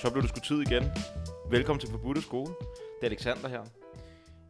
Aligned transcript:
Så 0.00 0.10
blev 0.10 0.22
det 0.22 0.30
sgu 0.30 0.40
tid 0.40 0.60
igen. 0.60 0.84
Velkommen 1.50 1.80
til 1.80 1.88
Forbudte 1.88 2.22
Skole. 2.22 2.54
Det 3.00 3.02
er 3.02 3.06
Alexander 3.06 3.48
her. 3.48 3.64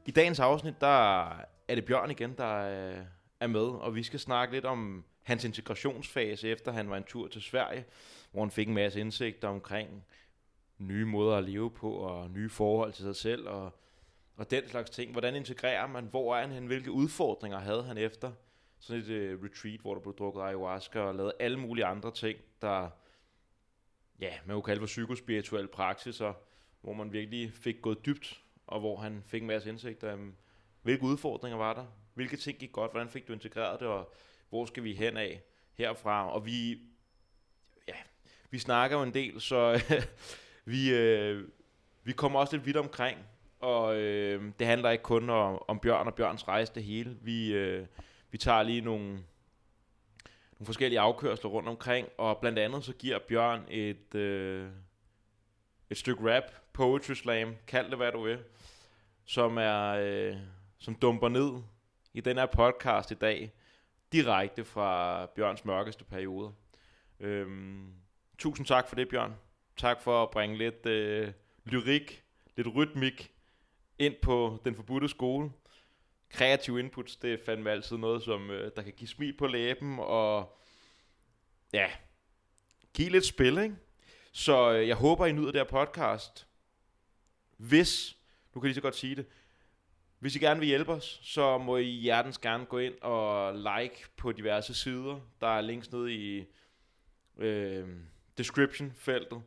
I 0.06 0.10
dagens 0.10 0.40
afsnit, 0.40 0.74
der 0.80 1.28
er 1.68 1.74
det 1.74 1.84
Bjørn 1.84 2.10
igen, 2.10 2.34
der 2.36 2.56
øh, 2.56 3.04
er 3.40 3.46
med, 3.46 3.60
og 3.60 3.94
vi 3.94 4.02
skal 4.02 4.20
snakke 4.20 4.54
lidt 4.54 4.64
om 4.64 5.04
hans 5.22 5.44
integrationsfase, 5.44 6.48
efter 6.48 6.72
han 6.72 6.90
var 6.90 6.96
en 6.96 7.04
tur 7.04 7.28
til 7.28 7.42
Sverige, 7.42 7.84
hvor 8.32 8.42
han 8.42 8.50
fik 8.50 8.68
en 8.68 8.74
masse 8.74 9.00
indsigter 9.00 9.48
omkring 9.48 10.04
nye 10.78 11.04
måder 11.04 11.36
at 11.36 11.44
leve 11.44 11.70
på, 11.70 11.92
og 11.92 12.30
nye 12.30 12.50
forhold 12.50 12.92
til 12.92 13.04
sig 13.04 13.16
selv, 13.16 13.48
og, 13.48 13.70
og 14.36 14.50
den 14.50 14.68
slags 14.68 14.90
ting. 14.90 15.12
Hvordan 15.12 15.34
integrerer 15.34 15.86
man? 15.86 16.04
Hvor 16.04 16.36
er 16.36 16.46
han? 16.46 16.66
Hvilke 16.66 16.90
udfordringer 16.90 17.58
havde 17.58 17.82
han 17.82 17.98
efter 17.98 18.32
sådan 18.80 19.02
et 19.02 19.34
uh, 19.34 19.44
retreat, 19.44 19.80
hvor 19.80 19.94
der 19.94 20.00
blev 20.00 20.16
drukket 20.16 20.42
ayahuasca 20.42 21.00
og 21.00 21.14
lavet 21.14 21.32
alle 21.40 21.60
mulige 21.60 21.84
andre 21.84 22.10
ting, 22.10 22.38
der 22.62 22.88
ja, 24.20 24.32
man 24.46 24.54
kunne 24.54 24.62
kalde 24.62 24.80
for 24.80 24.86
psykospirituel 24.86 25.68
praksiser, 25.68 26.32
hvor 26.80 26.92
man 26.92 27.12
virkelig 27.12 27.52
fik 27.52 27.76
gået 27.82 28.06
dybt, 28.06 28.42
og 28.66 28.80
hvor 28.80 28.96
han 28.96 29.22
fik 29.26 29.42
en 29.42 29.48
masse 29.48 29.68
indsigter. 29.68 30.14
Um, 30.14 30.34
hvilke 30.82 31.02
udfordringer 31.02 31.58
var 31.58 31.74
der? 31.74 31.86
Hvilke 32.14 32.36
ting 32.36 32.58
gik 32.58 32.72
godt? 32.72 32.90
Hvordan 32.90 33.08
fik 33.08 33.28
du 33.28 33.32
integreret 33.32 33.80
det? 33.80 33.88
Og 33.88 34.14
hvor 34.48 34.64
skal 34.66 34.84
vi 34.84 34.94
hen 34.94 35.16
af 35.16 35.42
herfra? 35.74 36.32
Og 36.32 36.46
vi, 36.46 36.80
ja, 37.88 37.94
vi 38.50 38.58
snakker 38.58 38.96
jo 38.96 39.02
en 39.02 39.14
del, 39.14 39.40
så 39.40 39.82
vi, 40.64 40.94
øh, 40.94 41.48
vi 42.04 42.12
kommer 42.12 42.40
også 42.40 42.56
lidt 42.56 42.66
vidt 42.66 42.76
omkring. 42.76 43.18
Og 43.60 43.96
øh, 43.96 44.52
det 44.58 44.66
handler 44.66 44.90
ikke 44.90 45.04
kun 45.04 45.30
om, 45.30 45.62
om 45.68 45.78
Bjørn 45.78 46.06
og 46.06 46.14
Bjørns 46.14 46.48
rejse 46.48 46.72
det 46.74 46.84
hele. 46.84 47.16
Vi, 47.20 47.52
øh, 47.52 47.86
vi 48.30 48.38
tager 48.38 48.62
lige 48.62 48.80
nogle, 48.80 49.18
nogle 50.60 50.66
forskellige 50.66 51.00
afkørsler 51.00 51.50
rundt 51.50 51.68
omkring, 51.68 52.08
og 52.18 52.38
blandt 52.38 52.58
andet 52.58 52.84
så 52.84 52.92
giver 52.92 53.18
Bjørn 53.18 53.64
et, 53.68 54.14
øh, 54.14 54.68
et 55.90 55.96
stykke 55.96 56.34
rap, 56.34 56.42
poetry 56.72 57.12
slam, 57.12 57.56
kald 57.66 57.88
det 57.90 57.96
hvad 57.96 58.12
du 58.12 58.22
vil, 58.22 58.38
som 59.24 59.58
er 59.58 59.86
øh, 59.88 60.36
som 60.78 60.94
dumper 60.94 61.28
ned 61.28 61.62
i 62.14 62.20
den 62.20 62.36
her 62.36 62.46
podcast 62.46 63.10
i 63.10 63.14
dag, 63.14 63.52
direkte 64.12 64.64
fra 64.64 65.26
Bjørns 65.26 65.64
mørkeste 65.64 66.04
periode. 66.04 66.52
Øhm, 67.20 67.92
tusind 68.38 68.66
tak 68.66 68.88
for 68.88 68.96
det, 68.96 69.08
Bjørn. 69.08 69.34
Tak 69.76 70.02
for 70.02 70.22
at 70.22 70.30
bringe 70.30 70.58
lidt 70.58 70.86
øh, 70.86 71.32
lyrik, 71.64 72.24
lidt 72.56 72.68
rytmik 72.74 73.32
ind 73.98 74.14
på 74.22 74.58
den 74.64 74.74
forbudte 74.74 75.08
skole 75.08 75.50
kreative 76.30 76.80
inputs, 76.80 77.16
det 77.16 77.32
er 77.32 77.38
fandme 77.44 77.70
altid 77.70 77.96
noget, 77.96 78.22
som 78.22 78.50
øh, 78.50 78.70
der 78.76 78.82
kan 78.82 78.92
give 78.92 79.08
smil 79.08 79.36
på 79.36 79.46
læben, 79.46 79.98
og 79.98 80.58
ja, 81.72 81.90
give 82.94 83.10
lidt 83.10 83.26
spil, 83.26 83.58
ikke? 83.58 83.76
Så 84.32 84.72
øh, 84.72 84.88
jeg 84.88 84.96
håber, 84.96 85.26
I 85.26 85.32
nyder 85.32 85.52
det 85.52 85.60
her 85.60 85.84
podcast. 85.84 86.46
Hvis, 87.56 88.16
nu 88.54 88.60
kan 88.60 88.66
jeg 88.66 88.68
lige 88.68 88.74
så 88.74 88.80
godt 88.80 88.96
sige 88.96 89.16
det, 89.16 89.26
hvis 90.18 90.36
I 90.36 90.38
gerne 90.38 90.60
vil 90.60 90.68
hjælpe 90.68 90.92
os, 90.92 91.20
så 91.22 91.58
må 91.58 91.76
I 91.76 91.84
hjertens 91.84 92.38
gerne 92.38 92.66
gå 92.66 92.78
ind 92.78 92.94
og 93.00 93.54
like 93.54 94.06
på 94.16 94.32
diverse 94.32 94.74
sider. 94.74 95.20
Der 95.40 95.46
er 95.46 95.60
links 95.60 95.92
nede 95.92 96.14
i 96.14 96.44
øh, 97.38 97.88
description-feltet. 98.38 99.42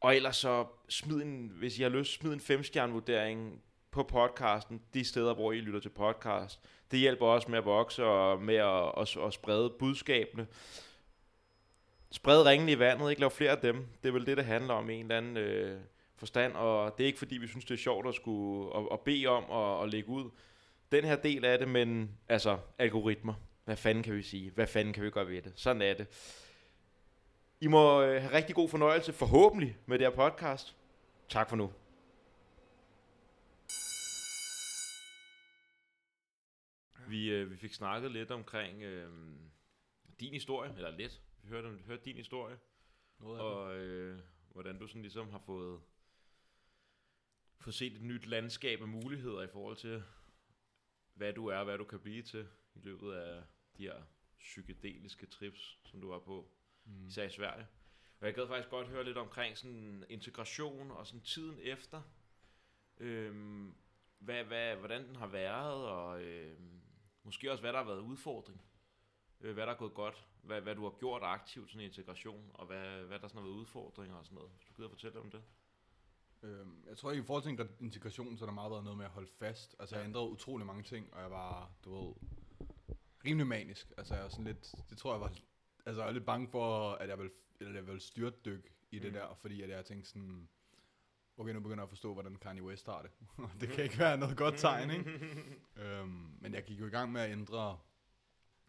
Og 0.00 0.16
ellers 0.16 0.36
så 0.36 0.66
smid 0.88 1.22
en, 1.22 1.48
hvis 1.48 1.78
I 1.78 1.82
har 1.82 1.88
lyst, 1.88 2.12
smid 2.12 2.32
en 2.32 2.40
5 2.40 2.62
vurdering 2.88 3.62
på 3.90 4.02
podcasten, 4.02 4.82
de 4.94 5.04
steder, 5.04 5.34
hvor 5.34 5.52
I 5.52 5.60
lytter 5.60 5.80
til 5.80 5.88
podcast. 5.88 6.60
Det 6.90 6.98
hjælper 6.98 7.26
også 7.26 7.50
med 7.50 7.58
at 7.58 7.64
vokse 7.64 8.04
og 8.04 8.42
med 8.42 8.54
at, 8.54 8.92
at, 8.96 9.16
at 9.26 9.32
sprede 9.32 9.70
budskabene. 9.70 10.46
Spred 12.10 12.46
ringene 12.46 12.72
i 12.72 12.78
vandet, 12.78 13.10
ikke 13.10 13.20
lav 13.20 13.30
flere 13.30 13.50
af 13.50 13.58
dem. 13.58 13.86
Det 14.02 14.08
er 14.08 14.12
vel 14.12 14.26
det, 14.26 14.36
det 14.36 14.44
handler 14.44 14.74
om 14.74 14.90
i 14.90 14.94
en 14.94 15.00
eller 15.00 15.16
anden 15.16 15.36
øh, 15.36 15.80
forstand, 16.16 16.52
og 16.52 16.98
det 16.98 17.04
er 17.04 17.06
ikke 17.06 17.18
fordi, 17.18 17.36
vi 17.36 17.46
synes, 17.46 17.64
det 17.64 17.74
er 17.74 17.78
sjovt 17.78 18.08
at 18.08 18.14
skulle 18.14 18.76
at, 18.76 18.82
at 18.92 19.00
bede 19.00 19.26
om 19.26 19.44
at, 19.50 19.82
at 19.82 19.90
lægge 19.92 20.08
ud 20.08 20.30
den 20.92 21.04
her 21.04 21.16
del 21.16 21.44
af 21.44 21.58
det, 21.58 21.68
men 21.68 22.10
altså 22.28 22.58
algoritmer. 22.78 23.34
Hvad 23.64 23.76
fanden 23.76 24.04
kan 24.04 24.14
vi 24.14 24.22
sige? 24.22 24.50
Hvad 24.50 24.66
fanden 24.66 24.94
kan 24.94 25.04
vi 25.04 25.10
gøre 25.10 25.28
ved 25.28 25.42
det? 25.42 25.52
Sådan 25.56 25.82
er 25.82 25.94
det. 25.94 26.06
I 27.60 27.66
må 27.66 28.02
øh, 28.02 28.22
have 28.22 28.34
rigtig 28.34 28.54
god 28.54 28.68
fornøjelse, 28.68 29.12
forhåbentlig, 29.12 29.76
med 29.86 29.98
det 29.98 30.06
her 30.06 30.30
podcast. 30.30 30.76
Tak 31.28 31.48
for 31.48 31.56
nu. 31.56 31.70
Vi, 37.10 37.30
øh, 37.30 37.50
vi 37.50 37.56
fik 37.56 37.72
snakket 37.72 38.10
lidt 38.10 38.30
omkring 38.30 38.82
øh, 38.82 39.12
din 40.20 40.32
historie, 40.32 40.74
eller 40.76 40.90
lidt. 40.90 41.22
Vi 41.42 41.48
hørte, 41.48 41.72
vi 41.72 41.82
hørte 41.82 42.04
din 42.04 42.16
historie, 42.16 42.58
Noget 43.18 43.40
og 43.40 43.76
øh, 43.76 44.18
hvordan 44.52 44.78
du 44.78 44.86
sådan 44.86 45.02
ligesom 45.02 45.30
har 45.30 45.38
fået, 45.38 45.80
fået 47.60 47.74
set 47.74 47.92
et 47.92 48.02
nyt 48.02 48.26
landskab 48.26 48.80
af 48.80 48.88
muligheder 48.88 49.42
i 49.42 49.48
forhold 49.48 49.76
til, 49.76 50.02
hvad 51.14 51.32
du 51.32 51.46
er, 51.46 51.56
og 51.56 51.64
hvad 51.64 51.78
du 51.78 51.84
kan 51.84 52.00
blive 52.00 52.22
til 52.22 52.48
i 52.74 52.78
løbet 52.82 53.12
af 53.12 53.42
de 53.76 53.82
her 53.82 54.02
psykedeliske 54.38 55.26
trips, 55.26 55.78
som 55.84 56.00
du 56.00 56.08
var 56.08 56.18
på, 56.18 56.50
mm. 56.84 57.06
især 57.06 57.24
i 57.24 57.30
Sverige. 57.30 57.66
Og 58.20 58.26
jeg 58.26 58.34
gad 58.34 58.46
faktisk 58.46 58.70
godt 58.70 58.88
høre 58.88 59.04
lidt 59.04 59.18
omkring 59.18 59.58
sådan 59.58 60.04
integration 60.08 60.90
og 60.90 61.06
sådan 61.06 61.20
tiden 61.20 61.58
efter. 61.62 62.02
Øhm, 62.98 63.74
hvad, 64.18 64.44
hvad, 64.44 64.76
hvordan 64.76 65.08
den 65.08 65.16
har 65.16 65.26
været, 65.26 65.88
og 65.88 66.22
øhm, 66.22 66.79
måske 67.22 67.50
også 67.50 67.62
hvad 67.62 67.72
der 67.72 67.78
har 67.78 67.86
været 67.86 68.00
udfordring. 68.00 68.62
Øh, 69.40 69.54
hvad 69.54 69.66
der 69.66 69.72
er 69.72 69.76
gået 69.76 69.94
godt, 69.94 70.26
hvad, 70.42 70.60
hvad 70.60 70.74
du 70.74 70.82
har 70.82 70.90
gjort 70.98 71.22
aktivt 71.22 71.70
sådan 71.70 71.80
i 71.80 71.84
integration, 71.84 72.50
og 72.54 72.66
hvad, 72.66 73.02
hvad 73.02 73.18
der 73.18 73.28
sådan 73.28 73.42
har 73.42 73.48
været 73.48 73.58
udfordringer 73.60 74.16
og 74.16 74.24
sådan 74.24 74.34
noget. 74.36 74.50
Hvis 74.56 74.66
du 74.66 74.72
gider 74.76 74.88
fortælle 74.88 75.20
om 75.20 75.30
det. 75.30 75.42
Øhm, 76.42 76.84
jeg 76.88 76.96
tror 76.96 77.10
ikke, 77.10 77.22
i 77.22 77.26
forhold 77.26 77.42
til 77.42 77.50
integra- 77.64 77.84
integration, 77.84 78.36
så 78.38 78.44
har 78.44 78.46
der 78.46 78.54
meget 78.54 78.70
været 78.70 78.84
noget 78.84 78.96
med 78.96 79.04
at 79.04 79.10
holde 79.10 79.28
fast. 79.38 79.76
Altså, 79.78 79.96
jeg 79.96 80.02
Ja. 80.02 80.08
ændrede 80.08 80.28
utrolig 80.28 80.66
mange 80.66 80.82
ting, 80.82 81.14
og 81.14 81.20
jeg 81.20 81.30
var, 81.30 81.70
du 81.84 81.94
ved, 82.06 82.14
rimelig 83.24 83.46
manisk. 83.46 83.92
Altså, 83.96 84.14
jeg 84.14 84.22
var 84.22 84.28
sådan 84.30 84.44
lidt, 84.44 84.74
det 84.90 84.98
tror 84.98 85.12
jeg 85.12 85.20
var, 85.20 85.32
altså, 85.86 86.02
jeg 86.02 86.08
er 86.08 86.12
lidt 86.12 86.24
bange 86.26 86.48
for, 86.48 86.92
at 86.92 87.08
jeg 87.08 87.18
vil, 87.18 87.30
eller 87.60 87.74
jeg 87.74 87.86
vil 87.86 88.00
styrtdyk 88.00 88.72
i 88.90 88.98
det 88.98 89.06
Mm. 89.12 89.12
der, 89.18 89.34
fordi 89.34 89.62
at 89.62 89.68
jeg 89.70 89.84
tænkte 89.84 90.10
sådan, 90.10 90.48
okay, 91.40 91.52
nu 91.52 91.60
begynder 91.60 91.82
jeg 91.82 91.86
at 91.86 91.88
forstå, 91.88 92.12
hvordan 92.12 92.36
Kanye 92.36 92.62
West 92.62 92.86
har 92.86 93.02
det. 93.02 93.10
det 93.60 93.68
kan 93.68 93.84
ikke 93.84 93.98
være 93.98 94.18
noget 94.18 94.36
godt 94.36 94.58
tegn, 94.58 94.90
ikke? 94.90 95.10
øhm, 95.82 96.36
men 96.40 96.54
jeg 96.54 96.64
gik 96.64 96.80
jo 96.80 96.86
i 96.86 96.90
gang 96.90 97.12
med 97.12 97.20
at 97.20 97.30
ændre 97.30 97.78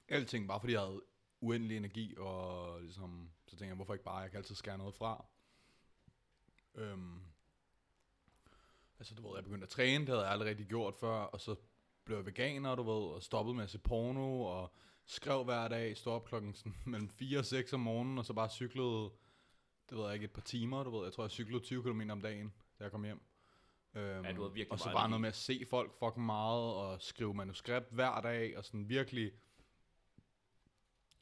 alting, 0.08 0.48
bare 0.48 0.60
fordi 0.60 0.74
jeg 0.74 0.82
havde 0.82 1.02
uendelig 1.42 1.78
energi, 1.78 2.16
og 2.18 2.82
ligesom, 2.82 3.30
så 3.46 3.52
tænkte 3.52 3.68
jeg, 3.68 3.76
hvorfor 3.76 3.94
ikke 3.94 4.06
bare, 4.06 4.18
jeg 4.18 4.32
kan 4.32 4.38
altid 4.38 4.56
skære 4.56 4.78
noget 4.78 4.96
fra. 4.96 5.26
Øhm, 6.76 7.22
altså, 9.00 9.16
du 9.16 9.28
ved, 9.28 9.36
jeg 9.36 9.44
begyndte 9.44 9.66
at 9.66 9.70
træne, 9.70 10.00
det 10.06 10.10
havde 10.10 10.24
jeg 10.24 10.32
aldrig 10.32 10.50
rigtig 10.50 10.68
gjort 10.68 10.96
før, 10.96 11.18
og 11.18 11.42
så 11.42 11.56
blev 12.06 12.18
jeg 12.18 12.26
veganer, 12.26 12.76
du 12.76 12.84
ved, 12.84 13.14
og 13.14 13.24
stoppede 13.24 13.56
med 13.56 13.64
at 13.64 13.70
se 13.70 13.80
porno, 13.80 14.42
og 14.42 14.74
skrev 15.06 15.44
hver 15.44 15.68
dag, 15.68 15.98
stod 15.98 16.14
op 16.14 16.26
klokken 16.26 16.54
sådan, 16.54 16.76
mellem 16.86 17.10
4 17.10 17.40
og 17.40 17.46
6 17.46 17.74
om 17.74 17.80
morgenen, 17.80 18.18
og 18.18 18.26
så 18.26 18.34
bare 18.34 18.50
cyklede, 18.50 19.12
det 19.92 20.00
ved 20.00 20.06
jeg 20.06 20.14
ikke, 20.14 20.24
et 20.24 20.32
par 20.32 20.42
timer, 20.42 20.84
du 20.84 20.98
ved, 20.98 21.04
jeg 21.04 21.14
tror, 21.14 21.24
jeg 21.24 21.32
cyklede 21.32 21.64
20 21.64 21.84
km 21.84 22.02
om 22.10 22.22
dagen, 22.22 22.54
da 22.80 22.84
jeg 22.84 22.92
kom 22.92 23.04
hjem. 23.04 23.22
Øhm, 23.94 24.26
Ja, 24.26 24.34
du 24.34 24.42
havde 24.42 24.54
virkelig 24.54 24.72
og 24.72 24.80
så 24.80 24.92
bare 24.92 25.10
noget 25.10 25.22
med 25.22 25.30
at 25.30 25.36
se 25.36 25.66
folk 25.70 26.00
fucking 26.00 26.26
meget, 26.26 26.74
og 26.74 27.02
skrive 27.02 27.34
manuskript 27.34 27.88
hver 27.92 28.22
dag, 28.22 28.58
og 28.58 28.66
sådan 28.66 28.90
virkelig, 28.90 29.32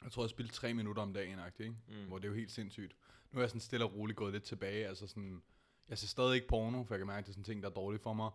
jeg 0.03 0.12
tror, 0.12 0.24
jeg 0.24 0.29
spildte 0.29 0.53
tre 0.53 0.74
minutter 0.74 1.03
om 1.03 1.13
dagen, 1.13 1.40
ikke? 1.59 1.75
Mm. 1.88 2.06
Hvor 2.08 2.18
det 2.18 2.25
er 2.25 2.29
jo 2.29 2.35
helt 2.35 2.52
sindssygt. 2.52 2.96
Nu 3.31 3.40
er 3.40 3.44
jeg 3.44 3.50
sådan 3.50 3.62
stille 3.62 3.85
og 3.85 3.94
roligt 3.94 4.18
gået 4.18 4.34
lidt 4.34 4.44
tilbage, 4.44 4.88
altså 4.88 5.08
sådan, 5.08 5.44
jeg 5.90 5.97
ser 5.97 6.08
stadig 6.08 6.35
ikke 6.35 6.47
porno, 6.47 6.84
for 6.84 6.94
jeg 6.94 7.00
kan 7.00 7.08
mærke, 7.08 7.19
at 7.19 7.25
det 7.25 7.29
er 7.29 7.34
sådan 7.34 7.44
ting, 7.44 7.63
der 7.63 7.69
er 7.69 7.74
dårligt 7.74 8.03
for 8.03 8.13
mig. 8.13 8.31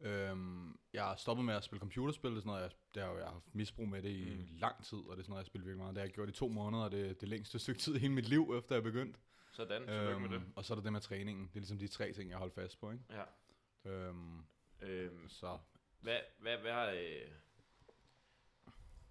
Øhm, 0.00 0.78
jeg 0.92 1.04
har 1.04 1.16
stoppet 1.16 1.44
med 1.44 1.54
at 1.54 1.64
spille 1.64 1.80
computerspil, 1.80 2.30
det 2.30 2.36
er 2.36 2.40
sådan 2.40 2.48
noget, 2.48 2.62
jeg, 2.62 2.70
det 2.94 3.02
har 3.02 3.12
jeg 3.12 3.24
har 3.24 3.32
haft 3.32 3.54
misbrug 3.54 3.88
med 3.88 4.02
det 4.02 4.10
i 4.10 4.34
mm. 4.34 4.46
lang 4.58 4.84
tid, 4.84 4.98
og 4.98 5.10
det 5.16 5.18
er 5.18 5.22
sådan 5.22 5.30
noget, 5.30 5.42
jeg 5.42 5.46
spiller 5.46 5.64
virkelig 5.64 5.82
meget. 5.82 5.94
Det 5.94 6.00
har 6.00 6.06
jeg 6.06 6.14
gjort 6.14 6.28
i 6.28 6.32
to 6.32 6.48
måneder, 6.48 6.84
og 6.84 6.90
det 6.92 7.10
er 7.10 7.14
det 7.14 7.28
længste 7.28 7.58
stykke 7.58 7.80
tid 7.80 7.94
i 7.94 7.98
hele 7.98 8.12
mit 8.12 8.28
liv, 8.28 8.54
efter 8.58 8.74
jeg 8.74 8.82
begyndte. 8.82 9.20
Sådan, 9.58 9.82
tillykke 9.86 10.20
med 10.20 10.28
det. 10.28 10.34
Øhm, 10.34 10.52
og 10.56 10.64
så 10.64 10.74
er 10.74 10.76
der 10.76 10.82
det 10.82 10.92
med 10.92 11.00
træningen. 11.00 11.46
Det 11.46 11.56
er 11.56 11.60
ligesom 11.60 11.78
de 11.78 11.88
tre 11.88 12.12
ting, 12.12 12.30
jeg 12.30 12.38
holder 12.38 12.54
fast 12.54 12.80
på, 12.80 12.90
ikke? 12.90 13.04
Ja. 13.10 13.24
Øhm, 13.90 14.44
Øhm, 14.80 15.28
så 15.28 15.58
Hvad, 16.00 16.20
hvad, 16.38 16.58
hvad 16.58 16.72
har... 16.72 16.86
Øh... 16.86 17.30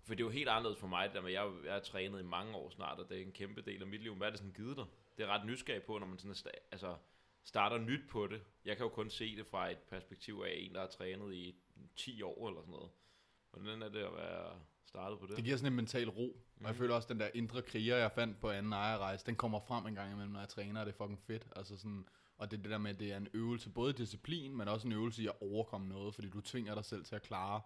For 0.03 0.15
det 0.15 0.23
er 0.23 0.25
jo 0.25 0.29
helt 0.29 0.49
anderledes 0.49 0.79
for 0.79 0.87
mig, 0.87 1.07
det 1.07 1.15
der 1.15 1.21
med, 1.21 1.31
jeg, 1.31 1.51
jeg 1.65 1.73
har 1.73 1.79
trænet 1.79 2.19
i 2.19 2.23
mange 2.23 2.55
år 2.55 2.69
snart, 2.69 2.99
og 2.99 3.09
det 3.09 3.17
er 3.17 3.21
en 3.21 3.31
kæmpe 3.31 3.61
del 3.61 3.81
af 3.81 3.87
mit 3.87 4.01
liv. 4.03 4.15
Hvad 4.15 4.27
er 4.27 4.31
det 4.31 4.39
sådan 4.39 4.53
givet 4.53 4.77
dig? 4.77 4.85
Det 5.17 5.23
er 5.23 5.27
ret 5.27 5.45
nysgerrig 5.45 5.83
på, 5.83 5.97
når 5.97 6.07
man 6.07 6.17
sådan 6.17 6.31
er 6.45 6.59
altså, 6.71 6.97
starter 7.43 7.77
nyt 7.77 8.09
på 8.09 8.27
det. 8.27 8.43
Jeg 8.65 8.77
kan 8.77 8.83
jo 8.83 8.89
kun 8.89 9.09
se 9.09 9.35
det 9.35 9.47
fra 9.47 9.71
et 9.71 9.79
perspektiv 9.79 10.43
af 10.45 10.53
en, 10.57 10.73
der 10.73 10.79
har 10.79 10.87
trænet 10.87 11.33
i 11.33 11.55
10 11.95 12.21
år 12.21 12.47
eller 12.47 12.61
sådan 12.61 12.71
noget. 12.71 12.91
Hvordan 13.51 13.81
er 13.81 13.89
det 13.89 14.03
at 14.03 14.15
være 14.15 14.61
startet 14.87 15.19
på 15.19 15.25
det? 15.25 15.35
det 15.35 15.43
giver 15.45 15.57
sådan 15.57 15.71
en 15.71 15.75
mental 15.75 16.09
ro. 16.09 16.23
Og 16.55 16.61
jeg 16.61 16.69
Mhm. 16.69 16.77
føler 16.77 16.95
også, 16.95 17.07
den 17.13 17.19
der 17.19 17.29
indre 17.33 17.61
kriger, 17.61 17.97
jeg 17.97 18.11
fandt 18.11 18.39
på 18.39 18.49
anden 18.49 18.73
ejerrejse, 18.73 19.25
den 19.25 19.35
kommer 19.35 19.59
frem 19.59 19.85
en 19.87 19.95
gang 19.95 20.11
imellem, 20.11 20.31
når 20.33 20.39
jeg 20.39 20.49
træner, 20.49 20.79
og 20.79 20.85
det 20.85 20.93
er 20.93 20.97
fucking 20.97 21.19
fedt. 21.19 21.47
Altså 21.55 21.77
sådan, 21.77 22.05
og 22.37 22.51
det 22.51 22.63
det 22.63 22.71
der 22.71 22.77
med, 22.77 22.91
at 22.91 22.99
det 22.99 23.11
er 23.13 23.17
en 23.17 23.27
øvelse, 23.33 23.69
både 23.69 23.93
disciplin, 23.93 24.57
men 24.57 24.67
også 24.67 24.87
en 24.87 24.93
øvelse 24.93 25.23
i 25.23 25.27
at 25.27 25.33
overkomme 25.41 25.87
noget, 25.89 26.15
fordi 26.15 26.29
du 26.29 26.41
tvinger 26.41 26.75
dig 26.75 26.85
selv 26.85 27.05
til 27.05 27.15
at 27.15 27.21
klare 27.21 27.61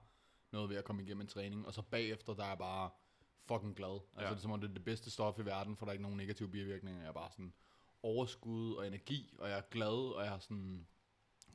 noget 0.52 0.70
ved 0.70 0.78
at 0.78 0.84
komme 0.84 1.04
igennem 1.04 1.22
en 1.22 1.28
træning, 1.28 1.68
og 1.68 1.74
så 1.74 1.82
bagefter, 1.82 2.34
der 2.34 2.44
er 2.44 2.48
jeg 2.48 2.58
bare 2.58 2.90
fucking 3.48 3.76
glad. 3.76 3.94
Altså 3.94 4.22
Ja. 4.22 4.30
det 4.30 4.36
er 4.36 4.40
som 4.42 4.52
om, 4.52 4.62
det 4.62 4.70
er 4.70 4.74
det 4.74 4.84
bedste 4.86 5.12
stof 5.12 5.40
i 5.40 5.46
verden, 5.46 5.76
for 5.76 5.86
der 5.86 5.90
er 5.90 5.94
ikke 5.94 6.04
nogen 6.04 6.18
negative 6.18 6.50
bivirkninger. 6.50 7.02
Jeg 7.02 7.08
er 7.10 7.14
bare 7.14 7.32
sådan, 7.32 7.54
overskud 8.04 8.74
og 8.74 8.88
energi, 8.88 9.36
og 9.40 9.50
jeg 9.50 9.58
er 9.58 9.62
glad, 9.72 10.14
og 10.16 10.26
jeg 10.26 10.34
er 10.36 10.40
sådan 10.40 10.88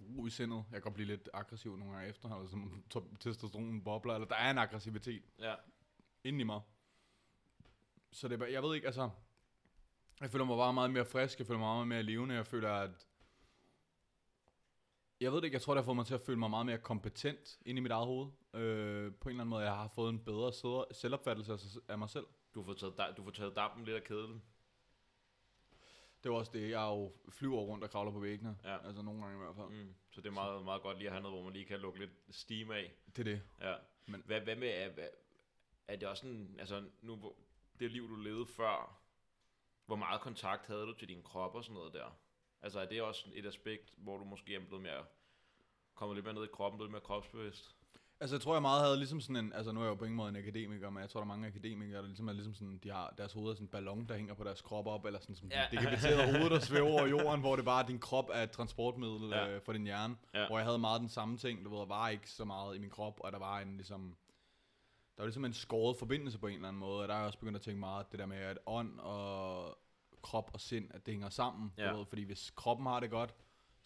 ro 0.00 0.26
i 0.26 0.30
sindet. 0.30 0.56
Jeg 0.56 0.72
kan 0.72 0.80
godt 0.82 0.94
blive 0.94 1.06
lidt 1.06 1.28
aggressiv 1.32 1.76
nogle 1.76 1.94
gange 1.94 2.08
efter, 2.08 2.28
eller 2.36 2.48
som 2.48 2.84
to- 2.90 3.16
testosteronen 3.20 3.84
bobler, 3.84 4.14
eller 4.14 4.28
der 4.28 4.36
er 4.36 4.50
en 4.50 4.58
aggressivitet 4.58 5.22
Ja. 5.38 5.54
inde 6.24 6.40
i 6.40 6.44
mig. 6.44 6.60
Så 8.12 8.28
det 8.28 8.34
er 8.34 8.38
bare, 8.38 8.52
jeg 8.52 8.62
ved 8.62 8.74
ikke, 8.74 8.86
altså, 8.86 9.10
jeg 10.20 10.30
føler 10.30 10.44
mig 10.44 10.56
bare 10.56 10.72
meget 10.72 10.90
mere 10.90 11.04
frisk, 11.06 11.38
jeg 11.38 11.46
føler 11.46 11.58
mig 11.60 11.66
meget 11.68 11.88
mere 11.88 12.02
levende, 12.02 12.34
jeg 12.34 12.46
føler, 12.46 12.70
at, 12.72 13.06
jeg 15.20 15.32
ved 15.32 15.38
det 15.38 15.44
ikke, 15.44 15.54
jeg 15.54 15.62
tror, 15.62 15.74
det 15.74 15.82
har 15.82 15.84
fået 15.84 15.96
mig 15.96 16.06
til 16.06 16.14
at 16.14 16.20
føle 16.20 16.38
mig 16.38 16.50
meget 16.50 16.66
mere 16.66 16.78
kompetent 16.78 17.58
inde 17.66 17.78
i 17.78 17.82
mit 17.82 17.92
eget 17.92 18.06
hoved. 18.06 18.26
Øh, 18.54 19.14
på 19.14 19.28
en 19.28 19.30
eller 19.32 19.40
anden 19.42 19.48
måde, 19.48 19.62
jeg 19.64 19.74
har 19.74 19.88
fået 19.88 20.10
en 20.12 20.24
bedre 20.24 20.52
selvopfattelse 20.94 21.58
af, 21.88 21.98
mig 21.98 22.10
selv. 22.10 22.26
Du 22.54 22.62
får 22.64 22.74
taget, 22.74 23.14
du 23.16 23.22
får 23.24 23.30
taget 23.30 23.56
dampen 23.56 23.84
lidt 23.84 23.96
af 23.96 24.04
kedlen. 24.04 24.42
Det 26.26 26.32
var 26.32 26.38
også 26.38 26.52
det, 26.54 26.70
jeg 26.70 26.80
jo 26.80 27.12
flyver 27.28 27.60
rundt 27.60 27.84
og 27.84 27.90
kravler 27.90 28.12
på 28.12 28.18
væggene. 28.18 28.58
Ja. 28.64 28.86
Altså 28.86 29.02
nogle 29.02 29.22
gange 29.22 29.36
i 29.36 29.42
hvert 29.44 29.56
fald. 29.56 29.84
Mm. 29.84 29.94
Så 30.10 30.20
det 30.20 30.28
er 30.28 30.32
meget, 30.32 30.64
meget 30.64 30.82
godt 30.82 30.98
lige 30.98 31.08
at 31.08 31.12
have 31.12 31.22
noget, 31.22 31.36
hvor 31.36 31.44
man 31.44 31.52
lige 31.52 31.64
kan 31.64 31.80
lukke 31.80 31.98
lidt 31.98 32.10
steam 32.30 32.70
af. 32.70 32.94
Det 33.16 33.18
er 33.18 33.24
det. 33.24 33.42
Ja. 33.60 33.74
Men-. 34.06 34.22
Hvad, 34.26 34.40
hvad 34.40 34.56
med, 34.56 34.68
er, 34.68 35.08
er 35.88 35.96
det 35.96 36.08
også 36.08 36.20
sådan, 36.20 36.56
altså 36.58 36.84
nu, 37.02 37.34
det 37.80 37.92
liv, 37.92 38.08
du 38.08 38.16
levede 38.16 38.46
før, 38.46 39.00
hvor 39.86 39.96
meget 39.96 40.20
kontakt 40.20 40.66
havde 40.66 40.86
du 40.86 40.92
til 40.92 41.08
din 41.08 41.22
krop 41.22 41.54
og 41.54 41.64
sådan 41.64 41.74
noget 41.74 41.92
der? 41.92 42.18
Altså 42.62 42.80
er 42.80 42.86
det 42.86 43.02
også 43.02 43.30
et 43.32 43.46
aspekt, 43.46 43.94
hvor 43.96 44.18
du 44.18 44.24
måske 44.24 44.54
er 44.54 44.66
blevet 44.66 44.82
mere, 44.82 45.04
kommet 45.94 46.16
lidt 46.16 46.24
mere 46.24 46.34
ned 46.34 46.44
i 46.44 46.52
kroppen, 46.52 46.78
blevet 46.78 46.90
mere 46.90 47.00
kropsbevidst? 47.00 47.75
Altså, 48.20 48.36
jeg 48.36 48.40
tror, 48.40 48.54
jeg 48.54 48.62
meget 48.62 48.84
havde 48.84 48.96
ligesom 48.96 49.20
sådan 49.20 49.36
en... 49.44 49.52
Altså, 49.52 49.72
nu 49.72 49.80
er 49.80 49.84
jeg 49.84 49.90
jo 49.90 49.94
på 49.94 50.04
ingen 50.04 50.16
måde 50.16 50.28
en 50.28 50.36
akademiker, 50.36 50.90
men 50.90 51.00
jeg 51.00 51.10
tror, 51.10 51.20
der 51.20 51.24
er 51.24 51.28
mange 51.28 51.46
akademikere, 51.46 52.00
der 52.00 52.06
ligesom 52.06 52.28
er 52.28 52.32
ligesom 52.32 52.54
sådan... 52.54 52.78
De 52.78 52.90
har 52.90 53.14
deres 53.18 53.32
hoved 53.32 53.50
er 53.50 53.54
sådan 53.54 53.64
en 53.64 53.68
ballon, 53.70 54.08
der 54.08 54.16
hænger 54.16 54.34
på 54.34 54.44
deres 54.44 54.62
krop 54.62 54.86
op, 54.86 55.04
eller 55.04 55.20
sådan 55.20 55.34
som 55.34 55.48
Ja. 55.50 55.66
det 55.70 55.78
dekapiterede 55.80 56.38
hoved, 56.38 56.50
der 56.50 56.58
svæver 56.60 56.88
over 56.90 57.06
jorden, 57.06 57.40
hvor 57.40 57.56
det 57.56 57.64
bare 57.64 57.82
er 57.82 57.86
din 57.86 57.98
krop 57.98 58.30
er 58.32 58.42
et 58.42 58.50
transportmiddel 58.50 59.28
ja. 59.30 59.48
øh, 59.48 59.62
for 59.62 59.72
din 59.72 59.84
hjerne. 59.84 60.16
Ja. 60.34 60.46
Hvor 60.46 60.58
jeg 60.58 60.66
havde 60.66 60.78
meget 60.78 61.00
den 61.00 61.08
samme 61.08 61.36
ting, 61.38 61.64
du 61.64 61.70
ved, 61.70 61.78
der 61.78 61.86
var 61.86 62.08
ikke 62.08 62.30
så 62.30 62.44
meget 62.44 62.76
i 62.76 62.78
min 62.78 62.90
krop, 62.90 63.20
og 63.20 63.32
der 63.32 63.38
var 63.38 63.60
en 63.60 63.76
ligesom... 63.76 64.16
Der 65.16 65.22
var 65.22 65.26
ligesom 65.26 65.44
en 65.44 65.52
skåret 65.52 65.96
forbindelse 65.96 66.38
på 66.38 66.46
en 66.46 66.54
eller 66.54 66.68
anden 66.68 66.80
måde, 66.80 67.02
og 67.02 67.08
der 67.08 67.14
er 67.14 67.18
jeg 67.18 67.26
også 67.26 67.38
begyndt 67.38 67.56
at 67.56 67.62
tænke 67.62 67.80
meget, 67.80 68.12
det 68.12 68.18
der 68.18 68.26
med, 68.26 68.36
at 68.36 68.58
ånd 68.66 68.98
og 68.98 69.78
krop 70.22 70.50
og 70.52 70.60
sind, 70.60 70.90
at 70.94 71.06
det 71.06 71.14
hænger 71.14 71.28
sammen. 71.28 71.72
Ja. 71.78 71.90
Du 71.90 71.96
ved, 71.96 72.06
fordi 72.06 72.22
hvis 72.22 72.50
kroppen 72.56 72.86
har 72.86 73.00
det 73.00 73.10
godt, 73.10 73.34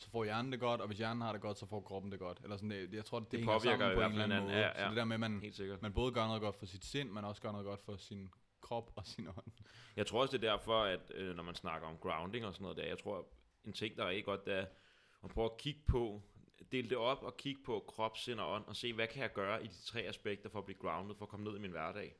så 0.00 0.10
får 0.10 0.24
hjernen 0.24 0.52
det 0.52 0.60
godt, 0.60 0.80
og 0.80 0.86
hvis 0.86 0.98
hjernen 0.98 1.22
har 1.22 1.32
det 1.32 1.40
godt, 1.40 1.58
så 1.58 1.66
får 1.66 1.80
kroppen 1.80 2.12
det 2.12 2.18
godt. 2.20 2.40
Eller 2.42 2.56
sådan, 2.56 2.70
det, 2.70 2.92
jeg 2.92 3.04
tror, 3.04 3.18
det, 3.18 3.30
det, 3.30 3.38
Det 3.38 3.46
påvirker 3.46 3.78
sammen 3.78 3.94
på 3.96 4.00
en 4.00 4.12
eller 4.12 4.24
anden 4.24 4.42
måde. 4.42 4.52
Ja, 4.52 4.66
ja. 4.66 4.84
Så 4.84 4.88
det 4.88 4.96
der 4.96 5.04
med, 5.04 5.14
at 5.14 5.20
man, 5.20 5.40
Helt 5.40 5.56
sikkert. 5.56 5.82
man 5.82 5.92
både 5.92 6.12
gør 6.12 6.26
noget 6.26 6.42
godt 6.42 6.56
for 6.56 6.66
sit 6.66 6.84
sind, 6.84 7.10
men 7.10 7.24
også 7.24 7.42
gør 7.42 7.52
noget 7.52 7.66
godt 7.66 7.80
for 7.80 7.96
sin 7.96 8.30
krop 8.60 8.92
og 8.96 9.06
sin 9.06 9.28
ånd. 9.28 9.52
Jeg 9.96 10.06
tror 10.06 10.20
også, 10.20 10.36
det 10.36 10.44
er 10.44 10.50
derfor, 10.50 10.82
at 10.82 11.12
øh, 11.14 11.36
når 11.36 11.42
man 11.42 11.54
snakker 11.54 11.88
om 11.88 11.96
grounding 11.96 12.46
og 12.46 12.54
sådan 12.54 12.62
noget 12.62 12.76
der, 12.76 12.84
jeg 12.84 12.98
tror, 12.98 13.26
en 13.64 13.72
ting, 13.72 13.96
der 13.96 14.04
er 14.04 14.08
rigtig 14.08 14.24
godt, 14.24 14.46
det 14.46 14.54
er 14.54 14.66
at 15.24 15.30
prøve 15.30 15.44
at 15.44 15.56
kigge 15.56 15.80
på, 15.86 16.22
dele 16.72 16.88
det 16.88 16.96
op 16.96 17.22
og 17.22 17.36
kigge 17.36 17.62
på 17.64 17.84
krop, 17.88 18.16
sind 18.16 18.40
og 18.40 18.52
ånd, 18.54 18.64
og 18.66 18.76
se, 18.76 18.92
hvad 18.92 19.06
kan 19.06 19.22
jeg 19.22 19.32
gøre 19.32 19.64
i 19.64 19.66
de 19.66 19.82
tre 19.86 20.00
aspekter 20.00 20.48
for 20.48 20.58
at 20.58 20.64
blive 20.64 20.78
grounded, 20.78 21.14
for 21.14 21.24
at 21.24 21.28
komme 21.28 21.44
ned 21.44 21.56
i 21.56 21.60
min 21.60 21.70
hverdag. 21.70 22.16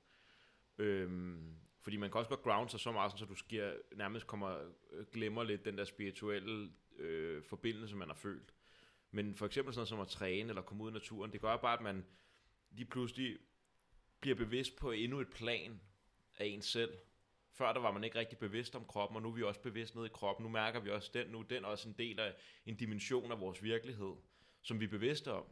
Øhm, 0.78 1.56
fordi 1.80 1.96
man 1.96 2.10
kan 2.10 2.18
også 2.18 2.28
godt 2.28 2.42
ground 2.42 2.68
sig 2.68 2.80
så 2.80 2.92
meget, 2.92 3.18
så 3.18 3.24
du 3.24 3.34
sker, 3.34 3.72
nærmest 3.96 4.26
kommer, 4.26 4.58
øh, 4.92 5.06
glemmer 5.12 5.42
lidt 5.42 5.64
den 5.64 5.78
der 5.78 5.84
spirituelle 5.84 6.70
øh, 7.00 7.42
forbindelse, 7.42 7.96
man 7.96 8.08
har 8.08 8.14
følt. 8.14 8.54
Men 9.10 9.34
for 9.34 9.46
eksempel 9.46 9.74
sådan 9.74 9.80
noget 9.80 9.88
som 9.88 10.00
at 10.00 10.08
træne 10.08 10.48
eller 10.48 10.62
komme 10.62 10.84
ud 10.84 10.90
i 10.90 10.92
naturen, 10.92 11.32
det 11.32 11.40
gør 11.40 11.56
bare, 11.56 11.76
at 11.76 11.82
man 11.82 12.06
lige 12.70 12.86
pludselig 12.86 13.38
bliver 14.20 14.36
bevidst 14.36 14.76
på 14.76 14.90
endnu 14.90 15.20
et 15.20 15.28
plan 15.28 15.80
af 16.38 16.46
en 16.46 16.62
selv. 16.62 16.92
Før 17.52 17.72
der 17.72 17.80
var 17.80 17.92
man 17.92 18.04
ikke 18.04 18.18
rigtig 18.18 18.38
bevidst 18.38 18.76
om 18.76 18.84
kroppen, 18.84 19.16
og 19.16 19.22
nu 19.22 19.28
er 19.28 19.32
vi 19.32 19.42
også 19.42 19.60
bevidst 19.60 19.94
ned 19.94 20.04
i 20.04 20.08
kroppen. 20.08 20.44
Nu 20.44 20.50
mærker 20.50 20.80
vi 20.80 20.90
også 20.90 21.10
den, 21.14 21.26
nu 21.26 21.42
den 21.42 21.64
er 21.64 21.68
også 21.68 21.88
en 21.88 21.94
del 21.98 22.20
af 22.20 22.34
en 22.66 22.76
dimension 22.76 23.32
af 23.32 23.40
vores 23.40 23.62
virkelighed, 23.62 24.12
som 24.62 24.80
vi 24.80 24.84
er 24.84 24.88
bevidste 24.88 25.32
om. 25.32 25.44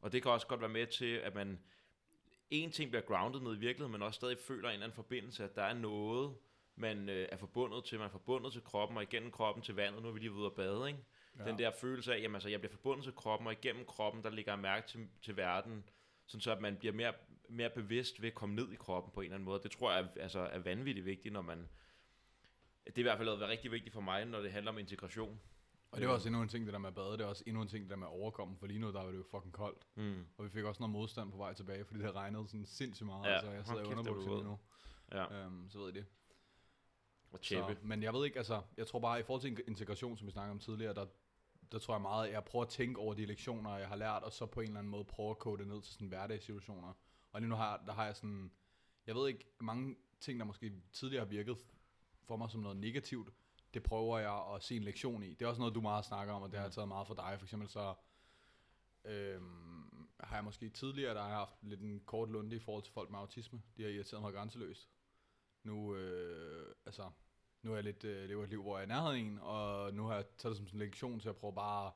Og 0.00 0.12
det 0.12 0.22
kan 0.22 0.30
også 0.30 0.46
godt 0.46 0.60
være 0.60 0.68
med 0.68 0.86
til, 0.86 1.14
at 1.14 1.34
man 1.34 1.58
en 2.50 2.72
ting 2.72 2.90
bliver 2.90 3.02
grounded 3.02 3.40
ned 3.40 3.56
i 3.56 3.58
virkeligheden, 3.58 3.92
men 3.92 4.02
også 4.02 4.16
stadig 4.16 4.38
føler 4.38 4.68
en 4.68 4.72
eller 4.72 4.84
anden 4.84 4.96
forbindelse, 4.96 5.44
at 5.44 5.54
der 5.54 5.62
er 5.62 5.74
noget, 5.74 6.36
man 6.78 7.08
øh, 7.08 7.28
er 7.32 7.36
forbundet 7.36 7.84
til. 7.84 7.98
Man 7.98 8.06
er 8.06 8.10
forbundet 8.10 8.52
til 8.52 8.62
kroppen, 8.62 8.96
og 8.96 9.02
igennem 9.02 9.30
kroppen 9.30 9.62
til 9.62 9.74
vandet. 9.74 10.02
Nu 10.02 10.08
er 10.08 10.12
vi 10.12 10.18
lige 10.18 10.32
ude 10.32 10.46
at 10.46 10.54
bade, 10.54 10.88
ikke? 10.88 11.00
Ja. 11.38 11.44
Den 11.44 11.58
der 11.58 11.70
følelse 11.70 12.14
af, 12.14 12.22
jamen 12.22 12.34
altså, 12.34 12.48
jeg 12.48 12.60
bliver 12.60 12.72
forbundet 12.72 13.04
til 13.04 13.12
kroppen, 13.12 13.46
og 13.46 13.52
igennem 13.52 13.84
kroppen, 13.86 14.22
der 14.24 14.30
ligger 14.30 14.52
jeg 14.52 14.58
mærke 14.58 14.88
til, 14.88 15.08
til 15.22 15.36
verden, 15.36 15.84
sådan 16.26 16.40
så 16.40 16.52
at 16.52 16.60
man 16.60 16.76
bliver 16.76 16.94
mere, 16.94 17.12
mere 17.48 17.70
bevidst 17.70 18.22
ved 18.22 18.28
at 18.28 18.34
komme 18.34 18.54
ned 18.54 18.72
i 18.72 18.76
kroppen 18.76 19.12
på 19.12 19.20
en 19.20 19.24
eller 19.24 19.34
anden 19.34 19.44
måde. 19.44 19.60
Det 19.62 19.70
tror 19.70 19.92
jeg 19.92 20.00
er, 20.00 20.22
altså, 20.22 20.38
er 20.40 20.58
vanvittigt 20.58 21.06
vigtigt, 21.06 21.32
når 21.32 21.42
man... 21.42 21.68
Det 22.86 22.94
er 22.94 22.98
i 22.98 23.02
hvert 23.02 23.18
fald 23.18 23.28
været 23.28 23.48
rigtig 23.48 23.70
vigtigt 23.70 23.92
for 23.92 24.00
mig, 24.00 24.24
når 24.24 24.40
det 24.40 24.52
handler 24.52 24.72
om 24.72 24.78
integration. 24.78 25.40
Og 25.90 26.00
det 26.00 26.08
var 26.08 26.14
også 26.14 26.28
endnu 26.28 26.42
en 26.42 26.48
ting, 26.48 26.64
det 26.66 26.72
der 26.72 26.78
med 26.78 26.88
at 26.88 26.94
bade, 26.94 27.12
det 27.12 27.20
er 27.20 27.24
også 27.26 27.44
endnu 27.46 27.62
en 27.62 27.68
ting, 27.68 27.82
det 27.82 27.90
der 27.90 27.96
med 27.96 28.06
at 28.06 28.12
overkomme, 28.12 28.56
for 28.56 28.66
lige 28.66 28.78
nu 28.78 28.86
der 28.92 29.02
var 29.02 29.10
det 29.10 29.18
jo 29.18 29.24
fucking 29.30 29.52
koldt. 29.52 29.86
Mm. 29.94 30.26
Og 30.38 30.44
vi 30.44 30.50
fik 30.50 30.64
også 30.64 30.82
noget 30.82 30.92
modstand 30.92 31.30
på 31.32 31.36
vej 31.36 31.54
tilbage, 31.54 31.84
fordi 31.84 32.00
det 32.00 32.14
regnede 32.14 32.48
sådan 32.48 32.66
sindssygt 32.66 33.06
meget, 33.06 33.24
Ja, 33.26 33.32
altså 33.34 33.50
jeg 33.50 33.66
sidder 33.66 33.82
i 33.82 33.84
underbukser 33.84 34.30
lige 34.30 34.44
nu. 34.44 34.58
Ja, 35.12 35.44
Øhm, 35.44 35.70
så 35.70 35.78
ved 35.78 35.88
I 35.88 35.92
det. 35.92 36.06
Og 37.32 37.40
tjeppe. 37.40 37.74
Så, 37.74 37.86
men 37.86 38.02
jeg 38.02 38.12
ved 38.14 38.24
ikke, 38.24 38.38
altså, 38.38 38.62
jeg 38.76 38.86
tror 38.86 38.98
bare, 38.98 39.20
i 39.20 39.22
forhold 39.22 39.42
til 39.42 39.64
integration, 39.68 40.16
som 40.16 40.26
vi 40.26 40.32
snakkede 40.32 40.50
om 40.50 40.58
tidligere, 40.58 40.94
der, 40.94 41.06
der 41.72 41.78
tror 41.78 41.94
jeg 41.94 42.02
meget, 42.02 42.26
at 42.26 42.32
jeg 42.32 42.44
prøver 42.44 42.64
at 42.64 42.70
tænke 42.70 43.00
over 43.00 43.14
de 43.14 43.26
lektioner, 43.26 43.76
jeg 43.76 43.88
har 43.88 43.96
lært, 43.96 44.22
og 44.22 44.32
så 44.32 44.46
på 44.46 44.60
en 44.60 44.66
eller 44.66 44.78
anden 44.78 44.90
måde 44.90 45.04
prøve 45.04 45.30
at 45.30 45.38
kode 45.38 45.58
det 45.58 45.68
ned 45.68 45.82
til 45.82 45.92
sådan 45.92 46.08
hverdagssituationer. 46.08 46.92
Og 47.32 47.40
lige 47.40 47.48
nu 47.50 47.56
har, 47.56 47.82
der 47.86 47.92
har 47.92 48.04
jeg 48.04 48.16
sådan, 48.16 48.50
jeg 49.06 49.14
ved 49.14 49.28
ikke, 49.28 49.44
mange 49.60 49.96
ting, 50.20 50.40
der 50.40 50.46
måske 50.46 50.72
tidligere 50.92 51.24
har 51.24 51.30
virket 51.30 51.56
for 52.24 52.36
mig 52.36 52.50
som 52.50 52.60
noget 52.60 52.76
negativt, 52.76 53.32
det 53.74 53.82
prøver 53.82 54.18
jeg 54.18 54.54
at 54.54 54.62
se 54.62 54.76
en 54.76 54.82
lektion 54.82 55.22
i. 55.22 55.34
Det 55.34 55.42
er 55.42 55.46
også 55.46 55.60
noget, 55.60 55.74
du 55.74 55.80
meget 55.80 56.04
snakker 56.04 56.34
om, 56.34 56.42
og 56.42 56.50
det 56.50 56.58
har 56.58 56.64
jeg 56.64 56.72
taget 56.72 56.88
meget 56.88 57.06
for 57.06 57.14
dig. 57.14 57.34
For 57.38 57.46
eksempel 57.46 57.68
så 57.68 57.94
øhm, 59.04 60.08
har 60.20 60.36
jeg 60.36 60.44
måske 60.44 60.68
tidligere, 60.68 61.14
der 61.14 61.20
har 61.20 61.28
jeg 61.28 61.38
haft 61.38 61.54
lidt 61.62 61.80
en 61.80 62.00
kort 62.00 62.30
lunde 62.30 62.56
i 62.56 62.58
forhold 62.58 62.82
til 62.82 62.92
folk 62.92 63.10
med 63.10 63.18
autisme. 63.18 63.62
De 63.76 63.82
har 63.82 63.90
irriteret 63.90 64.22
mig 64.22 64.32
grænseløst. 64.32 64.88
Nu, 65.68 65.94
øh, 65.94 66.74
altså, 66.86 67.10
nu 67.62 67.70
er 67.70 67.74
jeg 67.74 67.84
lidt, 67.84 68.04
øh, 68.04 68.28
lever 68.28 68.44
et 68.44 68.50
liv, 68.50 68.62
hvor 68.62 68.78
jeg 68.78 68.90
er 68.90 68.94
af 68.94 69.16
en, 69.16 69.38
og 69.38 69.94
nu 69.94 70.04
har 70.06 70.14
jeg 70.14 70.24
taget 70.38 70.50
det 70.50 70.56
som 70.56 70.66
sådan 70.66 70.80
en 70.80 70.86
lektion 70.86 71.20
til 71.20 71.28
at 71.28 71.36
prøve 71.36 71.54
bare 71.54 71.86
at 71.86 71.92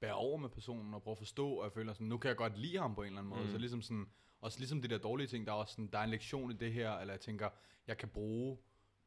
bære 0.00 0.14
over 0.14 0.36
med 0.38 0.48
personen, 0.48 0.94
og 0.94 1.02
prøve 1.02 1.12
at 1.12 1.18
forstå, 1.18 1.50
og 1.50 1.64
jeg 1.64 1.72
føler 1.72 1.92
sådan, 1.92 2.06
nu 2.06 2.18
kan 2.18 2.28
jeg 2.28 2.36
godt 2.36 2.58
lide 2.58 2.78
ham 2.78 2.94
på 2.94 3.02
en 3.02 3.06
eller 3.06 3.18
anden 3.18 3.30
måde. 3.30 3.44
Mm. 3.44 3.50
Så 3.50 3.58
ligesom 3.58 3.82
sådan, 3.82 4.10
også 4.40 4.58
ligesom 4.58 4.82
det 4.82 4.90
der 4.90 4.98
dårlige 4.98 5.26
ting, 5.26 5.46
der 5.46 5.52
er 5.52 5.56
også 5.56 5.72
sådan, 5.72 5.86
der 5.86 5.98
er 5.98 6.04
en 6.04 6.10
lektion 6.10 6.50
i 6.50 6.54
det 6.54 6.72
her, 6.72 6.92
eller 6.92 7.14
jeg 7.14 7.20
tænker, 7.20 7.50
jeg 7.86 7.98
kan 7.98 8.08
bruge, 8.08 8.58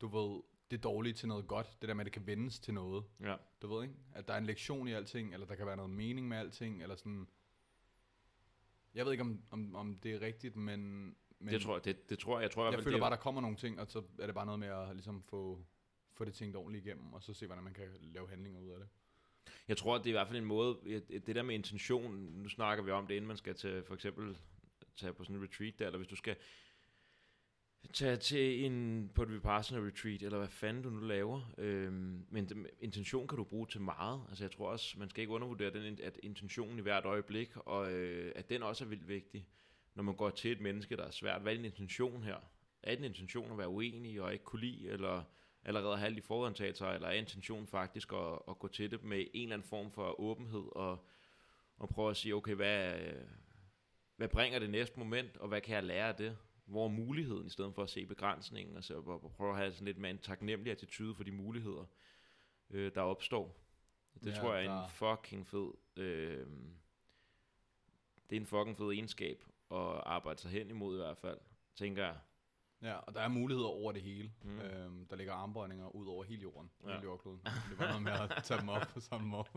du 0.01 0.07
ved, 0.07 0.41
det 0.71 0.83
dårlige 0.83 1.13
til 1.13 1.27
noget 1.27 1.47
godt, 1.47 1.77
det 1.81 1.87
der 1.87 1.93
med, 1.93 2.01
at 2.01 2.05
det 2.05 2.13
kan 2.13 2.27
vendes 2.27 2.59
til 2.59 2.73
noget. 2.73 3.03
Ja. 3.19 3.35
Du 3.61 3.75
ved 3.75 3.83
ikke? 3.83 3.95
At 4.13 4.27
der 4.27 4.33
er 4.33 4.37
en 4.37 4.45
lektion 4.45 4.87
i 4.87 4.91
alting, 4.91 5.33
eller 5.33 5.47
der 5.47 5.55
kan 5.55 5.65
være 5.65 5.75
noget 5.75 5.91
mening 5.91 6.27
med 6.27 6.37
alting, 6.37 6.81
eller 6.81 6.95
sådan... 6.95 7.27
Jeg 8.93 9.05
ved 9.05 9.11
ikke, 9.11 9.21
om, 9.21 9.41
om, 9.49 9.75
om 9.75 9.99
det 9.99 10.13
er 10.13 10.21
rigtigt, 10.21 10.55
men... 10.55 11.15
men 11.41 11.53
Det 11.53 11.61
tror 11.61 11.75
jeg, 11.75 11.85
det, 11.85 12.09
det 12.09 12.19
tror 12.19 12.37
jeg. 12.37 12.43
Jeg, 12.43 12.51
tror 12.51 12.65
jeg 12.65 12.73
fald, 12.73 12.83
føler 12.83 12.97
det, 12.97 13.01
bare, 13.01 13.11
der 13.11 13.17
kommer 13.17 13.41
nogle 13.41 13.57
ting, 13.57 13.79
og 13.79 13.87
så 13.87 14.03
er 14.19 14.25
det 14.25 14.35
bare 14.35 14.45
noget 14.45 14.59
med 14.59 14.67
at 14.67 14.95
ligesom 14.95 15.23
få, 15.23 15.65
få 16.13 16.25
det 16.25 16.33
tænkt 16.33 16.55
ordentligt 16.55 16.85
igennem, 16.85 17.13
og 17.13 17.23
så 17.23 17.33
se, 17.33 17.45
hvordan 17.45 17.63
man 17.63 17.73
kan 17.73 17.85
lave 18.01 18.29
handlinger 18.29 18.59
ud 18.59 18.69
af 18.69 18.79
det. 18.79 18.87
Jeg 19.67 19.77
tror, 19.77 19.95
at 19.95 20.03
det 20.03 20.09
er 20.09 20.11
i 20.11 20.19
hvert 20.19 20.27
fald 20.27 20.37
en 20.37 20.45
måde, 20.45 20.77
det 20.85 21.27
det 21.27 21.35
der 21.35 21.43
med 21.43 21.55
intention, 21.55 22.15
nu 22.15 22.49
snakker 22.49 22.83
vi 22.83 22.91
om 22.91 23.07
det, 23.07 23.15
inden 23.15 23.27
man 23.27 23.37
skal 23.37 23.55
til, 23.55 23.83
for 23.83 23.93
eksempel 23.93 24.37
tage 24.95 25.13
på 25.13 25.23
sådan 25.23 25.35
en 25.35 25.43
retreat 25.43 25.79
der, 25.79 25.85
eller 25.85 25.97
hvis 25.97 26.07
du 26.07 26.15
skal 26.15 26.35
tage 27.93 28.17
til 28.17 28.65
en, 28.65 29.09
på 29.15 29.23
et 29.23 29.31
Vipassana 29.31 29.87
retreat, 29.87 30.21
eller 30.21 30.37
hvad 30.37 30.47
fanden 30.47 30.83
du 30.83 30.89
nu 30.89 30.99
laver. 30.99 31.41
Øhm, 31.57 32.25
men 32.29 32.49
det, 32.49 32.67
intention 32.79 33.27
kan 33.27 33.37
du 33.37 33.43
bruge 33.43 33.67
til 33.67 33.81
meget. 33.81 34.21
Altså 34.29 34.43
jeg 34.43 34.51
tror 34.51 34.69
også, 34.71 34.99
man 34.99 35.09
skal 35.09 35.21
ikke 35.21 35.33
undervurdere 35.33 35.73
den, 35.73 35.99
at 36.03 36.19
intentionen 36.23 36.79
i 36.79 36.81
hvert 36.81 37.05
øjeblik, 37.05 37.57
og 37.57 37.91
øh, 37.91 38.31
at 38.35 38.49
den 38.49 38.63
også 38.63 38.83
er 38.83 38.87
vildt 38.87 39.07
vigtig. 39.07 39.47
Når 39.95 40.03
man 40.03 40.15
går 40.15 40.29
til 40.29 40.51
et 40.51 40.61
menneske, 40.61 40.97
der 40.97 41.05
er 41.05 41.11
svært, 41.11 41.41
hvad 41.41 41.51
er 41.51 41.55
din 41.55 41.65
intention 41.65 42.23
her? 42.23 42.37
Er 42.83 42.95
din 42.95 43.03
intention 43.03 43.51
at 43.51 43.57
være 43.57 43.69
uenig 43.69 44.21
og 44.21 44.33
ikke 44.33 44.45
kunne 44.45 44.61
lide, 44.61 44.89
eller 44.89 45.23
allerede 45.63 45.97
have 45.97 46.05
alle 46.05 46.15
de 46.15 46.21
forudtagelser, 46.21 46.87
eller 46.87 47.07
er 47.07 47.13
intentionen 47.13 47.67
faktisk 47.67 48.13
at, 48.13 48.39
at 48.49 48.59
gå 48.59 48.67
til 48.67 48.91
det 48.91 49.03
med 49.03 49.19
en 49.33 49.43
eller 49.43 49.55
anden 49.55 49.67
form 49.67 49.91
for 49.91 50.19
åbenhed, 50.19 50.75
og, 50.75 51.05
og 51.77 51.89
prøve 51.89 52.09
at 52.09 52.17
sige, 52.17 52.35
okay, 52.35 52.55
hvad, 52.55 52.99
hvad 54.15 54.27
bringer 54.27 54.59
det 54.59 54.69
næste 54.69 54.99
moment, 54.99 55.37
og 55.37 55.47
hvad 55.47 55.61
kan 55.61 55.75
jeg 55.75 55.83
lære 55.83 56.07
af 56.07 56.15
det? 56.15 56.37
Hvor 56.65 56.85
er 56.85 56.89
muligheden, 56.89 57.47
i 57.47 57.49
stedet 57.49 57.75
for 57.75 57.83
at 57.83 57.89
se 57.89 58.05
begrænsningen, 58.05 58.77
og, 58.77 58.83
så, 58.83 59.01
prøve 59.37 59.51
at 59.51 59.57
have 59.57 59.71
sådan 59.71 59.85
lidt 59.85 59.97
mere 59.97 60.11
en 60.11 60.17
taknemmelig 60.17 60.71
attitude 60.71 61.15
for 61.15 61.23
de 61.23 61.31
muligheder, 61.31 61.85
øh, 62.69 62.91
der 62.95 63.01
opstår. 63.01 63.57
Det 64.23 64.27
Ja, 64.27 64.35
tror 64.35 64.53
jeg 64.53 64.65
er 64.65 64.83
en 64.83 64.89
fucking 64.89 65.47
fed... 65.47 65.71
Øh, 65.97 66.47
det 68.29 68.35
er 68.35 68.39
en 68.39 68.45
fucking 68.45 68.77
fed 68.77 68.91
egenskab 68.91 69.43
at 69.71 70.01
arbejde 70.05 70.39
sig 70.41 70.51
hen 70.51 70.69
imod 70.69 70.95
i 70.95 70.97
hvert 70.97 71.17
fald, 71.17 71.37
tænker 71.75 72.05
jeg. 72.05 72.17
Ja, 72.81 72.95
og 72.97 73.13
der 73.13 73.21
er 73.21 73.27
muligheder 73.27 73.67
over 73.69 73.91
det 73.91 74.01
hele. 74.01 74.33
Mm. 74.41 74.59
Øhm, 74.59 75.07
der 75.07 75.15
ligger 75.15 75.33
armbøjninger 75.33 75.95
ud 75.95 76.07
over 76.07 76.23
hele 76.23 76.41
jorden, 76.41 76.71
Ja. 76.83 76.87
hele 76.87 77.03
jordkloden. 77.03 77.41
Det 77.69 77.79
var 77.79 77.87
noget 77.87 78.01
med 78.01 78.11
at 78.11 78.31
tage 78.45 78.59
dem 78.59 78.69
op 78.69 78.91
og 78.95 79.01
samle 79.01 79.23
dem 79.25 79.33
op. 79.33 79.49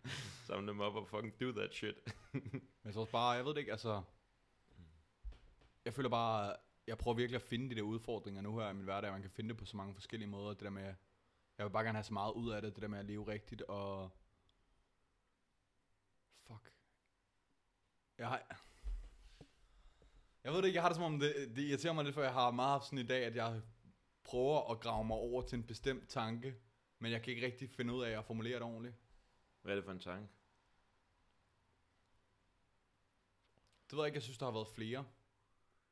Samle 0.46 0.68
dem 0.68 0.80
op 0.80 0.94
og 0.94 1.08
fucking 1.08 1.40
do 1.40 1.52
that 1.52 1.74
shit. 1.74 1.94
Men 2.32 2.68
jeg 2.84 2.94
tror 2.94 3.00
også 3.00 3.12
bare, 3.12 3.30
jeg 3.30 3.44
ved 3.44 3.54
det 3.54 3.60
ikke, 3.60 3.72
altså... 3.72 4.02
Jeg 5.84 5.94
føler 5.94 6.08
bare, 6.08 6.56
jeg 6.86 6.98
prøver 6.98 7.16
virkelig 7.16 7.36
at 7.36 7.42
finde 7.42 7.70
de 7.70 7.74
der 7.74 7.82
udfordringer 7.82 8.42
nu 8.42 8.58
her 8.58 8.70
i 8.70 8.74
min 8.74 8.84
hverdag. 8.84 9.12
Man 9.12 9.20
kan 9.20 9.30
finde 9.30 9.50
det 9.50 9.56
på 9.56 9.64
så 9.64 9.76
mange 9.76 9.94
forskellige 9.94 10.28
måder. 10.28 10.48
Det 10.48 10.60
der 10.60 10.70
med, 10.70 10.94
Jeg 11.58 11.66
vil 11.66 11.70
bare 11.72 11.84
gerne 11.84 11.98
have 11.98 12.04
så 12.04 12.12
meget 12.12 12.32
ud 12.32 12.50
af 12.50 12.62
det, 12.62 12.74
det 12.74 12.82
der 12.82 12.88
med 12.88 12.98
at 12.98 13.04
leve 13.04 13.28
rigtigt, 13.28 13.62
og... 13.62 14.10
Fuck. 16.46 16.72
Jeg 18.18 18.28
har... 18.28 18.62
Jeg 20.44 20.52
ved 20.52 20.58
det 20.58 20.66
ikke, 20.66 20.76
jeg 20.76 20.82
har 20.82 20.88
det 20.88 20.96
som 20.96 21.04
om, 21.04 21.20
det, 21.20 21.52
det 21.56 21.62
irriterer 21.62 21.92
mig 21.92 22.04
lidt, 22.04 22.14
for 22.14 22.22
jeg 22.22 22.32
har 22.32 22.50
meget 22.50 22.70
haft 22.70 22.84
sådan 22.84 22.98
i 22.98 23.06
dag, 23.06 23.24
at 23.24 23.36
jeg 23.36 23.62
prøver 24.24 24.70
at 24.70 24.80
grave 24.80 25.04
mig 25.04 25.16
over 25.16 25.42
til 25.42 25.56
en 25.56 25.66
bestemt 25.66 26.08
tanke, 26.08 26.54
men 26.98 27.12
jeg 27.12 27.22
kan 27.22 27.34
ikke 27.34 27.46
rigtig 27.46 27.70
finde 27.70 27.94
ud 27.94 28.02
af 28.02 28.18
at 28.18 28.24
formulere 28.24 28.54
det 28.54 28.62
ordentligt. 28.62 28.94
Hvad 29.62 29.72
er 29.72 29.76
det 29.76 29.84
for 29.84 29.92
en 29.92 29.98
tanke? 29.98 30.28
Det 33.90 33.96
ved 33.96 34.04
jeg 34.04 34.06
ikke, 34.06 34.16
jeg 34.16 34.22
synes, 34.22 34.38
der 34.38 34.46
har 34.46 34.52
været 34.52 34.68
flere. 34.68 35.06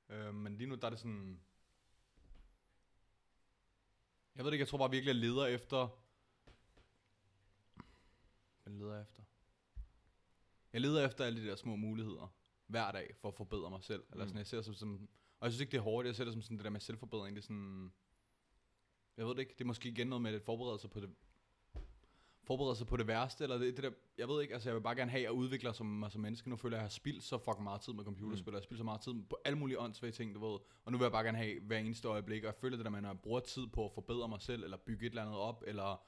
Øh, 0.09 0.35
men 0.35 0.57
lige 0.57 0.69
nu, 0.69 0.75
der 0.75 0.87
er 0.87 0.90
det 0.90 0.99
sådan... 0.99 1.40
Jeg 4.37 4.45
ved 4.45 4.50
det 4.50 4.54
ikke, 4.54 4.62
jeg 4.62 4.69
tror 4.69 4.78
bare 4.78 4.90
virkelig, 4.90 5.09
jeg 5.09 5.21
leder 5.21 5.47
efter... 5.47 5.88
Hvad 8.62 8.73
leder 8.73 8.92
jeg 8.92 9.02
efter? 9.02 9.23
Jeg 10.73 10.80
leder 10.80 11.07
efter 11.07 11.25
alle 11.25 11.42
de 11.42 11.47
der 11.47 11.57
små 11.57 11.76
muligheder 11.76 12.39
hver 12.70 12.92
dag 12.92 13.14
for 13.20 13.28
at 13.28 13.34
forbedre 13.34 13.70
mig 13.70 13.82
selv. 13.82 14.04
Eller 14.12 14.24
Mm. 14.24 14.28
sådan, 14.28 14.38
jeg 14.38 14.46
ser 14.46 14.56
det 14.56 14.64
som, 14.64 14.74
som... 14.74 15.08
Og 15.40 15.44
jeg 15.46 15.52
synes 15.52 15.60
ikke, 15.60 15.72
det 15.72 15.78
er 15.78 15.82
hårdt. 15.82 16.06
Jeg 16.06 16.14
ser 16.14 16.24
det 16.24 16.32
som 16.32 16.42
sådan 16.42 16.56
det 16.56 16.64
der 16.64 16.70
med 16.70 16.80
selvforbedring. 16.80 17.36
Det 17.36 17.42
er 17.42 17.46
sådan... 17.46 17.92
Jeg 19.16 19.26
ved 19.26 19.34
det 19.34 19.38
ikke. 19.40 19.52
Det 19.52 19.60
er 19.60 19.66
måske 19.66 19.88
igen 19.88 20.06
noget 20.06 20.22
med 20.22 20.34
at 20.34 20.42
forberede 20.42 20.78
sig 20.78 20.90
på 20.90 21.00
det 21.00 21.10
forberede 22.44 22.76
sig 22.76 22.86
på 22.86 22.96
det 22.96 23.06
værste, 23.06 23.44
eller 23.44 23.58
det, 23.58 23.76
det 23.76 23.84
der, 23.84 23.90
jeg 24.18 24.28
ved 24.28 24.42
ikke, 24.42 24.54
altså 24.54 24.68
jeg 24.68 24.74
vil 24.74 24.80
bare 24.80 24.96
gerne 24.96 25.10
have 25.10 25.26
at 25.26 25.30
udvikle 25.30 25.74
som, 25.74 25.86
mig 25.86 26.12
som 26.12 26.20
menneske. 26.20 26.50
Nu 26.50 26.56
føler 26.56 26.76
jeg, 26.76 26.80
at 26.80 26.82
jeg 26.82 26.84
har 26.84 26.90
spildt 26.90 27.24
så 27.24 27.38
fucking 27.38 27.62
meget 27.62 27.80
tid 27.80 27.92
med 27.92 28.04
computerspil, 28.04 28.50
mm. 28.50 28.54
jeg 28.54 28.60
har 28.60 28.64
spildt 28.64 28.78
så 28.78 28.84
meget 28.84 29.00
tid 29.00 29.14
på 29.30 29.38
alle 29.44 29.58
mulige 29.58 29.78
åndssvage 29.78 30.12
ting, 30.12 30.34
du 30.34 30.50
ved. 30.50 30.58
Og 30.84 30.92
nu 30.92 30.98
vil 30.98 31.04
jeg 31.04 31.12
bare 31.12 31.24
gerne 31.24 31.38
have 31.38 31.60
hver 31.60 31.78
eneste 31.78 32.08
øjeblik, 32.08 32.42
og 32.42 32.46
jeg 32.46 32.54
føler 32.54 32.76
det 32.76 32.84
der, 32.84 32.90
med, 32.90 33.00
når 33.00 33.08
jeg 33.08 33.20
bruger 33.20 33.40
tid 33.40 33.66
på 33.66 33.84
at 33.84 33.92
forbedre 33.92 34.28
mig 34.28 34.40
selv, 34.42 34.64
eller 34.64 34.76
bygge 34.76 35.06
et 35.06 35.10
eller 35.10 35.22
andet 35.22 35.36
op, 35.36 35.62
eller 35.66 36.02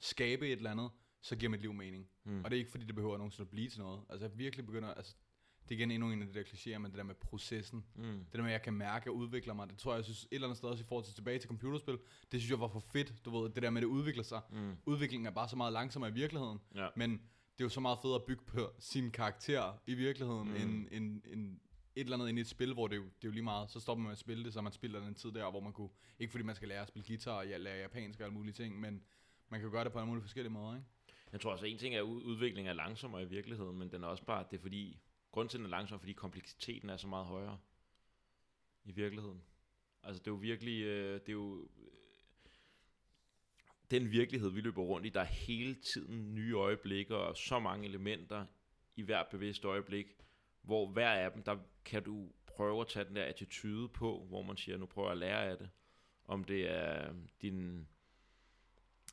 skabe 0.00 0.46
et 0.46 0.52
eller 0.56 0.70
andet, 0.70 0.90
så 1.20 1.36
giver 1.36 1.50
mit 1.50 1.60
liv 1.60 1.72
mening. 1.72 2.08
Mm. 2.24 2.32
Mm. 2.32 2.44
Og 2.44 2.50
det 2.50 2.56
er 2.56 2.58
ikke 2.58 2.70
fordi, 2.70 2.84
det 2.84 2.94
behøver 2.94 3.16
nogensinde 3.18 3.42
at 3.46 3.50
blive 3.50 3.68
til 3.68 3.80
noget. 3.80 4.02
Altså 4.08 4.26
jeg 4.26 4.38
virkelig 4.38 4.66
begynder, 4.66 4.94
altså 4.94 5.14
det 5.68 5.74
er 5.74 5.78
igen 5.78 5.90
endnu 5.90 6.10
en 6.12 6.22
af 6.22 6.28
de 6.28 6.34
der 6.34 6.42
klichéer, 6.44 6.78
men 6.78 6.90
det 6.90 6.98
der 6.98 7.04
med 7.04 7.14
processen. 7.14 7.84
Mm. 7.94 8.02
Det 8.02 8.32
der 8.32 8.38
med, 8.42 8.46
at 8.50 8.52
jeg 8.52 8.62
kan 8.62 8.74
mærke, 8.74 9.02
jeg 9.06 9.12
udvikler 9.12 9.54
mig, 9.54 9.68
det 9.70 9.78
tror 9.78 9.92
jeg, 9.92 9.96
jeg 9.96 10.04
synes 10.04 10.22
et 10.24 10.28
eller 10.32 10.46
andet 10.48 10.56
sted 10.58 10.68
også 10.68 10.84
i 10.84 10.86
forhold 10.86 11.04
til 11.04 11.14
tilbage 11.14 11.38
til 11.38 11.48
computerspil, 11.48 11.94
det 12.32 12.40
synes 12.40 12.50
jeg 12.50 12.60
var 12.60 12.68
for 12.68 12.80
fedt, 12.80 13.24
du 13.24 13.30
ved, 13.42 13.50
det 13.50 13.62
der 13.62 13.70
med, 13.70 13.80
at 13.80 13.82
det 13.82 13.88
udvikler 13.88 14.22
sig. 14.22 14.40
Mm. 14.50 14.76
Udviklingen 14.86 15.26
er 15.26 15.30
bare 15.30 15.48
så 15.48 15.56
meget 15.56 15.72
langsommere 15.72 16.10
i 16.10 16.14
virkeligheden, 16.14 16.58
Ja. 16.74 16.88
men 16.96 17.10
det 17.12 17.60
er 17.60 17.64
jo 17.64 17.68
så 17.68 17.80
meget 17.80 17.98
federe 18.02 18.16
at 18.16 18.24
bygge 18.24 18.42
på 18.46 18.70
sin 18.78 19.10
karakter 19.10 19.72
i 19.86 19.94
virkeligheden, 19.94 20.48
Mm. 20.48 20.54
end, 20.56 20.86
end, 20.90 21.22
end 21.26 21.60
et 21.96 22.00
eller 22.04 22.16
andet 22.16 22.28
ind 22.28 22.38
i 22.38 22.40
et 22.40 22.46
spil, 22.48 22.72
hvor 22.74 22.86
det, 22.88 22.94
er 22.96 23.00
jo, 23.00 23.04
det 23.04 23.24
er 23.24 23.28
jo 23.28 23.30
lige 23.30 23.42
meget, 23.42 23.70
så 23.70 23.80
stopper 23.80 23.98
man 24.02 24.04
med 24.08 24.12
at 24.12 24.18
spille 24.18 24.44
det, 24.44 24.52
så 24.52 24.60
man 24.60 24.72
spiller 24.72 25.00
den 25.00 25.14
tid 25.14 25.32
der, 25.32 25.50
hvor 25.50 25.60
man 25.60 25.72
kunne, 25.72 25.88
ikke 26.18 26.30
fordi 26.30 26.44
man 26.44 26.54
skal 26.54 26.68
lære 26.68 26.80
at 26.82 26.88
spille 26.88 27.06
guitar 27.08 27.32
og 27.38 27.48
ja, 27.48 27.56
lære 27.56 27.76
japansk 27.78 28.20
og 28.20 28.24
alle 28.26 28.34
mulige 28.34 28.52
ting, 28.52 28.80
men 28.80 29.02
man 29.48 29.60
kan 29.60 29.66
jo 29.66 29.72
gøre 29.72 29.84
det 29.84 29.92
på 29.92 29.98
alle 29.98 30.08
mulige 30.08 30.22
forskellige 30.22 30.52
måder, 30.52 30.74
ikke? 30.74 30.86
Jeg 31.32 31.40
tror 31.40 31.50
altså, 31.50 31.66
en 31.66 31.78
ting 31.78 31.94
er, 31.94 31.98
at 31.98 32.02
ud- 32.04 32.22
udviklingen 32.22 32.70
er 32.70 32.74
langsommere 32.74 33.22
i 33.22 33.26
virkeligheden, 33.26 33.78
men 33.78 33.90
den 33.92 34.02
er 34.04 34.08
også 34.08 34.24
bare, 34.24 34.44
det 34.50 34.56
er 34.56 34.60
fordi, 34.62 35.00
grunden 35.32 35.48
til, 35.50 35.58
den 35.58 35.66
er 35.66 35.70
langsom, 35.70 35.98
fordi 35.98 36.12
kompleksiteten 36.12 36.90
er 36.90 36.96
så 36.96 37.08
meget 37.08 37.26
højere 37.26 37.58
i 38.84 38.92
virkeligheden. 38.92 39.42
Altså, 40.02 40.18
det 40.18 40.26
er 40.26 40.30
jo 40.32 40.36
virkelig, 40.36 40.82
øh, 40.82 41.20
det 41.20 41.28
er 41.28 41.32
jo 41.32 41.62
øh, 41.62 41.88
den 43.90 44.10
virkelighed, 44.10 44.50
vi 44.50 44.60
løber 44.60 44.82
rundt 44.82 45.06
i, 45.06 45.08
der 45.08 45.20
er 45.20 45.24
hele 45.24 45.74
tiden 45.74 46.34
nye 46.34 46.54
øjeblikke 46.54 47.16
og 47.16 47.36
så 47.36 47.58
mange 47.58 47.88
elementer 47.88 48.46
i 48.96 49.02
hvert 49.02 49.26
bevidst 49.30 49.64
øjeblik, 49.64 50.06
hvor 50.62 50.86
hver 50.86 51.10
af 51.10 51.32
dem, 51.32 51.42
der 51.42 51.58
kan 51.84 52.02
du 52.02 52.32
prøve 52.46 52.80
at 52.80 52.88
tage 52.88 53.04
den 53.04 53.16
der 53.16 53.24
attitude 53.24 53.88
på, 53.88 54.24
hvor 54.28 54.42
man 54.42 54.56
siger, 54.56 54.78
nu 54.78 54.86
prøver 54.86 55.08
jeg 55.08 55.12
at 55.12 55.18
lære 55.18 55.50
af 55.50 55.58
det. 55.58 55.70
Om 56.24 56.44
det 56.44 56.70
er 56.70 57.14
din 57.42 57.88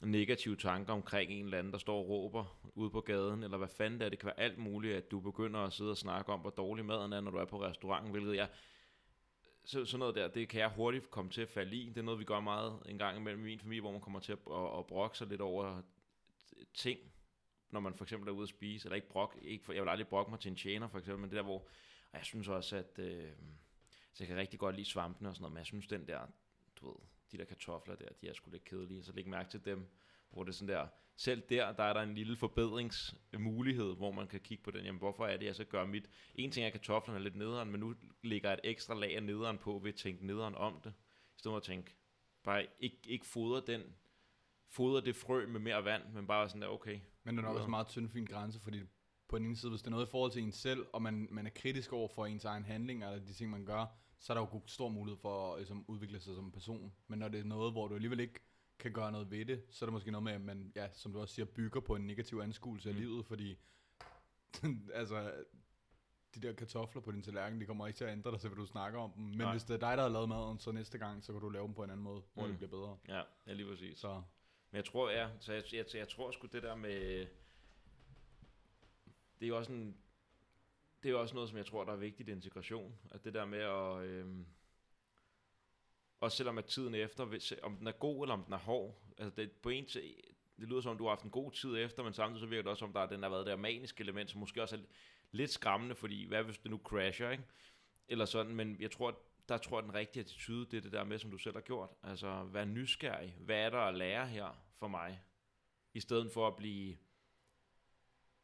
negative 0.01 0.55
tanker 0.55 0.93
omkring 0.93 1.31
en 1.31 1.45
eller 1.45 1.57
anden, 1.57 1.73
der 1.73 1.79
står 1.79 1.99
og 1.99 2.09
råber 2.09 2.71
ude 2.75 2.89
på 2.89 3.01
gaden, 3.01 3.43
eller 3.43 3.57
hvad 3.57 3.67
fanden 3.67 3.99
det 3.99 4.05
er. 4.05 4.09
Det 4.09 4.19
kan 4.19 4.25
være 4.25 4.39
alt 4.39 4.57
muligt, 4.57 4.95
at 4.95 5.11
du 5.11 5.19
begynder 5.19 5.59
at 5.59 5.73
sidde 5.73 5.91
og 5.91 5.97
snakke 5.97 6.31
om, 6.31 6.39
hvor 6.39 6.49
dårlig 6.49 6.85
maden 6.85 7.13
er, 7.13 7.21
når 7.21 7.31
du 7.31 7.37
er 7.37 7.45
på 7.45 7.61
restauranten, 7.61 8.11
hvilket 8.11 8.35
jeg... 8.35 8.49
Så, 9.65 9.85
sådan 9.85 9.99
noget 9.99 10.15
der, 10.15 10.27
det 10.27 10.49
kan 10.49 10.61
jeg 10.61 10.69
hurtigt 10.69 11.11
komme 11.11 11.31
til 11.31 11.41
at 11.41 11.49
falde 11.49 11.75
i. 11.75 11.89
Det 11.89 11.97
er 11.97 12.01
noget, 12.01 12.19
vi 12.19 12.25
gør 12.25 12.39
meget 12.39 12.79
en 12.85 12.97
gang 12.97 13.17
imellem 13.17 13.41
i 13.41 13.49
min 13.49 13.59
familie, 13.59 13.81
hvor 13.81 13.91
man 13.91 14.01
kommer 14.01 14.19
til 14.19 14.31
at, 14.31 14.39
at, 14.51 14.77
at 14.79 14.85
brokke 14.87 15.17
sig 15.17 15.27
lidt 15.27 15.41
over 15.41 15.81
ting, 16.73 16.99
når 17.69 17.79
man 17.79 17.95
for 17.95 18.05
eksempel 18.05 18.29
er 18.29 18.33
ude 18.33 18.43
at 18.43 18.49
spise, 18.49 18.85
eller 18.85 18.95
ikke 18.95 19.09
brok, 19.09 19.37
ikke 19.41 19.65
for, 19.65 19.73
jeg 19.73 19.83
vil 19.83 19.89
aldrig 19.89 20.07
brokke 20.07 20.29
mig 20.29 20.39
til 20.39 20.49
en 20.49 20.55
tjener 20.55 20.87
for 20.87 20.97
eksempel, 20.97 21.21
men 21.21 21.29
det 21.29 21.37
der, 21.37 21.43
hvor, 21.43 21.57
og 22.11 22.17
jeg 22.17 22.25
synes 22.25 22.47
også, 22.47 22.75
at 22.75 22.99
øh, 22.99 23.31
så 24.13 24.23
jeg 24.23 24.27
kan 24.27 24.37
rigtig 24.37 24.59
godt 24.59 24.75
lide 24.75 24.89
svampene 24.89 25.29
og 25.29 25.35
sådan 25.35 25.41
noget, 25.41 25.53
men 25.53 25.57
jeg 25.57 25.65
synes 25.65 25.87
den 25.87 26.07
der, 26.07 26.19
du 26.75 26.87
ved, 26.87 26.95
de 27.31 27.37
der 27.37 27.45
kartofler 27.45 27.95
der, 27.95 28.07
de 28.21 28.27
er 28.27 28.33
sgu 28.33 28.51
lidt 28.51 28.63
kedelige, 28.63 29.03
så 29.03 29.13
læg 29.13 29.27
mærke 29.27 29.49
til 29.49 29.65
dem, 29.65 29.89
hvor 30.29 30.43
det 30.43 30.49
er 30.49 30.53
sådan 30.53 30.75
der, 30.75 30.87
selv 31.15 31.43
der, 31.49 31.71
der 31.71 31.83
er 31.83 31.93
der 31.93 32.01
en 32.01 32.15
lille 32.15 32.35
forbedringsmulighed, 32.35 33.95
hvor 33.95 34.11
man 34.11 34.27
kan 34.27 34.39
kigge 34.39 34.63
på 34.63 34.71
den, 34.71 34.85
jamen 34.85 34.99
hvorfor 34.99 35.25
er 35.25 35.37
det, 35.37 35.45
jeg 35.45 35.55
så 35.55 35.63
gør 35.63 35.85
mit, 35.85 36.09
en 36.35 36.51
ting 36.51 36.63
er, 36.63 36.67
at 36.67 36.73
kartoflerne 36.73 37.19
er 37.19 37.23
lidt 37.23 37.35
nederen, 37.35 37.71
men 37.71 37.79
nu 37.79 37.95
ligger 38.23 38.53
et 38.53 38.59
ekstra 38.63 38.93
lag 38.93 39.15
af 39.15 39.23
nederen 39.23 39.57
på, 39.57 39.79
ved 39.83 39.93
at 39.93 39.95
tænke 39.95 40.25
nederen 40.25 40.55
om 40.55 40.81
det, 40.83 40.93
i 41.35 41.39
stedet 41.39 41.51
for 41.53 41.57
at 41.57 41.63
tænke, 41.63 41.95
bare 42.43 42.67
ikke, 42.79 42.97
ikke 43.05 43.25
fodre 43.25 43.73
den, 43.73 43.81
fodre 44.67 45.01
det 45.05 45.15
frø 45.15 45.47
med 45.47 45.59
mere 45.59 45.85
vand, 45.85 46.03
men 46.13 46.27
bare 46.27 46.49
sådan 46.49 46.61
der, 46.61 46.67
okay, 46.67 46.99
Men 47.23 47.37
det 47.37 47.43
er 47.43 47.47
nok 47.47 47.55
også 47.55 47.65
en 47.65 47.71
meget 47.71 47.87
tynd, 47.87 48.09
fin 48.09 48.25
grænse, 48.25 48.59
fordi 48.59 48.81
på 49.27 49.37
den 49.37 49.45
ene 49.45 49.57
side, 49.57 49.69
hvis 49.69 49.81
det 49.81 49.87
er 49.87 49.91
noget 49.91 50.07
i 50.07 50.09
forhold 50.09 50.31
til 50.31 50.43
en 50.43 50.51
selv, 50.51 50.85
og 50.93 51.01
man, 51.01 51.27
man 51.31 51.45
er 51.45 51.51
kritisk 51.55 51.93
over 51.93 52.07
for 52.07 52.25
ens 52.25 52.45
egen 52.45 52.65
handling, 52.65 53.03
eller 53.03 53.19
de 53.19 53.33
ting, 53.33 53.51
man 53.51 53.65
gør, 53.65 53.85
så 54.19 54.33
er 54.33 54.37
der 54.37 54.41
jo 54.41 54.61
stor 54.65 54.89
mulighed 54.89 55.17
for 55.21 55.53
at 55.53 55.59
ligesom, 55.59 55.85
udvikle 55.87 56.19
sig 56.19 56.35
som 56.35 56.51
person. 56.51 56.93
Men 57.07 57.19
når 57.19 57.27
det 57.27 57.39
er 57.39 57.43
noget, 57.43 57.71
hvor 57.71 57.87
du 57.87 57.95
alligevel 57.95 58.19
ikke 58.19 58.39
kan 58.79 58.93
gøre 58.93 59.11
noget 59.11 59.31
ved 59.31 59.45
det, 59.45 59.63
så 59.69 59.85
er 59.85 59.87
det 59.87 59.93
måske 59.93 60.11
noget 60.11 60.23
med, 60.23 60.31
at 60.33 60.41
man, 60.41 60.71
ja, 60.75 60.87
som 60.93 61.13
du 61.13 61.19
også 61.19 61.33
siger, 61.35 61.45
bygger 61.45 61.79
på 61.79 61.95
en 61.95 62.07
negativ 62.07 62.37
anskuelse 62.37 62.89
af 62.89 62.95
Mm. 62.95 63.01
livet, 63.01 63.25
fordi 63.25 63.57
altså, 64.93 65.33
de 66.35 66.39
der 66.39 66.53
kartofler 66.53 67.01
på 67.01 67.11
din 67.11 67.21
tallerken, 67.23 67.61
de 67.61 67.65
kommer 67.65 67.87
ikke 67.87 67.97
til 67.97 68.03
at 68.05 68.11
ændre 68.11 68.31
dig, 68.31 68.41
så 68.41 68.49
vil 68.49 68.57
du 68.57 68.65
snakker 68.65 68.99
om 68.99 69.11
dem. 69.11 69.23
Men 69.23 69.37
Nej. 69.37 69.51
hvis 69.51 69.63
det 69.63 69.73
er 69.73 69.77
dig, 69.89 69.97
der 69.97 70.03
har 70.03 70.09
lavet 70.09 70.29
maden, 70.29 70.59
så 70.59 70.71
næste 70.71 70.97
gang, 70.97 71.23
så 71.23 71.31
kan 71.31 71.41
du 71.41 71.49
lave 71.49 71.65
dem 71.65 71.73
på 71.73 71.83
en 71.83 71.89
anden 71.89 72.03
måde, 72.03 72.21
hvor 72.33 72.43
Mm. 72.43 72.49
det 72.49 72.57
bliver 72.57 72.69
bedre. 72.71 72.97
ja, 73.07 73.21
ja 73.47 73.53
lige 73.53 73.67
præcis. 73.69 73.99
Så 73.99 74.13
Men 74.71 74.75
jeg 74.77 74.85
tror, 74.85 75.09
ja, 75.09 75.29
så 75.39 75.53
jeg, 75.53 75.63
jeg, 75.73 75.85
jeg 75.93 76.09
tror 76.09 76.31
sgu 76.31 76.47
det 76.51 76.63
der 76.63 76.75
med, 76.75 77.27
det 79.39 79.45
er 79.45 79.47
jo 79.47 79.57
også 79.57 79.71
en, 79.71 79.97
det 81.03 81.09
er 81.09 81.13
jo 81.13 81.21
også 81.21 81.35
noget, 81.35 81.49
som 81.49 81.57
jeg 81.57 81.65
tror, 81.65 81.83
der 81.83 81.91
er 81.91 81.97
vigtigt 81.97 82.29
i 82.29 82.31
integration. 82.31 82.99
At 83.11 83.23
det 83.23 83.33
der 83.33 83.45
med 83.45 83.59
at, 83.59 84.05
Øh, 84.05 84.25
også 86.19 86.37
selvom 86.37 86.57
at 86.57 86.65
tiden 86.65 86.95
efter, 86.95 87.25
hvis, 87.25 87.53
om 87.63 87.77
den 87.77 87.87
er 87.87 87.91
god 87.91 88.23
eller 88.23 88.33
om 88.33 88.43
den 88.43 88.53
er 88.53 88.57
hård, 88.57 89.01
altså 89.17 89.41
det, 89.41 89.51
på 89.51 89.69
en 89.69 89.85
til, 89.85 90.01
det 90.59 90.67
lyder 90.67 90.81
som, 90.81 90.91
om 90.91 90.97
du 90.97 91.03
har 91.03 91.11
haft 91.11 91.23
en 91.23 91.29
god 91.29 91.51
tid 91.51 91.77
efter, 91.77 92.03
men 92.03 92.13
samtidig 92.13 92.39
så 92.39 92.45
virker 92.45 92.61
det 92.61 92.69
også 92.69 92.79
som, 92.79 92.93
der 92.93 92.99
er 92.99 93.05
den 93.05 93.23
har 93.23 93.29
været 93.29 93.45
der 93.45 93.55
maniske 93.55 94.01
element, 94.01 94.29
som 94.29 94.39
måske 94.39 94.61
også 94.61 94.75
er 94.75 94.79
lidt 95.31 95.51
skræmmende, 95.51 95.95
fordi 95.95 96.25
hvad 96.25 96.43
hvis 96.43 96.57
det 96.57 96.71
nu 96.71 96.81
crasher, 96.83 97.29
ikke? 97.29 97.43
Eller 98.07 98.25
sådan, 98.25 98.55
men 98.55 98.77
jeg 98.79 98.91
tror, 98.91 99.19
der 99.49 99.57
tror 99.57 99.77
jeg, 99.77 99.83
den 99.83 99.93
rigtige 99.93 100.21
attitude, 100.21 100.65
det 100.65 100.77
er 100.77 100.81
det 100.81 100.91
der 100.91 101.03
med, 101.03 101.19
som 101.19 101.31
du 101.31 101.37
selv 101.37 101.55
har 101.55 101.61
gjort. 101.61 101.89
Altså, 102.03 102.43
vær 102.43 102.65
nysgerrig. 102.65 103.35
Hvad 103.39 103.57
er 103.57 103.69
der 103.69 103.79
at 103.79 103.95
lære 103.95 104.27
her 104.27 104.63
for 104.79 104.87
mig? 104.87 105.21
I 105.93 105.99
stedet 105.99 106.31
for 106.31 106.47
at 106.47 106.55
blive... 106.55 106.97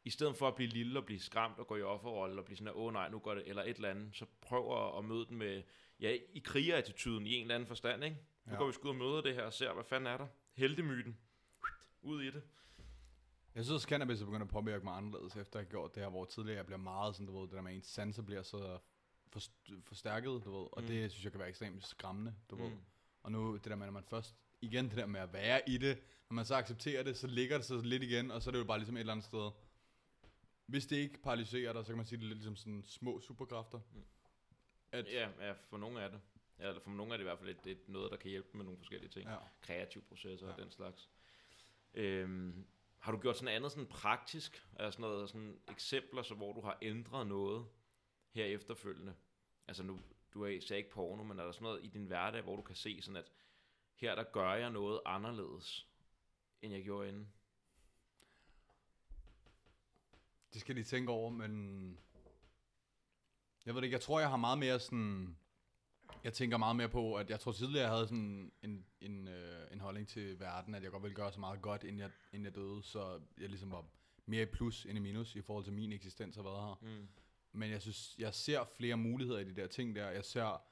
I 0.06 0.10
stedet 0.10 0.36
for 0.36 0.48
at 0.48 0.54
blive 0.54 0.68
lille 0.70 0.98
og 0.98 1.04
blive 1.04 1.20
skræmt 1.20 1.58
og 1.58 1.66
gå 1.66 1.76
i 1.76 1.82
offerrolle 1.82 2.40
og 2.40 2.44
blive 2.44 2.56
sådan, 2.56 2.72
åh 2.74 2.84
oh, 2.86 2.92
nej, 2.92 3.08
nu 3.08 3.18
går 3.18 3.34
det, 3.34 3.48
eller 3.48 3.62
et 3.62 3.76
eller 3.76 3.90
andet, 3.90 4.16
så 4.16 4.26
prøv 4.40 4.88
at, 4.88 4.98
at 4.98 5.04
møde 5.04 5.26
den 5.26 5.36
med, 5.36 5.62
ja, 6.00 6.16
i 6.32 6.38
krigerattituden 6.38 7.26
i 7.26 7.32
en 7.34 7.42
eller 7.42 7.54
anden 7.54 7.66
forstand, 7.66 8.04
ikke? 8.04 8.16
Nu 8.46 8.52
Ja. 8.52 8.58
går 8.58 8.66
vi 8.66 8.72
sgu 8.72 8.84
ud 8.84 8.90
og 8.90 8.96
møder 8.96 9.20
det 9.20 9.34
her 9.34 9.42
og 9.42 9.52
ser, 9.52 9.72
hvad 9.72 9.84
fanden 9.84 10.06
er 10.06 10.16
der? 10.16 10.26
Heldemyten. 10.52 11.18
Ud 12.02 12.22
i 12.22 12.26
det. 12.26 12.42
Jeg 13.54 13.64
synes 13.64 13.74
også, 13.74 13.88
cannabis 13.88 14.20
er 14.20 14.24
begyndt 14.24 14.42
at 14.42 14.48
påvirke 14.48 14.84
mig 14.84 14.96
anderledes, 14.96 15.36
efter 15.36 15.58
jeg 15.58 15.66
har 15.66 15.70
gjort 15.70 15.94
det 15.94 16.02
her, 16.02 16.10
hvor 16.10 16.24
tidligere 16.24 16.56
jeg 16.56 16.66
bliver 16.66 16.78
meget 16.78 17.14
sådan, 17.14 17.26
du 17.26 17.38
ved, 17.40 17.48
det 17.48 17.52
der 17.56 17.62
med, 17.62 17.70
at 17.70 17.76
ens 17.76 17.86
sanser 17.86 18.22
bliver 18.22 18.42
så 18.42 18.78
for, 19.28 19.40
forstærket, 19.84 20.44
du 20.44 20.58
ved, 20.58 20.66
og 20.72 20.82
Mm. 20.82 20.86
det 20.86 21.10
synes 21.12 21.24
jeg 21.24 21.32
kan 21.32 21.38
være 21.38 21.48
ekstremt 21.48 21.86
skræmmende, 21.86 22.34
du 22.50 22.56
mm. 22.56 22.62
ved. 22.62 22.70
Og 23.22 23.32
nu, 23.32 23.54
det 23.56 23.64
der 23.64 23.76
med, 23.76 23.86
når 23.86 23.92
man 23.92 24.04
først, 24.04 24.36
igen 24.60 24.88
det 24.88 24.96
der 24.96 25.06
med 25.06 25.20
at 25.20 25.32
være 25.32 25.60
i 25.68 25.78
det, 25.78 25.98
når 26.30 26.34
man 26.34 26.44
så 26.44 26.54
accepterer 26.54 27.02
det, 27.02 27.16
så 27.16 27.26
ligger 27.26 27.56
det 27.56 27.66
sig 27.66 27.76
lidt 27.82 28.02
igen, 28.02 28.30
og 28.30 28.42
så 28.42 28.50
er 28.50 28.52
det 28.52 28.58
jo 28.58 28.64
bare 28.64 28.78
ligesom 28.78 28.96
et 28.96 29.00
eller 29.00 29.12
andet 29.12 29.26
sted. 29.26 29.50
Hvis 30.66 30.86
det 30.86 30.96
ikke 30.96 31.22
paralyserer 31.22 31.72
dig, 31.72 31.84
så 31.84 31.92
kan 31.92 31.96
man 31.96 32.06
sige 32.06 32.18
det 32.18 32.24
er 32.24 32.28
lidt 32.28 32.38
ligesom 32.38 32.56
sådan 32.56 32.84
små 32.84 33.20
superkræfter. 33.20 33.80
Mm. 33.94 34.04
At, 34.92 35.06
Ja, 35.06 35.30
ja, 35.40 35.52
for 35.52 35.76
nogle 35.76 36.00
er 36.00 36.08
det. 36.08 36.20
Ja, 36.58 36.68
eller 36.68 36.80
for 36.80 36.90
nogle 36.90 37.12
er 37.12 37.16
det 37.16 37.22
i 37.22 37.28
hvert 37.28 37.38
fald 37.38 37.50
et, 37.50 37.66
et 37.66 37.88
noget, 37.88 38.10
der 38.10 38.16
kan 38.16 38.30
hjælpe 38.30 38.48
med 38.54 38.64
nogle 38.64 38.78
forskellige 38.78 39.10
ting. 39.10 39.28
ja. 39.28 39.36
kreative 39.60 40.02
processer 40.02 40.46
ja. 40.46 40.52
og 40.52 40.58
den 40.58 40.70
slags. 40.70 41.10
Øhm, 41.94 42.66
har 42.98 43.12
du 43.12 43.18
gjort 43.18 43.36
sådan 43.36 43.54
andet 43.54 43.72
sådan 43.72 43.86
praktisk, 43.86 44.66
altså 44.76 44.90
sådan 44.90 45.10
noget 45.10 45.28
sådan 45.28 45.60
eksempler, 45.68 46.22
så 46.22 46.34
hvor 46.34 46.52
du 46.52 46.60
har 46.60 46.78
ændret 46.82 47.26
noget 47.26 47.66
her 48.30 48.44
efterfølgende? 48.44 49.14
Altså 49.68 49.82
nu, 49.82 50.00
du 50.34 50.44
er 50.44 50.60
sagde 50.60 50.78
ikke 50.78 50.90
porno, 50.90 51.22
men 51.22 51.38
er 51.38 51.44
der 51.44 51.52
sådan 51.52 51.64
noget 51.64 51.84
i 51.84 51.86
din 51.86 52.04
hverdag, 52.04 52.42
hvor 52.42 52.56
du 52.56 52.62
kan 52.62 52.76
se 52.76 53.02
sådan, 53.02 53.16
at 53.16 53.32
her 53.94 54.14
der 54.14 54.24
gør 54.24 54.52
jeg 54.52 54.70
noget 54.70 55.00
anderledes, 55.06 55.88
end 56.62 56.72
jeg 56.74 56.84
gjorde 56.84 57.08
inden? 57.08 57.32
Det 60.52 60.60
skal 60.60 60.76
de 60.76 60.82
tænke 60.82 61.12
over, 61.12 61.30
men... 61.30 61.98
Jeg 63.66 63.74
ved 63.74 63.80
det 63.80 63.86
ikke, 63.86 63.94
jeg 63.94 64.00
tror, 64.00 64.20
jeg 64.20 64.30
har 64.30 64.36
meget 64.36 64.58
mere 64.58 64.80
sådan 64.80 65.36
Jeg 66.24 66.32
tænker 66.32 66.56
meget 66.56 66.76
mere 66.76 66.88
på, 66.88 67.14
at 67.14 67.30
jeg 67.30 67.40
tror 67.40 67.52
tidligere, 67.52 67.82
jeg 67.82 67.92
havde 67.92 68.06
sådan 68.08 68.52
en, 68.62 68.86
en, 69.00 69.28
øh, 69.28 69.66
en 69.72 69.80
holdning 69.80 70.08
til 70.08 70.40
verden, 70.40 70.74
at 70.74 70.82
jeg 70.82 70.90
godt 70.90 71.02
ville 71.02 71.14
gøre 71.14 71.32
så 71.32 71.40
meget 71.40 71.62
godt, 71.62 71.84
inden 71.84 72.00
jeg, 72.00 72.10
inden 72.32 72.44
jeg 72.44 72.54
døde, 72.54 72.82
så 72.82 73.20
jeg 73.40 73.48
ligesom 73.48 73.70
var 73.70 73.84
mere 74.26 74.42
i 74.42 74.46
plus 74.46 74.84
end 74.84 74.98
i 74.98 75.00
minus 75.00 75.34
i 75.34 75.42
forhold 75.42 75.64
til 75.64 75.72
min 75.72 75.92
eksistens 75.92 76.36
har 76.36 76.42
været 76.42 76.60
her. 76.60 76.78
Mm. 76.82 77.08
Men 77.52 77.70
jeg 77.70 77.82
synes, 77.82 78.14
jeg 78.18 78.34
ser 78.34 78.64
flere 78.64 78.96
muligheder 78.96 79.38
i 79.38 79.44
de 79.44 79.56
der 79.56 79.66
ting 79.66 79.96
der. 79.96 80.10
Jeg 80.10 80.24
ser, 80.24 80.62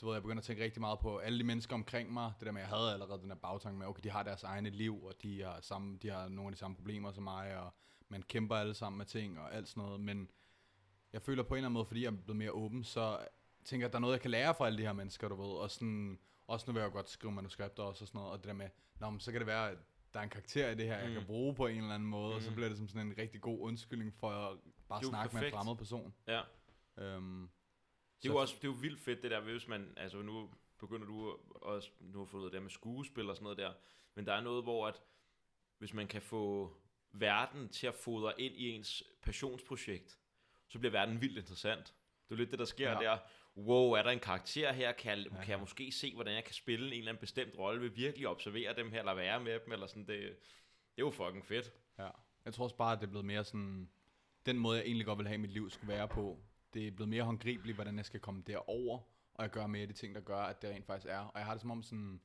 du 0.00 0.06
ved, 0.06 0.14
jeg 0.14 0.22
begynder 0.22 0.40
at 0.40 0.44
tænke 0.44 0.64
rigtig 0.64 0.80
meget 0.80 0.98
på 0.98 1.18
alle 1.18 1.38
de 1.38 1.44
mennesker 1.44 1.74
omkring 1.74 2.12
mig. 2.12 2.32
Det 2.38 2.46
der 2.46 2.52
med, 2.52 2.60
jeg 2.60 2.68
havde 2.68 2.92
allerede 2.92 3.20
den 3.20 3.30
der 3.30 3.36
bagtanke 3.36 3.78
med, 3.78 3.86
okay, 3.86 4.02
de 4.02 4.10
har 4.10 4.22
deres 4.22 4.42
egne 4.42 4.70
liv, 4.70 5.04
og 5.04 5.14
de 5.22 5.42
har, 5.42 5.60
samme, 5.60 5.98
de 6.02 6.10
har 6.10 6.28
nogle 6.28 6.48
af 6.48 6.52
de 6.52 6.58
samme 6.58 6.76
problemer 6.76 7.12
som 7.12 7.22
mig, 7.22 7.58
og 7.58 7.74
man 8.12 8.22
kæmper 8.22 8.56
alle 8.56 8.74
sammen 8.74 8.98
med 8.98 9.06
ting 9.06 9.38
og 9.38 9.54
alt 9.54 9.68
sådan 9.68 9.82
noget. 9.82 10.00
Men 10.00 10.30
jeg 11.12 11.22
føler 11.22 11.42
på 11.42 11.54
en 11.54 11.58
eller 11.58 11.66
anden 11.66 11.72
måde, 11.74 11.84
fordi 11.86 12.02
jeg 12.02 12.12
er 12.12 12.16
blevet 12.16 12.36
mere 12.36 12.52
åben, 12.52 12.84
så 12.84 13.26
tænker 13.64 13.84
jeg, 13.84 13.88
at 13.88 13.92
der 13.92 13.98
er 13.98 14.00
noget, 14.00 14.12
jeg 14.14 14.20
kan 14.20 14.30
lære 14.30 14.54
fra 14.54 14.66
alle 14.66 14.78
de 14.78 14.82
her 14.82 14.92
mennesker, 14.92 15.28
du 15.28 15.34
ved. 15.34 15.50
Og 15.58 15.70
sådan, 15.70 16.18
også 16.46 16.64
nu 16.68 16.72
vil 16.72 16.80
jeg 16.80 16.86
jo 16.88 16.92
godt 16.92 17.08
skrive 17.08 17.32
manuskripter 17.32 17.82
også 17.82 18.04
og 18.04 18.08
sådan 18.08 18.18
noget, 18.18 18.32
og 18.32 18.38
det 18.38 18.46
der 18.46 18.52
med, 18.52 18.68
Nå, 19.00 19.10
men 19.10 19.20
så 19.20 19.32
kan 19.32 19.40
det 19.40 19.46
være, 19.46 19.70
at 19.70 19.78
der 20.14 20.18
er 20.20 20.24
en 20.24 20.30
karakter 20.30 20.70
i 20.70 20.74
det 20.74 20.86
her, 20.86 20.96
jeg 20.98 21.08
Mm. 21.08 21.14
kan 21.14 21.26
bruge 21.26 21.54
på 21.54 21.66
en 21.66 21.76
eller 21.78 21.94
anden 21.94 22.08
måde, 22.08 22.28
mm. 22.30 22.36
og 22.36 22.42
så 22.42 22.50
Mm. 22.50 22.54
bliver 22.54 22.68
det 22.68 22.78
som 22.78 22.88
sådan 22.88 23.06
en 23.06 23.18
rigtig 23.18 23.40
god 23.40 23.60
undskyldning 23.60 24.14
for 24.14 24.30
at 24.30 24.58
bare 24.88 25.00
jo 25.02 25.08
snakke 25.08 25.34
med 25.34 25.42
en 25.42 25.44
perfekt. 25.44 25.54
fremmed 25.56 25.76
person. 25.76 26.14
Ja. 26.26 26.40
Øhm, 26.96 27.50
Det 28.22 28.28
er 28.28 28.32
jo 28.32 28.38
også 28.40 28.54
det 28.56 28.64
er 28.64 28.68
jo 28.68 28.78
vildt 28.80 29.00
fedt 29.00 29.22
det 29.22 29.30
der, 29.30 29.40
hvis 29.40 29.68
man, 29.68 29.94
altså 29.96 30.22
nu 30.22 30.50
begynder 30.78 31.06
du 31.06 31.38
også, 31.52 31.90
nu 32.00 32.24
har 32.24 32.44
af 32.44 32.50
det 32.50 32.62
med 32.62 32.70
skuespil 32.70 33.30
og 33.30 33.36
sådan 33.36 33.42
noget 33.44 33.58
der, 33.58 33.72
men 34.14 34.26
der 34.26 34.32
er 34.34 34.40
noget, 34.40 34.62
hvor 34.62 34.86
at, 34.86 35.02
hvis 35.78 35.94
man 35.94 36.06
kan 36.08 36.22
få 36.22 36.72
verden 37.12 37.68
til 37.68 37.86
at 37.86 37.94
fodre 37.94 38.40
ind 38.40 38.54
i 38.56 38.68
ens 38.70 39.02
passionsprojekt, 39.22 40.18
så 40.68 40.78
bliver 40.78 40.92
verden 40.92 41.20
vildt 41.20 41.38
interessant. 41.38 41.94
Det 42.28 42.34
er 42.34 42.38
lidt 42.38 42.50
det, 42.50 42.58
der 42.58 42.64
sker 42.64 42.90
Ja. 42.90 43.00
ja. 43.02 43.10
der. 43.10 43.18
Wow, 43.56 43.90
er 43.92 44.02
der 44.02 44.10
en 44.10 44.20
karakter 44.20 44.72
her? 44.72 44.92
Kan 44.92 45.18
jeg, 45.18 45.26
Ja. 45.32 45.36
kan 45.42 45.50
jeg 45.50 45.60
måske 45.60 45.92
se, 45.92 46.14
hvordan 46.14 46.34
jeg 46.34 46.44
kan 46.44 46.54
spille 46.54 46.86
en 46.86 46.92
eller 46.92 47.08
anden 47.08 47.20
bestemt 47.20 47.58
rolle? 47.58 47.80
Vil 47.80 47.96
virkelig 47.96 48.28
observere 48.28 48.76
dem 48.76 48.90
her, 48.92 48.98
eller 48.98 49.14
være 49.14 49.40
med 49.40 49.60
dem? 49.64 49.72
Eller 49.72 49.86
sådan, 49.86 50.06
det, 50.06 50.18
det 50.18 50.98
er 50.98 51.02
jo 51.02 51.10
fucking 51.10 51.46
fedt. 51.46 51.72
Ja. 51.98 52.08
Jeg 52.44 52.54
tror 52.54 52.64
også 52.64 52.76
bare, 52.76 52.92
at 52.92 53.00
det 53.00 53.06
er 53.06 53.10
blevet 53.10 53.24
mere 53.26 53.44
sådan... 53.44 53.90
Den 54.46 54.58
måde, 54.58 54.78
jeg 54.78 54.86
egentlig 54.86 55.06
godt 55.06 55.18
vil 55.18 55.26
have, 55.26 55.34
at 55.34 55.40
mit 55.40 55.50
liv 55.50 55.70
skulle 55.70 55.92
være 55.92 56.08
på, 56.08 56.38
det 56.74 56.86
er 56.86 56.90
blevet 56.90 57.08
mere 57.08 57.22
håndgribeligt, 57.22 57.74
hvordan 57.76 57.96
jeg 57.96 58.04
skal 58.06 58.20
komme 58.20 58.42
derover, 58.46 58.98
og 59.34 59.42
jeg 59.42 59.50
gør 59.50 59.66
mere 59.66 59.82
af 59.82 59.88
de 59.88 59.94
ting, 59.94 60.14
der 60.14 60.20
gør, 60.20 60.38
at 60.38 60.62
det 60.62 60.70
rent 60.70 60.86
faktisk 60.86 61.06
er. 61.10 61.18
Og 61.18 61.38
jeg 61.38 61.44
har 61.46 61.52
det 61.54 61.60
som 61.60 61.70
om 61.70 61.82
sådan, 61.82 62.20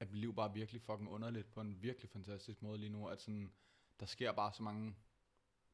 at 0.00 0.10
mit 0.10 0.20
liv 0.20 0.34
bare 0.34 0.48
er 0.48 0.52
virkelig 0.52 0.82
fucking 0.82 1.08
underligt 1.10 1.50
på 1.50 1.60
en 1.60 1.82
virkelig 1.82 2.10
fantastisk 2.10 2.62
måde 2.62 2.78
lige 2.78 2.90
nu, 2.90 3.06
at 3.08 3.20
sådan, 3.20 3.52
der 4.00 4.06
sker 4.06 4.32
bare 4.32 4.52
så 4.52 4.62
mange 4.62 4.94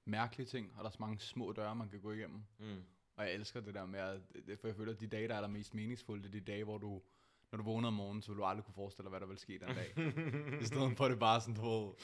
mærkelige 0.04 0.46
ting, 0.46 0.72
og 0.76 0.78
der 0.78 0.84
er 0.84 0.92
så 0.92 0.96
mange 1.00 1.18
små 1.18 1.52
døre, 1.52 1.74
man 1.76 1.88
kan 1.88 2.00
gå 2.00 2.12
igennem. 2.12 2.44
Mm. 2.58 2.82
Og 3.16 3.24
jeg 3.24 3.34
elsker 3.34 3.60
det 3.60 3.74
der 3.74 3.86
med, 3.86 3.98
at 4.00 4.20
det, 4.46 4.58
for 4.58 4.68
jeg 4.68 4.76
føler, 4.76 4.92
at 4.92 5.00
de 5.00 5.06
dage, 5.06 5.28
der 5.28 5.34
er 5.34 5.40
der 5.40 5.48
mest 5.48 5.74
meningsfulde, 5.74 6.22
det 6.22 6.28
er 6.28 6.32
de 6.32 6.52
dage, 6.52 6.64
hvor 6.64 6.78
du, 6.78 7.02
når 7.52 7.56
du 7.56 7.62
vågner 7.62 7.88
om 7.88 7.94
morgenen, 7.94 8.22
så 8.22 8.32
vil 8.32 8.38
du 8.38 8.44
aldrig 8.44 8.64
kunne 8.64 8.74
forestille 8.74 9.04
dig, 9.04 9.10
hvad 9.10 9.20
der 9.20 9.26
vil 9.26 9.38
ske 9.38 9.58
den 9.58 9.68
dag. 9.68 9.90
I 10.62 10.64
stedet 10.66 10.96
for, 10.96 11.04
at 11.04 11.10
det 11.10 11.18
bare 11.18 11.40
sådan, 11.40 11.54
du 11.54 11.94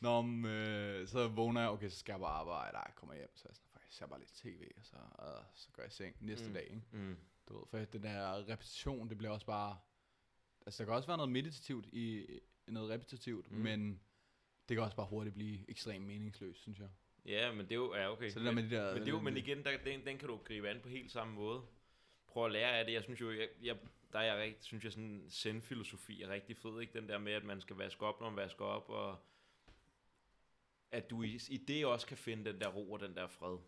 Nå, 0.00 0.22
men, 0.22 0.44
øh, 0.44 1.08
så 1.08 1.28
vågner 1.28 1.60
jeg, 1.60 1.70
okay, 1.70 1.88
så 1.88 1.98
skal 1.98 2.12
jeg 2.12 2.20
bare 2.20 2.30
arbejde, 2.40 2.78
jeg 2.78 2.92
kommer 2.96 3.14
hjem, 3.14 3.36
så 3.36 3.48
jeg 3.48 3.56
sådan, 3.56 3.68
jeg 3.74 3.80
ser 3.88 4.06
bare 4.06 4.18
lidt 4.18 4.32
tv, 4.32 4.70
og 4.76 4.84
så, 4.84 4.96
øh, 4.96 5.44
så 5.54 5.68
går 5.72 5.82
jeg 5.82 5.90
i 5.90 5.94
seng 5.94 6.16
næste 6.20 6.46
Mm. 6.48 6.54
dag, 6.54 6.64
ikke? 6.64 6.82
Mm. 6.92 7.16
Du 7.48 7.54
ved, 7.58 7.66
for 7.66 7.78
den 7.78 8.02
der 8.02 8.48
repetition, 8.48 9.08
det 9.08 9.18
bliver 9.18 9.30
også 9.32 9.46
bare, 9.46 9.78
altså 10.66 10.82
der 10.82 10.86
kan 10.86 10.94
også 10.94 11.06
være 11.06 11.16
noget 11.16 11.32
meditativt 11.32 11.86
i, 11.86 12.26
noget 12.68 12.90
repetitivt, 12.90 13.50
mm. 13.50 13.58
men 13.58 14.00
det 14.72 14.76
kan 14.76 14.84
også 14.84 14.96
bare 14.96 15.06
hurtigt 15.06 15.34
blive 15.34 15.70
ekstremt 15.70 16.06
meningsløst, 16.06 16.60
synes 16.60 16.78
jeg. 16.78 16.88
Ja, 17.24 17.52
men 17.52 17.60
det 17.60 17.72
er 17.72 17.76
jo, 17.76 17.94
ja, 17.94 18.12
okay. 18.12 18.30
Så 18.30 18.38
det 18.38 18.46
der 18.46 18.52
med 18.52 18.62
de 18.62 18.70
der... 18.70 18.92
Men, 18.92 19.02
det 19.02 19.08
er 19.08 19.12
jo, 19.12 19.20
men 19.20 19.36
igen, 19.36 19.64
der, 19.64 19.76
den, 19.84 20.06
den 20.06 20.18
kan 20.18 20.28
du 20.28 20.36
gribe 20.36 20.70
an 20.70 20.80
på 20.82 20.88
helt 20.88 21.10
samme 21.10 21.34
måde. 21.34 21.62
Prøv 22.26 22.44
at 22.46 22.52
lære 22.52 22.78
af 22.78 22.84
det. 22.84 22.92
Jeg 22.92 23.02
synes 23.02 23.20
jo, 23.20 23.30
jeg, 23.30 23.48
jeg, 23.62 23.76
der 24.12 24.18
er 24.18 24.22
jeg 24.22 24.42
rigtig, 24.42 24.64
synes 24.64 24.84
jeg 24.84 24.92
sådan 24.92 25.26
zen-filosofi 25.30 26.22
er 26.22 26.28
rigtig 26.28 26.56
fed, 26.56 26.80
ikke? 26.80 27.00
Den 27.00 27.08
der 27.08 27.18
med, 27.18 27.32
at 27.32 27.44
man 27.44 27.60
skal 27.60 27.76
vaske 27.76 28.06
op, 28.06 28.20
når 28.20 28.30
man 28.30 28.36
vasker 28.36 28.64
op, 28.64 28.88
og 28.88 29.18
at 30.90 31.10
du 31.10 31.22
i, 31.22 31.38
i 31.50 31.56
det 31.56 31.86
også 31.86 32.06
kan 32.06 32.16
finde 32.16 32.52
den 32.52 32.60
der 32.60 32.68
ro 32.68 32.92
og 32.92 33.00
den 33.00 33.14
der 33.14 33.26
fred. 33.26 33.58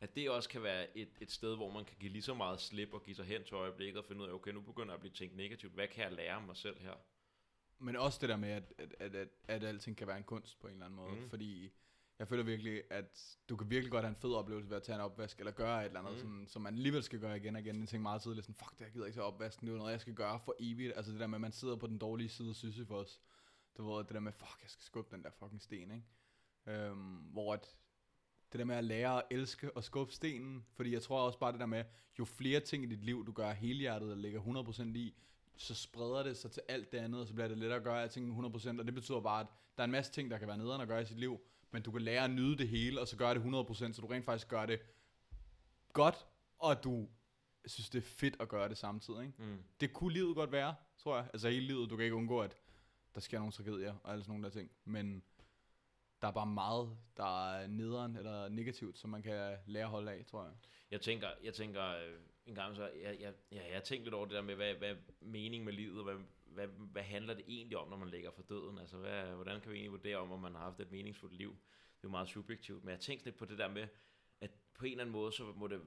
At 0.00 0.16
det 0.16 0.30
også 0.30 0.48
kan 0.48 0.62
være 0.62 0.98
et, 0.98 1.08
et 1.20 1.30
sted, 1.30 1.56
hvor 1.56 1.70
man 1.70 1.84
kan 1.84 1.96
give 2.00 2.12
lige 2.12 2.22
så 2.22 2.34
meget 2.34 2.60
slip 2.60 2.92
og 2.92 3.02
give 3.02 3.16
sig 3.16 3.24
hen 3.24 3.44
til 3.44 3.54
øjeblikket 3.54 3.98
og 3.98 4.04
finde 4.04 4.22
ud 4.22 4.28
af, 4.28 4.32
okay, 4.32 4.52
nu 4.52 4.60
begynder 4.60 4.88
jeg 4.88 4.94
at 4.94 5.00
blive 5.00 5.12
tænkt 5.12 5.36
negativt. 5.36 5.72
Hvad 5.72 5.88
kan 5.88 6.04
jeg 6.04 6.12
lære 6.12 6.42
mig 6.42 6.56
selv 6.56 6.78
her? 6.78 6.94
Men 7.78 7.96
også 7.96 8.18
det 8.20 8.28
der 8.28 8.36
med, 8.36 8.48
at, 8.48 8.72
at, 8.78 8.94
at, 9.00 9.14
at, 9.14 9.28
at 9.48 9.64
alting 9.64 9.96
kan 9.96 10.06
være 10.06 10.16
en 10.18 10.24
kunst 10.24 10.60
på 10.60 10.66
en 10.66 10.72
eller 10.72 10.86
anden 10.86 10.96
måde. 10.96 11.20
Mm. 11.20 11.28
Fordi 11.30 11.72
jeg 12.18 12.28
føler 12.28 12.42
virkelig, 12.42 12.82
at 12.90 13.38
du 13.48 13.56
kan 13.56 13.70
virkelig 13.70 13.90
godt 13.90 14.04
have 14.04 14.10
en 14.10 14.16
fed 14.16 14.32
oplevelse 14.34 14.70
ved 14.70 14.76
at 14.76 14.82
tage 14.82 14.96
en 14.96 15.02
opvask, 15.02 15.38
eller 15.38 15.52
gøre 15.52 15.80
et 15.80 15.86
eller 15.86 16.00
andet, 16.00 16.12
Mm. 16.12 16.18
sådan, 16.18 16.46
som 16.48 16.62
man 16.62 16.74
alligevel 16.74 17.02
skal 17.02 17.20
gøre 17.20 17.36
igen 17.36 17.54
og 17.56 17.60
igen. 17.62 17.80
Jeg 17.80 17.88
tænker 17.88 18.02
meget 18.02 18.22
tidligt 18.22 18.44
sådan, 18.46 18.54
fuck 18.54 18.78
det, 18.78 18.84
jeg 18.84 18.92
gider 18.92 19.06
ikke 19.06 19.16
tage 19.16 19.24
opvasken, 19.24 19.66
det 19.66 19.72
er 19.74 19.78
noget, 19.78 19.92
jeg 19.92 20.00
skal 20.00 20.14
gøre 20.14 20.40
for 20.40 20.54
evigt. 20.60 20.92
Altså 20.96 21.12
det 21.12 21.20
der 21.20 21.26
med, 21.26 21.34
at 21.36 21.40
man 21.40 21.52
sidder 21.52 21.76
på 21.76 21.86
den 21.86 21.98
dårlige 21.98 22.28
side 22.28 22.48
af 22.48 22.54
Sisyfos. 22.54 23.20
Du 23.76 23.90
ved, 23.92 24.04
det 24.04 24.14
der 24.14 24.20
med, 24.20 24.32
fuck, 24.32 24.62
jeg 24.62 24.70
skal 24.70 24.84
skubbe 24.84 25.16
den 25.16 25.24
der 25.24 25.30
fucking 25.30 25.62
sten, 25.62 25.90
ikke? 25.90 26.04
Øhm, 26.66 27.16
hvor 27.16 27.54
at 27.54 27.76
det 28.52 28.58
der 28.58 28.64
med 28.64 28.76
at 28.76 28.84
lære 28.84 29.16
at 29.18 29.22
elske 29.30 29.76
og 29.76 29.84
skubbe 29.84 30.12
stenen, 30.12 30.66
fordi 30.72 30.92
jeg 30.92 31.02
tror 31.02 31.20
også 31.20 31.38
bare 31.38 31.52
det 31.52 31.60
der 31.60 31.66
med, 31.66 31.84
jo 32.18 32.24
flere 32.24 32.60
ting 32.60 32.84
i 32.84 32.86
dit 32.86 33.04
liv, 33.04 33.26
du 33.26 33.32
gør 33.32 33.52
helhjertet 33.52 34.10
og 34.10 34.16
lægger 34.16 34.40
100% 34.40 34.82
i, 34.96 35.14
så 35.58 35.74
spreder 35.74 36.22
det 36.22 36.36
sig 36.36 36.50
til 36.50 36.62
alt 36.68 36.92
det 36.92 36.98
andet, 36.98 37.20
og 37.20 37.26
så 37.26 37.34
bliver 37.34 37.48
det 37.48 37.58
lettere 37.58 37.78
at 37.78 37.84
gøre 37.84 38.02
alting 38.02 38.46
100%, 38.46 38.78
og 38.78 38.86
det 38.86 38.94
betyder 38.94 39.20
bare, 39.20 39.40
at 39.40 39.46
der 39.76 39.82
er 39.82 39.84
en 39.84 39.90
masse 39.90 40.12
ting, 40.12 40.30
der 40.30 40.38
kan 40.38 40.48
være 40.48 40.58
nederen 40.58 40.80
at 40.80 40.88
gøre 40.88 41.02
i 41.02 41.04
sit 41.04 41.18
liv, 41.18 41.40
men 41.70 41.82
du 41.82 41.90
kan 41.90 42.02
lære 42.02 42.24
at 42.24 42.30
nyde 42.30 42.58
det 42.58 42.68
hele, 42.68 43.00
og 43.00 43.08
så 43.08 43.16
gøre 43.16 43.34
det 43.34 43.40
100%, 43.40 43.92
så 43.92 44.00
du 44.02 44.06
rent 44.06 44.24
faktisk 44.24 44.48
gør 44.48 44.66
det 44.66 44.80
godt, 45.92 46.26
og 46.58 46.70
at 46.70 46.84
du 46.84 47.08
synes, 47.66 47.90
det 47.90 47.98
er 47.98 48.06
fedt 48.06 48.36
at 48.40 48.48
gøre 48.48 48.68
det 48.68 48.78
samtidig. 48.78 49.26
Ikke? 49.26 49.42
Mm. 49.42 49.62
Det 49.80 49.92
kunne 49.92 50.12
livet 50.12 50.34
godt 50.34 50.52
være, 50.52 50.74
tror 50.98 51.16
jeg. 51.16 51.26
Altså 51.32 51.48
hele 51.48 51.66
livet, 51.66 51.90
du 51.90 51.96
kan 51.96 52.04
ikke 52.04 52.16
undgå, 52.16 52.40
at 52.40 52.56
der 53.14 53.20
sker 53.20 53.38
nogle 53.38 53.52
tragedier 53.52 53.94
og 54.02 54.12
alle 54.12 54.24
sådan 54.24 54.30
nogle 54.32 54.44
der 54.44 54.50
ting, 54.50 54.70
men 54.84 55.22
der 56.22 56.28
er 56.28 56.32
bare 56.32 56.46
meget, 56.46 56.96
der 57.16 57.50
er 57.50 57.66
nederen 57.66 58.16
eller 58.16 58.48
negativt, 58.48 58.98
som 58.98 59.10
man 59.10 59.22
kan 59.22 59.56
lære 59.66 59.84
at 59.84 59.90
holde 59.90 60.12
af, 60.12 60.24
tror 60.26 60.44
jeg. 60.44 60.52
Jeg 60.90 61.00
tænker, 61.00 61.28
jeg 61.44 61.54
tænker 61.54 61.82
øh, 61.84 62.18
en 62.48 62.54
gang 62.54 62.76
så, 62.76 62.82
jeg, 62.82 63.20
jeg, 63.20 63.34
jeg, 63.50 63.62
jeg 63.66 63.74
har 63.74 63.80
tænkt 63.80 64.04
lidt 64.04 64.14
over 64.14 64.26
det 64.26 64.34
der 64.34 64.42
med, 64.42 64.54
hvad, 64.54 64.74
hvad 64.74 64.96
mening 65.20 65.64
med 65.64 65.72
livet, 65.72 65.98
og 65.98 66.04
hvad, 66.04 66.16
hvad, 66.44 66.66
hvad 66.66 67.02
handler 67.02 67.34
det 67.34 67.44
egentlig 67.48 67.78
om, 67.78 67.88
når 67.88 67.96
man 67.96 68.08
ligger 68.08 68.30
for 68.30 68.42
døden? 68.42 68.78
Altså, 68.78 68.96
hvad, 68.96 69.24
hvordan 69.24 69.60
kan 69.60 69.70
vi 69.70 69.76
egentlig 69.76 69.92
vurdere 69.92 70.16
om, 70.16 70.32
om 70.32 70.40
man 70.40 70.54
har 70.54 70.62
haft 70.62 70.80
et 70.80 70.90
meningsfuldt 70.90 71.34
liv? 71.34 71.50
Det 71.50 72.04
er 72.04 72.08
jo 72.08 72.08
meget 72.08 72.28
subjektivt, 72.28 72.84
men 72.84 72.92
jeg 72.92 73.00
tænkte 73.00 73.24
lidt 73.24 73.36
på 73.36 73.44
det 73.44 73.58
der 73.58 73.68
med, 73.68 73.88
at 74.40 74.50
på 74.74 74.84
en 74.84 74.90
eller 74.90 75.02
anden 75.02 75.12
måde, 75.12 75.32
så 75.32 75.44
må 75.44 75.66
det, 75.66 75.80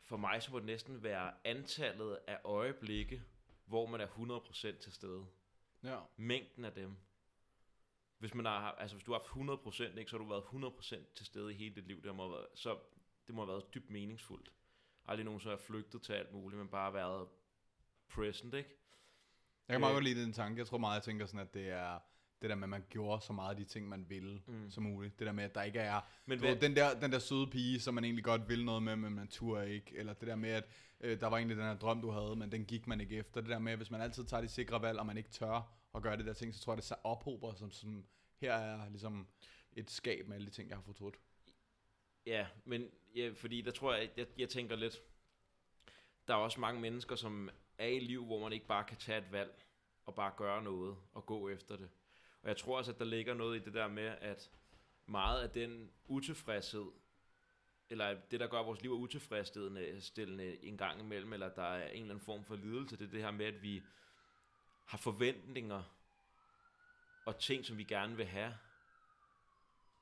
for 0.00 0.16
mig, 0.16 0.42
så 0.42 0.52
må 0.52 0.58
det 0.58 0.66
næsten 0.66 1.02
være 1.02 1.32
antallet 1.44 2.18
af 2.26 2.38
øjeblikke, 2.44 3.22
hvor 3.64 3.86
man 3.86 4.00
er 4.00 4.06
100% 4.06 4.78
til 4.78 4.92
stede. 4.92 5.26
Ja. 5.84 5.98
Mængden 6.16 6.64
af 6.64 6.72
dem. 6.72 6.96
Hvis 8.18 8.34
man 8.34 8.44
har, 8.44 8.72
altså 8.72 8.96
hvis 8.96 9.04
du 9.04 9.12
har 9.12 9.18
haft 9.18 9.80
100%, 9.86 9.98
ikke, 9.98 10.10
så 10.10 10.18
har 10.18 10.24
du 10.24 10.30
været 10.30 10.42
100% 10.42 11.14
til 11.14 11.26
stede 11.26 11.52
i 11.52 11.56
hele 11.56 11.74
dit 11.74 11.86
liv. 11.86 12.02
Det 12.02 12.14
må 12.14 12.22
have 12.22 12.32
været, 12.32 12.46
så 12.54 12.78
det 13.26 13.34
må 13.34 13.44
have 13.44 13.52
været 13.52 13.74
dybt 13.74 13.90
meningsfuldt. 13.90 14.52
Aldrig 15.08 15.24
nogen 15.24 15.40
så 15.40 15.50
har 15.50 15.56
flygtet 15.56 16.02
til 16.02 16.12
alt 16.12 16.32
muligt, 16.32 16.58
men 16.58 16.68
bare 16.68 16.94
været 16.94 17.28
present, 18.08 18.54
ikke? 18.54 18.70
Jeg 19.68 19.74
kan 19.74 19.80
meget 19.80 19.92
Øh. 19.92 19.94
godt 19.96 20.04
lide 20.04 20.22
den 20.22 20.32
tanke. 20.32 20.58
Jeg 20.58 20.66
tror 20.66 20.78
meget, 20.78 20.94
jeg 20.94 21.02
tænker 21.02 21.26
sådan, 21.26 21.40
at 21.40 21.54
det 21.54 21.68
er 21.70 21.98
det 22.42 22.50
der 22.50 22.56
med, 22.56 22.62
at 22.64 22.68
man 22.68 22.84
gjorde 22.90 23.24
så 23.24 23.32
meget 23.32 23.50
af 23.50 23.56
de 23.56 23.64
ting, 23.64 23.88
man 23.88 24.06
ville 24.10 24.42
Mm. 24.46 24.70
som 24.70 24.82
muligt. 24.82 25.18
Det 25.18 25.26
der 25.26 25.32
med, 25.32 25.44
at 25.44 25.54
der 25.54 25.62
ikke 25.62 25.78
er 25.78 26.00
Men 26.26 26.38
du 26.38 26.44
ved, 26.44 26.52
hvad, 26.56 26.68
den, 26.68 26.76
der, 26.76 27.00
den 27.00 27.12
der 27.12 27.18
søde 27.18 27.46
pige, 27.46 27.80
som 27.80 27.94
man 27.94 28.04
egentlig 28.04 28.24
godt 28.24 28.48
vil 28.48 28.64
noget 28.64 28.82
med, 28.82 28.96
men 28.96 29.14
man 29.14 29.28
turde 29.28 29.74
ikke. 29.74 29.96
Eller 29.96 30.12
det 30.12 30.28
der 30.28 30.36
med, 30.36 30.50
at 30.50 30.64
øh, 31.00 31.20
der 31.20 31.26
var 31.26 31.36
egentlig 31.36 31.56
den 31.56 31.64
her 31.64 31.76
drøm, 31.78 32.00
du 32.00 32.10
havde, 32.10 32.36
men 32.36 32.52
den 32.52 32.64
gik 32.64 32.86
man 32.86 33.00
ikke 33.00 33.16
efter. 33.16 33.40
Det 33.40 33.50
der 33.50 33.58
med, 33.58 33.72
at 33.72 33.78
hvis 33.78 33.90
man 33.90 34.00
altid 34.00 34.24
tager 34.24 34.40
de 34.40 34.48
sikre 34.48 34.82
valg, 34.82 34.98
og 34.98 35.06
man 35.06 35.16
ikke 35.16 35.30
tør 35.30 35.74
at 35.94 36.02
gøre 36.02 36.16
det 36.16 36.26
der 36.26 36.32
ting, 36.32 36.54
så 36.54 36.60
tror 36.60 36.72
jeg, 36.72 36.76
det 36.76 36.84
så 36.84 36.94
ophober 37.04 37.54
som, 37.54 37.70
som 37.70 38.06
her 38.40 38.54
er 38.54 38.88
ligesom 38.88 39.26
et 39.72 39.90
skab 39.90 40.26
med 40.28 40.36
alle 40.36 40.46
de 40.46 40.50
ting, 40.52 40.68
jeg 40.68 40.76
har 40.76 40.82
fortrudt. 40.82 41.16
ja, 42.26 42.46
men 42.64 42.90
ja, 43.14 43.30
fordi 43.34 43.60
der 43.60 43.70
tror 43.70 43.94
jeg, 43.94 44.10
jeg, 44.16 44.26
jeg 44.38 44.48
tænker 44.48 44.76
lidt, 44.76 45.02
der 46.28 46.34
er 46.34 46.38
også 46.38 46.60
mange 46.60 46.80
mennesker, 46.80 47.16
som 47.16 47.50
er 47.78 47.86
i 47.86 47.98
liv, 47.98 48.24
hvor 48.24 48.40
man 48.40 48.52
ikke 48.52 48.66
bare 48.66 48.84
kan 48.84 48.96
tage 48.96 49.18
et 49.18 49.32
valg, 49.32 49.64
og 50.06 50.14
bare 50.14 50.32
gøre 50.36 50.62
noget, 50.62 50.96
og 51.14 51.26
gå 51.26 51.48
efter 51.48 51.76
det. 51.76 51.90
Og 52.42 52.48
jeg 52.48 52.56
tror 52.56 52.78
også, 52.78 52.92
at 52.92 52.98
der 52.98 53.04
ligger 53.04 53.34
noget 53.34 53.60
i 53.60 53.64
det 53.64 53.74
der 53.74 53.88
med, 53.88 54.06
at 54.20 54.50
meget 55.06 55.42
af 55.42 55.50
den 55.50 55.90
utilfredshed, 56.06 56.86
eller 57.90 58.20
det, 58.30 58.40
der 58.40 58.46
gør 58.46 58.62
vores 58.62 58.82
liv 58.82 58.92
utilfredsstillende 58.92 60.00
stillende 60.00 60.64
en 60.64 60.76
gang 60.76 61.00
imellem, 61.00 61.32
eller 61.32 61.48
der 61.48 61.62
er 61.62 61.88
en 61.88 62.02
eller 62.02 62.14
anden 62.14 62.24
form 62.24 62.44
for 62.44 62.56
lidelse, 62.56 62.96
det 62.96 63.06
er 63.06 63.10
det 63.10 63.22
her 63.22 63.30
med, 63.30 63.46
at 63.46 63.62
vi 63.62 63.82
har 64.84 64.98
forventninger 64.98 65.82
og 67.26 67.38
ting, 67.38 67.64
som 67.64 67.78
vi 67.78 67.84
gerne 67.84 68.16
vil 68.16 68.26
have, 68.26 68.54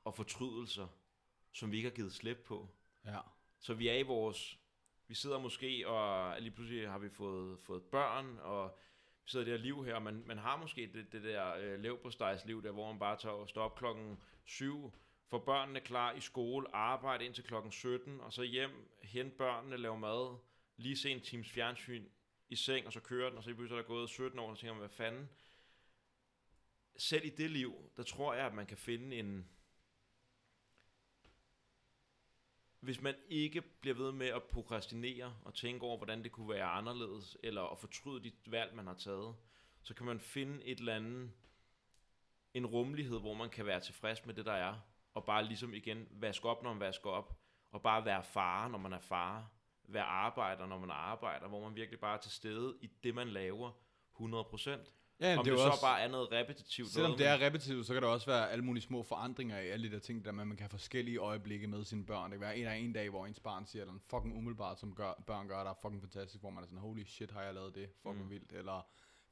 og 0.05 0.15
fortrydelser, 0.15 0.87
som 1.53 1.73
vi 1.73 1.77
ikke 1.77 1.89
har 1.89 1.97
givet 1.97 2.13
slip 2.13 2.39
på. 2.45 2.69
Ja. 3.07 3.21
Så 3.61 3.75
vi 3.75 3.89
er 3.89 3.95
i 3.95 4.03
vores... 4.03 4.59
Vi 5.09 5.15
sidder 5.15 5.39
måske, 5.39 5.89
og 5.89 6.37
lige 6.41 6.51
pludselig 6.51 6.91
har 6.91 6.99
vi 6.99 7.09
fået, 7.09 7.59
fået 7.61 7.83
børn, 7.83 8.39
og 8.39 8.79
vi 9.25 9.31
sidder 9.31 9.47
i 9.47 9.51
det 9.51 9.59
her 9.59 9.65
liv 9.65 9.85
her, 9.85 9.95
og 9.95 10.03
man, 10.03 10.23
man 10.27 10.39
har 10.39 10.57
måske 10.57 10.91
det, 10.95 11.13
det 11.13 11.23
der 11.23 11.55
øh, 11.55 11.81
leverpostejsliv 11.81 12.63
der, 12.63 12.71
hvor 12.71 12.93
man 12.93 12.99
bare 12.99 13.17
tager 13.17 13.35
og 13.35 13.49
står 13.49 13.63
op 13.63 13.75
klokken 13.77 14.19
7, 14.45 14.93
får 15.29 15.39
børnene 15.39 15.81
klar 15.81 16.13
i 16.13 16.21
skole, 16.21 16.77
arbejde 16.77 17.25
indtil 17.25 17.45
klokken 17.45 17.73
17, 17.73 18.21
og 18.21 18.33
så 18.33 18.43
hjem, 18.43 18.71
hente 19.03 19.37
børnene, 19.37 19.77
lave 19.77 19.99
mad, 19.99 20.39
lige 20.77 20.97
se 20.97 21.11
en 21.11 21.21
times 21.21 21.51
fjernsyn 21.51 22.05
i 22.49 22.57
seng, 22.57 22.87
og 22.87 22.93
så 22.93 23.01
kører 23.01 23.29
den, 23.29 23.39
og 23.39 23.45
så 23.45 23.51
lige 23.51 23.57
pludselig 23.57 23.79
er 23.79 23.83
der 23.83 23.89
gået 23.89 24.11
17 24.11 24.39
år, 24.39 24.51
og 24.51 24.57
så 24.57 24.61
tænker 24.61 24.75
man, 24.75 24.81
hvad 24.81 24.89
fanden? 24.89 25.29
Selv 26.97 27.25
i 27.25 27.31
det 27.31 27.51
liv, 27.51 27.91
der 27.97 28.03
tror 28.03 28.35
jeg, 28.35 28.47
at 28.47 28.55
man 28.55 28.67
kan 28.67 28.77
finde 28.77 29.17
en... 29.17 29.49
Hvis 32.87 33.03
man 33.03 33.15
ikke 33.29 33.63
bliver 33.63 33.97
ved 33.97 34.13
med 34.13 34.27
at 34.27 34.43
prokrastinere 34.43 35.37
og 35.45 35.55
tænke 35.55 35.87
over, 35.87 35.97
hvordan 35.97 36.25
det 36.25 36.33
kunne 36.33 36.49
være 36.49 36.65
anderledes, 36.65 37.37
eller 37.43 37.63
at 37.63 37.79
fortryde 37.79 38.25
de 38.25 38.33
valg, 38.47 38.75
man 38.75 38.87
har 38.87 38.95
taget, 38.95 39.35
så 39.83 39.95
kan 39.95 40.07
man 40.07 40.21
finde 40.21 40.65
et 40.65 40.79
eller 40.79 40.95
andet, 40.95 41.31
en 42.55 42.67
rummelighed, 42.67 43.21
hvor 43.21 43.35
man 43.35 43.51
kan 43.51 43.67
være 43.67 43.81
tilfreds 43.81 44.27
med 44.27 44.35
det, 44.35 44.47
der 44.47 44.53
er, 44.53 44.75
og 45.15 45.25
bare 45.25 45.45
ligesom 45.45 45.75
igen 45.75 46.09
vaske 46.11 46.49
op, 46.49 46.63
når 46.63 46.73
man 46.73 46.81
vasker 46.81 47.11
op, 47.11 47.39
og 47.71 47.83
bare 47.83 48.05
være 48.05 48.25
far, 48.25 48.69
når 48.69 48.79
man 48.79 48.93
er 48.93 49.01
far, 49.01 49.51
være 49.85 50.05
arbejder, 50.05 50.67
når 50.67 50.79
man 50.79 50.91
arbejder, 50.91 51.49
hvor 51.49 51.61
man 51.61 51.77
virkelig 51.77 52.01
bare 52.01 52.17
er 52.17 52.21
til 52.21 52.33
stede 52.33 52.79
i 52.81 52.91
det, 53.03 53.15
man 53.15 53.29
laver 53.29 53.73
100%. 54.21 54.71
Ja, 55.21 55.37
Om 55.39 55.45
det 55.45 55.53
det, 55.53 55.59
er 55.59 55.65
så 55.65 55.71
også, 55.71 55.83
bare 55.83 56.01
er 56.01 56.09
noget 56.09 56.33
repetitivt. 56.33 56.89
selvom 56.89 57.11
noget, 57.11 57.19
det 57.19 57.27
er 57.27 57.47
repetitivt, 57.47 57.87
så 57.87 57.93
kan 57.93 58.03
der 58.03 58.09
også 58.09 58.27
være 58.27 58.51
alle 58.51 58.65
mulige 58.65 58.83
små 58.83 59.03
forandringer 59.03 59.59
i 59.61 59.69
alle 59.69 59.89
de 59.89 59.93
der 59.95 59.99
ting, 60.01 60.25
der 60.25 60.33
man 60.33 60.49
kan 60.49 60.59
have 60.61 60.69
forskellige 60.71 61.19
øjeblikke 61.19 61.67
med 61.67 61.85
sine 61.85 62.05
børn. 62.07 62.31
Det 62.31 62.39
kan 62.39 62.41
være 62.41 62.59
en 62.59 62.67
af 62.67 62.77
en 62.77 62.93
dag, 62.93 63.11
hvor 63.11 63.27
ens 63.27 63.41
barn 63.41 63.67
siger, 63.67 63.83
at 63.83 63.89
den 63.89 64.01
fucking 64.11 64.37
umiddelbart, 64.37 64.81
som 64.81 64.95
gør, 64.95 65.23
børn 65.27 65.49
gør, 65.49 65.63
der 65.63 65.71
er 65.71 65.75
fucking 65.83 66.03
fantastisk, 66.03 66.41
hvor 66.41 66.51
man 66.51 66.63
er 66.63 66.67
sådan, 66.67 66.79
holy 66.79 67.05
shit, 67.07 67.31
har 67.31 67.43
jeg 67.43 67.55
lavet 67.55 67.75
det, 67.75 67.89
fucking 68.03 68.25
Mm. 68.25 68.31
vildt, 68.31 68.53
eller 68.53 68.87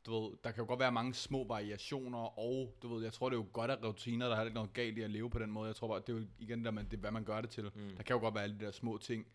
du 0.07 0.21
ved, 0.23 0.31
der 0.45 0.51
kan 0.51 0.63
jo 0.65 0.69
godt 0.69 0.81
være 0.81 0.93
mange 0.93 1.15
små 1.15 1.47
variationer, 1.47 2.39
og 2.39 2.77
du 2.83 2.95
ved, 2.95 3.03
jeg 3.03 3.13
tror, 3.13 3.29
det 3.29 3.37
er 3.37 3.41
jo 3.41 3.47
godt 3.53 3.71
at 3.71 3.85
rutiner, 3.85 4.29
der 4.29 4.37
er 4.37 4.43
ikke 4.45 4.55
noget 4.55 4.73
galt 4.73 4.99
i 4.99 5.01
at 5.01 5.11
leve 5.11 5.31
på 5.31 5.39
den 5.39 5.51
måde. 5.51 5.67
Jeg 5.67 5.77
tror 5.77 5.89
bare, 5.89 6.01
det 6.01 6.09
er 6.09 6.13
jo 6.13 6.27
igen 6.39 6.59
det, 6.59 6.65
der, 6.65 6.71
man, 6.71 6.85
det 6.85 6.93
er, 6.95 7.01
hvad 7.01 7.11
man 7.11 7.25
gør 7.25 7.41
det 7.41 7.51
til. 7.51 7.65
Mm. 7.75 7.97
Der 7.97 8.03
kan 8.03 8.17
jo 8.17 8.21
godt 8.21 8.35
være 8.35 8.45
alle 8.45 8.59
de 8.59 8.65
der 8.65 8.71
små 8.71 8.99
ting, 8.99 9.27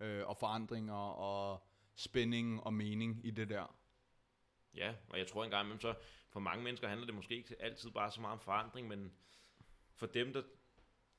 øh, 0.00 0.26
og 0.28 0.36
forandringer, 0.36 0.94
og 0.94 1.62
spænding 1.96 2.62
og 2.64 2.74
mening 2.74 3.20
i 3.24 3.30
det 3.30 3.48
der. 3.48 3.74
Ja, 4.74 4.94
og 5.08 5.18
jeg 5.18 5.26
tror 5.26 5.44
engang, 5.44 5.68
men 5.68 5.80
så 5.80 5.94
for 6.30 6.40
mange 6.40 6.64
mennesker 6.64 6.88
handler 6.88 7.06
det 7.06 7.14
måske 7.14 7.36
ikke 7.36 7.62
altid 7.62 7.90
bare 7.90 8.12
så 8.12 8.20
meget 8.20 8.32
om 8.32 8.40
forandring, 8.40 8.88
men 8.88 9.12
for 9.94 10.06
dem, 10.06 10.32
der, 10.32 10.42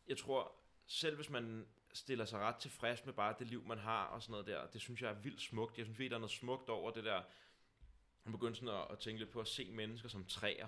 jeg 0.07 0.17
tror, 0.17 0.55
selv 0.85 1.15
hvis 1.15 1.29
man 1.29 1.67
stiller 1.93 2.25
sig 2.25 2.39
ret 2.39 2.55
tilfreds 2.55 3.05
med 3.05 3.13
bare 3.13 3.35
det 3.39 3.47
liv, 3.47 3.63
man 3.63 3.77
har 3.77 4.05
og 4.05 4.21
sådan 4.21 4.31
noget 4.31 4.47
der, 4.47 4.67
det 4.67 4.81
synes 4.81 5.01
jeg 5.01 5.09
er 5.09 5.15
vildt 5.15 5.41
smukt. 5.41 5.77
Jeg 5.77 5.85
synes 5.85 5.99
virkelig, 5.99 6.09
der 6.09 6.17
er 6.17 6.19
noget 6.19 6.31
smukt 6.31 6.69
over 6.69 6.91
det 6.91 7.03
der, 7.03 7.23
man 8.23 8.31
begynder 8.31 8.53
sådan 8.53 8.75
at, 8.75 8.91
at 8.91 8.99
tænke 8.99 9.19
lidt 9.19 9.31
på 9.31 9.39
at 9.39 9.47
se 9.47 9.71
mennesker 9.71 10.09
som 10.09 10.25
træer. 10.25 10.67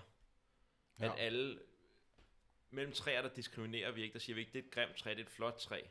Ja. 0.99 1.05
At 1.05 1.19
alle, 1.19 1.59
mellem 2.69 2.93
træer, 2.93 3.21
der 3.21 3.29
diskriminerer 3.29 3.91
vi 3.91 4.01
ikke, 4.01 4.13
der 4.13 4.19
siger 4.19 4.35
vi 4.35 4.41
ikke, 4.41 4.53
det 4.53 4.59
er 4.59 4.63
et 4.63 4.71
grimt 4.71 4.95
træ, 4.95 5.09
det 5.09 5.19
er 5.19 5.23
et 5.23 5.29
flot 5.29 5.55
træ. 5.55 5.81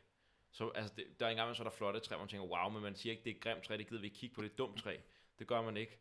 Så 0.50 0.68
altså, 0.68 0.94
det, 0.96 1.20
der 1.20 1.26
er 1.26 1.30
engang, 1.30 1.56
så 1.56 1.62
er 1.62 1.68
der 1.68 1.76
flotte 1.76 2.00
træer, 2.00 2.16
hvor 2.16 2.24
man 2.24 2.28
tænker, 2.28 2.46
wow, 2.46 2.68
men 2.68 2.82
man 2.82 2.96
siger 2.96 3.12
ikke, 3.12 3.24
det 3.24 3.30
er 3.30 3.34
et 3.34 3.42
grimt 3.42 3.64
træ, 3.64 3.76
det 3.76 3.88
gider 3.88 4.00
vi 4.00 4.06
ikke 4.06 4.18
kigge 4.18 4.34
på, 4.34 4.42
det 4.42 4.48
er 4.48 4.52
et 4.52 4.58
dumt 4.58 4.78
træ. 4.78 4.96
Det 5.38 5.46
gør 5.46 5.62
man 5.62 5.76
ikke. 5.76 5.98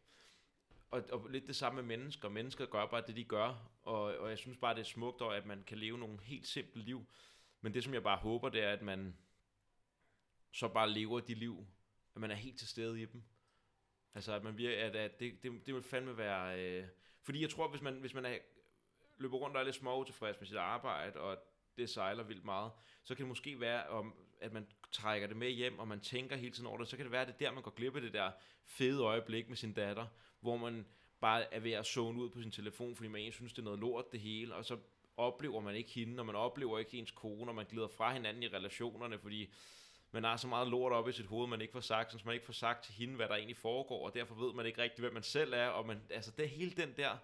Og, 0.92 1.04
og 1.12 1.30
lidt 1.30 1.48
det 1.48 1.56
samme 1.56 1.82
med 1.82 1.98
mennesker. 1.98 2.30
Mennesker 2.30 2.66
gør 2.66 2.86
bare 2.86 3.04
det, 3.08 3.16
de 3.16 3.24
gør. 3.24 3.72
Og, 3.84 4.02
og 4.04 4.30
jeg 4.30 4.38
synes 4.38 4.58
bare, 4.58 4.74
det 4.74 4.80
er 4.80 4.86
smukt, 4.86 5.22
over, 5.22 5.34
at 5.34 5.46
man 5.46 5.64
kan 5.68 5.78
leve 5.78 5.98
nogle 5.98 6.20
helt 6.22 6.48
simple 6.48 6.82
liv. 6.82 7.06
Men 7.62 7.74
det, 7.74 7.84
som 7.84 7.94
jeg 7.94 8.04
bare 8.04 8.18
håber, 8.18 8.50
det 8.50 8.64
er, 8.64 8.72
at 8.74 8.82
man 8.82 9.18
så 10.52 10.68
bare 10.68 10.90
lever 10.90 11.20
de 11.20 11.34
liv, 11.34 11.68
at 12.16 12.22
man 12.22 12.32
er 12.32 12.36
helt 12.36 12.58
til 12.58 12.68
stede 12.68 13.02
i 13.02 13.06
dem. 13.06 13.24
Altså, 14.14 14.34
at 14.34 14.44
man 14.44 14.58
virker, 14.58 14.86
at, 14.86 14.96
at 14.96 15.20
det, 15.20 15.44
det, 15.44 15.66
det 15.66 15.74
vil 15.74 15.84
fandme 15.84 16.18
være... 16.18 16.60
Øh, 16.60 16.88
fordi 17.22 17.42
jeg 17.42 17.50
tror, 17.50 17.68
hvis 17.68 17.82
man, 17.82 17.94
hvis 17.94 18.14
man 18.14 18.26
er, 18.26 18.38
løber 19.18 19.38
rundt 19.38 19.56
og 19.56 19.62
er 19.62 19.66
lidt 19.66 19.76
små 19.76 20.04
tilfreds 20.04 20.40
med 20.40 20.48
sit 20.48 20.58
arbejde, 20.58 21.20
og 21.20 21.38
det 21.78 21.90
sejler 21.90 22.24
vildt 22.24 22.46
meget, 22.46 22.72
så 23.04 23.16
kan 23.16 23.24
det 23.24 23.28
måske 23.28 23.60
være, 23.60 23.88
om, 23.88 24.14
at 24.42 24.54
man 24.54 24.68
trækker 24.92 25.28
det 25.28 25.38
med 25.38 25.50
hjem, 25.50 25.80
og 25.80 25.88
man 25.88 26.00
tænker 26.00 26.36
hele 26.36 26.52
tiden 26.52 26.68
over 26.68 26.78
det, 26.78 26.88
så 26.88 26.98
kan 26.98 27.06
det 27.06 27.12
være, 27.12 27.22
at 27.22 27.28
det 27.28 27.34
er 27.34 27.38
der, 27.38 27.52
man 27.52 27.64
går 27.64 27.72
glip 27.72 27.96
af 27.96 28.02
det 28.02 28.14
der 28.14 28.32
fede 28.66 29.02
øjeblik 29.02 29.50
med 29.50 29.58
sin 29.58 29.74
datter, 29.74 30.08
hvor 30.40 30.58
man 30.58 30.86
bare 31.20 31.54
er 31.54 31.60
ved 31.60 31.72
at 31.72 31.86
zone 31.86 32.22
ud 32.22 32.30
på 32.30 32.42
sin 32.42 32.52
telefon, 32.52 32.96
fordi 32.96 33.08
man 33.08 33.20
egentlig 33.20 33.34
synes, 33.34 33.54
det 33.54 33.60
er 33.60 33.64
noget 33.64 33.80
lort 33.80 34.12
det 34.12 34.20
hele, 34.20 34.56
og 34.56 34.66
så 34.66 34.78
oplever 35.18 35.62
man 35.62 35.76
ikke 35.76 35.92
hende, 35.92 36.20
og 36.20 36.26
man 36.26 36.36
oplever 36.36 36.80
ikke 36.80 36.98
ens 36.98 37.12
kone, 37.12 37.52
og 37.52 37.56
man 37.56 37.66
glider 37.66 37.88
fra 37.88 38.14
hinanden 38.14 38.44
i 38.44 38.48
relationerne, 38.48 39.20
fordi 39.20 39.54
man 40.12 40.24
har 40.24 40.38
så 40.38 40.48
meget 40.48 40.68
lort 40.68 40.92
op 40.92 41.10
i 41.10 41.12
sit 41.12 41.26
hoved, 41.26 41.48
man 41.48 41.62
ikke 41.62 41.72
får 41.72 41.80
sagt, 41.80 42.12
så 42.12 42.20
man 42.26 42.34
ikke 42.34 42.46
får 42.46 42.54
sagt 42.54 42.84
til 42.84 42.94
hende, 42.94 43.16
hvad 43.16 43.28
der 43.28 43.36
egentlig 43.36 43.58
foregår, 43.58 44.06
og 44.06 44.14
derfor 44.14 44.36
ved 44.36 44.54
man 44.54 44.66
ikke 44.66 44.82
rigtigt, 44.82 45.00
hvem 45.00 45.14
man 45.14 45.24
selv 45.24 45.54
er, 45.54 45.68
og 45.68 45.88
man, 45.88 46.02
altså 46.10 46.32
det 46.32 46.50
hele 46.50 46.72
den 46.72 46.94
der, 46.98 47.18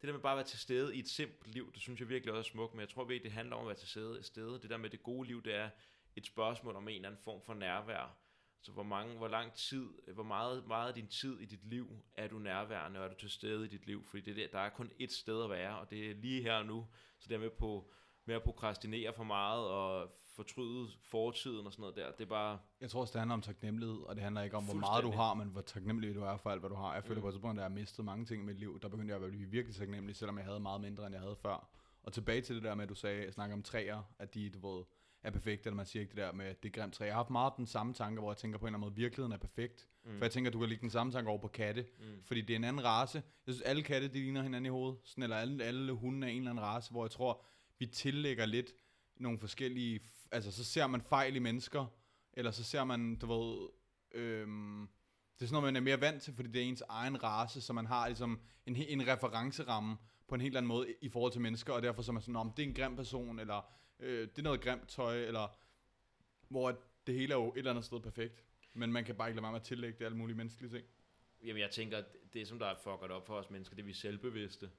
det 0.00 0.06
der 0.06 0.12
med 0.12 0.20
bare 0.20 0.32
at 0.32 0.36
være 0.36 0.46
til 0.46 0.58
stede 0.58 0.96
i 0.96 0.98
et 0.98 1.08
simpelt 1.08 1.54
liv, 1.54 1.72
det 1.72 1.82
synes 1.82 2.00
jeg 2.00 2.08
virkelig 2.08 2.34
også 2.34 2.50
er 2.50 2.52
smukt, 2.52 2.74
men 2.74 2.80
jeg 2.80 2.88
tror 2.88 3.04
virkelig, 3.04 3.24
det 3.24 3.32
handler 3.32 3.56
om 3.56 3.62
at 3.62 3.66
være 3.66 3.76
til 3.76 3.88
stede, 3.88 4.22
stede. 4.22 4.60
Det 4.62 4.70
der 4.70 4.76
med 4.76 4.90
det 4.90 5.02
gode 5.02 5.28
liv, 5.28 5.42
det 5.42 5.54
er 5.54 5.70
et 6.16 6.26
spørgsmål 6.26 6.76
om 6.76 6.88
en 6.88 6.94
eller 6.94 7.08
anden 7.08 7.22
form 7.24 7.42
for 7.42 7.54
nærvær. 7.54 8.16
Så 8.62 8.72
hvor, 8.72 8.82
mange, 8.82 9.16
hvor 9.16 9.28
lang 9.28 9.52
tid, 9.52 9.88
hvor 10.14 10.22
meget, 10.22 10.66
meget 10.66 10.88
af 10.88 10.94
din 10.94 11.06
tid 11.08 11.38
i 11.40 11.44
dit 11.44 11.64
liv 11.64 11.90
er 12.16 12.28
du 12.28 12.38
nærværende, 12.38 13.00
og 13.00 13.04
er 13.04 13.08
du 13.08 13.14
til 13.18 13.30
stede 13.30 13.64
i 13.64 13.68
dit 13.68 13.86
liv? 13.86 14.06
Fordi 14.06 14.20
det 14.22 14.36
der, 14.36 14.46
der 14.52 14.58
er 14.58 14.68
kun 14.70 14.90
ét 15.00 15.20
sted 15.20 15.44
at 15.44 15.50
være, 15.50 15.78
og 15.78 15.90
det 15.90 16.10
er 16.10 16.14
lige 16.14 16.42
her 16.42 16.54
og 16.54 16.66
nu. 16.66 16.86
Så 17.18 17.28
det 17.28 17.34
er 17.34 17.38
med 17.38 17.50
på 17.50 17.90
med 18.24 18.34
at 18.36 18.42
prokrastinere 18.42 19.12
for 19.12 19.24
meget 19.24 19.66
og 19.68 20.10
fortryde 20.36 20.88
fortiden 21.02 21.66
og 21.66 21.72
sådan 21.72 21.80
noget 21.80 21.96
der. 21.96 22.12
Det 22.12 22.20
er 22.20 22.28
bare... 22.28 22.58
Jeg 22.80 22.90
tror 22.90 23.00
også, 23.00 23.12
det 23.12 23.18
handler 23.18 23.34
om 23.34 23.42
taknemmelighed, 23.42 23.96
og 23.96 24.14
det 24.16 24.24
handler 24.24 24.42
ikke 24.42 24.56
om, 24.56 24.64
hvor 24.64 24.74
meget 24.74 25.04
du 25.04 25.10
har, 25.10 25.34
men 25.34 25.48
hvor 25.48 25.60
taknemmelig 25.60 26.14
du 26.14 26.22
er 26.22 26.36
for 26.36 26.50
alt, 26.50 26.60
hvad 26.60 26.70
du 26.70 26.76
har. 26.76 26.94
Jeg 26.94 27.04
føler 27.04 27.16
Mm. 27.16 27.22
på 27.22 27.28
et 27.28 27.34
tidspunkt, 27.34 27.58
at 27.58 27.62
jeg 27.62 27.70
har 27.70 27.74
mistet 27.74 28.04
mange 28.04 28.24
ting 28.26 28.42
i 28.42 28.46
mit 28.46 28.58
liv. 28.58 28.80
Der 28.82 28.88
begyndte 28.88 29.14
jeg 29.14 29.24
at 29.24 29.30
blive 29.30 29.50
virkelig 29.50 29.76
taknemmelig, 29.76 30.16
selvom 30.16 30.36
jeg 30.38 30.44
havde 30.46 30.60
meget 30.60 30.80
mindre, 30.80 31.06
end 31.06 31.14
jeg 31.14 31.22
havde 31.22 31.36
før. 31.36 31.68
Og 32.02 32.12
tilbage 32.12 32.40
til 32.40 32.54
det 32.56 32.62
der 32.64 32.74
med, 32.74 32.82
at 32.82 32.88
du 32.88 32.94
sagde, 32.94 33.24
at 33.24 33.34
snakke 33.34 33.54
om 33.54 33.62
træer, 33.62 34.02
at 34.18 34.34
de, 34.34 34.50
du 34.50 34.74
ved, 34.76 34.84
er 35.22 35.30
perfekte, 35.30 35.66
eller 35.68 35.76
man 35.76 35.86
siger 35.86 36.00
ikke 36.00 36.10
det 36.10 36.16
der 36.18 36.32
med, 36.32 36.46
at 36.46 36.62
det 36.62 36.68
er 36.68 36.80
grimt 36.80 36.94
træ. 36.94 37.04
Jeg 37.04 37.14
har 37.14 37.18
haft 37.18 37.30
meget 37.30 37.52
den 37.56 37.66
samme 37.66 37.94
tanke, 37.94 38.20
hvor 38.20 38.30
jeg 38.30 38.36
tænker 38.36 38.58
på 38.58 38.64
en 38.66 38.68
eller 38.68 38.78
anden 38.78 38.86
måde, 38.90 38.94
virkeligheden 38.96 39.32
er 39.32 39.36
perfekt. 39.36 39.88
Mm. 40.04 40.18
For 40.18 40.24
jeg 40.24 40.32
tænker, 40.32 40.50
du 40.50 40.58
kan 40.58 40.68
lægge 40.68 40.82
den 40.82 40.90
samme 40.90 41.12
tanke 41.12 41.30
over 41.30 41.40
på 41.40 41.48
katte, 41.48 41.86
Mm. 41.98 42.04
fordi 42.24 42.40
det 42.40 42.50
er 42.50 42.56
en 42.56 42.64
anden 42.64 42.84
race. 42.84 43.22
Jeg 43.46 43.54
synes, 43.54 43.62
alle 43.62 43.82
katte, 43.82 44.08
de 44.08 44.12
ligner 44.14 44.42
hinanden 44.42 44.66
i 44.66 44.68
hovedet. 44.68 44.98
Sådan, 45.04 45.22
eller 45.22 45.36
alle, 45.36 45.64
alle 45.64 45.92
hunde 45.92 46.26
er 46.26 46.30
en 46.30 46.38
eller 46.38 46.50
anden 46.50 46.64
race, 46.64 46.90
hvor 46.90 47.04
jeg 47.04 47.10
tror, 47.10 47.44
vi 47.78 47.86
tillægger 47.86 48.46
lidt 48.46 48.72
nogle 49.16 49.38
forskellige... 49.38 50.00
Altså, 50.32 50.52
så 50.52 50.64
ser 50.64 50.86
man 50.86 51.02
fejl 51.02 51.36
i 51.36 51.38
mennesker, 51.38 51.86
eller 52.32 52.50
så 52.50 52.64
ser 52.64 52.84
man, 52.84 53.16
du 53.16 53.26
ved... 53.26 53.68
Øhm, 54.14 54.88
det 55.38 55.44
er 55.44 55.48
sådan 55.48 55.60
noget, 55.60 55.74
man 55.74 55.76
er 55.76 55.84
mere 55.84 56.00
vant 56.00 56.22
til, 56.22 56.34
fordi 56.34 56.48
det 56.48 56.62
er 56.62 56.66
ens 56.66 56.82
egen 56.88 57.22
race, 57.22 57.60
så 57.60 57.72
man 57.72 57.86
har 57.86 58.06
ligesom 58.08 58.40
en, 58.66 58.76
en 58.76 59.06
referenceramme 59.08 59.96
på 60.28 60.34
en 60.34 60.40
helt 60.40 60.56
anden 60.56 60.68
måde 60.68 60.90
i- 60.90 60.94
i 61.00 61.08
forhold 61.08 61.32
til 61.32 61.40
mennesker, 61.40 61.72
og 61.72 61.82
derfor 61.82 62.02
så 62.02 62.10
er 62.10 62.12
man 62.12 62.22
sådan, 62.22 62.36
om 62.36 62.52
det 62.56 62.62
er 62.62 62.66
en 62.68 62.74
grim 62.74 62.96
person, 62.96 63.38
eller 63.38 63.62
øh, 64.00 64.28
det 64.28 64.38
er 64.38 64.42
noget 64.42 64.60
grimt 64.60 64.88
tøj, 64.88 65.24
eller 65.24 65.58
hvor 66.48 66.78
det 67.06 67.14
hele 67.14 67.34
er 67.34 67.38
jo 67.38 67.52
et 67.52 67.58
eller 67.58 67.70
andet 67.70 67.84
sted 67.84 68.00
perfekt. 68.00 68.44
Men 68.72 68.92
man 68.92 69.04
kan 69.04 69.14
bare 69.14 69.28
ikke 69.28 69.36
lade 69.36 69.42
være 69.42 69.52
med 69.52 69.60
at 69.60 69.66
tillægge 69.66 69.98
det 69.98 70.04
alle 70.04 70.16
mulige 70.16 70.36
menneskelige 70.36 70.72
ting. 70.72 70.86
Jamen, 71.42 71.60
jeg 71.60 71.70
tænker, 71.70 71.98
at 71.98 72.04
det 72.32 72.48
som 72.48 72.58
der 72.58 72.66
er 72.66 72.74
fucket 72.74 73.10
op 73.10 73.26
for 73.26 73.34
os 73.34 73.50
mennesker, 73.50 73.76
det 73.76 73.82
er 73.82 73.86
vi 73.86 73.92
selvbevidste. 73.92 74.70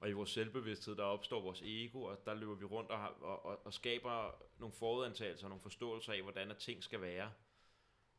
Og 0.00 0.08
i 0.08 0.12
vores 0.12 0.30
selvbevidsthed, 0.30 0.96
der 0.96 1.02
opstår 1.02 1.40
vores 1.40 1.62
ego, 1.64 2.02
og 2.02 2.22
der 2.26 2.34
løber 2.34 2.54
vi 2.54 2.64
rundt 2.64 2.90
og, 2.90 2.98
har, 2.98 3.08
og, 3.08 3.46
og, 3.46 3.66
og 3.66 3.72
skaber 3.72 4.42
nogle 4.58 4.72
forudantagelser, 4.72 5.48
nogle 5.48 5.62
forståelser 5.62 6.12
af, 6.12 6.22
hvordan 6.22 6.50
at 6.50 6.56
ting 6.56 6.82
skal 6.82 7.00
være. 7.00 7.32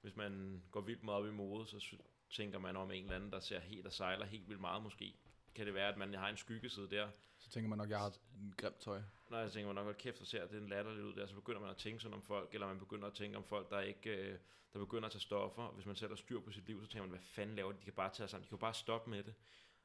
Hvis 0.02 0.16
man 0.16 0.64
går 0.72 0.82
vildt 0.82 1.04
meget 1.04 1.20
op 1.20 1.28
i 1.28 1.32
mode, 1.32 1.68
så 1.68 1.96
tænker 2.30 2.60
man 2.60 2.76
om 2.76 2.92
en 2.92 3.04
eller 3.04 3.16
anden, 3.16 3.32
der 3.32 3.40
ser 3.40 3.60
helt, 3.60 3.86
og 3.86 3.94
sejler 3.94 4.26
helt 4.26 4.48
vildt 4.48 4.62
meget 4.62 4.84
måske. 4.84 5.16
Kan 5.56 5.66
det 5.66 5.74
være, 5.74 5.90
at 5.90 5.98
man 5.98 6.14
har 6.14 6.30
en 6.30 6.38
skyggeside 6.38 6.90
der? 6.90 7.10
Så 7.44 7.50
tænker 7.50 7.70
man 7.70 7.78
nok, 7.78 7.90
jeg 7.90 8.00
har 8.00 8.14
en 8.42 8.54
grimt 8.58 8.80
tøj. 8.80 9.02
Når 9.30 9.40
jeg 9.40 9.52
tænker, 9.52 9.74
man 9.74 9.76
nok, 9.76 9.90
at 9.96 9.98
kæft, 9.98 10.18
så 10.18 10.26
ser 10.26 10.48
det 10.48 10.62
en 10.62 10.70
latterligt 10.70 11.06
ud 11.06 11.14
der, 11.14 11.26
så 11.26 11.36
begynder 11.36 11.62
man 11.62 11.70
at 11.70 11.78
tænke 11.78 12.00
sådan 12.00 12.14
om 12.14 12.22
folk, 12.22 12.54
eller 12.54 12.68
man 12.68 12.80
begynder 12.80 13.08
at 13.08 13.14
tænke 13.14 13.38
om 13.38 13.44
folk, 13.44 13.70
der 13.70 13.80
ikke, 13.80 14.10
øh, 14.10 14.40
der 14.74 14.80
begynder 14.80 15.06
at 15.06 15.12
tage 15.12 15.22
stoffer. 15.22 15.68
Hvis 15.68 15.86
man 15.86 15.96
sætter 15.96 16.16
styr 16.16 16.40
på 16.40 16.52
sit 16.52 16.68
liv, 16.68 16.82
så 16.82 16.88
tænker 16.88 17.02
man, 17.02 17.10
hvad 17.10 17.20
fanden 17.20 17.56
laver 17.56 17.72
de? 17.72 17.78
De 17.80 17.84
kan 17.84 17.94
bare 17.94 18.14
tage 18.14 18.28
sammen, 18.28 18.44
de 18.44 18.50
kan 18.50 18.58
bare 18.58 18.74
stoppe 18.74 19.10
med 19.10 19.24
det. 19.24 19.34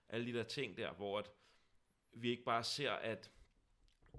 Alle 0.09 0.27
de 0.27 0.39
der 0.39 0.45
ting 0.45 0.77
der, 0.77 0.93
hvor 0.93 1.19
at 1.19 1.31
vi 2.13 2.31
ikke 2.31 2.45
bare 2.45 2.65
ser, 2.65 2.93
at 2.93 3.31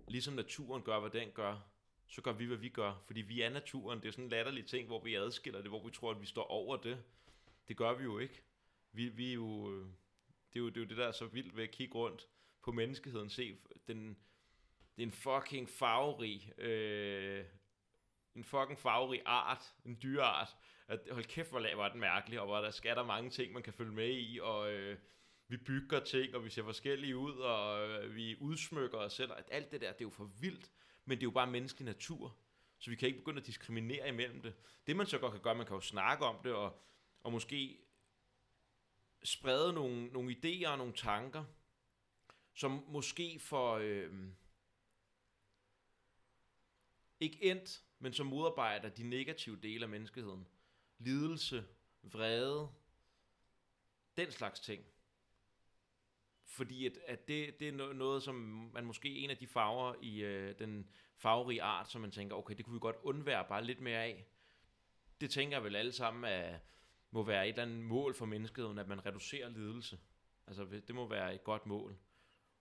ligesom 0.08 0.34
naturen 0.34 0.84
gør, 0.84 1.00
hvad 1.00 1.10
den 1.10 1.32
gør, 1.32 1.60
så 2.08 2.22
gør 2.22 2.34
vi, 2.34 2.46
hvad 2.46 2.58
vi 2.58 2.70
gør. 2.70 3.02
Fordi 3.06 3.22
vi 3.22 3.42
er 3.42 3.50
naturen. 3.50 4.02
Det 4.02 4.08
er 4.08 4.12
sådan 4.12 4.24
en 4.24 4.30
latterlig 4.30 4.66
ting, 4.66 4.88
hvor 4.88 5.04
vi 5.04 5.16
adskiller 5.16 5.62
det, 5.62 5.70
hvor 5.70 5.84
vi 5.84 5.92
tror, 5.92 6.12
at 6.12 6.22
vi 6.22 6.26
står 6.26 6.44
over 6.44 6.78
det. 6.78 7.04
Det 7.68 7.78
gør 7.78 7.94
vi 7.94 8.04
jo 8.04 8.20
ikke. 8.20 8.42
Vi, 8.92 9.10
vi 9.10 9.30
er 9.30 9.34
jo, 9.34 9.72
øh, 9.72 9.86
det, 10.54 10.56
er 10.56 10.60
jo, 10.60 10.70
det 10.70 10.78
er 10.78 10.82
jo 10.82 10.88
det, 10.88 10.98
der 10.98 11.08
er 11.08 11.12
så 11.12 11.26
vildt 11.26 11.56
ved 11.56 11.64
at 11.64 11.72
kigge 11.72 11.96
rundt 11.96 12.28
på 12.70 12.76
menneskeheden. 12.76 13.30
Se, 13.30 13.58
den, 13.88 14.08
det 14.96 15.04
er 15.04 15.08
en 15.08 15.12
fucking 15.12 15.70
farverig, 15.70 16.60
øh, 16.60 17.46
en 18.36 18.44
fucking 18.44 18.80
farverig 18.80 19.22
art, 19.26 19.74
en 19.86 20.00
dyreart. 20.04 20.58
At, 20.88 21.00
hold 21.12 21.26
kæft, 21.26 21.50
hvor 21.50 21.76
var 21.76 21.90
den 21.90 22.00
mærkelig, 22.00 22.40
og 22.40 22.46
hvor 22.46 22.58
der 22.58 22.72
skal 22.72 22.96
der 22.96 23.04
mange 23.04 23.30
ting, 23.30 23.54
man 23.54 23.64
kan 23.64 23.74
følge 23.74 23.92
med 23.92 24.10
i, 24.10 24.40
og 24.42 24.74
øh, 24.74 24.98
vi 25.48 25.58
bygger 25.58 26.00
ting, 26.00 26.36
og 26.36 26.46
vi 26.46 26.50
ser 26.50 26.64
forskellige 26.64 27.18
ud, 27.18 27.34
og 27.34 27.90
øh, 27.90 28.16
vi 28.16 28.36
udsmykker 28.40 28.98
os 28.98 29.14
selv, 29.14 29.32
og 29.32 29.38
alt 29.52 29.72
det 29.72 29.82
der, 29.82 29.92
det 29.92 30.02
er 30.02 30.06
jo 30.06 30.10
for 30.10 30.32
vildt, 30.42 30.72
men 31.06 31.18
det 31.18 31.24
er 31.24 31.28
jo 31.28 31.32
bare 31.32 31.52
menneskelig 31.52 31.86
natur. 31.86 32.38
Så 32.80 32.90
vi 32.90 32.96
kan 32.96 33.08
ikke 33.08 33.20
begynde 33.20 33.40
at 33.40 33.48
diskriminere 33.48 34.08
imellem 34.08 34.42
det. 34.42 34.54
Det 34.88 34.96
man 34.96 35.06
så 35.06 35.18
godt 35.18 35.32
kan 35.32 35.42
gøre, 35.42 35.56
man 35.56 35.66
kan 35.66 35.76
jo 35.76 35.82
snakke 35.82 36.26
om 36.26 36.36
det, 36.44 36.54
og, 36.54 36.82
og 37.24 37.32
måske 37.32 37.78
sprede 39.24 39.74
nogle, 39.74 40.08
nogle 40.08 40.32
idéer 40.32 40.70
og 40.70 40.78
nogle 40.78 40.94
tanker, 40.94 41.44
som 42.60 42.86
måske 42.88 43.40
for... 43.40 43.74
Øh, 43.74 44.14
ikke 47.20 47.44
endt, 47.44 47.84
men 48.00 48.14
som 48.14 48.26
modarbejder 48.26 48.90
de 48.90 49.04
negative 49.04 49.60
dele 49.64 49.86
af 49.86 49.90
menneskeheden. 49.90 50.48
Lidelse, 50.98 51.66
vrede, 52.04 52.70
den 54.18 54.32
slags 54.32 54.60
ting. 54.60 54.84
Fordi 56.46 56.86
at, 56.86 56.98
at 57.08 57.28
det, 57.28 57.60
det 57.60 57.68
er 57.68 57.94
noget, 57.94 58.24
som 58.24 58.36
man 58.74 58.86
måske 58.86 59.10
en 59.10 59.30
af 59.30 59.38
de 59.38 59.48
farver 59.48 59.96
i 60.02 60.24
øh, 60.24 60.60
den 60.60 60.90
farverige 61.16 61.64
art, 61.64 61.92
som 61.92 62.02
man 62.02 62.12
tænker, 62.12 62.36
okay, 62.36 62.56
det 62.56 62.66
kunne 62.66 62.74
vi 62.74 62.80
godt 62.80 62.98
undvære 63.04 63.46
bare 63.50 63.64
lidt 63.64 63.82
mere 63.82 64.04
af. 64.04 64.26
Det 65.22 65.32
tænker 65.32 65.58
jeg 65.58 65.64
vel 65.64 65.76
alle 65.76 65.92
sammen, 65.92 66.32
at 66.32 66.60
må 67.12 67.24
være 67.24 67.48
et 67.48 67.50
eller 67.50 67.64
andet 67.64 67.86
mål 67.86 68.16
for 68.16 68.26
menneskeheden, 68.26 68.78
at 68.78 68.88
man 68.88 69.06
reducerer 69.06 69.50
lidelse. 69.50 70.00
Altså, 70.48 70.66
det 70.66 70.96
må 70.96 71.08
være 71.08 71.36
et 71.36 71.44
godt 71.44 71.66
mål, 71.66 71.98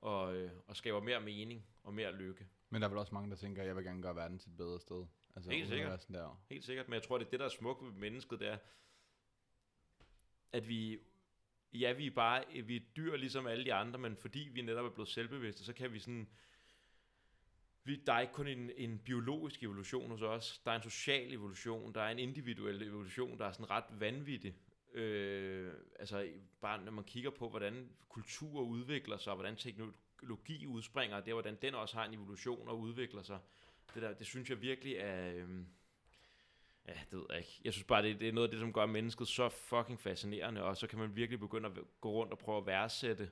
og, 0.00 0.36
øh, 0.36 0.50
og 0.66 0.76
skaber 0.76 1.00
mere 1.00 1.20
mening 1.20 1.66
og 1.82 1.94
mere 1.94 2.16
lykke. 2.16 2.46
Men 2.70 2.82
der 2.82 2.88
er 2.88 2.90
vel 2.90 2.98
også 2.98 3.14
mange, 3.14 3.30
der 3.30 3.36
tænker, 3.36 3.62
at 3.62 3.68
jeg 3.68 3.76
vil 3.76 3.84
gerne 3.84 4.02
gøre 4.02 4.16
verden 4.16 4.38
til 4.38 4.50
et 4.50 4.56
bedre 4.56 4.80
sted. 4.80 5.06
Altså, 5.36 5.50
Helt 5.50 5.68
sikkert. 5.68 6.06
Der. 6.12 6.40
Helt 6.50 6.64
sikkert, 6.64 6.88
men 6.88 6.94
jeg 6.94 7.02
tror, 7.02 7.18
det 7.18 7.26
er 7.26 7.30
det, 7.30 7.40
der 7.40 7.46
er 7.46 7.50
smukt 7.50 7.84
ved 7.84 7.92
mennesket, 7.92 8.40
det 8.40 8.48
er, 8.48 8.58
at 10.52 10.68
vi, 10.68 10.98
ja, 11.72 11.92
vi 11.92 12.06
er 12.06 12.10
bare, 12.10 12.44
vi 12.64 12.76
er 12.76 12.80
dyr 12.96 13.16
ligesom 13.16 13.46
alle 13.46 13.64
de 13.64 13.74
andre, 13.74 13.98
men 13.98 14.16
fordi 14.16 14.48
vi 14.52 14.62
netop 14.62 14.84
er 14.84 14.90
blevet 14.90 15.08
selvbevidste, 15.08 15.64
så 15.64 15.72
kan 15.72 15.92
vi 15.92 15.98
sådan, 15.98 16.28
vi, 17.84 17.96
der 17.96 18.12
er 18.12 18.20
ikke 18.20 18.32
kun 18.32 18.46
en, 18.46 18.70
en 18.76 18.98
biologisk 18.98 19.62
evolution 19.62 20.10
hos 20.10 20.22
os, 20.22 20.58
der 20.64 20.70
er 20.70 20.76
en 20.76 20.82
social 20.82 21.32
evolution, 21.32 21.94
der 21.94 22.00
er 22.00 22.10
en 22.10 22.18
individuel 22.18 22.82
evolution, 22.82 23.38
der 23.38 23.44
er 23.44 23.52
sådan 23.52 23.70
ret 23.70 23.84
vanvittig. 23.90 24.54
Øh, 24.98 25.72
altså 25.98 26.28
bare 26.60 26.84
når 26.84 26.92
man 26.92 27.04
kigger 27.04 27.30
på, 27.30 27.48
hvordan 27.48 27.88
kultur 28.08 28.60
udvikler 28.60 29.16
sig, 29.16 29.32
og 29.32 29.36
hvordan 29.36 29.56
teknologi 29.56 30.66
udspringer, 30.66 31.20
det 31.20 31.28
er, 31.28 31.34
hvordan 31.34 31.58
den 31.62 31.74
også 31.74 31.96
har 31.96 32.04
en 32.04 32.14
evolution 32.14 32.68
og 32.68 32.80
udvikler 32.80 33.22
sig. 33.22 33.38
Det, 33.94 34.02
der, 34.02 34.14
det 34.14 34.26
synes 34.26 34.50
jeg 34.50 34.62
virkelig 34.62 34.96
er... 34.96 35.32
Øh, 35.34 35.48
ja, 36.88 36.92
det 37.10 37.18
ved 37.18 37.26
jeg 37.30 37.38
ikke. 37.38 37.60
Jeg 37.64 37.72
synes 37.72 37.84
bare, 37.84 38.02
det, 38.02 38.20
det 38.20 38.28
er 38.28 38.32
noget 38.32 38.48
af 38.48 38.50
det, 38.50 38.60
som 38.60 38.72
gør 38.72 38.86
mennesket 38.86 39.28
så 39.28 39.48
fucking 39.48 40.00
fascinerende, 40.00 40.62
og 40.62 40.76
så 40.76 40.86
kan 40.86 40.98
man 40.98 41.16
virkelig 41.16 41.40
begynde 41.40 41.68
at 41.68 41.78
gå 42.00 42.10
rundt 42.10 42.32
og 42.32 42.38
prøve 42.38 42.58
at 42.58 42.66
værdsætte 42.66 43.30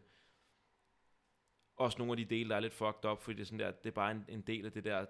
også 1.76 1.98
nogle 1.98 2.12
af 2.12 2.16
de 2.16 2.24
dele, 2.24 2.50
der 2.50 2.56
er 2.56 2.60
lidt 2.60 2.74
fucked 2.74 3.10
up, 3.10 3.22
fordi 3.22 3.36
det 3.36 3.42
er, 3.42 3.46
sådan 3.46 3.58
der, 3.58 3.70
det 3.70 3.86
er 3.86 3.94
bare 3.94 4.10
en, 4.10 4.24
en 4.28 4.40
del 4.40 4.66
af 4.66 4.72
det 4.72 4.84
der 4.84 5.06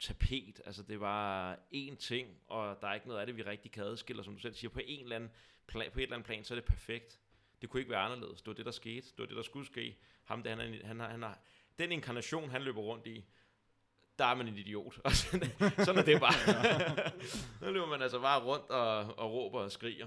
tapet. 0.00 0.60
Altså 0.66 0.82
det 0.82 1.00
var 1.00 1.54
én 1.74 1.96
ting, 1.96 2.28
og 2.48 2.78
der 2.80 2.88
er 2.88 2.94
ikke 2.94 3.08
noget 3.08 3.20
af 3.20 3.26
det, 3.26 3.36
vi 3.36 3.42
rigtig 3.42 3.72
kan 3.72 3.84
adskille, 3.84 4.24
som 4.24 4.34
du 4.34 4.40
selv 4.40 4.54
siger, 4.54 4.70
på, 4.70 4.80
en 4.84 5.02
eller 5.02 5.16
anden 5.16 5.30
plan, 5.66 5.90
på 5.92 5.98
et 5.98 6.02
eller 6.02 6.16
andet 6.16 6.26
plan, 6.26 6.44
så 6.44 6.54
er 6.54 6.56
det 6.56 6.64
perfekt. 6.64 7.20
Det 7.62 7.70
kunne 7.70 7.80
ikke 7.80 7.90
være 7.90 8.00
anderledes. 8.00 8.42
Det 8.42 8.46
var 8.46 8.54
det, 8.54 8.64
der 8.64 8.70
skete. 8.70 9.06
Det 9.06 9.18
var 9.18 9.26
det, 9.26 9.36
der 9.36 9.42
skulle 9.42 9.66
ske. 9.66 9.96
Ham, 10.24 10.42
det, 10.42 10.52
han, 10.52 10.60
er, 10.60 10.86
han, 10.86 11.00
har, 11.00 11.08
han 11.08 11.22
har, 11.22 11.38
den 11.78 11.92
inkarnation, 11.92 12.50
han 12.50 12.62
løber 12.62 12.80
rundt 12.80 13.06
i, 13.06 13.24
der 14.18 14.24
er 14.24 14.34
man 14.34 14.48
en 14.48 14.58
idiot. 14.58 14.98
Og 15.04 15.12
sådan, 15.12 15.48
sådan 15.58 15.98
er 15.98 16.04
det 16.04 16.20
bare. 16.20 16.32
nu 17.66 17.72
løber 17.72 17.86
man 17.86 18.02
altså 18.02 18.20
bare 18.20 18.44
rundt 18.44 18.70
og, 18.70 19.18
og 19.18 19.32
råber 19.32 19.60
og 19.60 19.72
skriger. 19.72 20.06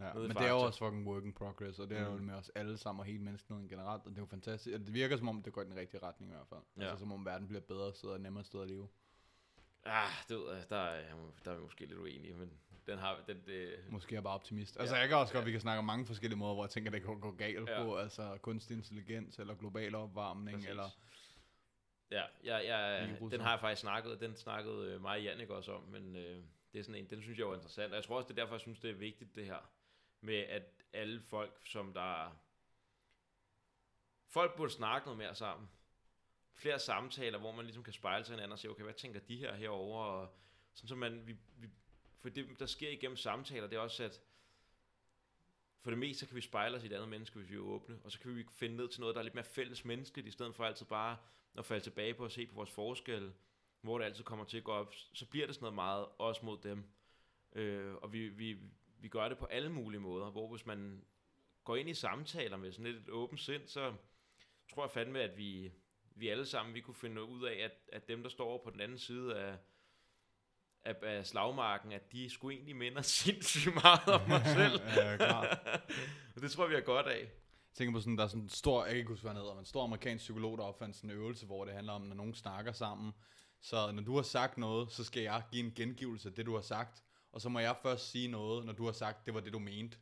Ja, 0.00 0.14
men 0.14 0.30
det 0.30 0.36
er 0.36 0.48
jo 0.48 0.58
også 0.58 0.78
fucking 0.78 1.06
work 1.06 1.24
in 1.24 1.32
progress, 1.32 1.78
og 1.78 1.88
det 1.88 1.98
er 1.98 2.08
mm. 2.08 2.16
jo 2.16 2.22
med 2.22 2.34
os 2.34 2.48
alle 2.48 2.76
sammen 2.76 3.00
og 3.00 3.06
hele 3.06 3.18
menneskeheden 3.18 3.68
generelt, 3.68 4.02
og 4.04 4.10
det 4.10 4.16
er 4.16 4.22
jo 4.22 4.26
fantastisk. 4.26 4.78
Det 4.78 4.94
virker 4.94 5.16
som 5.16 5.28
om, 5.28 5.42
det 5.42 5.52
går 5.52 5.62
i 5.62 5.64
den 5.64 5.76
rigtige 5.76 6.02
retning 6.02 6.32
i 6.32 6.34
hvert 6.34 6.46
fald. 6.48 6.60
Ja. 6.76 6.82
Altså 6.82 6.98
som 6.98 7.12
om 7.12 7.26
verden 7.26 7.48
bliver 7.48 7.60
bedre 7.60 7.94
sted 7.94 8.08
og 8.08 8.20
nemmere 8.20 8.44
sted 8.44 8.62
at 8.62 8.68
leve. 8.68 8.88
Ah, 9.84 10.10
det 10.28 10.38
ved 10.38 10.54
jeg, 10.54 10.70
der 10.70 10.76
er, 10.76 11.14
der 11.44 11.50
er 11.50 11.56
vi 11.56 11.62
måske 11.62 11.86
lidt 11.86 11.98
uenige, 11.98 12.34
men 12.34 12.52
den 12.86 12.98
har 12.98 13.24
den 13.26 13.42
det... 13.46 13.84
Måske 13.88 14.16
er 14.16 14.20
bare 14.20 14.34
optimist. 14.34 14.80
Altså 14.80 14.94
ja, 14.94 15.00
jeg 15.00 15.08
kan 15.08 15.18
også 15.18 15.32
godt, 15.32 15.42
ja. 15.42 15.46
vi 15.46 15.50
kan 15.50 15.60
snakke 15.60 15.78
om 15.78 15.84
mange 15.84 16.06
forskellige 16.06 16.38
måder, 16.38 16.54
hvor 16.54 16.64
jeg 16.64 16.70
tænker, 16.70 16.90
det 16.90 17.02
kan 17.02 17.20
gå 17.20 17.30
galt 17.30 17.68
ja. 17.68 17.82
på, 17.82 17.96
altså 17.96 18.38
kunstig 18.42 18.76
intelligens, 18.76 19.38
eller 19.38 19.54
global 19.54 19.94
opvarmning, 19.94 20.56
Præcis. 20.56 20.70
eller... 20.70 20.88
Ja, 22.10 22.22
ja, 22.44 22.58
ja 22.58 23.06
den 23.30 23.40
har 23.40 23.50
jeg 23.50 23.60
faktisk 23.60 23.80
snakket, 23.80 24.20
den 24.20 24.36
snakkede 24.36 24.92
øh, 24.92 25.00
mig 25.00 25.16
og 25.16 25.22
Jannik 25.22 25.50
også 25.50 25.72
om, 25.72 25.82
men 25.82 26.16
øh, 26.16 26.42
det 26.72 26.78
er 26.78 26.82
sådan 26.82 26.94
en, 26.94 27.10
den 27.10 27.22
synes 27.22 27.38
jeg 27.38 27.46
var 27.46 27.54
interessant, 27.54 27.92
og 27.92 27.96
jeg 27.96 28.04
tror 28.04 28.16
også, 28.16 28.28
det 28.28 28.38
er 28.38 28.42
derfor, 28.42 28.54
jeg 28.54 28.60
synes, 28.60 28.78
det 28.78 28.90
er 28.90 28.94
vigtigt 28.94 29.34
det 29.34 29.44
her, 29.44 29.70
med 30.20 30.38
at 30.38 30.62
alle 30.92 31.20
folk, 31.20 31.60
som 31.64 31.92
der... 31.92 32.40
Folk 34.28 34.56
burde 34.56 34.72
snakke 34.72 35.06
noget 35.06 35.18
mere 35.18 35.34
sammen. 35.34 35.68
Flere 36.60 36.78
samtaler, 36.78 37.38
hvor 37.38 37.52
man 37.52 37.64
ligesom 37.64 37.82
kan 37.82 37.92
spejle 37.92 38.24
sig 38.24 38.34
hinanden 38.34 38.52
og 38.52 38.58
sige, 38.58 38.70
okay, 38.70 38.82
hvad 38.82 38.94
tænker 38.94 39.20
de 39.20 39.36
her 39.36 39.54
herover 39.54 40.04
og 40.04 40.34
sådan 40.72 40.88
så 40.88 40.94
man, 40.94 41.26
vi, 41.26 41.36
vi, 41.56 41.68
for 42.18 42.28
det, 42.28 42.58
der 42.58 42.66
sker 42.66 42.90
igennem 42.90 43.16
samtaler, 43.16 43.66
det 43.66 43.76
er 43.76 43.80
også, 43.80 44.04
at 44.04 44.20
for 45.80 45.90
det 45.90 45.98
meste, 45.98 46.20
så 46.20 46.26
kan 46.26 46.36
vi 46.36 46.40
spejle 46.40 46.76
os 46.76 46.82
i 46.82 46.86
et 46.86 46.92
andet 46.92 47.08
menneske, 47.08 47.38
hvis 47.38 47.50
vi 47.50 47.54
er 47.54 47.60
åbne, 47.60 47.98
og 48.04 48.12
så 48.12 48.20
kan 48.20 48.36
vi 48.36 48.44
finde 48.50 48.76
ned 48.76 48.88
til 48.88 49.00
noget, 49.00 49.14
der 49.14 49.20
er 49.20 49.22
lidt 49.22 49.34
mere 49.34 49.44
fælles 49.44 49.84
menneskeligt, 49.84 50.28
i 50.28 50.30
stedet 50.30 50.54
for 50.54 50.64
altid 50.64 50.86
bare 50.86 51.16
at 51.58 51.64
falde 51.64 51.84
tilbage 51.84 52.14
på 52.14 52.24
at 52.24 52.32
se 52.32 52.46
på 52.46 52.54
vores 52.54 52.70
forskelle, 52.70 53.32
hvor 53.80 53.98
det 53.98 54.04
altid 54.04 54.24
kommer 54.24 54.44
til 54.44 54.56
at 54.56 54.64
gå 54.64 54.72
op, 54.72 54.94
så 55.12 55.26
bliver 55.26 55.46
det 55.46 55.54
sådan 55.54 55.64
noget 55.64 55.74
meget 55.74 56.06
os 56.18 56.42
mod 56.42 56.58
dem. 56.58 56.84
Øh, 57.52 57.94
og 57.94 58.12
vi, 58.12 58.28
vi, 58.28 58.58
vi 59.00 59.08
gør 59.08 59.28
det 59.28 59.38
på 59.38 59.46
alle 59.46 59.68
mulige 59.68 60.00
måder, 60.00 60.30
hvor 60.30 60.48
hvis 60.48 60.66
man 60.66 61.04
går 61.64 61.76
ind 61.76 61.88
i 61.88 61.94
samtaler 61.94 62.56
med 62.56 62.72
sådan 62.72 62.92
lidt 62.92 63.02
et 63.02 63.10
åbent 63.10 63.40
sind, 63.40 63.66
så 63.66 63.94
tror 64.74 64.84
jeg 64.84 64.90
fandme, 64.90 65.20
at 65.20 65.36
vi, 65.36 65.72
vi 66.20 66.28
alle 66.28 66.46
sammen 66.46 66.74
vi 66.74 66.80
kunne 66.80 66.94
finde 66.94 67.24
ud 67.24 67.44
af, 67.44 67.64
at, 67.64 67.72
at 67.92 68.08
dem, 68.08 68.22
der 68.22 68.30
står 68.30 68.60
på 68.64 68.70
den 68.70 68.80
anden 68.80 68.98
side 68.98 69.36
af, 69.36 69.56
af, 70.84 70.94
af 71.02 71.26
slagmarken, 71.26 71.92
at 71.92 72.12
de 72.12 72.30
skulle 72.30 72.56
egentlig 72.56 72.76
minde 72.76 73.02
sindssygt 73.22 73.74
meget 73.74 74.08
om 74.08 74.32
os 74.32 74.48
selv. 74.58 74.80
ja, 74.96 75.16
klart. 75.16 75.58
og 76.36 76.42
det 76.42 76.50
tror 76.50 76.66
vi 76.66 76.74
er 76.74 76.80
godt 76.80 77.06
af. 77.06 77.20
Jeg 77.20 77.74
tænker 77.74 77.92
på 77.92 78.00
sådan, 78.00 78.16
der 78.16 78.24
er 78.24 78.28
sådan 78.28 78.42
en 78.42 78.48
stor, 78.48 78.84
jeg 78.84 78.90
kan 78.90 78.98
ikke 78.98 79.08
huske, 79.08 79.22
hvad 79.22 79.34
hedder, 79.34 79.54
men 79.54 79.62
en 79.62 79.66
stor 79.66 79.84
amerikansk 79.84 80.22
psykolog, 80.22 80.58
der 80.58 80.64
opfandt 80.64 80.96
sådan 80.96 81.10
en 81.10 81.16
øvelse, 81.16 81.46
hvor 81.46 81.64
det 81.64 81.74
handler 81.74 81.92
om, 81.92 82.02
når 82.02 82.14
nogen 82.14 82.34
snakker 82.34 82.72
sammen. 82.72 83.12
Så 83.60 83.92
når 83.92 84.02
du 84.02 84.16
har 84.16 84.22
sagt 84.22 84.58
noget, 84.58 84.92
så 84.92 85.04
skal 85.04 85.22
jeg 85.22 85.42
give 85.50 85.64
en 85.66 85.72
gengivelse 85.74 86.28
af 86.28 86.34
det, 86.34 86.46
du 86.46 86.54
har 86.54 86.62
sagt 86.62 87.04
og 87.32 87.40
så 87.40 87.48
må 87.48 87.58
jeg 87.58 87.76
først 87.82 88.10
sige 88.10 88.28
noget, 88.28 88.66
når 88.66 88.72
du 88.72 88.84
har 88.84 88.92
sagt, 88.92 89.26
det 89.26 89.34
var 89.34 89.40
det, 89.40 89.52
du 89.52 89.58
mente. 89.58 89.98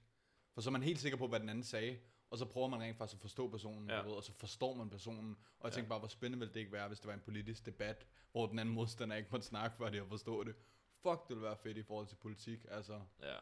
For 0.54 0.60
så 0.60 0.68
er 0.68 0.72
man 0.72 0.82
helt 0.82 1.00
sikker 1.00 1.18
på, 1.18 1.26
hvad 1.26 1.40
den 1.40 1.48
anden 1.48 1.64
sagde, 1.64 1.98
og 2.30 2.38
så 2.38 2.44
prøver 2.44 2.68
man 2.68 2.80
rent 2.80 2.96
faktisk 2.96 3.16
at 3.16 3.20
forstå 3.20 3.48
personen, 3.48 3.90
ja. 3.90 4.02
ved, 4.02 4.12
og 4.12 4.24
så 4.24 4.32
forstår 4.32 4.74
man 4.74 4.90
personen. 4.90 5.30
Og 5.58 5.64
jeg 5.64 5.72
ja. 5.72 5.74
tænker 5.74 5.88
bare, 5.88 5.98
hvor 5.98 6.08
spændende 6.08 6.38
ville 6.38 6.54
det 6.54 6.60
ikke 6.60 6.72
være, 6.72 6.88
hvis 6.88 7.00
det 7.00 7.06
var 7.06 7.14
en 7.14 7.20
politisk 7.20 7.66
debat, 7.66 8.06
hvor 8.32 8.46
den 8.46 8.58
anden 8.58 8.74
modstander 8.74 9.16
ikke 9.16 9.28
måtte 9.30 9.46
snakke 9.46 9.76
for 9.76 9.88
det 9.88 10.00
og 10.00 10.08
forstå 10.08 10.44
det. 10.44 10.54
Fuck, 11.02 11.28
det 11.28 11.28
ville 11.28 11.42
være 11.42 11.56
fedt 11.56 11.76
i 11.76 11.82
forhold 11.82 12.06
til 12.06 12.16
politik, 12.16 12.66
altså. 12.68 13.00
Ja, 13.22 13.34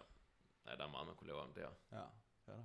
ja 0.66 0.76
der 0.76 0.84
er 0.84 0.90
meget, 0.90 1.06
man 1.06 1.16
kunne 1.16 1.28
lave 1.28 1.40
om 1.40 1.52
der. 1.52 1.70
Ja, 1.92 1.98
ja 2.46 2.52
der. 2.52 2.64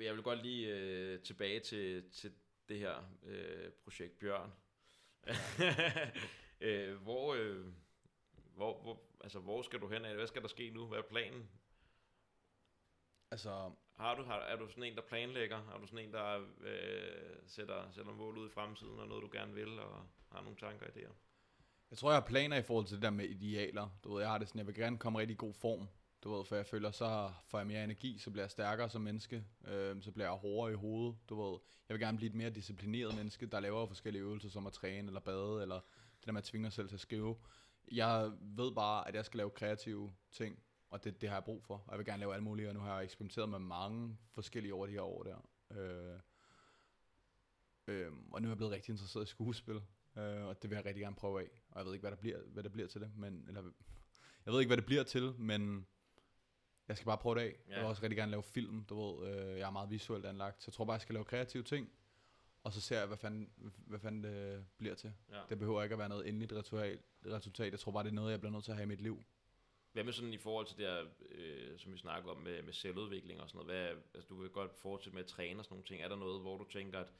Jeg 0.00 0.14
vil 0.14 0.22
godt 0.22 0.42
lige 0.42 0.68
øh, 0.68 1.22
tilbage 1.22 1.60
til, 1.60 2.10
til 2.10 2.32
det 2.68 2.78
her 2.78 3.02
øh, 3.22 3.72
projekt 3.72 4.18
Bjørn. 4.18 4.52
Øh, 6.62 6.96
hvor, 6.96 7.34
øh, 7.34 7.66
hvor, 8.34 8.82
hvor, 8.82 9.02
altså, 9.20 9.38
hvor 9.38 9.62
skal 9.62 9.80
du 9.80 9.88
hen 9.88 10.04
af? 10.04 10.14
Hvad 10.14 10.26
skal 10.26 10.42
der 10.42 10.48
ske 10.48 10.70
nu? 10.70 10.86
Hvad 10.86 10.98
er 10.98 11.02
planen? 11.02 11.50
Altså... 13.30 13.72
Har 14.00 14.14
du, 14.14 14.22
har, 14.22 14.38
er 14.38 14.56
du 14.56 14.68
sådan 14.68 14.84
en, 14.84 14.96
der 14.96 15.02
planlægger? 15.02 15.56
Er 15.56 15.78
du 15.80 15.86
sådan 15.86 16.04
en, 16.06 16.12
der 16.12 16.38
øh, 16.60 17.36
sætter, 17.46 17.90
sætter 17.90 18.12
mål 18.12 18.38
ud 18.38 18.48
i 18.48 18.52
fremtiden, 18.52 18.98
og 18.98 19.08
noget, 19.08 19.22
du 19.22 19.28
gerne 19.32 19.54
vil, 19.54 19.78
og 19.78 20.02
har 20.32 20.42
nogle 20.42 20.56
tanker 20.56 20.86
og 20.86 20.92
idéer? 20.92 21.12
Jeg 21.90 21.98
tror, 21.98 22.10
jeg 22.10 22.20
har 22.20 22.26
planer 22.26 22.56
i 22.56 22.62
forhold 22.62 22.86
til 22.86 22.96
det 22.96 23.02
der 23.02 23.10
med 23.10 23.24
idealer. 23.24 23.88
Du 24.04 24.12
ved, 24.12 24.20
jeg 24.20 24.30
har 24.30 24.38
det 24.38 24.48
sådan, 24.48 24.58
jeg 24.58 24.66
vil 24.66 24.74
gerne 24.74 24.98
komme 24.98 25.18
rigtig 25.18 25.34
i 25.34 25.36
god 25.36 25.54
form. 25.54 25.88
Du 26.24 26.36
ved, 26.36 26.44
for 26.44 26.56
jeg 26.56 26.66
føler, 26.66 26.90
så 26.90 27.32
får 27.46 27.58
jeg 27.58 27.66
mere 27.66 27.84
energi, 27.84 28.18
så 28.18 28.30
bliver 28.30 28.44
jeg 28.44 28.50
stærkere 28.50 28.88
som 28.88 29.02
menneske, 29.02 29.44
øh, 29.66 30.02
så 30.02 30.12
bliver 30.12 30.26
jeg 30.26 30.38
hårdere 30.38 30.72
i 30.72 30.76
hovedet. 30.76 31.16
Du 31.28 31.42
ved, 31.42 31.58
jeg 31.88 31.94
vil 31.94 32.00
gerne 32.00 32.16
blive 32.16 32.28
et 32.28 32.34
mere 32.34 32.50
disciplineret 32.50 33.16
menneske, 33.16 33.46
der 33.46 33.60
laver 33.60 33.86
forskellige 33.86 34.22
øvelser, 34.22 34.48
som 34.48 34.66
at 34.66 34.72
træne 34.72 35.06
eller 35.06 35.20
bade, 35.20 35.62
eller 35.62 35.80
det 36.18 36.26
der 36.26 36.32
med 36.32 36.40
at 36.40 36.44
tvinge 36.44 36.66
sig 36.66 36.72
selv 36.72 36.88
til 36.88 36.96
at 36.96 37.00
skrive. 37.00 37.36
Jeg 37.92 38.32
ved 38.40 38.72
bare, 38.74 39.08
at 39.08 39.14
jeg 39.14 39.24
skal 39.24 39.38
lave 39.38 39.50
kreative 39.50 40.12
ting, 40.30 40.62
og 40.90 41.04
det, 41.04 41.20
det 41.20 41.28
har 41.28 41.36
jeg 41.36 41.44
brug 41.44 41.64
for. 41.64 41.74
Og 41.74 41.90
jeg 41.90 41.98
vil 41.98 42.06
gerne 42.06 42.20
lave 42.20 42.34
alt 42.34 42.42
muligt, 42.42 42.68
og 42.68 42.74
nu 42.74 42.80
har 42.80 42.94
jeg 42.94 43.04
eksperimenteret 43.04 43.48
med 43.48 43.58
mange 43.58 44.18
forskellige 44.32 44.74
over 44.74 44.86
de 44.86 44.92
her 44.92 45.00
år 45.00 45.22
der. 45.22 45.48
Øh, 45.70 46.18
øh, 47.86 48.12
og 48.30 48.42
nu 48.42 48.48
er 48.48 48.50
jeg 48.50 48.56
blevet 48.56 48.72
rigtig 48.72 48.92
interesseret 48.92 49.24
i 49.24 49.28
skuespil, 49.28 49.80
øh, 50.16 50.44
og 50.44 50.62
det 50.62 50.70
vil 50.70 50.76
jeg 50.76 50.84
rigtig 50.84 51.00
gerne 51.00 51.16
prøve 51.16 51.40
af. 51.40 51.62
Og 51.68 51.78
jeg 51.78 51.86
ved 51.86 51.92
ikke, 51.92 52.02
hvad 52.02 52.10
der 52.10 52.16
bliver, 52.16 52.38
hvad 52.46 52.62
der 52.62 52.68
bliver 52.68 52.88
til 52.88 53.00
det, 53.00 53.16
men, 53.16 53.44
eller, 53.48 53.62
jeg 54.46 54.52
ved 54.52 54.60
ikke, 54.60 54.68
hvad 54.68 54.76
det 54.76 54.86
bliver 54.86 55.02
til, 55.02 55.34
men 55.38 55.86
jeg 56.88 56.96
skal 56.96 57.06
bare 57.06 57.18
prøve 57.18 57.34
det 57.34 57.40
af. 57.40 57.56
Ja. 57.68 57.72
Jeg 57.72 57.80
vil 57.80 57.88
også 57.88 58.02
rigtig 58.02 58.16
gerne 58.16 58.30
lave 58.30 58.42
film, 58.42 58.84
du 58.84 59.20
ved, 59.20 59.28
øh, 59.28 59.58
jeg 59.58 59.66
er 59.66 59.70
meget 59.70 59.90
visuelt 59.90 60.26
anlagt, 60.26 60.62
så 60.62 60.68
jeg 60.68 60.74
tror 60.74 60.84
bare, 60.84 60.94
jeg 60.94 61.00
skal 61.00 61.14
lave 61.14 61.24
kreative 61.24 61.62
ting, 61.62 61.90
og 62.62 62.72
så 62.72 62.80
ser 62.80 62.98
jeg, 62.98 63.06
hvad 63.06 63.16
fanden, 63.16 63.50
hvad 63.86 63.98
fanden 63.98 64.24
det 64.24 64.66
bliver 64.78 64.94
til. 64.94 65.12
Ja. 65.30 65.40
Det 65.48 65.58
behøver 65.58 65.82
ikke 65.82 65.92
at 65.92 65.98
være 65.98 66.08
noget 66.08 66.28
endeligt 66.28 66.52
resultat. 66.52 66.98
resultat. 67.26 67.72
Jeg 67.72 67.80
tror 67.80 67.92
bare, 67.92 68.04
det 68.04 68.10
er 68.10 68.14
noget, 68.14 68.30
jeg 68.30 68.40
bliver 68.40 68.52
nødt 68.52 68.64
til 68.64 68.70
at 68.70 68.76
have 68.76 68.84
i 68.84 68.88
mit 68.88 69.00
liv. 69.00 69.22
Hvad 69.92 70.04
med 70.04 70.12
sådan 70.12 70.32
i 70.32 70.38
forhold 70.38 70.66
til 70.66 70.76
det 70.76 70.86
her, 70.86 71.04
øh, 71.30 71.78
som 71.78 71.92
vi 71.92 71.98
snakker 71.98 72.30
om 72.30 72.36
med, 72.36 72.62
med 72.62 72.72
selvudvikling 72.72 73.40
og 73.40 73.48
sådan 73.48 73.66
noget? 73.66 73.80
Hvad, 73.80 74.02
altså, 74.14 74.28
du 74.28 74.40
vil 74.40 74.50
godt 74.50 74.74
fortsætte 74.74 75.14
med 75.14 75.22
at 75.22 75.28
træne 75.28 75.60
og 75.60 75.64
sådan 75.64 75.74
nogle 75.74 75.86
ting. 75.86 76.02
Er 76.02 76.08
der 76.08 76.16
noget, 76.16 76.40
hvor 76.40 76.58
du 76.58 76.64
tænker, 76.64 76.98
at 76.98 77.12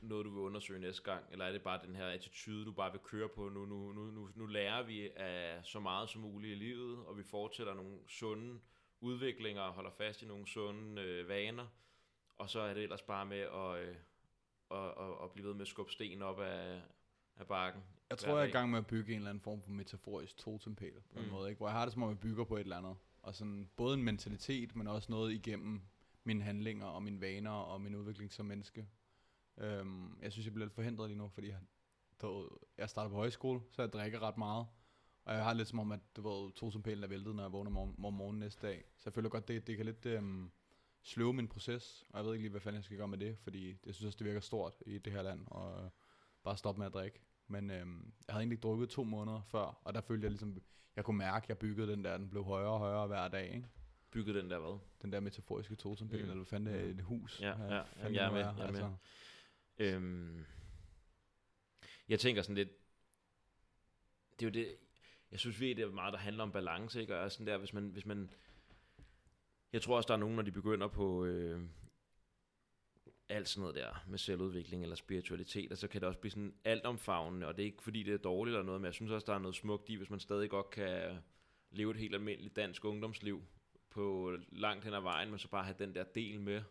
noget, 0.00 0.24
du 0.24 0.30
vil 0.30 0.40
undersøge 0.40 0.80
næste 0.80 1.02
gang? 1.02 1.24
Eller 1.32 1.44
er 1.44 1.52
det 1.52 1.62
bare 1.62 1.86
den 1.86 1.96
her 1.96 2.06
attitude, 2.06 2.64
du 2.64 2.72
bare 2.72 2.92
vil 2.92 3.00
køre 3.00 3.28
på? 3.28 3.48
Nu, 3.48 3.64
nu, 3.64 3.92
nu, 3.92 4.10
nu, 4.10 4.30
nu 4.34 4.46
lærer 4.46 4.82
vi 4.82 5.10
af 5.16 5.60
så 5.64 5.80
meget 5.80 6.10
som 6.10 6.20
muligt 6.20 6.52
i 6.52 6.58
livet, 6.64 7.06
og 7.06 7.18
vi 7.18 7.22
fortsætter 7.22 7.74
nogle 7.74 7.98
sunde 8.08 8.60
udviklinger 9.00 9.62
og 9.62 9.72
holder 9.72 9.90
fast 9.90 10.22
i 10.22 10.26
nogle 10.26 10.46
sunde 10.46 11.02
øh, 11.02 11.28
vaner 11.28 11.66
og 12.38 12.50
så 12.50 12.60
er 12.60 12.74
det 12.74 12.82
ellers 12.82 13.02
bare 13.02 13.26
med 13.26 13.40
at, 13.40 13.78
øh, 13.78 13.96
at, 14.70 15.04
at, 15.04 15.24
at 15.24 15.32
blive 15.32 15.46
ved 15.46 15.54
med 15.54 15.62
at 15.62 15.68
skubbe 15.68 15.92
sten 15.92 16.22
op 16.22 16.40
af, 16.40 16.80
af 17.36 17.46
bakken 17.46 17.82
jeg 18.10 18.18
tror, 18.18 18.36
jeg 18.36 18.44
er 18.44 18.48
i 18.48 18.50
gang 18.50 18.70
med 18.70 18.78
at 18.78 18.86
bygge 18.86 19.12
en 19.12 19.16
eller 19.18 19.30
anden 19.30 19.40
form 19.42 19.62
for 19.62 19.70
metaforisk 19.70 20.36
totempæl 20.36 21.00
på 21.12 21.18
en 21.18 21.24
Mm. 21.24 21.30
måde, 21.30 21.48
ikke? 21.48 21.58
hvor 21.58 21.66
jeg 21.68 21.74
har 21.76 21.84
det 21.84 21.92
som 21.92 22.02
om, 22.02 22.08
jeg 22.08 22.18
bygger 22.18 22.44
på 22.44 22.56
et 22.56 22.60
eller 22.60 22.76
andet. 22.76 22.96
Og 23.22 23.34
sådan 23.34 23.70
både 23.76 23.94
en 23.94 24.02
mentalitet, 24.02 24.76
men 24.76 24.86
også 24.86 25.12
noget 25.12 25.32
igennem 25.32 25.80
mine 26.24 26.42
handlinger 26.42 26.86
og 26.86 27.02
mine 27.02 27.20
vaner 27.20 27.50
og 27.50 27.80
min 27.80 27.94
udvikling 27.94 28.32
som 28.32 28.46
menneske. 28.46 28.88
Øhm, 29.58 30.18
jeg 30.22 30.32
synes, 30.32 30.46
jeg 30.46 30.54
bliver 30.54 30.66
lidt 30.66 30.74
forhindret 30.74 31.08
lige 31.08 31.18
nu, 31.18 31.28
fordi 31.28 31.48
jeg, 31.48 31.58
du, 32.22 32.48
jeg 32.78 32.90
starter 32.90 33.08
på 33.10 33.16
højskole, 33.16 33.60
så 33.70 33.82
jeg 33.82 33.92
drikker 33.92 34.20
ret 34.22 34.38
meget. 34.38 34.66
Og 35.24 35.34
jeg 35.34 35.44
har 35.44 35.52
lidt 35.52 35.68
som 35.68 35.78
om, 35.78 35.92
at 35.92 36.00
du 36.16 36.28
ved, 36.28 36.52
totempælen 36.52 37.04
er 37.04 37.08
væltet, 37.08 37.34
når 37.34 37.42
jeg 37.42 37.52
vågner 37.52 37.70
morgen, 37.70 38.04
om 38.04 38.12
morgenen 38.12 38.40
næste 38.40 38.66
dag. 38.66 38.84
Så 38.98 39.02
jeg 39.04 39.12
føler 39.12 39.28
godt, 39.28 39.48
det, 39.48 39.66
det 39.66 39.76
kan 39.76 39.86
lidt 39.86 40.06
øhm, 40.06 40.50
sløve 41.02 41.32
min 41.32 41.48
proces. 41.48 42.04
Og 42.10 42.18
jeg 42.18 42.24
ved 42.26 42.32
ikke 42.34 42.42
lige, 42.42 42.50
hvad 42.50 42.60
fanden 42.60 42.76
jeg 42.76 42.84
skal 42.84 42.96
gøre 42.96 43.08
med 43.08 43.18
det, 43.18 43.38
fordi 43.38 43.68
jeg 43.86 43.94
synes 43.94 44.06
også, 44.06 44.16
det 44.18 44.26
virker 44.26 44.40
stort 44.40 44.74
i 44.86 44.98
det 44.98 45.12
her 45.12 45.22
land. 45.22 45.46
Og 45.46 45.84
øh, 45.84 45.90
bare 46.42 46.56
stoppe 46.56 46.78
med 46.78 46.86
at 46.86 46.94
drikke. 46.94 47.20
Men 47.48 47.70
øhm, 47.70 48.12
jeg 48.26 48.32
havde 48.34 48.42
egentlig 48.42 48.62
drukket 48.62 48.88
to 48.88 49.04
måneder 49.04 49.40
før, 49.42 49.80
og 49.84 49.94
der 49.94 50.00
følte 50.00 50.24
jeg 50.24 50.30
ligesom, 50.30 50.62
jeg 50.96 51.04
kunne 51.04 51.18
mærke, 51.18 51.44
at 51.44 51.48
jeg 51.48 51.58
byggede 51.58 51.92
den 51.92 52.04
der, 52.04 52.16
den 52.16 52.30
blev 52.30 52.44
højere 52.44 52.70
og 52.70 52.78
højere 52.78 53.06
hver 53.06 53.28
dag, 53.28 53.54
ikke? 53.54 53.66
Bygget 54.10 54.34
den 54.34 54.50
der 54.50 54.58
hvad? 54.58 54.78
Den 55.02 55.12
der 55.12 55.20
metaforiske 55.20 55.74
totempæl, 55.74 56.18
Mm. 56.18 56.24
mm. 56.24 56.30
eller 56.30 56.34
hvad 56.44 56.46
fanden 56.46 56.74
det 56.74 56.84
er, 56.86 56.90
et 56.90 57.00
hus. 57.00 57.40
Ja, 57.40 57.48
ja, 57.74 57.82
jamen, 57.98 58.14
jeg 58.14 58.26
er 58.26 58.30
med, 58.30 58.38
jeg 58.40 58.66
er 58.68 58.72
med. 58.72 58.96
Øhm, 59.78 60.44
jeg 62.08 62.20
tænker 62.20 62.42
sådan 62.42 62.54
lidt, 62.56 62.68
det 64.40 64.46
er 64.46 64.50
jo 64.50 64.52
det, 64.54 64.76
jeg 65.30 65.38
synes 65.40 65.60
virkelig, 65.60 65.76
det 65.76 65.90
er 65.90 65.94
meget, 65.94 66.12
der 66.12 66.18
handler 66.18 66.42
om 66.42 66.52
balance, 66.52 67.00
ikke? 67.00 67.18
Og 67.18 67.32
sådan 67.32 67.46
der, 67.46 67.58
hvis 67.58 67.72
man, 67.72 67.88
hvis 67.88 68.06
man, 68.06 68.30
jeg 69.72 69.82
tror 69.82 69.96
også, 69.96 70.06
der 70.06 70.14
er 70.14 70.18
nogen, 70.18 70.36
når 70.36 70.42
de 70.42 70.52
begynder 70.52 70.88
på 70.88 71.24
øh, 71.24 71.60
alt 73.28 73.48
sådan 73.48 73.60
noget 73.60 73.74
der, 73.74 74.04
med 74.06 74.18
selvudvikling 74.18 74.82
eller 74.82 74.96
spiritualitet, 74.96 75.72
og 75.72 75.78
så 75.78 75.88
kan 75.88 76.00
det 76.00 76.08
også 76.08 76.20
blive 76.20 76.30
sådan 76.30 76.54
altomfavnende, 76.64 77.46
og 77.46 77.56
det 77.56 77.62
er 77.62 77.66
ikke 77.66 77.82
fordi, 77.82 78.02
det 78.02 78.14
er 78.14 78.18
dårligt 78.18 78.54
eller 78.54 78.66
noget, 78.66 78.80
men 78.80 78.86
jeg 78.86 78.94
synes 78.94 79.12
også, 79.12 79.24
der 79.24 79.34
er 79.34 79.38
noget 79.38 79.56
smukt 79.56 79.88
i, 79.88 79.94
hvis 79.94 80.10
man 80.10 80.20
stadig 80.20 80.50
godt 80.50 80.70
kan 80.70 81.18
leve 81.70 81.90
et 81.90 81.96
helt 81.96 82.14
almindeligt 82.14 82.56
dansk 82.56 82.84
ungdomsliv 82.84 83.42
på 83.90 84.36
langt 84.52 84.84
hen 84.84 84.94
ad 84.94 85.00
vejen, 85.00 85.30
men 85.30 85.38
så 85.38 85.48
bare 85.48 85.64
have 85.64 85.76
den 85.78 85.94
der 85.94 86.04
del 86.04 86.40
med, 86.40 86.62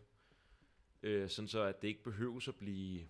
øh, 1.02 1.28
sådan 1.28 1.48
så 1.48 1.62
at 1.62 1.82
det 1.82 1.88
ikke 1.88 2.02
behøves 2.02 2.48
at 2.48 2.56
blive 2.56 3.08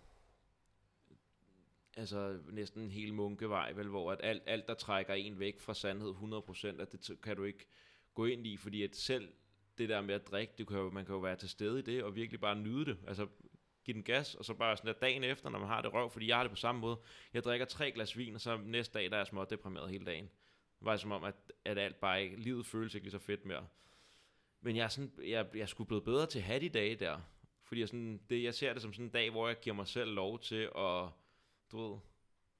altså 1.97 2.39
næsten 2.51 2.81
en 2.81 2.91
hel 2.91 3.13
munkevej, 3.13 3.71
vel, 3.71 3.87
hvor 3.87 4.11
at 4.11 4.19
alt, 4.23 4.43
alt, 4.45 4.67
der 4.67 4.73
trækker 4.73 5.13
en 5.13 5.39
væk 5.39 5.59
fra 5.59 5.73
sandhed 5.73 6.09
100%, 6.09 6.81
at 6.81 6.91
det 6.91 7.09
t- 7.09 7.15
kan 7.15 7.35
du 7.35 7.43
ikke 7.43 7.67
gå 8.13 8.25
ind 8.25 8.47
i, 8.47 8.57
fordi 8.57 8.83
at 8.83 8.95
selv 8.95 9.29
det 9.77 9.89
der 9.89 10.01
med 10.01 10.15
at 10.15 10.27
drikke, 10.27 10.53
du 10.59 10.65
kan 10.65 10.77
jo, 10.77 10.89
man 10.89 11.05
kan 11.05 11.15
jo 11.15 11.19
være 11.19 11.35
til 11.35 11.49
stede 11.49 11.79
i 11.79 11.81
det, 11.81 12.03
og 12.03 12.15
virkelig 12.15 12.39
bare 12.39 12.55
nyde 12.55 12.85
det, 12.85 12.97
altså 13.07 13.27
give 13.83 13.93
den 13.95 14.03
gas, 14.03 14.35
og 14.35 14.45
så 14.45 14.53
bare 14.53 14.77
sådan 14.77 14.93
der 14.93 14.99
dagen 14.99 15.23
efter, 15.23 15.49
når 15.49 15.59
man 15.59 15.67
har 15.67 15.81
det 15.81 15.93
røv, 15.93 16.09
fordi 16.09 16.27
jeg 16.27 16.35
har 16.35 16.43
det 16.43 16.51
på 16.51 16.55
samme 16.55 16.81
måde, 16.81 16.99
jeg 17.33 17.43
drikker 17.43 17.65
tre 17.65 17.91
glas 17.91 18.17
vin, 18.17 18.35
og 18.35 18.41
så 18.41 18.57
næste 18.57 18.99
dag, 18.99 19.09
der 19.09 19.15
er 19.15 19.19
jeg 19.19 19.27
småt 19.27 19.49
deprimeret 19.49 19.89
hele 19.89 20.05
dagen. 20.05 20.25
Det 20.79 20.85
var 20.85 20.97
som 20.97 21.11
om, 21.11 21.23
at, 21.23 21.35
at 21.65 21.77
alt 21.77 21.95
bare 21.99 22.23
ikke, 22.23 22.35
livet 22.35 22.65
føles 22.65 22.95
ikke 22.95 23.05
lige 23.05 23.11
så 23.11 23.19
fedt 23.19 23.45
mere. 23.45 23.67
Men 24.61 24.75
jeg 24.75 24.83
er, 24.83 24.87
sådan, 24.87 25.11
jeg, 25.17 25.47
jeg 25.53 25.61
er 25.61 25.65
sgu 25.65 25.83
blevet 25.83 26.03
bedre 26.03 26.25
til 26.25 26.39
at 26.39 26.45
have 26.45 26.59
de 26.59 26.69
dage 26.69 26.95
der, 26.95 27.19
fordi 27.63 27.81
jeg, 27.81 27.87
sådan, 27.87 28.21
det, 28.29 28.43
jeg 28.43 28.53
ser 28.53 28.73
det 28.73 28.81
som 28.81 28.93
sådan 28.93 29.05
en 29.05 29.11
dag, 29.11 29.31
hvor 29.31 29.47
jeg 29.47 29.59
giver 29.59 29.75
mig 29.75 29.87
selv 29.87 30.11
lov 30.11 30.39
til 30.39 30.69
at, 30.75 31.09
du 31.71 31.77
ved, 31.77 31.99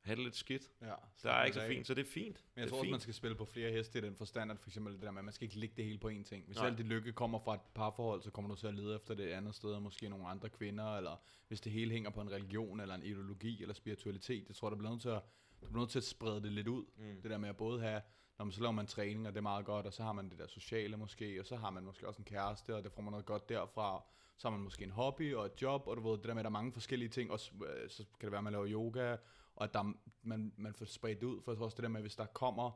have 0.08 0.16
det 0.16 0.24
lidt 0.24 0.36
skidt. 0.36 0.72
Ja, 0.82 0.94
Der 1.24 1.32
er 1.32 1.46
ikke 1.46 1.60
så 1.60 1.68
fint, 1.68 1.88
så 1.88 1.94
det 1.94 2.02
er 2.08 2.12
fint. 2.12 2.44
Men 2.56 2.60
jeg 2.62 2.64
det 2.64 2.70
tror 2.70 2.80
også, 2.80 2.92
man 2.92 3.00
skal 3.00 3.14
spille 3.14 3.36
på 3.38 3.46
flere 3.46 3.72
heste 3.72 4.00
i 4.00 4.02
den 4.02 4.16
forstand, 4.16 4.52
at 4.52 4.60
for 4.60 4.70
eksempel 4.70 4.94
det 4.94 5.02
der 5.02 5.12
med, 5.12 5.20
at 5.20 5.26
man 5.26 5.34
skal 5.34 5.46
ikke 5.46 5.60
lægge 5.60 5.74
det 5.78 5.86
hele 5.86 5.98
på 5.98 6.10
én 6.10 6.24
ting. 6.24 6.46
Hvis 6.46 6.58
Nej. 6.58 6.68
alt 6.68 6.78
det 6.78 6.86
lykke 6.86 7.12
kommer 7.12 7.40
fra 7.40 7.54
et 7.56 7.62
parforhold, 7.76 8.22
så 8.22 8.32
kommer 8.32 8.50
du 8.50 8.56
til 8.56 8.68
at 8.68 8.74
lede 8.74 8.96
efter 8.96 9.16
det 9.16 9.28
andet 9.28 9.56
sted, 9.56 9.70
og 9.70 9.82
måske 9.82 10.10
nogle 10.10 10.28
andre 10.28 10.50
kvinder, 10.50 10.98
eller 10.98 11.22
hvis 11.48 11.62
det 11.62 11.72
hele 11.72 11.92
hænger 11.92 12.10
på 12.10 12.22
en 12.22 12.32
religion, 12.32 12.80
eller 12.80 12.96
en 12.96 13.04
ideologi, 13.04 13.62
eller 13.62 13.74
spiritualitet. 13.74 14.48
Jeg 14.48 14.56
tror, 14.56 14.70
der 14.70 14.78
bliver 14.78 14.92
nødt 14.92 15.02
til 15.02 15.10
at, 15.10 15.22
du 15.62 15.66
bliver 15.68 15.80
nødt 15.80 15.90
til 15.90 16.00
at 16.00 16.04
sprede 16.04 16.42
det 16.42 16.52
lidt 16.52 16.68
ud. 16.68 16.86
Mm. 16.98 17.22
Det 17.22 17.32
der 17.32 17.38
med 17.38 17.50
at 17.50 17.58
både 17.58 17.82
have, 17.82 18.02
når 18.38 18.46
man 18.46 18.52
så 18.52 18.62
laver 18.62 18.72
man 18.72 18.88
træning, 18.88 19.28
og 19.28 19.34
det 19.34 19.38
er 19.38 19.42
meget 19.42 19.66
godt, 19.66 19.86
og 19.86 19.94
så 19.94 20.04
har 20.04 20.14
man 20.14 20.30
det 20.30 20.40
der 20.40 20.48
sociale 20.48 20.98
måske, 20.98 21.40
og 21.40 21.46
så 21.46 21.56
har 21.56 21.70
man 21.70 21.84
måske 21.84 22.08
også 22.08 22.22
en 22.22 22.26
kæreste, 22.26 22.76
og 22.76 22.84
det 22.84 22.92
får 22.92 23.02
man 23.02 23.12
noget 23.12 23.26
godt 23.26 23.50
derfra. 23.50 24.04
Så 24.38 24.48
har 24.50 24.58
man 24.58 24.64
måske 24.64 24.84
en 24.84 24.92
hobby 24.92 25.34
og 25.34 25.46
et 25.46 25.62
job, 25.62 25.88
og 25.88 25.98
du 25.98 26.10
ved, 26.10 26.18
det 26.18 26.24
der 26.28 26.34
med, 26.34 26.40
at 26.40 26.44
der 26.44 26.50
er 26.50 26.54
mange 26.54 26.72
forskellige 26.74 27.10
ting, 27.10 27.32
og 27.32 27.40
så, 27.40 27.52
øh, 27.66 27.90
så 27.90 28.06
kan 28.20 28.26
det 28.28 28.32
være, 28.32 28.38
at 28.38 28.44
man 28.44 28.54
laver 28.54 28.68
yoga, 28.68 29.18
og 29.58 29.64
at 29.64 29.74
der, 29.74 29.80
er- 29.80 29.94
man, 30.22 30.54
man 30.58 30.74
får 30.74 30.86
spredt 30.86 31.20
det 31.22 31.28
ud, 31.28 31.42
for 31.42 31.52
jeg 31.52 31.58
tror 31.58 31.66
også 31.66 31.76
det 31.76 31.84
der 31.84 31.90
med, 31.90 32.02
hvis 32.02 32.16
der 32.16 32.26
kommer, 32.26 32.72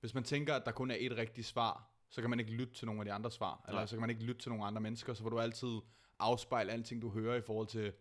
hvis 0.00 0.14
man 0.14 0.24
tænker, 0.24 0.54
at 0.54 0.62
der 0.64 0.72
kun 0.72 0.90
er 0.90 0.96
et 0.98 1.16
rigtigt 1.16 1.46
svar, 1.46 1.90
så 2.10 2.20
kan 2.20 2.30
man 2.30 2.40
ikke 2.40 2.52
lytte 2.52 2.74
til 2.74 2.86
nogle 2.86 3.00
af 3.00 3.04
de 3.04 3.12
andre 3.12 3.30
svar, 3.30 3.64
eller 3.68 3.80
Nej. 3.80 3.86
så 3.86 3.96
kan 3.96 4.00
man 4.00 4.10
ikke 4.10 4.22
lytte 4.22 4.42
til 4.42 4.48
nogle 4.50 4.64
andre 4.64 4.80
mennesker, 4.80 5.14
så 5.14 5.22
får 5.22 5.30
du 5.30 5.38
altid 5.40 5.78
afspejle 6.18 6.72
alting, 6.72 7.02
du 7.02 7.10
hører 7.10 7.36
i 7.36 7.40
forhold 7.40 7.66
til 7.66 7.92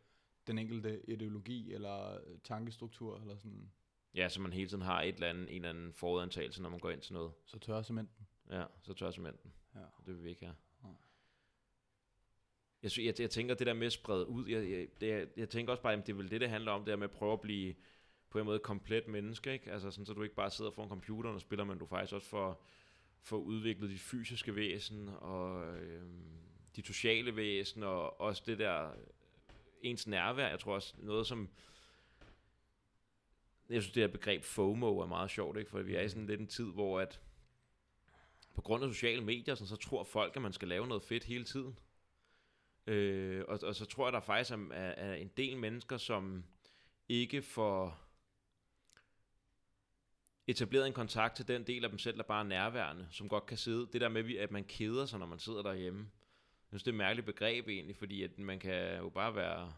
den 0.48 0.58
enkelte 0.58 1.10
ideologi, 1.10 1.74
eller 1.74 2.20
tankestruktur, 2.44 3.20
eller 3.20 3.38
sådan, 3.38 3.72
Ja, 4.16 4.30
så 4.30 4.42
man 4.42 4.54
hele 4.54 4.70
tiden 4.70 4.84
har 4.84 5.02
et 5.02 5.16
eller 5.16 5.28
andet, 5.28 5.50
en 5.50 5.56
eller 5.56 5.70
anden 5.70 5.94
forudantagelse, 5.94 6.62
når 6.62 6.70
man 6.70 6.80
går 6.80 6.90
ind 6.90 7.02
til 7.02 7.14
noget. 7.14 7.32
så 7.46 7.60
tør 7.60 7.82
cementen. 7.82 8.28
Ja, 8.50 8.64
så 8.82 8.94
tør 8.94 9.12
cementen. 9.12 9.54
Ja. 9.76 9.80
Det 10.06 10.16
vil 10.16 10.24
vi 10.24 10.30
ikke 10.30 10.46
have. 10.46 10.56
Jeg, 12.84 12.92
jeg, 13.00 13.20
jeg 13.20 13.30
tænker, 13.30 13.56
det 13.56 13.68
der 13.68 13.74
med 13.74 13.88
at 13.88 13.94
sprede 13.94 14.28
ud, 14.28 14.48
jeg, 14.48 14.70
jeg, 14.72 14.88
det, 15.02 15.14
er- 15.14 15.26
jeg 15.38 15.50
tænker 15.50 15.72
også 15.72 15.84
bare, 15.84 15.94
at 15.94 16.08
det 16.08 16.14
er 16.14 16.18
vel 16.18 16.32
det, 16.32 16.42
det 16.42 16.50
handler 16.50 16.72
om, 16.72 16.82
det 16.82 16.88
der 16.92 16.96
med 16.96 17.04
at 17.04 17.12
prøve 17.12 17.34
at 17.34 17.42
blive 17.42 17.76
på 18.30 18.40
en 18.40 18.46
måde 18.46 18.60
komplet 18.60 19.08
menneske, 19.08 19.54
ikke? 19.54 19.72
Altså 19.72 19.92
sådan, 19.92 20.06
så 20.06 20.14
du 20.14 20.24
ikke 20.24 20.36
bare 20.36 20.52
sidder 20.52 20.72
foran 20.72 20.90
computeren 20.90 21.36
og 21.36 21.42
spiller, 21.42 21.64
men 21.66 21.78
du 21.78 21.86
faktisk 21.86 22.14
også 22.14 22.28
får, 22.28 22.64
får 23.22 23.38
udviklet 23.38 23.90
dit 23.90 24.00
fysiske 24.00 24.56
væsen, 24.56 25.10
og 25.18 25.76
øhm, 25.78 26.22
dit 26.76 26.88
sociale 26.88 27.36
væsen, 27.36 27.84
og 27.84 28.22
også 28.22 28.44
det 28.46 28.60
der, 28.60 28.90
ens 29.82 30.08
nærvær, 30.08 30.48
jeg 30.50 30.60
tror 30.60 30.74
også 30.74 30.94
noget 30.98 31.28
som, 31.28 31.50
jeg 33.70 33.82
synes 33.82 33.94
det 33.94 34.04
her 34.04 34.08
begreb 34.08 34.44
FOMO 34.44 35.00
er 35.00 35.06
meget 35.08 35.30
sjovt, 35.30 35.58
ikke? 35.58 35.70
for 35.72 35.82
vi 35.82 35.96
er 35.96 36.02
i 36.02 36.10
sådan 36.10 36.28
lidt 36.28 36.40
en 36.42 36.48
tid, 36.48 36.66
hvor 36.66 37.00
at 37.00 37.20
på 38.56 38.62
grund 38.62 38.84
af 38.84 38.90
sociale 38.94 39.22
medier, 39.24 39.56
sådan, 39.56 39.68
så 39.68 39.76
tror 39.76 40.04
folk, 40.04 40.36
at 40.36 40.42
man 40.42 40.54
skal 40.54 40.68
lave 40.68 40.88
noget 40.88 41.04
fedt 41.04 41.24
hele 41.24 41.44
tiden. 41.44 41.78
Øh, 42.88 43.44
og, 43.48 43.60
og 43.64 43.76
så 43.76 43.86
tror 43.86 44.06
jeg, 44.06 44.14
der 44.14 44.20
faktisk 44.20 44.52
er, 44.52 44.68
er, 44.72 44.92
er 44.92 45.16
en 45.16 45.32
del 45.38 45.58
mennesker, 45.58 45.98
som 45.98 46.44
ikke 47.10 47.42
får 47.42 48.08
etableret 50.48 50.88
en 50.88 50.94
kontakt 50.94 51.36
til 51.36 51.48
den 51.48 51.68
del 51.68 51.84
af 51.84 51.90
dem 51.90 52.00
selv, 52.00 52.18
der 52.18 52.24
bare 52.24 52.40
er 52.44 52.48
nærværende, 52.48 53.08
som 53.12 53.30
godt 53.30 53.46
kan 53.46 53.58
sidde. 53.58 53.90
Det 53.94 54.02
der 54.02 54.10
med, 54.10 54.36
at 54.36 54.52
man 54.52 54.64
keder 54.64 55.06
sig, 55.06 55.20
når 55.20 55.26
man 55.26 55.40
sidder 55.40 55.62
derhjemme. 55.62 56.00
Jeg 56.00 56.70
synes, 56.70 56.84
det 56.84 56.92
er 56.92 56.94
et 56.94 56.98
mærkeligt 56.98 57.26
begreb 57.26 57.68
egentlig, 57.68 57.96
fordi 57.96 58.24
at 58.24 58.40
man 58.40 58.60
kan 58.60 58.98
jo 58.98 59.10
bare 59.10 59.36
være... 59.36 59.74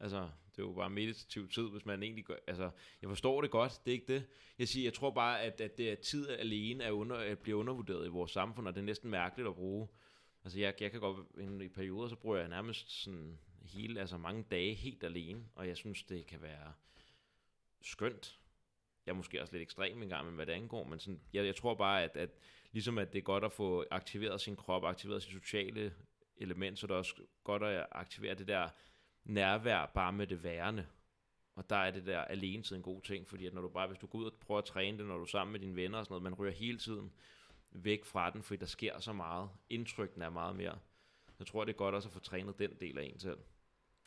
Altså, 0.00 0.30
det 0.50 0.62
er 0.62 0.66
jo 0.66 0.72
bare 0.72 0.90
meditativ 0.90 1.48
tid, 1.48 1.70
hvis 1.70 1.86
man 1.86 2.02
egentlig 2.02 2.24
gør... 2.24 2.34
Altså, 2.46 2.70
jeg 3.02 3.08
forstår 3.08 3.40
det 3.40 3.50
godt, 3.50 3.80
det 3.84 3.90
er 3.90 3.94
ikke 3.94 4.12
det. 4.12 4.26
Jeg 4.58 4.68
siger, 4.68 4.84
jeg 4.84 4.94
tror 4.94 5.10
bare, 5.10 5.40
at, 5.40 5.60
at 5.60 5.78
det 5.78 5.90
er 5.90 5.94
tid 5.94 6.28
alene 6.28 6.84
er 6.84 6.90
under, 6.90 7.16
at 7.16 7.38
bliver 7.38 7.58
undervurderet 7.58 8.06
i 8.06 8.08
vores 8.08 8.30
samfund, 8.30 8.68
og 8.68 8.74
det 8.74 8.80
er 8.80 8.84
næsten 8.84 9.10
mærkeligt 9.10 9.48
at 9.48 9.54
bruge. 9.54 9.88
Altså, 10.44 10.60
jeg, 10.60 10.74
jeg 10.80 10.90
kan 10.90 11.00
godt... 11.00 11.26
En, 11.38 11.60
I 11.60 11.68
perioder, 11.68 12.08
så 12.08 12.16
bruger 12.16 12.36
jeg 12.36 12.48
nærmest 12.48 12.90
sådan 13.02 13.38
hele, 13.62 14.00
altså 14.00 14.18
mange 14.18 14.44
dage 14.50 14.74
helt 14.74 15.04
alene, 15.04 15.44
og 15.54 15.68
jeg 15.68 15.76
synes, 15.76 16.02
det 16.02 16.26
kan 16.26 16.42
være 16.42 16.72
skønt. 17.82 18.38
Jeg 19.06 19.12
er 19.12 19.16
måske 19.16 19.42
også 19.42 19.52
lidt 19.52 19.62
ekstrem 19.62 20.02
en 20.02 20.08
gang 20.08 20.26
med, 20.26 20.34
hvad 20.34 20.46
det 20.46 20.52
angår, 20.52 20.84
men 20.84 20.98
sådan, 20.98 21.20
jeg, 21.32 21.46
jeg 21.46 21.56
tror 21.56 21.74
bare, 21.74 22.02
at, 22.02 22.16
at 22.16 22.30
ligesom 22.72 22.98
at 22.98 23.12
det 23.12 23.18
er 23.18 23.22
godt 23.22 23.44
at 23.44 23.52
få 23.52 23.84
aktiveret 23.90 24.40
sin 24.40 24.56
krop, 24.56 24.84
aktiveret 24.84 25.22
sit 25.22 25.32
sociale 25.32 25.94
element, 26.36 26.78
så 26.78 26.86
er 26.86 26.88
det 26.88 26.96
også 26.96 27.14
godt 27.44 27.62
at 27.62 27.86
aktivere 27.92 28.34
det 28.34 28.48
der 28.48 28.68
nærvær 29.24 29.86
bare 29.86 30.12
med 30.12 30.26
det 30.26 30.44
værende. 30.44 30.86
Og 31.54 31.70
der 31.70 31.76
er 31.76 31.90
det 31.90 32.06
der 32.06 32.20
alene 32.20 32.64
en 32.74 32.82
god 32.82 33.02
ting, 33.02 33.28
fordi 33.28 33.46
at 33.46 33.54
når 33.54 33.62
du 33.62 33.68
bare, 33.68 33.86
hvis 33.86 33.98
du 33.98 34.06
går 34.06 34.18
ud 34.18 34.24
og 34.24 34.34
prøver 34.40 34.58
at 34.58 34.64
træne 34.64 34.98
det, 34.98 35.06
når 35.06 35.16
du 35.16 35.22
er 35.22 35.26
sammen 35.26 35.52
med 35.52 35.60
dine 35.60 35.76
venner 35.76 35.98
og 35.98 36.04
sådan 36.04 36.12
noget, 36.12 36.22
man 36.22 36.34
ryger 36.34 36.52
hele 36.52 36.78
tiden 36.78 37.12
væk 37.70 38.04
fra 38.04 38.30
den, 38.30 38.42
fordi 38.42 38.60
der 38.60 38.66
sker 38.66 39.00
så 39.00 39.12
meget. 39.12 39.50
Indtrykken 39.68 40.22
er 40.22 40.30
meget 40.30 40.56
mere. 40.56 40.78
Jeg 41.38 41.46
tror, 41.46 41.64
det 41.64 41.72
er 41.72 41.76
godt 41.76 41.94
også 41.94 42.08
at 42.08 42.12
få 42.12 42.20
trænet 42.20 42.58
den 42.58 42.70
del 42.80 42.98
af 42.98 43.04
en 43.04 43.18
selv. 43.18 43.38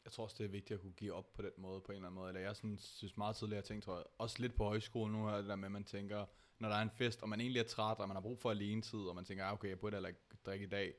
Jeg 0.06 0.12
tror 0.12 0.24
også, 0.24 0.36
det 0.40 0.46
er 0.46 0.50
vigtigt 0.50 0.78
at 0.78 0.82
kunne 0.82 0.94
give 0.94 1.14
op 1.14 1.34
på 1.34 1.42
den 1.42 1.52
måde, 1.58 1.82
på 1.82 1.92
en 1.92 1.96
eller 1.96 2.08
anden 2.08 2.16
måde. 2.16 2.28
Eller 2.28 2.42
jeg 2.42 2.56
sådan, 2.56 2.78
synes 2.78 3.18
meget 3.18 3.36
tidligere, 3.36 3.58
jeg 3.58 3.64
tænkte, 3.64 3.86
tror 3.86 3.96
jeg, 3.96 4.06
også 4.18 4.42
lidt 4.42 4.56
på 4.56 4.64
højskole 4.64 5.12
nu, 5.12 5.28
er 5.28 5.38
det 5.38 5.46
der 5.46 5.56
med, 5.56 5.66
at 5.66 5.72
man 5.72 5.84
tænker, 5.84 6.26
når 6.60 6.70
der 6.70 6.76
er 6.76 6.82
en 6.82 6.90
fest, 6.90 7.22
og 7.22 7.30
man 7.30 7.42
egentlig 7.42 7.60
er 7.60 7.64
træt, 7.64 7.98
og 7.98 8.08
man 8.08 8.16
har 8.16 8.22
brug 8.22 8.40
for 8.40 8.52
alene 8.52 8.82
tid, 8.82 9.00
og 9.00 9.16
man 9.16 9.26
tænker, 9.26 9.46
ah, 9.46 9.54
okay, 9.54 9.70
jeg 9.70 9.80
burde 9.80 9.96
heller 9.96 10.10
ikke 10.10 10.22
drikke 10.46 10.66
i 10.66 10.70
dag, 10.70 10.94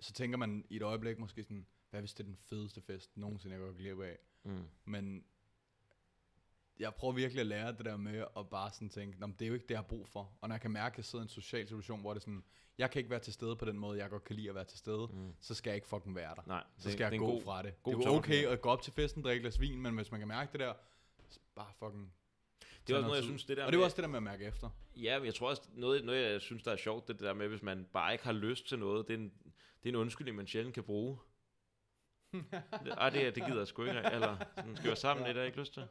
så 0.00 0.12
tænker 0.12 0.38
man 0.38 0.66
i 0.70 0.76
et 0.76 0.82
øjeblik 0.82 1.18
måske 1.18 1.42
sådan, 1.42 1.66
hvad 1.90 2.00
hvis 2.00 2.14
det 2.14 2.24
er 2.24 2.28
den 2.28 2.36
fedeste 2.36 2.80
fest, 2.80 3.16
nogensinde 3.16 3.56
jeg 3.56 3.64
går 3.64 3.72
glip 3.72 4.00
af. 4.00 4.18
Mm. 4.44 4.68
Men 4.84 5.24
jeg 6.78 6.94
prøver 6.94 7.12
virkelig 7.14 7.40
at 7.40 7.46
lære 7.46 7.72
det 7.72 7.84
der 7.84 7.96
med 7.96 8.24
at 8.38 8.48
bare 8.48 8.70
sådan 8.72 8.88
tænke, 8.88 9.20
"Nå, 9.20 9.26
det 9.26 9.42
er 9.42 9.46
jo 9.48 9.54
ikke 9.54 9.62
det, 9.62 9.70
jeg 9.70 9.78
har 9.78 9.82
brug 9.82 10.08
for. 10.08 10.32
Og 10.40 10.48
når 10.48 10.54
jeg 10.54 10.60
kan 10.60 10.70
mærke, 10.70 10.94
at 10.94 10.96
jeg 10.98 11.04
sidder 11.04 11.22
i 11.22 11.24
en 11.24 11.28
social 11.28 11.66
situation, 11.68 12.00
hvor 12.00 12.12
det 12.14 12.20
er 12.20 12.22
sådan, 12.22 12.44
jeg 12.78 12.90
kan 12.90 12.98
ikke 13.00 13.10
være 13.10 13.20
til 13.20 13.32
stede 13.32 13.56
på 13.56 13.64
den 13.64 13.78
måde, 13.78 13.98
jeg 13.98 14.10
godt 14.10 14.24
kan 14.24 14.36
lide 14.36 14.48
at 14.48 14.54
være 14.54 14.64
til 14.64 14.78
stede, 14.78 15.08
Mm. 15.12 15.32
så 15.40 15.54
skal 15.54 15.70
jeg 15.70 15.74
ikke 15.74 15.86
fucking 15.88 16.14
være 16.16 16.34
der. 16.34 16.42
Så 16.42 16.48
Nej, 16.48 16.62
det- 16.84 16.92
skal 16.92 17.06
det 17.06 17.12
jeg 17.12 17.18
gå 17.18 17.26
god- 17.26 17.42
fra 17.42 17.62
det. 17.62 17.82
god 17.82 17.94
det 17.94 18.04
er 18.06 18.10
okay 18.10 18.46
at 18.46 18.60
gå 18.60 18.68
op 18.68 18.82
til 18.82 18.92
festen, 18.92 19.22
drikke 19.24 19.40
glas 19.40 19.60
vin, 19.60 19.80
men 19.82 19.94
hvis 19.94 20.10
man 20.10 20.20
kan 20.20 20.28
mærke 20.28 20.52
det 20.52 20.60
der, 20.60 20.74
så 21.28 21.40
bare 21.54 21.72
fucking... 21.78 22.12
Det 22.86 22.92
er 22.92 22.96
også 22.96 23.06
noget, 23.06 23.16
jeg 23.16 23.24
synes, 23.24 23.44
det 23.44 23.56
der 23.56 23.66
Og 23.66 23.72
det 23.72 23.80
er 23.80 23.84
også 23.84 23.96
det 23.96 24.02
der 24.02 24.08
med 24.08 24.16
at 24.16 24.22
mærke 24.22 24.44
efter. 24.44 24.70
Ja, 24.96 25.18
men 25.18 25.26
jeg 25.26 25.34
tror 25.34 25.48
også, 25.48 25.62
noget, 25.74 26.04
noget 26.04 26.32
jeg 26.32 26.40
synes, 26.40 26.62
der 26.62 26.72
er 26.72 26.76
sjovt, 26.76 27.08
det 27.08 27.20
der 27.20 27.32
med, 27.34 27.48
hvis 27.48 27.62
man 27.62 27.86
bare 27.92 28.12
ikke 28.12 28.24
har 28.24 28.32
lyst 28.32 28.66
til 28.68 28.78
noget, 28.78 29.08
det 29.08 29.14
er 29.14 29.18
en, 29.18 29.32
det 29.82 29.88
er 29.88 29.88
en 29.88 29.96
undskyldning, 29.96 30.36
man 30.36 30.46
sjældent 30.46 30.74
kan 30.74 30.82
bruge. 30.84 31.18
Ej, 32.98 33.10
det, 33.10 33.34
det 33.34 33.44
gider 33.46 33.58
jeg 33.58 33.66
sgu 33.66 33.82
ikke. 33.82 33.98
Eller 34.12 34.36
sådan, 34.56 34.76
skal 34.76 34.86
være 34.88 34.96
sammen, 34.96 35.24
det 35.24 35.30
er 35.30 35.34
der 35.34 35.44
ikke 35.44 35.58
lyst 35.60 35.74
til. 35.74 35.88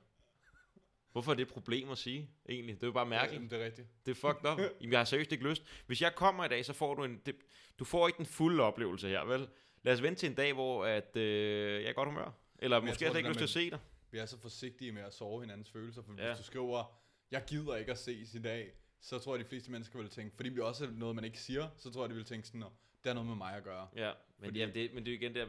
Hvorfor 1.15 1.31
er 1.31 1.35
det 1.35 1.41
et 1.41 1.53
problem 1.53 1.89
at 1.89 1.97
sige, 1.97 2.29
egentlig? 2.49 2.75
Det 2.75 2.83
er 2.83 2.87
jo 2.87 2.91
bare 2.93 3.05
mærkeligt. 3.05 3.43
Ja, 3.51 3.55
det 3.57 3.61
er 3.61 3.65
rigtigt. 3.65 3.87
Det 4.05 4.11
er 4.11 4.15
fucked 4.15 4.51
up. 4.51 4.59
Jamen, 4.81 4.91
jeg 4.91 4.99
har 4.99 5.05
seriøst 5.05 5.31
ikke 5.31 5.49
lyst. 5.49 5.63
Hvis 5.85 6.01
jeg 6.01 6.15
kommer 6.15 6.45
i 6.45 6.47
dag, 6.47 6.65
så 6.65 6.73
får 6.73 6.95
du 6.95 7.03
en... 7.03 7.21
Det, 7.25 7.35
du 7.79 7.85
får 7.85 8.07
ikke 8.07 8.17
den 8.17 8.25
fulde 8.25 8.63
oplevelse 8.63 9.07
her, 9.07 9.25
vel? 9.25 9.47
Lad 9.83 9.93
os 9.93 10.01
vente 10.01 10.19
til 10.19 10.29
en 10.29 10.35
dag, 10.35 10.53
hvor 10.53 10.85
at, 10.85 11.15
øh, 11.17 11.81
jeg 11.83 11.89
er 11.89 11.93
godt 11.93 12.09
humør. 12.09 12.31
Eller 12.59 12.79
Men 12.79 12.87
jeg 12.87 12.91
måske 12.91 13.05
tror, 13.05 13.05
jeg 13.05 13.11
slet 13.11 13.13
det 13.13 13.19
ikke 13.19 13.29
lyst 13.29 13.37
til 13.53 13.59
at 13.59 13.63
se 13.63 13.69
dig. 13.69 13.79
Vi 14.11 14.17
er 14.17 14.25
så 14.25 14.39
forsigtige 14.39 14.91
med 14.91 15.01
at 15.01 15.13
sove 15.13 15.41
hinandens 15.41 15.71
følelser, 15.71 16.01
for 16.01 16.13
Ja. 16.17 16.27
hvis 16.27 16.37
du 16.37 16.43
skriver, 16.43 16.99
jeg 17.31 17.43
gider 17.47 17.75
ikke 17.75 17.91
at 17.91 17.99
ses 17.99 18.33
i 18.33 18.41
dag, 18.41 18.71
så 19.01 19.19
tror 19.19 19.35
jeg, 19.35 19.43
de 19.45 19.49
fleste 19.49 19.71
mennesker 19.71 19.99
vil 19.99 20.09
tænke, 20.09 20.35
fordi 20.35 20.49
det 20.49 20.59
også 20.63 20.89
noget, 20.91 21.15
man 21.15 21.25
ikke 21.25 21.39
siger, 21.39 21.67
så 21.77 21.91
tror 21.91 22.03
jeg, 22.03 22.09
de 22.09 22.15
vil 22.15 22.25
tænke 22.25 22.47
sådan, 22.47 22.59
"Nå, 22.59 22.65
det 23.03 23.05
har 23.09 23.13
noget 23.13 23.27
med 23.27 23.35
mig 23.35 23.55
at 23.55 23.63
gøre. 23.63 23.87
Ja, 23.95 24.11
men, 24.39 24.47
Fordi- 24.47 24.59
jamen, 24.59 24.75
det, 24.75 24.93
men 24.93 25.05
det 25.05 25.11
er 25.11 25.15
jo 25.15 25.21
igen 25.21 25.35
der, 25.35 25.45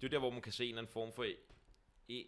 det 0.00 0.04
er 0.04 0.08
der, 0.08 0.18
hvor 0.18 0.30
man 0.30 0.42
kan 0.42 0.52
se 0.52 0.64
en 0.64 0.68
eller 0.68 0.82
anden 0.82 0.92
form 0.92 1.12
for... 1.12 1.24
E, 2.08 2.20
er 2.20 2.24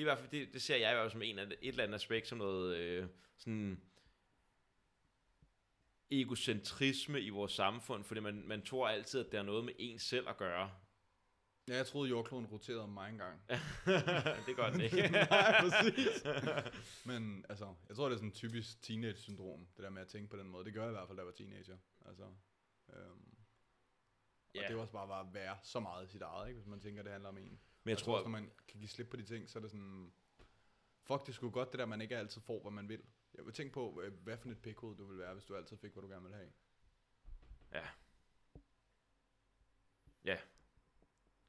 i 0.00 0.04
hvert 0.04 0.18
fald, 0.18 0.30
det, 0.30 0.52
det 0.52 0.62
ser 0.62 0.76
jeg 0.76 0.90
i 0.90 0.94
hvert 0.94 1.04
fald 1.04 1.12
som 1.12 1.22
en 1.22 1.38
af, 1.38 1.44
et 1.44 1.56
eller 1.62 1.84
andet 1.84 1.94
aspekt, 1.94 2.28
som 2.28 2.38
noget 2.38 2.76
øh, 2.76 3.06
sådan 3.36 3.80
egocentrisme 6.10 7.20
i 7.20 7.28
vores 7.28 7.52
samfund, 7.52 8.04
fordi 8.04 8.20
man, 8.20 8.42
man 8.46 8.62
tror 8.62 8.88
altid, 8.88 9.20
at 9.20 9.26
det 9.32 9.38
har 9.38 9.44
noget 9.44 9.64
med 9.64 9.72
en 9.78 9.98
selv 9.98 10.28
at 10.28 10.36
gøre. 10.36 10.70
Ja, 11.68 11.76
jeg 11.76 11.86
troede, 11.86 12.10
jordkloden 12.10 12.46
roterede 12.46 12.82
om 12.82 12.88
mig 12.88 13.08
engang. 13.10 13.40
det 14.46 14.56
gør 14.56 14.70
den 14.70 14.80
ikke. 14.80 14.96
Nej, 15.30 15.60
præcis. 15.60 16.24
Men 17.06 17.44
altså, 17.48 17.74
jeg 17.88 17.96
tror, 17.96 18.08
det 18.08 18.12
er 18.14 18.18
sådan 18.18 18.28
en 18.28 18.34
typisk 18.34 18.82
teenage-syndrom, 18.82 19.66
det 19.76 19.84
der 19.84 19.90
med 19.90 20.02
at 20.02 20.08
tænke 20.08 20.30
på 20.30 20.36
den 20.36 20.48
måde. 20.48 20.64
Det 20.64 20.74
gør 20.74 20.82
jeg 20.82 20.90
i 20.90 20.92
hvert 20.92 21.08
fald, 21.08 21.16
da 21.16 21.20
jeg 21.20 21.26
var 21.26 21.32
teenager. 21.32 21.78
Altså, 22.06 22.24
øhm. 22.92 23.36
Og 24.54 24.62
det 24.68 24.70
er 24.70 24.80
også 24.80 24.92
bare, 24.92 25.08
bare 25.08 25.26
at 25.26 25.34
være 25.34 25.56
så 25.62 25.80
meget 25.80 26.06
i 26.06 26.10
sit 26.10 26.22
eget, 26.22 26.48
ikke? 26.48 26.60
hvis 26.60 26.68
man 26.68 26.80
tænker, 26.80 27.02
det 27.02 27.12
handler 27.12 27.28
om 27.28 27.38
en. 27.38 27.60
Men 27.84 27.90
jeg 27.90 27.98
tror 27.98 28.16
også, 28.16 28.24
når 28.24 28.30
man 28.30 28.50
kan 28.68 28.78
give 28.80 28.88
slip 28.88 29.08
på 29.10 29.16
de 29.16 29.24
ting, 29.24 29.48
så 29.50 29.58
er 29.58 29.60
det 29.60 29.70
sådan, 29.70 30.12
fuck, 31.02 31.26
det 31.26 31.34
skulle 31.34 31.52
godt 31.52 31.72
det 31.72 31.78
der, 31.78 31.86
man 31.86 32.00
ikke 32.00 32.16
altid 32.16 32.40
får, 32.40 32.60
hvad 32.62 32.72
man 32.72 32.88
vil. 32.88 33.02
Jeg 33.34 33.44
vil 33.46 33.54
tænke 33.54 33.72
på, 33.72 34.00
øh, 34.02 34.12
hvad 34.12 34.36
for 34.36 34.50
et 34.50 34.62
pikhoved 34.62 34.96
du 34.96 35.04
vil 35.06 35.18
være, 35.18 35.32
hvis 35.32 35.44
du 35.44 35.56
altid 35.56 35.76
fik, 35.76 35.92
hvad 35.92 36.02
du 36.02 36.08
gerne 36.08 36.22
ville 36.22 36.36
have. 36.36 36.50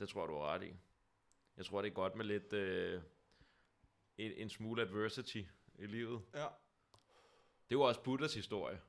det 0.02 0.10
tror 0.10 0.22
jeg, 0.22 0.30
du 0.30 0.34
har 0.34 0.46
ret 0.54 0.64
i. 0.64 0.76
Jeg 1.58 1.66
tror, 1.66 1.82
det 1.82 1.90
er 1.90 1.94
godt 1.94 2.16
med 2.16 2.26
lidt 2.26 2.54
øh, 2.54 3.02
en, 4.18 4.32
en 4.32 4.50
smule 4.50 4.82
adversity 4.82 5.44
i 5.76 5.86
livet. 5.86 6.22
Ja. 6.34 6.48
Det 7.70 7.78
var 7.78 7.84
også 7.86 8.04
Buddhas 8.04 8.34
historie. 8.34 8.82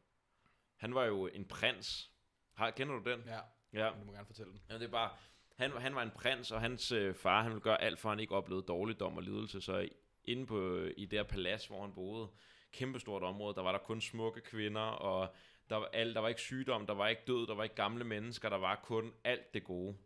Han 0.76 0.94
var 0.94 1.04
jo 1.04 1.26
en 1.26 1.44
prins. 1.44 2.12
Har, 2.52 2.70
kender 2.70 2.98
du 2.98 3.10
den? 3.10 3.20
Ja, 3.20 3.40
Ja. 3.72 3.92
du 4.00 4.04
må 4.04 4.12
gerne 4.12 4.26
fortælle 4.26 4.52
den. 4.52 4.62
ja 4.68 4.74
det 4.74 4.82
er 4.82 4.90
bare, 4.90 5.16
han, 5.56 5.70
han 5.70 5.94
var 5.94 6.02
en 6.02 6.10
prins, 6.10 6.50
og 6.50 6.60
hans 6.60 6.92
øh, 6.92 7.14
far, 7.14 7.42
han 7.42 7.50
ville 7.50 7.62
gøre 7.62 7.82
alt 7.82 7.98
for, 7.98 8.08
at 8.08 8.12
han 8.12 8.20
ikke 8.20 8.34
oplevede 8.34 8.66
dårligdom 8.66 9.16
og 9.16 9.22
lidelse. 9.22 9.60
Så 9.60 9.88
inde 10.24 10.46
på, 10.46 10.84
i 10.96 11.04
det 11.04 11.18
her 11.18 11.24
palads, 11.24 11.66
hvor 11.66 11.80
han 11.80 11.92
boede, 11.92 12.28
kæmpestort 12.72 13.22
område, 13.22 13.54
der 13.54 13.62
var 13.62 13.72
der 13.72 13.78
kun 13.78 14.00
smukke 14.00 14.40
kvinder, 14.40 14.80
og 14.80 15.34
der 15.70 15.76
var, 15.76 15.88
alt, 15.92 16.14
der 16.14 16.20
var 16.20 16.28
ikke 16.28 16.40
sygdom, 16.40 16.86
der 16.86 16.94
var 16.94 17.08
ikke 17.08 17.22
død, 17.26 17.46
der 17.46 17.54
var 17.54 17.62
ikke 17.62 17.74
gamle 17.74 18.04
mennesker, 18.04 18.48
der 18.48 18.56
var 18.56 18.80
kun 18.84 19.12
alt 19.24 19.54
det 19.54 19.64
gode. 19.64 19.96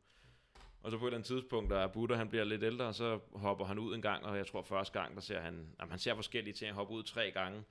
Og 0.82 0.90
så 0.90 0.98
på 0.98 1.04
et 1.04 1.08
eller 1.08 1.16
andet 1.16 1.26
tidspunkt, 1.26 1.70
da 1.70 1.86
Buddha 1.86 2.16
han 2.16 2.28
bliver 2.28 2.44
lidt 2.44 2.62
ældre, 2.62 2.94
så 2.94 3.20
hopper 3.32 3.64
han 3.64 3.78
ud 3.78 3.94
en 3.94 4.02
gang, 4.02 4.24
og 4.24 4.36
jeg 4.36 4.46
tror 4.46 4.62
første 4.62 5.00
gang, 5.00 5.14
der 5.14 5.20
ser 5.20 5.40
han, 5.40 5.74
jamen, 5.80 5.90
han 5.90 5.98
ser 5.98 6.14
forskellige 6.14 6.54
ting, 6.54 6.68
han 6.68 6.74
hopper 6.74 6.94
ud 6.94 7.02
tre 7.02 7.30
gange, 7.30 7.64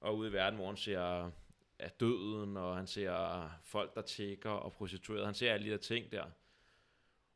og 0.00 0.16
ude 0.16 0.30
i 0.30 0.32
verden, 0.32 0.58
hvor 0.58 0.66
han 0.66 0.76
ser 0.76 1.30
af 1.78 1.90
døden, 2.00 2.56
og 2.56 2.76
han 2.76 2.86
ser 2.86 3.50
folk, 3.64 3.94
der 3.94 4.02
tigger 4.02 4.50
og 4.50 4.72
prostituerede. 4.72 5.24
Han 5.24 5.34
ser 5.34 5.52
alle 5.52 5.66
de 5.66 5.70
der 5.70 5.76
ting 5.76 6.12
der. 6.12 6.24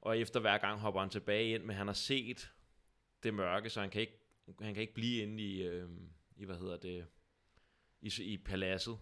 Og 0.00 0.18
efter 0.18 0.40
hver 0.40 0.58
gang 0.58 0.80
hopper 0.80 1.00
han 1.00 1.10
tilbage 1.10 1.54
ind, 1.54 1.64
men 1.64 1.76
han 1.76 1.86
har 1.86 1.94
set 1.94 2.52
det 3.22 3.34
mørke, 3.34 3.70
så 3.70 3.80
han 3.80 3.90
kan 3.90 4.00
ikke, 4.00 4.18
han 4.60 4.74
kan 4.74 4.80
ikke 4.80 4.94
blive 4.94 5.22
inde 5.22 5.42
i, 5.42 5.62
øh, 5.62 5.88
i 6.36 6.44
hvad 6.44 6.56
hedder 6.56 6.76
det, 6.76 7.06
i, 8.00 8.12
i 8.22 8.36
paladset. 8.36 8.98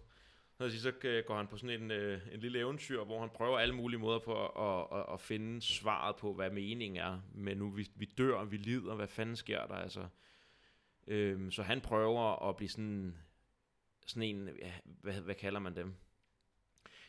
Så, 0.57 0.79
så 0.79 0.93
øh, 1.03 1.23
går 1.25 1.37
han 1.37 1.47
på 1.47 1.57
sådan 1.57 1.81
en, 1.81 1.91
øh, 1.91 2.21
en 2.31 2.39
lille 2.39 2.59
eventyr, 2.59 3.03
hvor 3.03 3.19
han 3.19 3.29
prøver 3.29 3.59
alle 3.59 3.75
mulige 3.75 3.99
måder 3.99 4.19
på 4.19 4.45
at, 4.45 4.51
at, 4.67 4.99
at, 4.99 5.13
at 5.13 5.21
finde 5.21 5.61
svaret 5.61 6.15
på, 6.15 6.33
hvad 6.33 6.49
meningen 6.49 6.97
er. 6.97 7.21
Men 7.33 7.57
nu 7.57 7.69
vi, 7.69 7.91
vi 7.95 8.05
dør, 8.05 8.43
vi 8.43 8.57
lider, 8.57 8.95
hvad 8.95 9.07
fanden 9.07 9.35
sker 9.35 9.67
der? 9.67 9.75
Altså, 9.75 10.07
øh, 11.07 11.51
så 11.51 11.63
han 11.63 11.81
prøver 11.81 12.49
at 12.49 12.55
blive 12.55 12.69
sådan, 12.69 13.17
sådan 14.07 14.23
en, 14.23 14.49
ja, 14.59 14.73
hvad, 14.85 15.21
hvad 15.21 15.35
kalder 15.35 15.59
man 15.59 15.75
dem? 15.75 15.95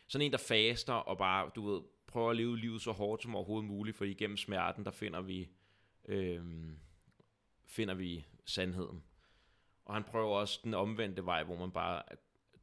Sådan 0.07 0.25
en, 0.25 0.31
der 0.31 0.37
faster 0.37 0.93
og 0.93 1.17
bare, 1.17 1.51
du 1.55 1.71
ved, 1.71 1.81
prøver 2.09 2.29
at 2.29 2.37
leve 2.37 2.57
livet 2.57 2.81
så 2.81 2.91
hårdt 2.91 3.21
som 3.21 3.35
overhovedet 3.35 3.67
muligt, 3.69 3.97
for 3.97 4.05
igennem 4.05 4.37
smerten, 4.37 4.85
der 4.85 4.91
finder 4.91 5.21
vi, 5.21 5.49
øh, 6.05 6.43
finder 7.65 7.93
vi 7.93 8.25
sandheden. 8.45 9.03
Og 9.85 9.93
han 9.93 10.03
prøver 10.03 10.35
også 10.35 10.59
den 10.63 10.73
omvendte 10.73 11.25
vej, 11.25 11.43
hvor 11.43 11.55
man 11.55 11.71
bare 11.71 12.03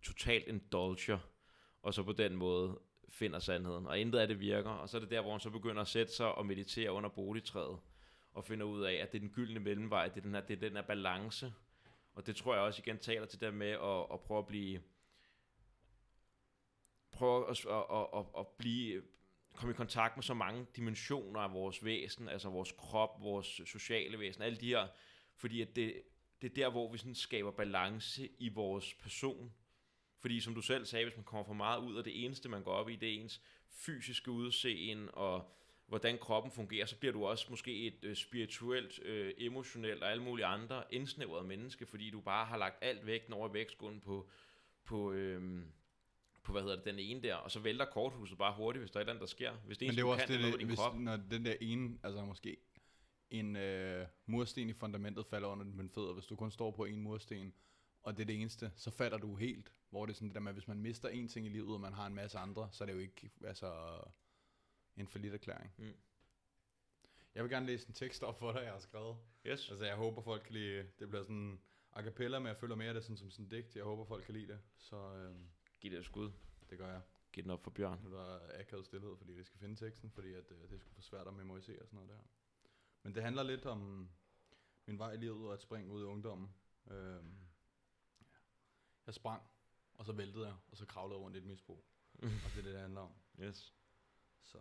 totalt 0.03 0.49
indulger, 0.49 1.18
og 1.82 1.94
så 1.94 2.03
på 2.03 2.12
den 2.12 2.36
måde 2.36 2.78
finder 3.09 3.38
sandheden. 3.38 3.86
Og 3.86 3.99
intet 3.99 4.18
af 4.18 4.28
det 4.28 4.40
virker, 4.40 4.70
og 4.70 4.88
så 4.88 4.97
er 4.97 5.01
det 5.01 5.11
der, 5.11 5.20
hvor 5.20 5.30
han 5.30 5.40
så 5.40 5.51
begynder 5.51 5.82
at 5.82 5.88
sætte 5.88 6.12
sig 6.12 6.34
og 6.34 6.47
meditere 6.47 6.92
under 6.92 7.11
boligtræet, 7.11 7.78
og 8.32 8.44
finder 8.44 8.66
ud 8.66 8.82
af, 8.82 8.92
at 8.94 9.12
det 9.12 9.18
er 9.18 9.20
den 9.20 9.30
gyldne 9.30 9.61
mellemvej, 9.61 10.09
det 10.09 10.16
er 10.16 10.20
den 10.20 10.34
her, 10.34 10.40
det 10.40 10.57
er 10.57 10.68
den 10.68 10.76
her 10.76 10.82
balance. 10.82 11.53
Og 12.14 12.26
det 12.26 12.36
tror 12.36 12.55
jeg 12.55 12.62
også 12.62 12.82
igen 12.84 12.99
taler 12.99 13.26
til 13.26 13.40
det 13.40 13.55
med 13.55 13.70
at, 13.70 14.07
at 14.12 14.20
prøve 14.20 14.38
at 14.38 14.47
blive 14.47 14.80
prøve 17.11 17.51
at, 17.51 17.66
at, 17.66 17.84
at, 17.90 18.07
at, 18.14 18.24
at 18.38 18.47
blive 18.47 19.03
komme 19.57 19.72
i 19.72 19.76
kontakt 19.76 20.16
med 20.16 20.22
så 20.22 20.34
mange 20.34 20.66
dimensioner 20.76 21.40
af 21.40 21.52
vores 21.52 21.84
væsen, 21.84 22.28
altså 22.28 22.48
vores 22.48 22.72
krop, 22.72 23.20
vores 23.20 23.61
sociale 23.64 24.18
væsen, 24.18 24.42
alle 24.42 24.59
de 24.59 24.68
her, 24.68 24.88
fordi 25.36 25.62
at 25.62 25.76
det, 25.76 26.02
det 26.42 26.50
er 26.50 26.54
der, 26.54 26.70
hvor 26.70 26.92
vi 26.92 26.98
sådan 26.98 27.14
skaber 27.14 27.50
balance 27.50 28.28
i 28.38 28.48
vores 28.48 28.94
person. 28.94 29.52
Fordi 30.20 30.40
som 30.40 30.54
du 30.54 30.61
selv 30.61 30.84
sagde, 30.86 31.04
hvis 31.04 31.16
man 31.16 31.24
kommer 31.24 31.44
for 31.44 31.54
meget 31.54 31.80
ud 31.80 31.96
af 31.96 32.04
det 32.04 32.24
eneste, 32.24 32.48
man 32.48 32.62
går 32.62 32.72
op 32.72 32.90
i, 32.90 32.96
det 32.96 33.09
er 33.09 33.22
ens 33.22 33.40
fysiske 33.70 34.30
udseende 34.30 35.11
og 35.11 35.52
hvordan 35.86 36.18
kroppen 36.18 36.52
fungerer, 36.52 36.86
så 36.86 36.96
bliver 36.98 37.12
du 37.12 37.26
også 37.26 37.46
måske 37.50 37.86
et 37.86 38.04
øh, 38.04 38.16
spirituelt, 38.16 39.02
øh, 39.02 39.34
emotionelt 39.38 40.02
og 40.02 40.11
alle 40.11 40.22
mulige 40.22 40.46
andre 40.46 40.84
indsnævret 40.90 41.46
menneske, 41.46 41.86
fordi 41.86 42.11
du 42.11 42.20
bare 42.20 42.46
har 42.46 42.57
lagt 42.57 42.78
alt 42.80 43.07
vægten 43.07 43.32
over 43.32 43.48
i 43.48 43.52
vægtskålen 43.52 44.00
på, 44.00 44.28
på, 44.84 45.12
øh, 45.12 45.62
på, 46.47 46.53
hvad 46.53 46.62
hedder 46.62 46.76
det, 46.76 46.84
den 46.84 46.99
ene 46.99 47.22
der, 47.22 47.34
og 47.34 47.51
så 47.51 47.61
vælter 47.61 47.84
korthuset 47.84 48.38
bare 48.38 48.55
hurtigt, 48.55 48.82
hvis 48.82 48.90
der 48.90 48.97
er 48.97 49.01
et 49.01 49.05
eller 49.05 49.12
andet, 49.12 49.20
der 49.20 49.26
sker. 49.26 49.53
Hvis 49.53 49.78
det 49.78 49.88
Men 49.88 49.97
det 49.97 50.03
er 50.03 50.07
også 50.07 50.26
kan, 50.26 50.34
det, 50.34 50.40
noget 50.40 50.59
din 50.59 50.66
hvis, 50.66 50.78
krop. 50.78 50.99
når 50.99 51.16
den 51.16 51.44
der 51.44 51.55
ene, 51.61 51.99
altså 52.03 52.24
måske 52.24 52.57
en 53.30 53.57
øh, 53.57 54.07
mursten 54.26 54.68
i 54.68 54.72
fundamentet 54.72 55.26
falder 55.26 55.49
under 55.49 55.64
dine 55.64 55.90
fødder, 55.90 56.12
hvis 56.12 56.26
du 56.26 56.36
kun 56.36 56.51
står 56.51 56.70
på 56.70 56.84
en 56.84 57.01
mursten, 57.01 57.55
og 58.03 58.16
det 58.16 58.22
er 58.22 58.26
det 58.26 58.40
eneste, 58.40 58.72
så 58.76 58.90
falder 58.90 59.18
du 59.18 59.36
helt. 59.36 59.72
Hvor 59.90 60.07
det 60.07 60.12
er 60.12 60.14
sådan 60.14 60.28
det 60.28 60.34
der 60.34 60.40
med, 60.40 60.53
hvis 60.53 60.68
man 60.68 60.78
mister 60.78 61.09
en 61.09 61.28
ting 61.28 61.47
i 61.47 61.49
livet, 61.49 61.74
og 61.74 61.80
man 61.80 61.92
har 61.92 62.07
en 62.07 62.14
masse 62.14 62.38
andre, 62.38 62.68
så 62.72 62.84
er 62.84 62.86
det 62.86 62.94
jo 62.94 62.99
ikke 62.99 63.30
altså, 63.44 64.01
en 64.97 65.09
forlidt 65.09 65.34
erklæring. 65.34 65.72
Mm. 65.78 65.94
Jeg 67.34 67.44
vil 67.44 67.51
gerne 67.51 67.66
læse 67.66 67.88
en 67.88 67.94
tekst 67.94 68.22
op 68.22 68.38
for 68.38 68.53
dig, 68.53 68.62
jeg 68.62 68.72
har 68.72 68.78
skrevet. 68.78 69.16
Yes. 69.47 69.70
Altså, 69.70 69.84
jeg 69.84 69.97
håber, 69.97 70.22
folk 70.22 70.42
kan 70.42 70.55
lide 70.55 70.88
Det 70.99 71.09
bliver 71.09 71.22
sådan 71.22 71.61
a 71.92 72.03
cappella, 72.03 72.38
men 72.38 72.49
jeg 72.49 72.57
føler 72.57 72.74
mere 72.74 72.94
det 72.94 73.03
sådan, 73.03 73.16
som 73.16 73.30
sådan 73.30 73.44
en 73.44 73.51
digt. 73.51 73.76
Jeg 73.76 73.84
håber, 73.84 74.05
folk 74.05 74.24
kan 74.24 74.34
lide 74.34 74.47
det. 74.47 74.61
Så 74.76 74.97
øhm, 74.97 75.47
Giv 75.81 75.91
det 75.91 75.99
et 75.99 76.05
skud. 76.05 76.33
det 76.70 76.79
gør 76.79 76.91
jeg. 76.93 77.03
Giv 77.33 77.43
den 77.43 77.51
op 77.51 77.64
for 77.64 77.70
Bjørn. 77.70 78.01
Nu 78.05 78.16
er 78.16 78.22
der 78.22 78.61
akavet 78.61 78.87
stillhed, 78.87 79.16
fordi 79.16 79.37
det 79.37 79.47
skal 79.47 79.59
finde 79.59 79.77
teksten, 79.77 80.11
fordi 80.11 80.35
at, 80.35 80.51
øh, 80.51 80.70
det 80.70 80.81
skulle 80.81 80.95
for 80.95 81.03
svært 81.03 81.27
at 81.27 81.35
memorisere 81.35 81.83
og 81.83 81.89
sådan 81.89 81.97
noget 81.97 82.11
der. 82.11 82.24
Men 83.03 83.14
det 83.14 83.22
handler 83.22 83.43
lidt 83.43 83.66
om 83.66 84.11
min 84.87 84.99
vej 84.99 85.12
i 85.12 85.16
livet 85.16 85.47
og 85.47 85.53
at 85.53 85.62
springe 85.62 85.93
ud 85.93 86.03
i 86.03 86.05
ungdommen. 86.05 86.55
Øhm, 86.91 87.37
jeg 89.07 89.14
sprang, 89.14 89.43
og 89.95 90.05
så 90.05 90.12
væltede 90.12 90.47
jeg, 90.47 90.57
og 90.70 90.77
så 90.77 90.87
kravlede 90.87 91.18
jeg 91.18 91.24
rundt 91.24 91.37
i 91.37 91.39
et 91.39 91.47
misbrug. 91.47 91.85
og 92.45 92.51
det 92.51 92.59
er 92.59 92.62
det, 92.62 92.72
det 92.72 92.81
handler 92.81 93.01
om. 93.01 93.12
Yes. 93.41 93.74
Så. 94.43 94.59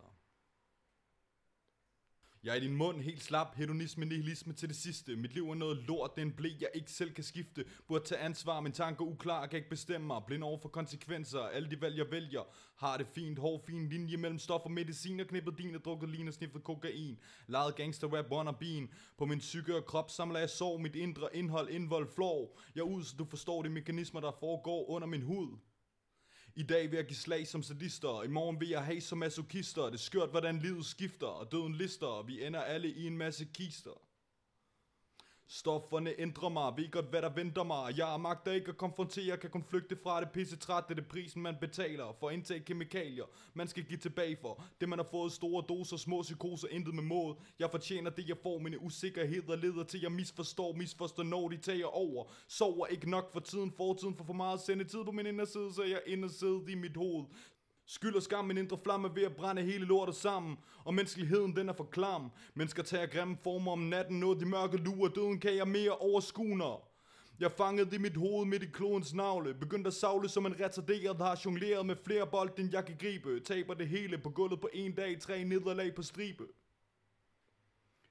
Jeg 2.46 2.52
er 2.52 2.56
i 2.56 2.60
din 2.60 2.76
mund 2.76 3.00
helt 3.00 3.22
slap, 3.22 3.56
hedonisme, 3.56 4.04
nihilisme 4.04 4.52
til 4.52 4.68
det 4.68 4.76
sidste. 4.76 5.16
Mit 5.16 5.34
liv 5.34 5.50
er 5.50 5.54
noget 5.54 5.76
lort, 5.76 6.14
det 6.14 6.22
er 6.22 6.26
en 6.26 6.32
blæ, 6.32 6.48
jeg 6.60 6.68
ikke 6.74 6.90
selv 6.90 7.12
kan 7.12 7.24
skifte. 7.24 7.64
Burde 7.88 8.04
tage 8.04 8.20
ansvar, 8.20 8.60
min 8.60 8.72
tanker 8.72 9.04
uklar, 9.04 9.46
kan 9.46 9.56
ikke 9.56 9.70
bestemme 9.70 10.06
mig. 10.06 10.22
Blind 10.26 10.42
over 10.42 10.58
for 10.58 10.68
konsekvenser, 10.68 11.40
alle 11.40 11.70
de 11.70 11.80
valg 11.80 11.98
jeg 11.98 12.10
vælger. 12.10 12.40
Har 12.76 12.96
det 12.96 13.06
fint, 13.06 13.38
hård, 13.38 13.62
fin 13.66 13.88
linje 13.88 14.16
mellem 14.16 14.38
stof 14.38 14.60
og 14.64 14.70
medicin. 14.70 15.20
Og 15.20 15.26
knippet 15.26 15.58
din 15.58 15.74
og 15.74 15.84
drukket 15.84 16.08
lin 16.08 16.28
og 16.28 16.34
sniffet 16.34 16.64
kokain. 16.64 17.18
Lejet 17.46 17.76
gangster 17.76 18.08
rap 18.08 18.26
wannabean. 18.30 18.88
På 19.18 19.24
min 19.24 19.38
psyke 19.38 19.76
og 19.76 19.84
krop 19.84 20.10
samler 20.10 20.38
jeg 20.38 20.50
sorg, 20.50 20.80
mit 20.80 20.96
indre 20.96 21.36
indhold, 21.36 21.68
indvold, 21.68 22.08
flår. 22.14 22.58
Jeg 22.74 22.84
ud, 22.84 23.04
så 23.04 23.16
du 23.18 23.24
forstår 23.24 23.62
de 23.62 23.68
mekanismer, 23.68 24.20
der 24.20 24.32
foregår 24.40 24.90
under 24.90 25.08
min 25.08 25.22
hud. 25.22 25.56
I 26.58 26.62
dag 26.62 26.90
vil 26.90 26.96
jeg 26.96 27.06
give 27.06 27.16
slag 27.16 27.46
som 27.46 27.62
sadister, 27.62 28.22
i 28.22 28.28
morgen 28.28 28.60
vil 28.60 28.68
jeg 28.68 28.84
have 28.84 29.00
som 29.00 29.18
masochister. 29.18 29.82
Det 29.82 29.94
er 29.94 29.98
skørt, 29.98 30.30
hvordan 30.30 30.58
livet 30.58 30.86
skifter, 30.86 31.26
og 31.26 31.52
døden 31.52 31.74
lister, 31.74 32.06
og 32.06 32.28
vi 32.28 32.44
ender 32.46 32.60
alle 32.60 32.88
i 32.88 33.06
en 33.06 33.18
masse 33.18 33.44
kister. 33.44 33.90
Stofferne 35.48 36.20
ændrer 36.20 36.48
mig, 36.48 36.72
ved 36.76 36.90
godt 36.90 37.06
hvad 37.10 37.22
der 37.22 37.28
venter 37.28 37.64
mig. 37.64 37.98
Jeg 37.98 38.20
magter 38.20 38.52
ikke 38.52 38.68
at 38.68 38.76
konfrontere, 38.76 39.36
kan 39.36 39.50
kun 39.50 39.64
flygte 39.64 39.96
fra 40.02 40.20
det 40.20 40.30
pisse 40.30 40.56
træt 40.56 40.84
Det 40.88 40.90
er 40.90 40.94
det 40.94 41.08
prisen 41.08 41.42
man 41.42 41.56
betaler 41.60 42.16
for 42.20 42.30
indtag 42.30 42.64
kemikalier 42.64 43.24
Man 43.54 43.68
skal 43.68 43.84
give 43.84 43.98
tilbage 43.98 44.36
for. 44.40 44.64
Det 44.80 44.88
man 44.88 44.98
har 44.98 45.06
fået 45.10 45.32
store 45.32 45.64
doser 45.68 45.96
Små 45.96 46.22
psykoser, 46.22 46.68
intet 46.68 46.94
med 46.94 47.02
mod. 47.02 47.34
Jeg 47.58 47.70
fortjener 47.70 48.10
det 48.10 48.28
jeg 48.28 48.36
får, 48.42 48.58
mine 48.58 48.82
usikkerheder 48.82 49.56
leder 49.56 49.84
til 49.84 50.00
Jeg 50.00 50.12
misforstår, 50.12 50.72
misforstår 50.72 51.22
når 51.22 51.48
de 51.48 51.56
tager 51.56 51.86
over. 51.86 52.24
Sover 52.48 52.86
ikke 52.86 53.10
nok 53.10 53.32
for 53.32 53.40
tiden, 53.40 53.72
fortiden 53.76 54.16
for 54.16 54.24
for 54.24 54.32
meget 54.32 54.60
Sende 54.60 54.84
tid 54.84 55.04
på 55.04 55.12
min 55.12 55.26
inderside, 55.26 55.74
så 55.74 55.82
jeg 55.82 56.00
inderside 56.06 56.62
i 56.68 56.74
mit 56.74 56.96
hoved. 56.96 57.24
Skyld 57.86 58.14
og 58.14 58.22
skam, 58.22 58.44
min 58.44 58.58
indre 58.58 58.78
flamme 58.84 59.14
ved 59.14 59.22
at 59.22 59.36
brænde 59.36 59.62
hele 59.62 59.84
lortet 59.84 60.14
sammen. 60.14 60.56
Og 60.84 60.94
menneskeligheden 60.94 61.56
den 61.56 61.68
er 61.68 61.72
for 61.72 61.84
klam. 61.84 62.30
Mennesker 62.54 62.82
tager 62.82 63.06
grimme 63.06 63.36
former 63.44 63.72
om 63.72 63.78
natten 63.78 64.20
Noget 64.20 64.40
de 64.40 64.46
mørke 64.46 64.76
lurer, 64.76 65.08
døden 65.08 65.40
kan 65.40 65.56
jeg 65.56 65.68
mere 65.68 65.96
overskuende 65.96 66.64
jeg 67.40 67.52
fangede 67.52 67.96
i 67.96 67.98
mit 67.98 68.16
hoved 68.16 68.46
midt 68.46 68.62
i 68.62 68.66
klodens 68.66 69.14
navle. 69.14 69.54
Begyndte 69.54 69.88
at 69.88 69.94
savle 69.94 70.28
som 70.28 70.46
en 70.46 70.60
retarderet 70.60 71.16
Har 71.16 71.40
jongleret 71.44 71.86
med 71.86 71.96
flere 72.04 72.26
bold 72.26 72.58
end 72.58 72.72
jeg 72.72 72.84
kan 72.84 72.96
gribe. 73.00 73.40
Taber 73.40 73.74
det 73.74 73.88
hele 73.88 74.18
på 74.18 74.30
gulvet 74.30 74.60
på 74.60 74.68
en 74.72 74.92
dag 74.92 75.20
Tre 75.20 75.44
nederlag 75.44 75.94
på 75.94 76.02
stribe 76.02 76.44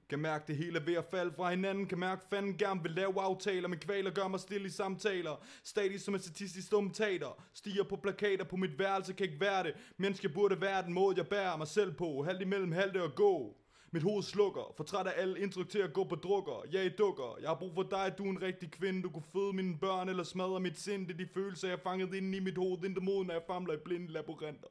kan 0.09 0.19
mærke 0.19 0.43
det 0.47 0.57
hele 0.57 0.79
er 0.79 0.83
ved 0.83 0.93
at 0.93 1.05
falde 1.11 1.33
fra 1.35 1.49
hinanden. 1.49 1.87
Kan 1.87 1.99
mærke 1.99 2.25
fanden 2.29 2.57
gerne 2.57 2.81
vil 2.83 2.91
lave 2.91 3.21
aftaler 3.21 3.67
Men 3.67 3.79
kvaler 3.79 4.11
gør 4.11 4.27
mig 4.27 4.39
stille 4.39 4.67
i 4.67 4.69
samtaler. 4.69 5.45
Stadig 5.63 6.01
som 6.01 6.13
en 6.13 6.19
statistisk 6.19 6.73
teater 6.93 7.43
Stiger 7.53 7.83
på 7.83 7.95
plakater 7.95 8.43
på 8.45 8.55
mit 8.55 8.79
værelse 8.79 9.13
Kan 9.13 9.25
ikke 9.25 9.39
være 9.39 9.63
det. 9.63 9.73
Menneske 9.97 10.29
burde 10.29 10.61
være 10.61 10.83
den 10.83 10.93
måde 10.93 11.17
jeg 11.17 11.27
bærer 11.27 11.57
mig 11.57 11.67
selv 11.67 11.93
på. 11.93 12.23
Halvt 12.23 12.41
imellem 12.41 12.71
halte 12.71 13.03
og 13.03 13.15
gå. 13.15 13.57
Mit 13.91 14.03
hoved 14.03 14.23
slukker, 14.23 14.73
for 14.77 14.83
træt 14.83 15.07
af 15.07 15.13
alle 15.21 15.39
indtryk 15.39 15.69
til 15.69 15.79
at 15.79 15.93
gå 15.93 16.03
på 16.03 16.15
drukker. 16.15 16.65
Jeg 16.71 16.85
er 16.85 16.89
dukker, 16.89 17.37
jeg 17.41 17.49
har 17.49 17.55
brug 17.55 17.73
for 17.73 17.83
dig, 17.83 18.13
du 18.17 18.25
er 18.25 18.29
en 18.29 18.41
rigtig 18.41 18.71
kvinde. 18.71 19.03
Du 19.03 19.09
kunne 19.09 19.31
føde 19.33 19.53
mine 19.53 19.77
børn 19.77 20.09
eller 20.09 20.23
smadre 20.23 20.59
mit 20.59 20.79
sind. 20.79 21.07
Det 21.07 21.13
er 21.13 21.17
de 21.17 21.27
følelser, 21.33 21.67
jeg 21.67 21.79
fanget 21.79 22.13
inde 22.13 22.37
i 22.37 22.39
mit 22.39 22.57
hoved. 22.57 22.83
Intet 22.83 23.03
mod, 23.03 23.25
når 23.25 23.33
jeg 23.33 23.43
famler 23.47 23.73
i 23.73 23.77
blinde 23.77 24.13
labyrinter. 24.13 24.67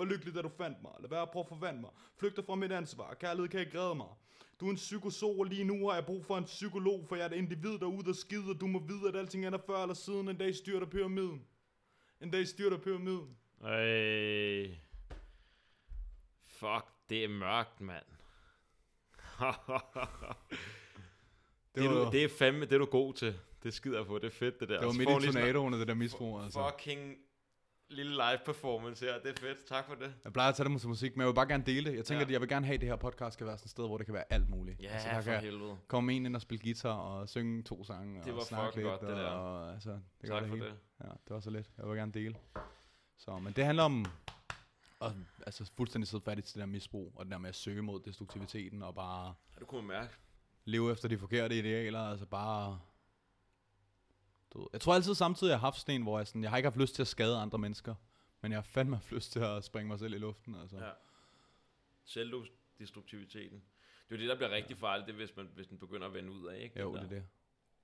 Hvor 0.00 0.06
lykkeligt, 0.06 0.38
at 0.38 0.44
du 0.44 0.48
fandt 0.48 0.82
mig 0.82 0.92
Lad 1.00 1.10
være 1.10 1.22
at 1.22 1.30
prøve 1.30 1.42
at 1.42 1.48
forvandle 1.48 1.80
mig 1.80 1.90
Flygter 2.16 2.42
fra 2.42 2.54
mit 2.54 2.72
ansvar, 2.72 3.14
kærlighed 3.14 3.48
kan 3.48 3.60
ikke 3.60 3.80
redde 3.80 3.94
mig 3.94 4.06
du 4.60 4.66
er 4.66 4.70
en 4.70 4.76
psykosol, 4.76 5.38
og 5.38 5.44
lige 5.44 5.64
nu 5.64 5.88
har 5.88 5.94
jeg 5.94 6.06
brug 6.06 6.24
for 6.24 6.38
en 6.38 6.44
psykolog, 6.44 7.06
for 7.08 7.16
jeg 7.16 7.22
er 7.22 7.28
et 7.28 7.36
individ 7.36 7.78
derude, 7.78 8.04
der 8.04 8.12
skider. 8.12 8.54
Du 8.54 8.66
må 8.66 8.78
vide, 8.78 9.08
at 9.08 9.16
alting 9.16 9.46
er 9.46 9.50
der 9.50 9.58
før 9.66 9.82
eller 9.82 9.94
siden. 9.94 10.28
En 10.28 10.36
dag 10.36 10.54
styrter 10.54 10.86
pyramiden. 10.86 11.44
En 12.20 12.30
dag 12.30 12.46
styrter 12.46 12.78
pyramiden. 12.78 13.36
Øh. 13.64 14.76
Fuck, 16.42 16.86
det 17.10 17.24
er 17.24 17.28
mørkt, 17.28 17.80
mand. 17.80 18.04
det, 21.74 21.84
er 21.84 21.90
du, 21.90 22.10
det 22.12 22.24
er 22.24 22.28
fandme, 22.28 22.64
det 22.64 22.72
er 22.72 22.78
du 22.78 22.84
god 22.84 23.14
til. 23.14 23.34
Det 23.62 23.74
skider 23.74 23.98
jeg 23.98 24.06
på, 24.06 24.18
det 24.18 24.24
er 24.24 24.30
fedt 24.30 24.60
det 24.60 24.68
der. 24.68 24.78
Det 24.78 24.86
var 24.86 24.92
midt 24.92 25.24
i 25.24 25.26
tornadoerne, 25.26 25.80
det 25.80 25.88
der 25.88 25.94
misbrug, 25.94 26.42
altså. 26.42 26.70
Fucking 26.70 27.18
lille 27.90 28.12
live 28.12 28.38
performance 28.44 29.04
her, 29.04 29.18
det 29.18 29.30
er 29.30 29.40
fedt. 29.40 29.64
Tak 29.64 29.86
for 29.86 29.94
det. 29.94 30.14
Jeg 30.24 30.32
plejer 30.32 30.48
at 30.48 30.54
tage 30.54 30.68
det 30.68 30.80
som 30.80 30.88
musik, 30.88 31.16
men 31.16 31.20
jeg 31.20 31.26
vil 31.28 31.34
bare 31.34 31.48
gerne 31.48 31.62
dele 31.66 31.90
det. 31.90 31.96
Jeg 31.96 32.04
tænker, 32.04 32.20
Ja. 32.20 32.26
at 32.26 32.32
jeg 32.32 32.40
vil 32.40 32.48
gerne 32.48 32.66
have, 32.66 32.74
at 32.74 32.80
det 32.80 32.88
her 32.88 32.96
podcast 32.96 33.34
skal 33.34 33.46
være 33.46 33.58
sådan 33.58 33.66
et 33.66 33.70
sted, 33.70 33.86
hvor 33.86 33.96
det 33.96 34.06
kan 34.06 34.14
være 34.14 34.24
alt 34.32 34.48
muligt. 34.50 34.82
Ja, 34.82 34.86
altså, 34.88 35.08
for 35.08 35.14
der 35.14 35.22
kan 35.22 35.40
helvede. 35.40 35.76
komme 35.88 36.12
en 36.12 36.26
ind 36.26 36.36
og 36.36 36.42
spille 36.42 36.62
guitar 36.62 36.92
og 36.92 37.28
synge 37.28 37.62
to 37.62 37.84
sange 37.84 38.22
Det 38.24 38.32
var 38.34 38.40
og 38.40 38.46
snakke 38.46 38.66
fucking 38.66 38.86
lidt. 38.90 39.00
godt, 39.00 39.10
det 39.10 39.16
der. 39.18 39.26
Og, 39.30 39.72
altså, 39.72 39.90
det 39.90 40.28
Tak 40.30 40.40
det 40.42 40.48
for 40.48 40.56
hele. 40.56 40.66
det. 40.68 40.74
Ja, 41.04 41.08
det 41.08 41.30
var 41.30 41.40
så 41.40 41.50
lidt. 41.50 41.70
Jeg 41.78 41.88
vil 41.88 41.96
gerne 41.96 42.12
dele. 42.12 42.36
Så, 43.18 43.38
men 43.38 43.52
det 43.52 43.64
handler 43.64 43.82
om 43.82 44.04
at 45.02 45.12
altså, 45.46 45.70
fuldstændig 45.76 46.08
sidde 46.08 46.24
fat 46.24 46.38
i 46.38 46.40
det 46.40 46.54
der 46.54 46.66
misbrug, 46.66 47.12
og 47.16 47.24
det 47.24 47.32
der 47.32 47.38
med 47.38 47.48
at 47.48 47.54
søge 47.54 47.82
mod 47.82 48.00
destruktiviteten, 48.00 48.82
og 48.82 48.94
bare 48.94 49.34
Ja, 49.54 49.60
du 49.60 49.66
kunne 49.66 49.86
mærke. 49.88 50.12
leve 50.64 50.92
efter 50.92 51.08
de 51.08 51.18
forkerte 51.18 51.58
idealer, 51.58 52.00
altså 52.00 52.26
bare... 52.26 52.80
Du, 54.52 54.58
ved- 54.58 54.68
jeg 54.72 54.80
tror 54.80 54.94
altid 54.94 55.14
samtidig, 55.14 55.50
jeg 55.50 55.58
har 55.58 55.66
haft 55.66 55.80
sådan 55.80 55.94
en, 55.94 56.02
hvor 56.02 56.18
jeg, 56.18 56.26
sådan, 56.26 56.42
jeg 56.42 56.50
har 56.50 56.56
ikke 56.56 56.66
haft 56.66 56.76
lyst 56.76 56.94
til 56.94 57.02
at 57.02 57.08
skade 57.08 57.36
andre 57.38 57.58
mennesker, 57.58 57.94
men 58.40 58.52
jeg 58.52 58.56
har 58.58 58.62
fandme 58.62 58.96
haft 58.96 59.12
lyst 59.12 59.32
til 59.32 59.40
at 59.40 59.64
springe 59.64 59.88
mig 59.88 59.98
selv 59.98 60.14
i 60.14 60.18
luften, 60.18 60.54
altså. 60.54 60.76
Ja. 60.78 60.90
Selvdestruktiviteten. 62.04 63.62
Det 64.08 64.14
er 64.14 64.18
jo 64.18 64.20
det, 64.20 64.28
der 64.28 64.36
bliver 64.36 64.50
rigtig 64.50 64.78
farligt, 64.78 65.06
det 65.06 65.12
er, 65.12 65.16
hvis, 65.16 65.36
man, 65.36 65.48
hvis 65.54 65.66
den 65.66 65.78
begynder 65.78 66.06
at 66.06 66.14
vende 66.14 66.30
ud 66.32 66.46
af, 66.46 66.60
ikke? 66.62 66.80
Jo, 66.80 66.86
Den 66.86 66.94
det 66.96 67.04
er 67.04 67.08
det. 67.08 67.24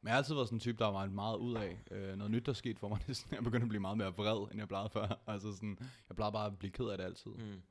Men 0.00 0.08
jeg 0.08 0.12
har 0.14 0.18
altid 0.18 0.34
været 0.34 0.48
sådan 0.48 0.56
en 0.56 0.60
type, 0.60 0.78
der 0.78 0.86
var 0.86 1.06
meget 1.06 1.36
ud 1.36 1.54
af. 1.54 1.78
Øh, 1.90 2.16
noget 2.16 2.30
nyt, 2.30 2.46
der 2.46 2.52
skete 2.52 2.78
for 2.78 2.88
mig, 2.88 3.00
sådan, 3.16 3.34
jeg 3.34 3.44
begyndte 3.44 3.64
at 3.64 3.68
blive 3.68 3.80
meget 3.80 3.98
mere 3.98 4.14
vred, 4.16 4.50
end 4.50 4.58
jeg 4.60 4.68
plejede 4.68 4.90
før. 4.90 5.18
Altså 5.26 5.52
sådan, 5.52 5.78
jeg 6.08 6.16
plejede 6.16 6.32
bare 6.32 6.46
at 6.46 6.58
blive 6.58 6.70
ked 6.70 6.84
af 6.88 6.98
det 6.98 7.04
altid. 7.04 7.30
Mm. 7.30 7.42
Mm. 7.42 7.62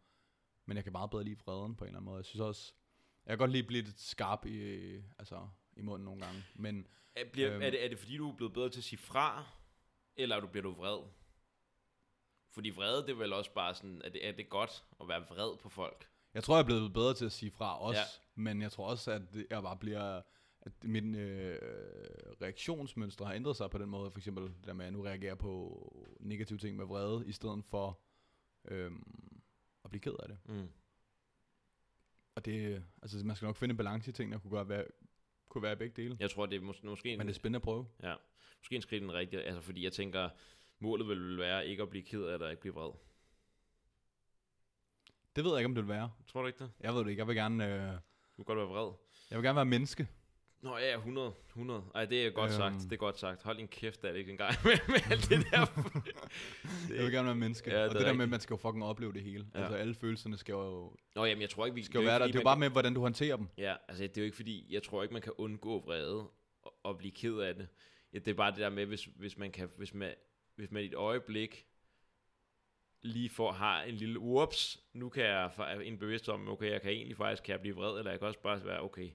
Men 0.65 0.77
jeg 0.77 0.83
kan 0.83 0.91
meget 0.93 1.09
bedre 1.09 1.23
lide 1.23 1.39
vreden 1.45 1.75
på 1.75 1.83
en 1.83 1.87
eller 1.87 1.97
anden 1.99 2.05
måde. 2.05 2.17
Jeg 2.17 2.25
synes 2.25 2.39
også, 2.41 2.73
jeg 3.25 3.31
kan 3.31 3.37
godt 3.37 3.51
lide 3.51 3.61
at 3.63 3.67
blive 3.67 3.81
lidt 3.83 3.99
skarp 4.01 4.45
i, 4.45 4.91
altså, 5.19 5.47
i 5.75 5.81
munden 5.81 6.05
nogle 6.05 6.21
gange. 6.25 6.43
Men 6.55 6.87
Er, 7.15 7.23
bliver, 7.31 7.53
Øhm. 7.53 7.61
er, 7.61 7.69
det, 7.69 7.85
er 7.85 7.89
det 7.89 7.99
fordi, 7.99 8.17
du 8.17 8.29
er 8.31 8.35
blevet 8.35 8.53
bedre 8.53 8.69
til 8.69 8.79
at 8.79 8.83
sige 8.83 8.99
fra, 8.99 9.45
eller 10.15 10.35
er 10.35 10.39
du, 10.39 10.47
bliver 10.47 10.63
du 10.63 10.71
vred? 10.73 10.99
Fordi 12.51 12.69
vrede, 12.69 13.01
det 13.01 13.09
er 13.09 13.15
vel 13.15 13.33
også 13.33 13.53
bare 13.53 13.75
sådan, 13.75 14.01
er 14.03 14.09
det, 14.09 14.27
er 14.27 14.31
det 14.31 14.49
godt 14.49 14.83
at 15.01 15.07
være 15.07 15.21
vred 15.21 15.57
på 15.57 15.69
folk? 15.69 16.07
jeg 16.33 16.43
tror, 16.43 16.55
jeg 16.55 16.61
er 16.61 16.65
blevet 16.65 16.93
bedre 16.93 17.13
til 17.13 17.25
at 17.25 17.31
sige 17.31 17.51
fra 17.51 17.79
også. 17.81 17.99
Ja. 17.99 18.05
Men 18.35 18.61
jeg 18.61 18.71
tror 18.71 18.87
også, 18.89 19.11
at 19.11 19.21
jeg 19.49 19.63
bare 19.63 19.77
bliver... 19.77 20.21
At 20.61 20.83
min 20.83 21.15
øh, 21.15 21.59
reaktionsmønstre 22.41 23.25
har 23.25 23.33
ændret 23.33 23.55
sig 23.55 23.69
på 23.69 23.77
den 23.77 23.89
måde. 23.89 24.11
For 24.11 24.17
eksempel 24.17 24.43
det 24.43 24.65
der 24.65 24.73
med, 24.73 24.85
at 24.85 24.91
jeg 24.91 24.97
nu 24.97 25.01
reagerer 25.03 25.35
på 25.35 25.81
negative 26.19 26.59
ting 26.59 26.77
med 26.77 26.85
vrede, 26.85 27.27
i 27.27 27.31
stedet 27.31 27.63
for 27.65 27.99
øhm, 28.67 29.41
at 29.83 29.89
blive 29.89 30.01
ked 30.01 30.13
af 30.19 30.27
det. 30.27 30.37
Mm. 30.45 30.69
Og 32.35 32.45
det, 32.45 32.83
altså 33.01 33.25
man 33.25 33.35
skal 33.35 33.45
nok 33.45 33.55
finde 33.55 33.73
en 33.73 33.77
balance 33.77 34.09
i 34.09 34.13
tingene, 34.13 34.33
der 34.35 34.41
kunne 34.41 34.51
godt 34.57 34.69
være, 34.69 34.85
kunne 35.55 35.61
være 35.63 35.75
begge 35.75 36.01
dele. 36.01 36.17
Jeg 36.19 36.29
tror, 36.31 36.45
det 36.45 36.55
er 36.55 36.61
mås- 36.61 36.83
måske 36.83 37.09
en, 37.11 37.17
Men 37.17 37.27
det 37.27 37.33
er 37.33 37.35
spændende 37.35 37.57
at 37.57 37.61
prøve. 37.63 37.87
ja, 38.03 38.15
måske 38.59 38.75
en 38.75 38.81
skridt 38.81 39.01
den 39.01 39.13
rigtige, 39.13 39.41
altså 39.41 39.61
fordi 39.61 39.83
jeg 39.83 39.93
tænker, 39.93 40.29
målet 40.79 41.07
vil 41.07 41.37
være 41.37 41.67
ikke 41.67 41.83
at 41.83 41.89
blive 41.89 42.03
ked 42.03 42.23
af 42.23 42.39
det, 42.39 42.45
og 42.45 42.51
ikke 42.51 42.61
blive 42.61 42.73
vred. 42.73 42.91
Det 45.35 45.43
ved 45.43 45.51
jeg 45.51 45.59
ikke, 45.59 45.65
om 45.65 45.75
det 45.75 45.83
vil 45.83 45.89
være. 45.93 46.11
Tror 46.27 46.41
du 46.41 46.47
ikke 46.47 46.59
det? 46.59 46.71
Jeg 46.79 46.93
ved 46.93 46.99
det 47.03 47.09
ikke. 47.09 47.19
Jeg 47.19 47.27
vil 47.27 47.35
gerne, 47.35 47.65
øh, 47.65 47.91
Du 48.37 48.43
kan 48.43 48.45
godt 48.45 48.57
være 48.57 48.67
vred. 48.67 48.91
jeg 49.31 49.37
vil 49.37 49.45
gerne 49.45 49.55
være 49.55 49.65
menneske. 49.65 50.07
Nå 50.65 50.77
ja, 50.77 50.95
100, 50.97 51.33
100. 51.49 51.83
Ej, 51.95 52.05
det 52.05 52.25
er 52.25 52.29
godt 52.29 52.51
Øhm. 52.51 52.57
sagt, 52.57 52.75
det 52.83 52.91
er 52.91 52.95
godt 52.97 53.19
sagt. 53.19 53.43
Hold 53.43 53.57
din 53.57 53.67
kæft, 53.67 54.01
der 54.01 54.07
er 54.07 54.11
det 54.11 54.19
ikke 54.19 54.31
engang 54.31 54.55
med, 54.63 54.71
med 54.87 54.99
alt 55.11 55.29
det 55.29 55.45
der. 55.51 55.65
Jeg 56.95 57.03
vil 57.03 57.11
gerne 57.11 57.25
være 57.25 57.35
menneske. 57.35 57.71
Ja, 57.71 57.81
det 57.83 57.89
og 57.89 57.95
det 57.95 58.05
der 58.05 58.13
med, 58.13 58.23
at 58.23 58.29
man 58.29 58.39
skal 58.39 58.53
jo 58.53 58.57
fucking 58.57 58.83
opleve 58.83 59.13
det 59.13 59.21
hele. 59.21 59.45
Ja. 59.53 59.59
Altså 59.59 59.75
alle 59.75 59.95
følelserne 59.95 60.37
skal 60.37 60.53
jo, 60.53 60.95
Nå 61.15 61.25
jamen, 61.25 61.41
jeg 61.41 61.49
tror 61.49 61.65
ikke, 61.65 61.75
vi 61.75 61.83
skal 61.83 61.99
jo 61.99 62.05
være 62.05 62.19
der. 62.19 62.25
Det 62.27 62.35
er 62.35 62.39
jo 62.39 62.43
bare 62.43 62.59
med, 62.59 62.69
hvordan 62.69 62.93
du 62.93 62.99
håndterer 63.01 63.37
dem. 63.37 63.47
Ja, 63.57 63.75
altså 63.87 64.03
det 64.03 64.17
er 64.17 64.21
jo 64.21 64.25
ikke 64.25 64.35
fordi, 64.35 64.67
jeg 64.69 64.83
tror 64.83 65.03
ikke, 65.03 65.13
man 65.13 65.21
kan 65.21 65.33
undgå 65.37 65.79
vrede 65.85 66.27
og, 66.63 66.73
og 66.83 66.97
blive 66.97 67.11
ked 67.11 67.37
af 67.37 67.55
det. 67.55 67.67
Ja, 68.13 68.19
det 68.19 68.27
er 68.27 68.33
bare 68.35 68.51
det 68.51 68.59
der 68.59 68.69
med, 68.69 68.85
hvis, 68.85 69.03
hvis 69.15 69.37
man 69.37 69.51
kan, 69.51 69.69
hvis 69.77 69.93
man, 69.93 70.13
hvis 70.55 70.71
man 70.71 70.83
i 70.83 70.85
et 70.85 70.93
øjeblik 70.93 71.65
lige 73.01 73.29
får, 73.29 73.51
har 73.51 73.81
en 73.81 73.95
lille 73.95 74.19
ups, 74.19 74.79
nu 74.93 75.09
kan 75.09 75.23
jeg 75.23 75.51
få 75.55 75.63
en 75.83 75.97
bevidst 75.97 76.29
om, 76.29 76.49
okay, 76.49 76.71
jeg 76.71 76.81
kan 76.81 76.91
egentlig 76.91 77.17
faktisk, 77.17 77.43
kan 77.43 77.51
jeg 77.51 77.61
blive 77.61 77.75
vred, 77.75 77.97
eller 77.97 78.11
jeg 78.11 78.19
kan 78.19 78.27
også 78.27 78.39
bare 78.39 78.65
være, 78.65 78.81
okay, 78.81 79.09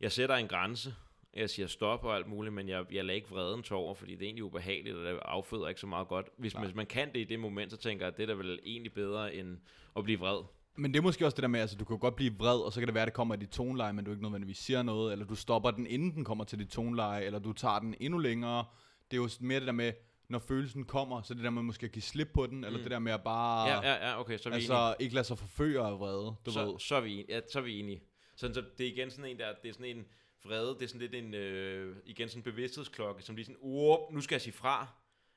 jeg 0.00 0.12
sætter 0.12 0.36
en 0.36 0.48
grænse, 0.48 0.94
jeg 1.36 1.50
siger 1.50 1.66
stop 1.66 2.04
og 2.04 2.16
alt 2.16 2.26
muligt, 2.26 2.54
men 2.54 2.68
jeg, 2.68 2.84
jeg 2.92 3.04
lader 3.04 3.14
ikke 3.16 3.28
vreden 3.28 3.62
tage 3.62 3.78
over, 3.78 3.94
fordi 3.94 4.12
det 4.12 4.20
er 4.22 4.26
egentlig 4.26 4.44
ubehageligt, 4.44 4.96
og 4.96 5.04
det 5.04 5.18
afføder 5.22 5.68
ikke 5.68 5.80
så 5.80 5.86
meget 5.86 6.08
godt. 6.08 6.26
Hvis 6.38 6.54
man, 6.54 6.64
hvis 6.64 6.74
man 6.74 6.86
kan 6.86 7.08
det 7.12 7.20
i 7.20 7.24
det 7.24 7.40
moment, 7.40 7.70
så 7.70 7.76
tænker 7.76 8.04
jeg, 8.04 8.12
at 8.12 8.16
det 8.16 8.22
er 8.22 8.26
da 8.26 8.32
vel 8.32 8.58
egentlig 8.64 8.92
bedre, 8.92 9.34
end 9.34 9.58
at 9.96 10.04
blive 10.04 10.18
vred. 10.18 10.42
Men 10.76 10.92
det 10.92 10.98
er 10.98 11.02
måske 11.02 11.26
også 11.26 11.34
det 11.36 11.42
der 11.42 11.48
med, 11.48 11.60
altså 11.60 11.76
du 11.76 11.84
kan 11.84 11.98
godt 11.98 12.16
blive 12.16 12.34
vred, 12.38 12.60
og 12.60 12.72
så 12.72 12.80
kan 12.80 12.86
det 12.86 12.94
være, 12.94 13.02
at 13.02 13.06
det 13.06 13.14
kommer 13.14 13.34
i 13.34 13.38
dit 13.38 13.48
toneleje, 13.50 13.92
men 13.92 14.04
du 14.04 14.10
ikke 14.10 14.22
nødvendigvis 14.22 14.58
siger 14.58 14.82
noget, 14.82 15.12
eller 15.12 15.24
du 15.26 15.34
stopper 15.34 15.70
den, 15.70 15.86
inden 15.86 16.14
den 16.14 16.24
kommer 16.24 16.44
til 16.44 16.58
dit 16.58 16.68
toneleje, 16.68 17.24
eller 17.24 17.38
du 17.38 17.52
tager 17.52 17.78
den 17.78 17.94
endnu 18.00 18.18
længere. 18.18 18.64
Det 19.10 19.16
er 19.16 19.20
jo 19.22 19.28
mere 19.40 19.58
det 19.60 19.66
der 19.66 19.72
med, 19.72 19.92
når 20.28 20.38
følelsen 20.38 20.84
kommer, 20.84 21.22
så 21.22 21.34
det 21.34 21.44
der 21.44 21.50
med 21.50 21.62
måske 21.62 21.86
at 21.86 21.92
give 21.92 22.02
slip 22.02 22.28
på 22.34 22.46
den, 22.46 22.64
eller 22.64 22.78
Mm. 22.78 22.82
det 22.82 22.90
der 22.90 22.98
med 22.98 23.12
at 23.12 23.22
bare, 23.22 23.68
Ja, 23.68 23.92
ja, 23.92 24.08
ja, 24.10 24.20
okay, 24.20 24.38
så 24.38 24.48
er 24.48 24.52
vi 24.52 24.56
enige. 24.56 24.72
altså 24.72 24.94
ikke 25.00 25.14
lade 25.14 25.24
sig 25.26 25.38
forføre 25.38 25.86
af 25.88 25.98
vrede, 26.00 26.34
du 26.46 26.50
så, 26.50 26.64
ved. 26.64 26.78
så, 26.78 26.94
er 26.96 27.00
vi, 27.00 27.24
ja, 27.28 27.40
så 27.52 27.58
er 27.58 27.62
vi 27.62 27.78
enige. 27.80 28.02
Sådan, 28.40 28.54
så 28.54 28.64
det 28.78 28.86
er 28.86 28.90
igen 28.90 29.10
sådan 29.10 29.24
en 29.30 29.38
der, 29.38 29.54
det 29.62 29.68
er 29.68 29.72
sådan 29.72 29.96
en 29.96 30.06
vrede, 30.44 30.74
det 30.74 30.82
er 30.82 30.86
sådan 30.86 31.00
lidt 31.00 31.14
en, 31.14 31.34
øh, 31.34 31.96
igen 32.04 32.28
sådan 32.28 32.38
en 32.38 32.42
bevidsthedsklokke, 32.44 33.22
som 33.22 33.36
lige 33.36 33.44
sådan, 33.44 33.58
uh, 33.60 34.14
nu 34.14 34.20
skal 34.20 34.34
jeg 34.34 34.40
sige 34.40 34.52
fra. 34.52 34.86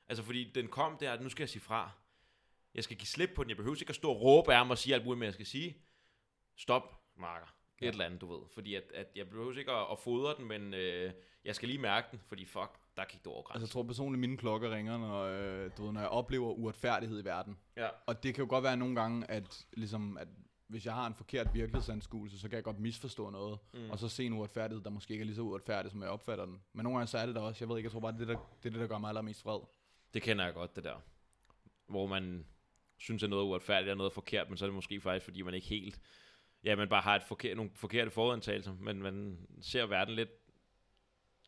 Altså 0.08 0.22
fordi 0.24 0.50
den 0.54 0.68
kom 0.68 0.96
der, 1.00 1.12
at 1.12 1.22
nu 1.22 1.28
skal 1.28 1.42
jeg 1.42 1.48
sige 1.48 1.62
fra. 1.62 1.90
Jeg 2.74 2.84
skal 2.84 2.96
give 2.96 3.06
slip 3.06 3.30
på 3.36 3.42
den, 3.42 3.48
jeg 3.50 3.56
behøver 3.56 3.76
ikke 3.80 3.90
at 3.90 3.94
stå 3.96 4.10
og 4.10 4.20
råbe 4.20 4.54
af 4.54 4.66
mig 4.66 4.70
og 4.72 4.78
sige 4.78 4.94
alt 4.94 5.04
muligt, 5.04 5.18
men 5.18 5.24
jeg 5.26 5.34
skal 5.34 5.46
sige, 5.46 5.76
stop, 6.56 7.00
marker. 7.16 7.46
Et 7.46 7.84
Ja. 7.86 7.90
eller 7.90 8.04
andet, 8.04 8.20
du 8.20 8.32
ved. 8.34 8.40
Fordi 8.54 8.74
at, 8.74 8.82
at 8.94 9.06
jeg 9.16 9.28
behøver 9.28 9.58
ikke 9.58 9.72
at, 9.72 9.86
at 9.92 9.98
fodre 9.98 10.34
den, 10.38 10.44
men 10.48 10.74
øh, 10.74 11.12
jeg 11.44 11.54
skal 11.54 11.68
lige 11.68 11.80
mærke 11.80 12.08
den, 12.10 12.20
fordi 12.26 12.44
fuck, 12.44 12.70
der 12.96 13.04
gik 13.04 13.24
du 13.24 13.30
over 13.30 13.38
Altså 13.38 13.48
grænsen. 13.52 13.62
jeg 13.66 13.70
tror 13.70 13.82
personligt, 13.82 14.20
mine 14.20 14.36
klokker 14.36 14.70
ringer, 14.74 14.98
når, 14.98 15.22
øh, 15.24 15.70
du 15.76 15.84
ved, 15.84 15.92
når 15.92 16.00
jeg 16.00 16.08
oplever 16.10 16.50
uretfærdighed 16.52 17.22
i 17.22 17.24
verden. 17.24 17.58
ja. 17.76 17.88
Og 18.06 18.22
det 18.22 18.34
kan 18.34 18.44
jo 18.44 18.50
godt 18.50 18.64
være 18.64 18.76
nogle 18.76 18.94
gange, 19.00 19.30
at, 19.30 19.66
ligesom, 19.72 20.16
at 20.16 20.28
hvis 20.66 20.86
jeg 20.86 20.94
har 20.94 21.06
en 21.06 21.14
forkert 21.14 21.54
virkelighedsanskuelse, 21.54 22.38
så 22.38 22.48
kan 22.48 22.56
jeg 22.56 22.64
godt 22.64 22.78
misforstå 22.78 23.30
noget, 23.30 23.58
Mm. 23.74 23.90
og 23.90 23.98
så 23.98 24.08
se 24.08 24.24
en 24.26 24.32
uretfærdighed, 24.32 24.84
der 24.84 24.90
måske 24.90 25.12
ikke 25.12 25.22
er 25.22 25.26
lige 25.26 25.36
så 25.36 25.42
uretfærdig, 25.42 25.90
som 25.90 26.02
jeg 26.02 26.10
opfatter 26.10 26.44
den. 26.46 26.60
Men 26.72 26.84
nogle 26.84 26.98
gange 26.98 27.06
så 27.10 27.18
er 27.18 27.26
det 27.26 27.34
der 27.34 27.40
også, 27.40 27.64
jeg 27.64 27.68
ved 27.68 27.76
ikke, 27.76 27.86
jeg 27.86 27.92
tror 27.92 28.00
bare, 28.00 28.12
det 28.12 28.20
er 28.20 28.24
det, 28.26 28.28
der, 28.36 28.56
det, 28.62 28.68
er 28.68 28.70
det, 28.72 28.80
der 28.80 28.86
gør 28.86 28.98
mig 28.98 29.08
allermest 29.08 29.44
vred. 29.44 29.60
Det 30.14 30.22
kender 30.22 30.44
jeg 30.44 30.54
godt, 30.54 30.76
det 30.76 30.84
der. 30.84 30.96
Hvor 31.86 32.06
man 32.06 32.46
synes, 32.96 33.22
at 33.22 33.30
noget 33.30 33.42
er 33.42 33.46
uretfærdigt 33.46 33.90
og 33.90 33.96
noget 33.96 34.10
er 34.10 34.14
forkert, 34.14 34.48
men 34.48 34.56
så 34.58 34.64
er 34.64 34.66
det 34.66 34.74
måske 34.74 35.00
faktisk, 35.00 35.24
fordi 35.24 35.42
man 35.42 35.54
ikke 35.54 35.66
helt... 35.66 36.00
Ja, 36.64 36.76
man 36.76 36.88
bare 36.88 37.02
har 37.02 37.16
et 37.16 37.22
forkert, 37.22 37.56
nogle 37.56 37.70
forkerte 37.74 38.10
forudtagelser, 38.10 38.74
men 38.80 39.02
man 39.02 39.46
ser 39.60 39.86
verden 39.86 40.14
lidt 40.14 40.30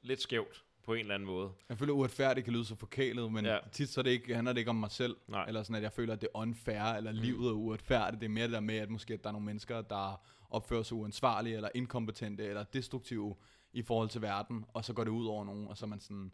lidt 0.03 0.21
skævt 0.21 0.65
på 0.87 0.95
en 0.95 1.01
eller 1.01 1.15
anden 1.15 1.27
måde. 1.27 1.53
Jeg 1.69 1.79
føler, 1.79 1.93
uretfærdigt 1.93 2.45
kan 2.45 2.53
lyde 2.55 2.65
så 2.65 2.75
forkælet, 2.75 3.33
men 3.33 3.45
Ja. 3.45 3.59
tit 3.73 3.89
så 3.89 4.01
er 4.01 4.03
det 4.03 4.11
ikke, 4.11 4.35
handler 4.35 4.53
det 4.53 4.59
ikke 4.59 4.71
om 4.71 4.77
mig 4.77 4.91
selv. 4.91 5.17
Nej. 5.29 5.45
Eller 5.49 5.63
sådan, 5.63 5.77
at 5.77 5.83
jeg 5.83 5.93
føler, 5.93 6.13
at 6.15 6.21
det 6.21 6.29
er 6.35 6.39
unfair, 6.39 6.83
eller 6.83 7.13
Mm. 7.13 7.19
livet 7.19 7.49
er 7.49 7.53
uretfærdigt. 7.53 8.21
Det 8.21 8.27
er 8.27 8.31
mere 8.31 8.45
det 8.45 8.53
der 8.53 8.61
med, 8.61 8.75
at 8.77 8.91
måske 8.91 9.15
at 9.15 9.23
der 9.25 9.29
er 9.31 9.33
nogle 9.33 9.47
mennesker, 9.47 9.83
der 9.83 10.21
opfører 10.51 10.83
sig 10.83 10.97
uansvarlige, 10.97 11.57
eller 11.57 11.69
inkompetente, 11.75 12.45
eller 12.45 12.65
destruktive 12.65 13.37
i 13.73 13.83
forhold 13.83 14.09
til 14.09 14.23
verden, 14.23 14.65
og 14.73 14.85
så 14.85 14.93
går 14.93 15.05
det 15.05 15.11
ud 15.11 15.27
over 15.27 15.45
nogen, 15.45 15.69
og 15.69 15.77
så 15.77 15.85
er 15.87 15.89
man 15.89 16.01
sådan, 16.01 16.33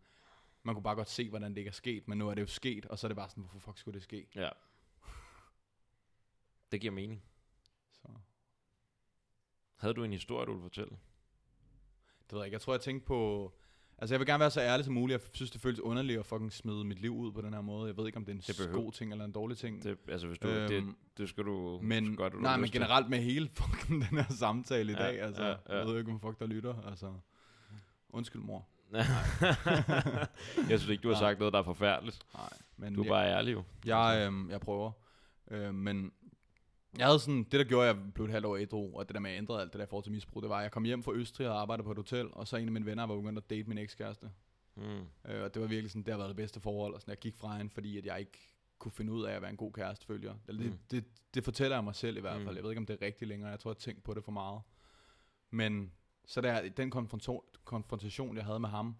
man 0.63 0.75
kunne 0.75 0.83
bare 0.83 0.95
godt 0.97 1.11
se, 1.11 1.29
hvordan 1.29 1.51
det 1.51 1.59
ikke 1.59 1.69
er 1.69 1.73
sket, 1.73 2.09
men 2.09 2.19
nu 2.19 2.29
er 2.29 2.35
det 2.35 2.43
jo 2.43 2.47
sket, 2.47 2.87
og 2.87 2.99
så 2.99 3.07
er 3.07 3.09
det 3.09 3.17
bare 3.17 3.29
sådan, 3.29 3.43
hvorfor 3.45 3.59
fuck 3.59 3.79
skulle 3.79 3.95
det 3.95 4.03
ske? 4.03 4.27
Ja. 4.35 4.49
Det 6.73 6.81
giver 6.81 6.93
mening. 6.93 7.23
Så, 7.93 8.09
Havde 9.77 9.95
du 9.95 10.05
en 10.05 10.13
historie, 10.13 10.47
du 10.47 10.53
ville 10.53 10.63
fortælle? 10.63 10.91
det 10.91 12.33
ved 12.33 12.39
jeg 12.39 12.47
ikke. 12.47 12.55
Jeg 12.55 12.61
tror, 12.61 12.73
jeg 12.73 12.81
tænkte 12.81 13.07
på... 13.07 13.53
Altså, 14.03 14.15
jeg 14.15 14.21
vil 14.21 14.27
gerne 14.27 14.41
være 14.41 14.51
så 14.51 14.61
ærlig 14.61 14.85
som 14.85 14.95
muligt. 14.95 15.21
Jeg 15.23 15.29
synes, 15.33 15.51
det 15.51 15.61
føles 15.61 15.81
underligt 15.81 16.19
at 16.19 16.27
fucking 16.27 16.53
smide 16.53 16.85
mit 16.85 17.01
liv 17.01 17.17
ud 17.17 17.33
på 17.33 17.41
den 17.41 17.55
her 17.55 17.61
måde. 17.61 17.87
Jeg 17.89 17.97
ved 17.97 18.07
ikke, 18.07 18.17
om 18.17 18.25
det 18.25 18.33
er 18.33 18.37
en 18.37 18.43
Det 18.47 18.57
behøver- 18.57 18.83
god 18.83 18.93
ting 18.93 19.13
eller 19.13 19.25
en 19.25 19.33
dårlig 19.33 19.57
ting. 19.59 19.83
Det, 19.83 19.99
altså, 20.09 20.27
hvis 20.27 20.39
du, 20.39 20.49
øhm, 20.49 20.69
det, 20.69 20.95
det 21.19 21.29
skal 21.29 21.45
du 21.45 21.79
Men, 21.83 22.07
så 22.07 22.17
godt, 22.17 22.33
du 22.33 22.39
nej, 22.39 22.57
men 22.57 22.71
generelt 22.71 23.09
med 23.09 23.19
hele 23.19 23.49
fucking 23.59 24.09
den 24.11 24.19
her 24.19 24.25
samtale 24.39 24.93
i 24.93 24.95
Ja, 24.99 25.03
dag, 25.05 25.21
altså, 25.21 25.43
ja, 25.45 25.49
ja. 25.69 25.79
jeg 25.79 25.87
ved 25.87 25.99
ikke, 25.99 26.11
om 26.11 26.21
fuck 26.21 26.39
der 26.39 26.47
lytter, 26.47 26.75
altså, 26.91 27.13
undskyld 28.11 28.43
mor. 28.43 28.67
jeg 30.71 30.79
synes 30.81 30.89
ikke, 30.89 31.03
du 31.03 31.09
har 31.09 31.15
Nej. 31.15 31.21
sagt 31.31 31.39
noget, 31.39 31.53
der 31.53 31.59
er 31.59 31.63
forfærdeligt. 31.65 32.19
Nej, 32.35 32.49
men 32.77 32.95
Du 32.95 33.01
er 33.01 33.05
jeg, 33.05 33.11
bare 33.11 33.27
ærlig 33.29 33.53
jo. 33.53 33.63
jeg, 33.87 34.25
øhm, 34.27 34.51
jeg 34.51 34.61
prøver, 34.61 34.91
øh, 35.51 35.75
men 35.75 36.13
jeg 36.99 37.07
havde 37.07 37.19
sådan, 37.21 37.45
det 37.45 37.53
der 37.53 37.65
gjorde, 37.65 37.89
at 37.91 37.97
jeg 37.97 38.13
blev 38.15 38.25
et 38.27 38.33
halvt 38.33 38.47
år 38.47 38.57
ædru, 38.57 38.99
og 38.99 39.09
det 39.09 39.15
der 39.15 39.21
med 39.21 39.31
at 39.31 39.37
ændre 39.39 39.61
alt 39.61 39.73
det 39.73 39.79
der 39.81 39.87
forhold 39.87 40.05
til 40.05 40.13
misbrug, 40.13 40.43
det 40.43 40.51
var, 40.51 40.57
at 40.57 40.63
jeg 40.63 40.73
kom 40.73 40.85
hjem 40.85 41.03
fra 41.03 41.13
Østrig 41.13 41.49
og 41.49 41.61
arbejdede 41.61 41.85
på 41.85 41.91
et 41.91 41.97
hotel, 41.99 42.29
og 42.33 42.49
så 42.49 42.57
en 42.57 42.67
af 42.69 42.73
mine 42.73 42.87
venner 42.87 43.07
var 43.07 43.17
begyndt 43.17 43.39
at 43.39 43.51
date 43.51 43.69
min 43.69 43.79
ekskæreste. 43.79 44.31
Mm. 44.77 44.83
Øh, 45.29 45.43
og 45.45 45.55
det 45.55 45.63
var 45.63 45.69
virkelig 45.69 45.91
sådan, 45.91 46.03
det 46.03 46.13
har 46.13 46.19
været 46.19 46.29
det 46.29 46.37
bedste 46.37 46.61
forhold, 46.61 46.95
og 46.95 47.01
sådan, 47.01 47.11
jeg 47.13 47.19
gik 47.19 47.37
fra 47.37 47.57
hende, 47.57 47.71
fordi 47.71 47.99
at 47.99 48.07
jeg 48.07 48.21
ikke 48.21 48.39
kunne 48.79 48.93
finde 48.93 49.13
ud 49.13 49.25
af 49.25 49.33
at 49.33 49.43
være 49.43 49.51
en 49.51 49.57
god 49.57 49.73
kæreste, 49.73 50.07
følger 50.07 50.35
det, 50.47 50.59
Mm. 50.61 50.79
det, 50.91 51.05
det, 51.35 51.45
fortæller 51.45 51.77
jeg 51.77 51.85
mig 51.85 51.95
selv 51.95 52.17
i 52.17 52.21
hvert 52.21 52.39
Mm. 52.41 52.45
fald. 52.45 52.57
Jeg 52.57 52.65
ved 52.65 52.71
ikke, 52.71 52.79
om 52.81 52.87
det 52.87 52.99
er 53.03 53.07
rigtigt 53.07 53.29
længere. 53.29 53.51
Jeg 53.51 53.61
tror, 53.61 53.71
jeg 53.71 53.75
har 53.75 53.81
tænkt 53.81 54.03
på 54.05 54.15
det 54.15 54.25
for 54.25 54.33
meget. 54.33 54.61
Men 55.51 55.93
så 56.27 56.41
der, 56.41 56.69
den 56.69 56.93
konfronto- 56.95 57.53
konfrontation, 57.65 58.37
jeg 58.37 58.45
havde 58.45 58.61
med 58.61 58.69
ham, 58.69 58.97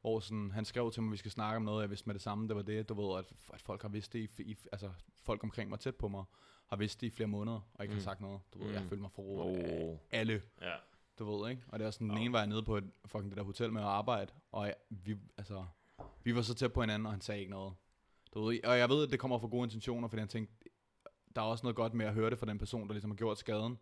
hvor 0.00 0.20
sådan, 0.20 0.50
han 0.50 0.64
skrev 0.64 0.90
til 0.92 1.02
mig, 1.02 1.08
at 1.08 1.12
vi 1.12 1.16
skal 1.16 1.30
snakke 1.30 1.56
om 1.56 1.62
noget, 1.62 1.82
jeg 1.82 1.90
vidste 1.90 2.06
med 2.06 2.14
det 2.14 2.22
samme, 2.22 2.48
det 2.48 2.56
var 2.56 2.62
det, 2.62 2.88
du 2.88 2.94
ved, 2.94 3.18
at, 3.18 3.32
at 3.54 3.60
folk 3.62 3.82
har 3.82 3.88
vidst 3.88 4.12
det, 4.12 4.30
i, 4.38 4.42
i, 4.42 4.56
altså 4.72 4.90
folk 5.22 5.44
omkring 5.44 5.70
mig 5.70 5.80
tæt 5.80 5.96
på 5.96 6.08
mig, 6.08 6.24
har 6.70 6.76
vidst 6.76 7.00
det 7.00 7.06
i 7.06 7.10
flere 7.10 7.26
måneder, 7.28 7.60
og 7.74 7.84
ikke 7.84 7.92
mm. 7.92 7.98
Har 7.98 8.02
sagt 8.02 8.20
noget. 8.20 8.40
Du 8.54 8.58
ved, 8.58 8.66
Mm. 8.68 8.72
jeg 8.74 8.82
følte 8.82 9.02
mig 9.02 9.10
forrådt 9.10 9.56
af 9.64 9.84
Oh. 9.92 9.96
alle 10.10 10.42
Ja. 10.62 10.74
du 11.18 11.24
ved, 11.36 11.50
ikke? 11.50 11.62
Og 11.68 11.78
det 11.78 11.86
er 11.86 11.90
sådan, 11.90 12.08
den 12.08 12.16
Ja. 12.18 12.22
ene 12.24 12.32
var 12.32 12.38
jeg 12.38 12.46
nede 12.48 12.62
på 12.62 12.76
et, 12.76 12.90
fucking 13.06 13.30
det 13.30 13.36
der 13.38 13.44
hotel 13.44 13.72
med 13.72 13.80
at 13.80 13.86
arbejde, 13.88 14.32
og 14.52 14.66
jeg, 14.66 14.74
vi, 14.90 15.16
altså, 15.38 15.64
vi 16.24 16.34
var 16.34 16.42
så 16.42 16.54
tæt 16.54 16.72
på 16.72 16.80
hinanden, 16.80 17.06
og 17.06 17.12
han 17.12 17.20
sagde 17.20 17.40
ikke 17.40 17.50
noget. 17.50 17.74
Du 18.34 18.40
ved, 18.44 18.64
og 18.64 18.78
jeg 18.78 18.88
ved, 18.88 19.04
at 19.04 19.10
det 19.10 19.20
kommer 19.20 19.38
fra 19.38 19.46
gode 19.46 19.64
intentioner, 19.64 20.08
fordi 20.08 20.20
han 20.20 20.28
tænkte, 20.28 20.54
der 21.36 21.42
er 21.42 21.46
også 21.46 21.62
noget 21.64 21.76
godt 21.76 21.94
med 21.94 22.06
at 22.06 22.14
høre 22.14 22.30
det 22.30 22.38
fra 22.38 22.46
den 22.46 22.58
person, 22.58 22.86
der 22.88 22.92
ligesom 22.94 23.10
har 23.10 23.16
gjort 23.16 23.38
skaden. 23.38 23.78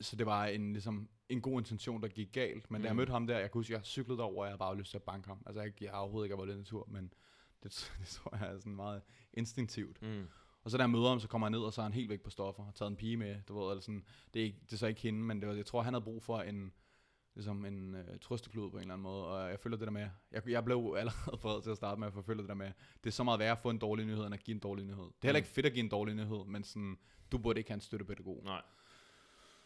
Så 0.00 0.16
det 0.16 0.26
var 0.26 0.46
en, 0.46 0.72
ligesom, 0.72 1.08
en 1.28 1.40
god 1.40 1.60
intention, 1.60 2.02
der 2.02 2.08
gik 2.08 2.32
galt. 2.32 2.70
Men 2.70 2.78
mm. 2.78 2.82
da 2.82 2.86
jeg 2.86 2.92
Mm. 2.94 2.96
mødte 2.96 3.10
ham 3.12 3.26
der, 3.26 3.38
jeg 3.38 3.50
kunne 3.50 3.58
huske, 3.58 3.72
jeg 3.74 3.84
cyklede 3.84 4.18
derover, 4.18 4.38
og 4.38 4.44
jeg 4.44 4.50
havde 4.50 4.58
bare 4.58 4.76
lyst 4.76 4.90
til 4.90 4.98
at 4.98 5.02
banke 5.02 5.28
ham. 5.28 5.42
Altså, 5.46 5.62
jeg, 5.62 5.82
jeg 5.82 5.90
har 5.90 5.98
overhovedet 5.98 6.26
ikke 6.26 6.36
været 6.46 6.56
lidt 6.56 6.66
tur, 6.66 6.86
men 6.90 7.12
det, 7.62 7.92
det 7.98 8.06
tror 8.08 8.36
jeg 8.36 8.52
er 8.54 8.58
sådan 8.58 8.74
meget 8.76 9.02
instinktivt. 9.32 10.02
Mm. 10.02 10.28
Og 10.64 10.70
så 10.70 10.78
jeg 10.78 10.90
møder 10.90 11.08
ham, 11.08 11.20
så 11.20 11.28
kommer 11.28 11.46
jeg 11.46 11.50
ned, 11.50 11.60
og 11.60 11.72
så 11.72 11.80
er 11.80 11.82
han 11.82 11.92
helt 11.92 12.10
væk 12.10 12.20
på 12.20 12.30
stoffer, 12.30 12.66
og 12.66 12.74
taget 12.74 12.90
en 12.90 12.96
pige 12.96 13.16
med, 13.16 13.36
du 13.48 13.58
ved, 13.60 13.70
eller 13.70 13.80
sådan, 13.80 14.04
det 14.34 14.40
er, 14.40 14.44
ikke, 14.44 14.58
det 14.66 14.72
er 14.72 14.76
så 14.76 14.86
ikke 14.86 15.00
hende, 15.00 15.20
men 15.20 15.40
det 15.40 15.48
var, 15.48 15.54
jeg 15.54 15.66
tror, 15.66 15.82
han 15.82 15.94
havde 15.94 16.04
brug 16.04 16.22
for 16.22 16.38
en, 16.40 16.72
ligesom 17.34 17.64
en 17.64 17.94
øh, 17.94 18.18
trøsteklud 18.20 18.70
på 18.70 18.76
en 18.76 18.80
eller 18.82 18.94
anden 18.94 19.02
måde, 19.02 19.26
og 19.26 19.50
jeg 19.50 19.60
føler 19.60 19.76
det 19.76 19.86
der 19.86 19.92
med, 19.92 20.08
jeg, 20.32 20.48
jeg 20.48 20.64
blev 20.64 20.94
allerede 20.98 21.38
vred 21.42 21.62
til 21.62 21.70
at 21.70 21.76
starte 21.76 22.00
med, 22.00 22.10
for 22.12 22.18
jeg 22.20 22.24
føler 22.24 22.42
det 22.42 22.48
der 22.48 22.54
med, 22.54 22.72
det 23.04 23.10
er 23.10 23.12
så 23.12 23.24
meget 23.24 23.40
værre 23.40 23.52
at 23.52 23.58
få 23.58 23.70
en 23.70 23.78
dårlig 23.78 24.06
nyhed, 24.06 24.24
end 24.24 24.34
at 24.34 24.44
give 24.44 24.54
en 24.54 24.60
dårlig 24.60 24.84
nyhed. 24.84 25.02
Det 25.04 25.10
er 25.10 25.14
heller 25.22 25.32
Mm. 25.40 25.44
ikke 25.44 25.48
fedt 25.48 25.66
at 25.66 25.72
give 25.72 25.82
en 25.84 25.88
dårlig 25.90 26.14
nyhed, 26.14 26.44
men 26.46 26.64
sådan, 26.64 26.98
du 27.32 27.38
burde 27.38 27.60
ikke 27.60 27.70
have 27.70 27.74
en 27.74 27.80
støttepædagog. 27.80 28.40
Nej. 28.44 28.62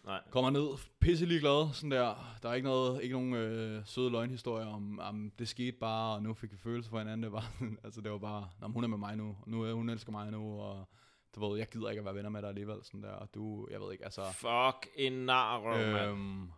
Nej. 0.09 0.23
Kommer 0.31 0.51
ned, 0.51 0.79
pisselig 1.01 1.41
glad, 1.41 1.73
sådan 1.73 1.91
der. 1.91 2.37
Der 2.43 2.49
er 2.49 2.55
ikke, 2.55 2.69
noget, 2.69 3.03
ikke 3.03 3.13
nogen 3.13 3.35
øh, 3.35 3.87
søde 3.87 4.11
løgnhistorier 4.11 4.67
om, 4.67 4.99
om, 4.99 5.33
det 5.39 5.49
skete 5.49 5.77
bare, 5.77 6.15
og 6.15 6.23
nu 6.23 6.35
fik 6.35 6.53
vi 6.53 6.57
følelser 6.57 6.91
for 6.91 6.99
hinanden. 6.99 7.23
Det 7.23 7.33
var, 7.33 7.53
altså 7.85 8.01
det 8.01 8.13
var 8.13 8.19
bare, 8.19 8.49
Nå, 8.61 8.69
hun 8.69 8.85
er 8.85 8.89
med 8.89 8.99
mig 8.99 9.17
nu, 9.17 9.37
og 9.43 9.51
nu 9.51 9.75
hun 9.75 9.89
elsker 9.89 10.13
mig 10.13 10.31
nu, 10.31 10.61
og 10.61 10.89
du 11.35 11.49
ved, 11.49 11.59
jeg 11.59 11.69
gider 11.69 11.91
ikke 11.91 11.99
at 11.99 12.05
være 12.05 12.15
venner 12.15 12.31
med 12.31 12.43
dig 12.43 12.49
alligevel, 12.49 12.85
sådan 12.85 13.03
der, 13.03 13.11
og 13.11 13.35
du, 13.35 13.69
jeg 13.71 13.81
ved 13.81 13.93
ikke, 13.93 14.05
altså... 14.05 14.23
Fuck 14.33 14.89
en 14.97 15.25
mand. 15.25 16.11
Øhm, 16.11 16.51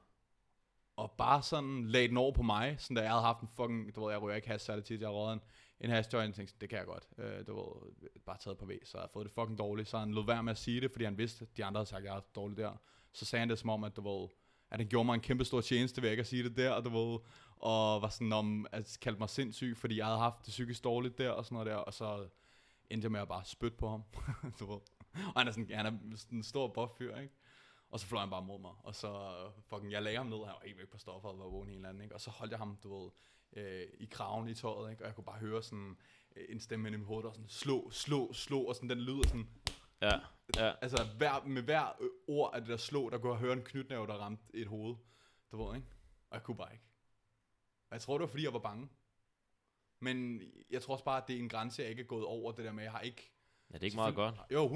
og 0.96 1.10
bare 1.10 1.42
sådan 1.42 1.86
lagde 1.86 2.08
den 2.08 2.16
over 2.16 2.32
på 2.32 2.42
mig, 2.42 2.76
sådan 2.78 2.96
da 2.96 3.02
jeg 3.02 3.10
havde 3.10 3.22
haft 3.22 3.40
en 3.40 3.48
fucking, 3.48 3.96
du 3.96 4.04
ved, 4.04 4.12
jeg 4.12 4.22
ryger 4.22 4.36
ikke 4.36 4.48
hash 4.48 4.66
særlig 4.66 4.84
tit, 4.84 5.00
jeg 5.00 5.10
røget 5.10 5.32
en, 5.32 5.40
en 5.80 5.90
hash 5.90 6.12
joint, 6.12 6.34
tænkte, 6.34 6.54
det 6.60 6.68
kan 6.68 6.78
jeg 6.78 6.86
godt, 6.86 7.08
øh, 7.18 7.46
du 7.46 7.56
ved, 7.56 8.08
bare 8.26 8.38
taget 8.38 8.58
på 8.58 8.66
væg, 8.66 8.80
så 8.84 8.98
jeg 8.98 9.02
havde 9.02 9.12
fået 9.12 9.26
det 9.26 9.34
fucking 9.34 9.58
dårligt, 9.58 9.88
så 9.88 9.98
han 9.98 10.12
lod 10.12 10.26
være 10.26 10.42
med 10.42 10.50
at 10.50 10.58
sige 10.58 10.80
det, 10.80 10.90
fordi 10.90 11.04
han 11.04 11.18
vidste, 11.18 11.42
at 11.42 11.56
de 11.56 11.64
andre 11.64 11.78
havde 11.78 11.88
sagt, 11.88 11.98
at 11.98 12.04
jeg 12.04 12.12
havde 12.12 12.24
dårligt 12.34 12.58
der, 12.58 12.72
så 13.12 13.24
sagde 13.24 13.40
han 13.40 13.50
det 13.50 13.58
som 13.58 13.70
om, 13.70 13.84
at 13.84 13.96
du 13.96 14.08
ved, 14.08 14.28
at 14.70 14.78
han 14.78 14.88
gjorde 14.88 15.06
mig 15.06 15.14
en 15.14 15.20
kæmpe 15.20 15.44
stor 15.44 15.60
tjeneste 15.60 16.02
ved 16.02 16.10
ikke 16.10 16.20
at 16.20 16.26
sige 16.26 16.42
det 16.42 16.56
der, 16.56 16.80
du 16.80 16.90
ved, 16.90 17.18
og 17.56 18.02
var 18.02 18.08
sådan 18.08 18.32
om, 18.32 18.66
at 18.72 18.98
kaldte 19.00 19.18
mig 19.18 19.30
sindssyg, 19.30 19.76
fordi 19.76 19.96
jeg 19.96 20.06
havde 20.06 20.18
haft 20.18 20.46
det 20.46 20.50
psykisk 20.50 20.84
dårligt 20.84 21.18
der, 21.18 21.30
og 21.30 21.44
sådan 21.44 21.54
noget 21.54 21.66
der, 21.66 21.76
og 21.76 21.94
så 21.94 22.28
endte 22.90 23.04
jeg 23.04 23.12
med 23.12 23.20
at 23.20 23.28
bare 23.28 23.44
spytte 23.44 23.76
på 23.76 23.88
ham, 23.88 24.02
du 24.60 24.72
ved. 24.72 24.80
Og 25.34 25.40
han 25.40 25.48
er 25.48 25.52
sådan, 25.52 25.70
han 25.70 25.86
er 25.86 26.16
sådan 26.16 26.38
en 26.38 26.44
stor 26.44 26.68
buff 26.68 26.92
fyr, 26.98 27.16
ikke? 27.16 27.34
Og 27.90 28.00
så 28.00 28.06
fløj 28.06 28.20
han 28.20 28.30
bare 28.30 28.44
mod 28.44 28.60
mig, 28.60 28.72
og 28.84 28.94
så 28.94 29.08
øh, 29.08 29.62
fucking, 29.68 29.92
jeg 29.92 30.02
lagde 30.02 30.18
ham 30.18 30.26
ned, 30.26 30.36
han 30.36 30.46
var 30.46 30.62
helt 30.64 30.78
væk 30.78 30.88
på 30.88 30.98
stoffer, 30.98 31.28
og 31.28 31.38
var 31.38 31.44
vågen 31.44 31.68
helt 31.68 31.86
anden, 31.86 32.02
ikke? 32.02 32.14
Og 32.14 32.20
så 32.20 32.30
holdt 32.30 32.50
jeg 32.50 32.58
ham, 32.58 32.78
du 32.82 33.00
ved, 33.00 33.10
øh, 33.56 33.86
i 33.98 34.04
kraven 34.04 34.48
i 34.48 34.54
tøjet, 34.54 34.90
ikke? 34.90 35.02
Og 35.02 35.06
jeg 35.06 35.14
kunne 35.14 35.24
bare 35.24 35.38
høre 35.38 35.62
sådan 35.62 35.96
øh, 36.36 36.44
en 36.48 36.60
stemme 36.60 36.88
ind 36.88 36.94
i 36.94 36.98
mit 36.98 37.06
hoved, 37.06 37.24
der 37.24 37.32
sådan, 37.32 37.48
slå, 37.48 37.90
slå, 37.90 38.32
slå, 38.32 38.62
og 38.62 38.74
sådan 38.74 38.90
den 38.90 39.00
lyder 39.00 39.28
sådan, 39.28 39.48
Ja. 40.02 40.20
Ja. 40.56 40.72
altså 40.82 41.04
hver, 41.16 41.44
med 41.44 41.62
hver 41.62 42.02
ord 42.28 42.54
af 42.54 42.60
det 42.60 42.68
der 42.70 42.76
slå, 42.76 43.10
der 43.10 43.18
kunne 43.18 43.32
jeg 43.32 43.40
høre 43.40 43.52
en 43.52 43.62
knytnæve, 43.64 44.06
der 44.06 44.14
ramte 44.14 44.42
et 44.54 44.66
hoved, 44.66 44.96
du 45.52 45.64
ved, 45.64 45.76
ikke? 45.76 45.88
Og 46.30 46.34
jeg 46.34 46.42
kunne 46.42 46.56
bare 46.56 46.72
ikke. 46.72 46.84
Og 47.90 47.94
jeg 47.94 48.00
tror, 48.00 48.14
det 48.18 48.20
var 48.22 48.26
fordi, 48.28 48.44
jeg 48.44 48.52
var 48.52 48.58
bange. 48.58 48.88
Men 50.00 50.42
jeg 50.70 50.82
tror 50.82 50.92
også 50.94 51.04
bare, 51.04 51.22
at 51.22 51.28
det 51.28 51.36
er 51.36 51.40
en 51.40 51.48
grænse, 51.48 51.82
jeg 51.82 51.90
ikke 51.90 52.02
er 52.02 52.06
gået 52.06 52.24
over, 52.24 52.52
det 52.52 52.64
der 52.64 52.72
med, 52.72 52.82
jeg 52.82 52.92
har 52.92 53.00
ikke... 53.00 53.32
Ja, 53.70 53.74
det 53.74 53.82
er 53.82 53.84
ikke 53.84 53.96
meget 53.96 54.14
godt. 54.14 54.34
Jo, 54.52 54.68
100%, 54.68 54.70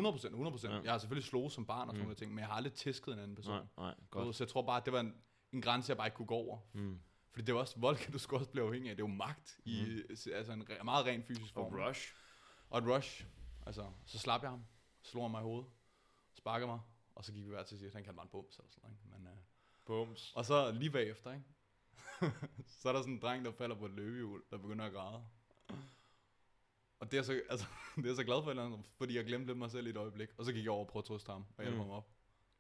100%. 0.66 0.68
Ja. 0.70 0.81
Jeg 0.81 0.93
har 0.93 0.99
selvfølgelig 0.99 1.25
slået 1.29 1.53
som 1.53 1.66
barn 1.66 1.89
og 1.89 1.95
sådan 1.95 2.01
Mm. 2.01 2.05
noget 2.05 2.18
ting, 2.18 2.31
men 2.31 2.39
jeg 2.39 2.47
har 2.49 2.55
aldrig 2.55 2.72
tæsket 2.72 3.12
en 3.12 3.18
anden 3.18 3.35
person. 3.37 3.55
Nej, 3.55 3.64
nej, 3.77 3.95
godt. 4.11 4.37
Så 4.37 4.45
jeg 4.45 4.49
tror 4.49 4.62
bare, 4.62 4.77
at 4.77 4.85
det 4.85 4.93
var 4.93 5.01
en, 5.01 5.14
en 5.53 5.62
grænse, 5.62 5.91
jeg 5.91 5.97
bare 5.97 6.07
ikke 6.07 6.16
kunne 6.16 6.27
gå 6.27 6.35
over. 6.35 6.59
Mm. 6.72 7.01
Fordi 7.33 7.45
det 7.45 7.53
er 7.53 7.57
også, 7.59 7.81
vold 7.81 7.97
du 8.12 8.18
sgu 8.18 8.37
også 8.37 8.51
blive 8.51 8.66
afhængig 8.66 8.91
af. 8.91 8.97
Det 8.97 9.03
er 9.05 9.09
jo 9.09 9.14
magt 9.14 9.59
i 9.64 10.03
altså 10.33 10.53
en 10.53 10.62
re- 10.70 10.83
meget 10.83 11.07
ren 11.07 11.22
fysisk 11.22 11.53
form. 11.55 11.72
Og 11.75 11.89
rush. 11.89 12.14
Og 12.70 12.79
et 12.79 12.85
rush. 12.97 13.25
Altså, 13.66 13.93
så 14.07 14.18
slap 14.18 14.43
jeg 14.43 14.51
ham, 14.51 14.64
slog 15.05 15.24
han 15.24 15.30
mig 15.30 15.40
i 15.40 15.42
hovedet, 15.42 15.70
sparkede 16.34 16.66
mig, 16.66 16.80
og 17.14 17.24
så 17.24 17.32
gik 17.32 17.44
vi 17.44 17.48
hver 17.50 17.62
til 17.62 17.78
sidst. 17.78 17.94
Han 17.94 18.05
kaldte 18.05 18.14
mig 18.16 18.22
en 18.22 18.28
bums 18.28 18.57
eller 18.59 18.70
sådan 18.70 18.90
noget. 18.90 19.22
Men, 19.22 19.32
øh, 19.32 19.38
Bums. 19.84 20.32
og 20.36 20.44
så 20.44 20.72
lige 20.72 20.90
bagefter, 20.90 21.32
ikke? 21.32 21.44
så 22.80 22.88
er 22.88 22.92
der 22.92 23.00
sådan 23.00 23.14
en 23.14 23.20
dreng, 23.22 23.44
der 23.44 23.52
falder 23.52 23.76
på 23.76 23.84
et 23.86 23.92
løbehjul, 23.92 24.42
der 24.50 24.59
begynder 24.59 24.84
at 24.84 24.92
græde. 24.92 25.24
Og 27.00 27.11
det 27.11 27.18
er, 27.18 27.22
så, 27.22 27.42
altså, 27.50 27.66
det 27.96 28.11
er 28.11 28.14
så 28.14 28.24
glad 28.24 28.42
for, 28.42 28.50
eller 28.50 28.78
fordi 28.96 29.16
jeg 29.16 29.24
glemte 29.24 29.46
lidt 29.46 29.59
mig 29.59 29.70
selv 29.70 29.86
i 29.86 29.90
et 29.90 29.96
øjeblik. 29.96 30.28
Og 30.38 30.44
så 30.44 30.52
gik 30.52 30.64
jeg 30.64 30.72
over 30.72 30.84
og 30.84 30.88
prøvede 30.88 31.05
at 31.05 31.09
trøste 31.09 31.32
ham 31.32 31.44
og 31.57 31.64
hjælpe 31.64 31.76
Mm. 31.78 31.82
ham 31.82 31.90
op. 31.90 32.11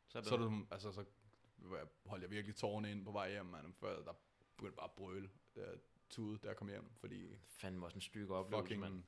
Så 0.08 0.18
det, 0.20 0.28
Så, 0.28 0.36
det, 0.36 0.66
altså, 0.70 0.92
så 0.92 1.04
holdt 2.06 2.22
jeg 2.22 2.30
virkelig 2.30 2.56
tårerne 2.56 2.90
ind 2.90 3.04
på 3.04 3.12
vej 3.12 3.30
hjem, 3.30 3.46
man, 3.46 3.72
før 3.80 4.02
der 4.04 4.12
begyndte 4.56 4.76
bare 4.76 4.84
at 4.84 4.92
brøle, 4.96 5.30
der 5.54 5.76
tude, 6.10 6.38
da 6.38 6.48
jeg 6.48 6.56
kom 6.56 6.68
hjem, 6.68 6.90
fordi 6.96 7.36
fandme 7.46 7.86
også 7.86 7.94
en 7.96 8.00
stykke 8.00 8.34
oplevelse, 8.34 8.64
fucking... 8.64 8.80
mand. 8.80 9.04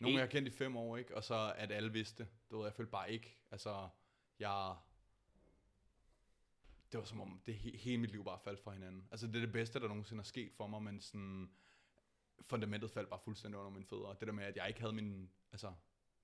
Nogle 0.00 0.12
En- 0.12 0.18
jeg 0.18 0.22
har 0.26 0.30
kendt 0.30 0.48
i 0.48 0.50
fem 0.50 0.76
år, 0.76 0.96
ikke? 0.96 1.16
Og 1.16 1.24
så 1.24 1.52
at 1.56 1.72
alle 1.72 1.92
vidste. 1.92 2.28
Du 2.50 2.56
ved, 2.58 2.66
jeg 2.66 2.74
følte 2.74 2.90
bare 2.90 3.12
ikke, 3.12 3.36
altså, 3.50 3.88
jeg... 4.38 4.76
Det 6.92 6.98
var 7.00 7.04
som 7.04 7.20
om, 7.20 7.40
det 7.46 7.54
he- 7.54 7.76
hele 7.76 7.98
mit 8.00 8.10
liv 8.10 8.24
bare 8.24 8.38
faldt 8.44 8.60
fra 8.60 8.72
hinanden. 8.72 9.08
Altså, 9.10 9.26
det 9.26 9.36
er 9.36 9.40
det 9.40 9.52
bedste, 9.52 9.80
der 9.80 9.88
nogensinde 9.88 10.20
er 10.20 10.24
sket 10.24 10.52
for 10.52 10.66
mig, 10.66 10.82
men 10.82 11.00
sådan... 11.00 11.50
Fundamentet 12.40 12.90
faldt 12.90 13.08
bare 13.10 13.20
fuldstændig 13.24 13.58
under 13.58 13.70
mine 13.70 13.86
fødder. 13.86 14.12
Det 14.14 14.28
der 14.28 14.32
med, 14.34 14.44
at 14.44 14.56
jeg 14.56 14.68
ikke 14.68 14.80
havde 14.80 14.92
min, 14.92 15.30
altså, 15.52 15.72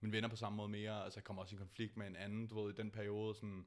mine 0.01 0.13
venner 0.13 0.29
på 0.29 0.37
samme 0.37 0.57
måde 0.57 0.69
mere. 0.69 1.05
Altså, 1.05 1.19
jeg 1.21 1.25
kom 1.25 1.39
også 1.39 1.57
i 1.57 1.59
konflikt 1.59 1.97
med 1.97 2.07
en 2.07 2.17
anden, 2.17 2.47
du 2.47 2.63
ved, 2.63 2.73
i 2.73 2.77
den 2.77 2.91
periode, 2.91 3.35
sådan, 3.35 3.67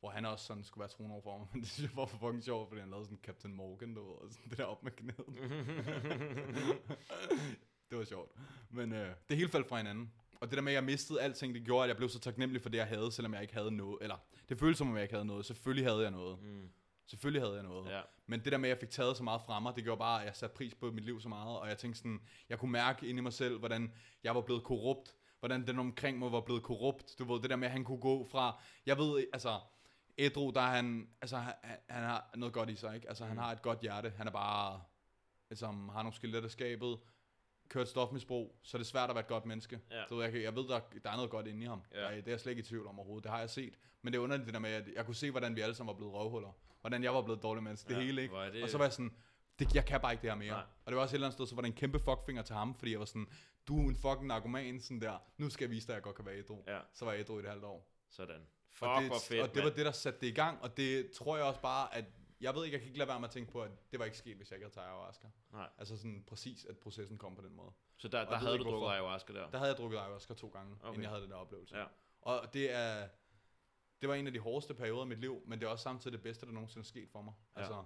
hvor 0.00 0.10
han 0.10 0.24
også 0.24 0.44
sådan 0.46 0.64
skulle 0.64 0.80
være 0.82 0.88
troende 0.88 1.12
over 1.12 1.22
for 1.22 1.38
mig. 1.38 1.46
Men 1.52 1.60
det 1.62 1.70
synes 1.70 1.90
jeg 1.90 1.96
var 1.96 2.06
for 2.06 2.18
fucking 2.18 2.44
sjovt, 2.44 2.68
fordi 2.68 2.80
han 2.80 2.90
lavede 2.90 3.04
sådan 3.04 3.18
Captain 3.22 3.54
Morgan, 3.54 3.94
du 3.94 4.04
ved, 4.08 4.16
og 4.16 4.32
sådan 4.32 4.50
det 4.50 4.58
der 4.58 4.64
op 4.64 4.82
med 4.82 4.92
knæet. 4.92 5.26
det 7.90 7.98
var 7.98 8.04
sjovt. 8.04 8.32
Men 8.70 8.92
øh, 8.92 9.14
det 9.28 9.36
hele 9.36 9.48
faldt 9.48 9.68
fra 9.68 9.76
hinanden. 9.76 10.12
Og 10.40 10.48
det 10.50 10.56
der 10.56 10.62
med, 10.62 10.72
at 10.72 10.76
jeg 10.76 10.84
mistede 10.84 11.20
alting, 11.20 11.54
det 11.54 11.64
gjorde, 11.64 11.82
at 11.84 11.88
jeg 11.88 11.96
blev 11.96 12.08
så 12.08 12.18
taknemmelig 12.18 12.62
for 12.62 12.68
det, 12.68 12.78
jeg 12.78 12.86
havde, 12.86 13.12
selvom 13.12 13.34
jeg 13.34 13.42
ikke 13.42 13.54
havde 13.54 13.70
noget. 13.70 13.98
Eller, 14.00 14.16
det 14.48 14.58
føltes 14.58 14.78
som 14.78 14.88
om, 14.88 14.94
jeg 14.94 15.02
ikke 15.02 15.14
havde 15.14 15.24
noget. 15.26 15.46
Selvfølgelig 15.46 15.86
havde 15.86 16.02
jeg 16.02 16.10
noget. 16.10 16.42
Mm. 16.42 16.68
Selvfølgelig 17.06 17.42
havde 17.42 17.54
jeg 17.54 17.62
noget. 17.62 17.90
Ja. 17.90 18.00
Men 18.26 18.40
det 18.44 18.52
der 18.52 18.58
med, 18.58 18.68
at 18.68 18.74
jeg 18.74 18.80
fik 18.80 18.90
taget 18.90 19.16
så 19.16 19.22
meget 19.22 19.42
fra 19.46 19.60
mig, 19.60 19.72
det 19.76 19.84
gjorde 19.84 19.98
bare, 19.98 20.20
at 20.20 20.26
jeg 20.26 20.36
satte 20.36 20.56
pris 20.56 20.74
på 20.74 20.90
mit 20.90 21.04
liv 21.04 21.20
så 21.20 21.28
meget. 21.28 21.58
Og 21.58 21.68
jeg 21.68 21.78
tænkte 21.78 21.98
sådan, 21.98 22.20
jeg 22.48 22.58
kunne 22.58 22.72
mærke 22.72 23.06
inde 23.06 23.18
i 23.18 23.22
mig 23.22 23.32
selv, 23.32 23.58
hvordan 23.58 23.92
jeg 24.24 24.34
var 24.34 24.40
blevet 24.40 24.64
korrupt. 24.64 25.14
Hvordan 25.38 25.66
den 25.66 25.78
omkring 25.78 26.18
mig 26.18 26.32
var 26.32 26.40
blevet 26.40 26.62
korrupt. 26.62 27.14
Du 27.18 27.32
ved, 27.32 27.42
det 27.42 27.50
der 27.50 27.56
med, 27.56 27.66
at 27.66 27.72
han 27.72 27.84
kunne 27.84 28.00
gå 28.00 28.24
fra... 28.30 28.60
Jeg 28.86 28.98
ved, 28.98 29.24
altså... 29.32 29.60
Edro, 30.16 30.50
der 30.50 30.60
er 30.60 30.70
han... 30.76 31.08
Altså, 31.22 31.36
han, 31.36 31.54
han 31.88 32.02
har 32.02 32.30
noget 32.36 32.52
godt 32.54 32.70
i 32.70 32.76
sig, 32.76 32.94
ikke? 32.94 33.08
Altså, 33.08 33.24
han 33.24 33.36
Mm. 33.36 33.38
har 33.42 33.52
et 33.52 33.62
godt 33.62 33.80
hjerte. 33.80 34.12
Han 34.16 34.26
er 34.26 34.30
bare... 34.32 34.82
som 35.54 35.88
har 35.88 36.02
nogle 36.02 36.14
skeletter 36.16 36.48
skabet, 36.48 36.98
kørt 37.68 37.88
stofmisbrug, 37.88 38.56
så 38.62 38.76
er 38.76 38.78
det 38.78 38.86
svært 38.86 39.10
at 39.10 39.16
være 39.16 39.22
et 39.22 39.28
godt 39.28 39.46
menneske. 39.46 39.80
Ja. 39.90 40.02
Så 40.08 40.20
jeg, 40.22 40.34
jeg 40.42 40.56
ved, 40.56 40.68
der, 40.68 40.80
der 41.04 41.10
er 41.10 41.16
noget 41.16 41.30
godt 41.30 41.46
inde 41.46 41.62
i 41.62 41.66
ham. 41.66 41.82
Ja. 41.94 42.08
Ja. 42.08 42.16
Det 42.16 42.26
er 42.26 42.30
jeg 42.32 42.40
slet 42.40 42.52
ikke 42.52 42.60
i 42.60 42.64
tvivl 42.64 42.86
om 42.86 42.98
overhovedet. 42.98 43.24
Det 43.24 43.30
har 43.32 43.38
jeg 43.40 43.50
set. 43.50 43.74
Men 44.02 44.12
det 44.12 44.18
er 44.18 44.22
underligt 44.22 44.46
det 44.46 44.54
der 44.54 44.60
med, 44.60 44.70
at 44.70 44.84
jeg 44.96 45.04
kunne 45.06 45.14
se, 45.14 45.30
hvordan 45.30 45.56
vi 45.56 45.60
alle 45.60 45.74
sammen 45.74 45.88
var 45.88 45.96
blevet 45.96 46.14
røvhuller. 46.14 46.52
Hvordan 46.80 47.02
jeg 47.04 47.14
var 47.14 47.22
blevet 47.22 47.42
dårlig 47.42 47.62
menneske. 47.62 47.88
Det 47.88 47.94
Ja, 47.94 48.00
hele, 48.04 48.22
ikke? 48.22 48.34
det- 48.52 48.62
Og 48.62 48.68
så 48.68 48.78
var 48.78 48.84
jeg 48.84 48.92
sådan, 48.92 49.12
det, 49.58 49.74
jeg 49.74 49.84
kan 49.86 50.00
bare 50.00 50.12
ikke 50.12 50.22
det 50.22 50.30
her 50.30 50.36
mere. 50.38 50.52
Nej. 50.52 50.62
Og 50.84 50.86
det 50.92 50.96
var 50.96 51.02
også 51.02 51.12
et 51.12 51.16
eller 51.16 51.26
andet 51.26 51.36
sted, 51.36 51.46
så 51.46 51.54
var 51.54 51.62
det 51.62 51.68
en 51.68 51.74
kæmpe 51.74 51.98
fuckfinger 51.98 52.42
til 52.42 52.54
ham, 52.54 52.74
fordi 52.74 52.90
jeg 52.90 52.98
var 52.98 53.04
sådan, 53.04 53.26
du 53.68 53.76
er 53.86 53.88
en 53.88 53.96
fucking 53.96 54.26
narkoman, 54.26 54.80
sådan 54.80 55.00
der. 55.00 55.18
Nu 55.38 55.50
skal 55.50 55.64
jeg 55.64 55.70
vise 55.70 55.86
dig, 55.86 55.92
at 55.92 55.96
jeg 55.96 56.02
godt 56.02 56.16
kan 56.16 56.26
være 56.26 56.38
ædru. 56.38 56.62
Ja. 56.66 56.78
Så 56.94 57.04
var 57.04 57.12
jeg 57.12 57.20
ædru 57.20 57.36
i 57.38 57.42
et 57.42 57.48
halvt 57.48 57.64
år. 57.64 57.90
Sådan. 58.10 58.40
Fuck, 58.70 58.88
og 58.88 59.00
det, 59.02 59.08
hvor 59.10 59.18
fedt, 59.28 59.42
og 59.48 59.54
det 59.54 59.64
var 59.64 59.70
det, 59.70 59.86
der 59.86 59.92
satte 59.92 60.20
det 60.20 60.26
i 60.26 60.30
gang, 60.30 60.62
og 60.62 60.76
det 60.76 61.10
tror 61.10 61.36
jeg 61.36 61.44
også 61.46 61.60
bare, 61.60 61.94
at 61.96 62.04
jeg 62.40 62.54
ved 62.54 62.64
ikke, 62.64 62.74
jeg 62.74 62.80
kan 62.80 62.88
ikke 62.88 62.98
lade 62.98 63.08
være 63.08 63.20
med 63.20 63.28
at 63.28 63.32
tænke 63.32 63.52
på, 63.52 63.62
at 63.62 63.70
det 63.92 63.98
var 63.98 64.04
ikke 64.04 64.16
sket, 64.16 64.36
hvis 64.36 64.50
jeg 64.50 64.56
ikke 64.56 64.64
havde 64.64 64.74
taget 64.74 64.86
ayahuasca. 64.86 65.28
Nej. 65.52 65.68
Altså 65.78 65.96
sådan 65.96 66.24
præcis, 66.26 66.64
at 66.64 66.78
processen 66.78 67.18
kom 67.18 67.34
på 67.34 67.42
den 67.42 67.54
måde. 67.54 67.72
Så 67.96 68.08
der, 68.08 68.24
der 68.24 68.36
havde 68.36 68.50
du 68.50 68.54
ikke, 68.54 68.64
drukket 68.64 68.80
hvorfor. 68.80 68.92
ayahuasca 68.92 69.32
der? 69.32 69.50
Der 69.50 69.58
havde 69.58 69.70
jeg 69.70 69.76
drukket 69.76 69.98
ayahuasca 69.98 70.34
to 70.34 70.48
gange, 70.48 70.76
okay. 70.80 70.88
inden 70.88 71.02
jeg 71.02 71.10
havde 71.10 71.22
den 71.22 71.30
der 71.30 71.36
oplevelse. 71.36 71.78
Ja. 71.78 71.84
Og 72.20 72.54
det 72.54 72.70
er, 72.70 73.08
det 74.00 74.08
var 74.08 74.14
en 74.14 74.26
af 74.26 74.32
de 74.32 74.38
hårdeste 74.38 74.74
perioder 74.74 75.04
i 75.04 75.08
mit 75.08 75.20
liv, 75.20 75.42
men 75.46 75.60
det 75.60 75.66
er 75.66 75.70
også 75.70 75.82
samtidig 75.82 76.12
det 76.12 76.22
bedste, 76.22 76.46
der 76.46 76.52
nogensinde 76.52 76.82
er 76.82 76.86
sket 76.86 77.08
for 77.10 77.22
mig. 77.22 77.34
Ja. 77.56 77.60
Altså, 77.60 77.84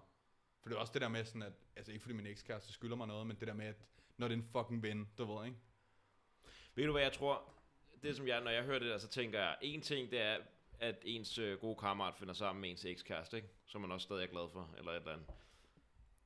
for 0.60 0.68
det 0.68 0.76
er 0.76 0.80
også 0.80 0.92
det 0.92 1.02
der 1.02 1.08
med 1.08 1.24
sådan, 1.24 1.42
at, 1.42 1.52
altså 1.76 1.92
ikke 1.92 2.02
fordi 2.02 2.14
min 2.14 2.26
ekskæreste 2.26 2.72
skylder 2.72 2.96
mig 2.96 3.06
noget, 3.06 3.26
men 3.26 3.36
det 3.36 3.48
der 3.48 3.54
med, 3.54 3.66
at 3.66 3.76
når 4.16 4.28
det 4.28 4.34
er 4.34 4.38
en 4.38 4.48
fucking 4.52 4.82
ven, 4.82 5.08
du 5.18 5.34
ved, 5.34 5.46
ikke? 5.46 5.58
Ved 6.74 6.86
du 6.86 6.92
hvad 6.92 7.02
jeg 7.02 7.12
tror? 7.12 7.54
Det 8.02 8.16
som 8.16 8.28
jeg, 8.28 8.40
når 8.40 8.50
jeg 8.50 8.64
hører 8.64 8.78
det 8.78 8.88
der, 8.88 8.98
så 8.98 9.08
tænker 9.08 9.40
jeg, 9.40 9.56
en 9.62 9.82
ting 9.82 10.10
det 10.10 10.20
er, 10.20 10.38
at 10.80 10.96
ens 11.02 11.38
øh, 11.38 11.58
gode 11.58 11.76
kammerat 11.76 12.14
finder 12.16 12.34
sammen 12.34 12.60
med 12.60 12.70
ens 12.70 12.84
ekskæreste, 12.84 13.36
ikke? 13.36 13.48
Som 13.66 13.80
man 13.80 13.92
også 13.92 14.04
stadig 14.04 14.22
er 14.22 14.26
glad 14.26 14.48
for, 14.52 14.74
eller 14.78 14.90
et 14.90 14.96
eller 14.96 15.12
andet. 15.12 15.26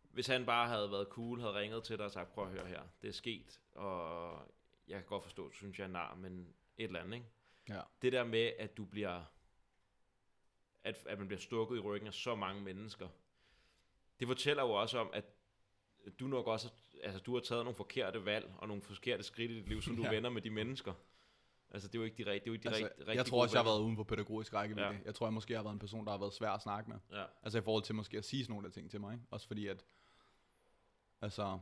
Hvis 0.02 0.26
han 0.26 0.46
bare 0.46 0.68
havde 0.68 0.90
været 0.90 1.06
cool, 1.10 1.40
havde 1.40 1.54
ringet 1.54 1.84
til 1.84 1.96
dig 1.98 2.04
og 2.04 2.10
sagt, 2.10 2.32
prøv 2.32 2.44
at 2.44 2.50
høre 2.50 2.66
her, 2.66 2.82
det 3.02 3.08
er 3.08 3.12
sket, 3.12 3.60
og 3.72 4.38
jeg 4.88 4.98
kan 4.98 5.06
godt 5.06 5.22
forstå, 5.22 5.48
du 5.48 5.54
synes 5.54 5.78
jeg 5.78 5.84
er 5.84 5.88
nar, 5.88 6.14
men 6.14 6.54
et 6.78 6.84
eller 6.84 7.00
andet, 7.00 7.14
ikke? 7.14 7.26
Ja. 7.68 7.80
Det 8.02 8.12
der 8.12 8.24
med, 8.24 8.52
at 8.58 8.76
du 8.76 8.84
bliver, 8.84 9.22
at, 10.84 10.96
at 11.06 11.18
man 11.18 11.28
bliver 11.28 11.40
stukket 11.40 11.76
i 11.76 11.80
ryggen 11.80 12.06
af 12.08 12.14
så 12.14 12.34
mange 12.34 12.62
mennesker, 12.62 13.08
det 14.20 14.28
fortæller 14.28 14.62
jo 14.62 14.70
også 14.70 14.98
om, 14.98 15.10
at 15.12 15.24
du 16.20 16.26
nok 16.26 16.46
også, 16.46 16.70
altså 17.02 17.20
du 17.20 17.34
har 17.34 17.40
taget 17.40 17.64
nogle 17.64 17.76
forkerte 17.76 18.24
valg, 18.24 18.54
og 18.58 18.68
nogle 18.68 18.82
forkerte 18.82 19.22
skridt 19.22 19.50
i 19.50 19.54
dit 19.54 19.68
liv, 19.68 19.82
som 19.82 19.96
du 19.96 20.02
Ja. 20.06 20.10
vender 20.10 20.30
med 20.30 20.42
de 20.42 20.50
mennesker. 20.50 20.92
Altså 21.74 21.88
det 21.88 21.94
er 21.94 21.98
jo 21.98 22.04
ikke 22.04 22.16
de, 22.16 22.24
det 22.30 22.36
er 22.36 22.40
jo 22.46 22.52
ikke 22.52 22.62
de 22.62 22.68
Altså, 22.68 22.84
rigt, 22.84 22.98
rigtig 22.98 23.14
jeg 23.16 23.26
tror 23.26 23.42
også, 23.42 23.56
jeg 23.56 23.64
har 23.64 23.70
været 23.70 23.80
uden 23.80 23.96
for 23.96 24.04
pædagogisk 24.04 24.54
rækkevidde. 24.54 24.88
Ja. 24.88 24.98
Jeg 25.04 25.14
tror, 25.14 25.26
jeg 25.26 25.32
måske 25.32 25.54
har 25.56 25.62
været 25.62 25.72
en 25.72 25.78
person, 25.78 26.04
der 26.04 26.10
har 26.10 26.18
været 26.18 26.34
svær 26.34 26.50
at 26.50 26.62
snakke 26.62 26.90
med. 26.90 26.98
Ja, 27.12 27.24
Altså 27.42 27.58
i 27.58 27.62
forhold 27.62 27.82
til 27.82 27.94
måske 27.94 28.18
at 28.18 28.24
sige 28.24 28.44
sådan 28.44 28.52
nogle 28.52 28.66
af 28.66 28.72
ting 28.72 28.90
til 28.90 29.00
mig. 29.00 29.12
Ikke? 29.12 29.24
Også 29.30 29.46
fordi 29.46 29.66
at, 29.66 29.84
altså, 31.20 31.58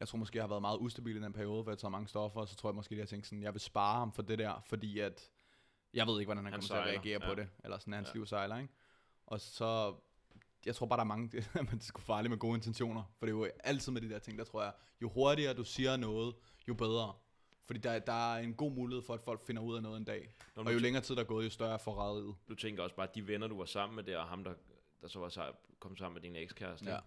jeg 0.00 0.08
tror 0.08 0.18
måske, 0.18 0.36
jeg 0.36 0.42
har 0.42 0.48
været 0.48 0.60
meget 0.62 0.78
ustabil 0.78 1.16
i 1.16 1.20
den 1.20 1.32
periode, 1.32 1.62
hvor 1.62 1.70
jeg 1.72 1.74
har 1.74 1.76
taget 1.80 1.92
mange 1.92 2.08
stoffer, 2.08 2.40
og 2.40 2.48
så 2.48 2.56
tror 2.56 2.68
jeg 2.70 2.74
måske, 2.74 2.92
at 2.94 2.98
jeg 2.98 3.08
tænkte 3.08 3.28
sådan, 3.28 3.42
jeg 3.42 3.52
vil 3.54 3.60
spare 3.60 3.98
ham 3.98 4.12
for 4.12 4.22
det 4.22 4.38
der, 4.38 4.62
fordi 4.66 4.98
at, 4.98 5.30
jeg 5.94 6.06
ved 6.06 6.20
ikke, 6.20 6.28
hvordan 6.28 6.44
han, 6.44 6.52
Han 6.52 6.60
kommer 6.60 6.66
sejler, 6.66 6.84
til 6.84 6.90
at 6.90 6.94
reagere 7.04 7.20
ja. 7.22 7.28
på 7.28 7.34
det, 7.34 7.48
eller 7.64 7.78
sådan 7.78 7.92
hans 7.92 8.08
Ja. 8.08 8.12
liv 8.14 8.26
sejler, 8.26 8.58
ikke? 8.58 8.72
Og 9.26 9.40
så, 9.40 9.94
jeg 10.66 10.74
tror 10.74 10.86
bare, 10.86 10.96
der 10.96 11.04
er 11.04 11.08
mange, 11.08 11.44
men 11.54 11.66
det 11.70 11.80
er 11.80 11.84
sgu 11.84 12.00
farligt 12.00 12.30
med 12.30 12.38
gode 12.38 12.54
intentioner, 12.54 13.02
for 13.18 13.26
det 13.26 13.32
er 13.32 13.36
jo 13.36 13.48
altid 13.64 13.92
med 13.92 14.00
de 14.00 14.08
der 14.08 14.18
ting, 14.18 14.38
der 14.38 14.44
tror 14.44 14.62
jeg, 14.62 14.72
jo 15.02 15.08
hurtigere 15.08 15.54
du 15.54 15.64
siger 15.64 15.96
noget, 15.96 16.34
jo 16.68 16.74
bedre. 16.74 17.14
Fordi 17.66 17.80
der, 17.80 17.98
der 17.98 18.34
er 18.34 18.38
en 18.38 18.54
god 18.54 18.72
mulighed 18.72 19.02
for, 19.02 19.14
at 19.14 19.20
folk 19.20 19.40
finder 19.46 19.62
ud 19.62 19.76
af 19.76 19.82
noget 19.82 19.96
en 19.96 20.04
dag. 20.04 20.34
Når 20.56 20.64
Og 20.64 20.74
jo 20.74 20.78
længere 20.78 21.02
tid 21.02 21.14
der 21.16 21.20
er 21.22 21.26
gået, 21.26 21.44
jo 21.44 21.50
større 21.50 21.72
er 21.74 21.78
forræderiet. 21.78 22.34
du 22.48 22.54
tænker 22.54 22.82
også 22.82 22.96
bare, 22.96 23.08
at 23.08 23.14
de 23.14 23.26
venner, 23.28 23.46
du 23.46 23.58
var 23.58 23.64
sammen 23.64 23.96
med 23.96 24.04
der, 24.04 24.18
og 24.18 24.28
ham, 24.28 24.44
der, 24.44 24.54
der 25.02 25.08
så 25.08 25.18
var 25.18 25.28
sej- 25.28 25.52
kom 25.78 25.96
sammen 25.96 26.14
med 26.14 26.22
din 26.22 26.36
ekskæreste, 26.36 26.90
Ja. 26.90 26.98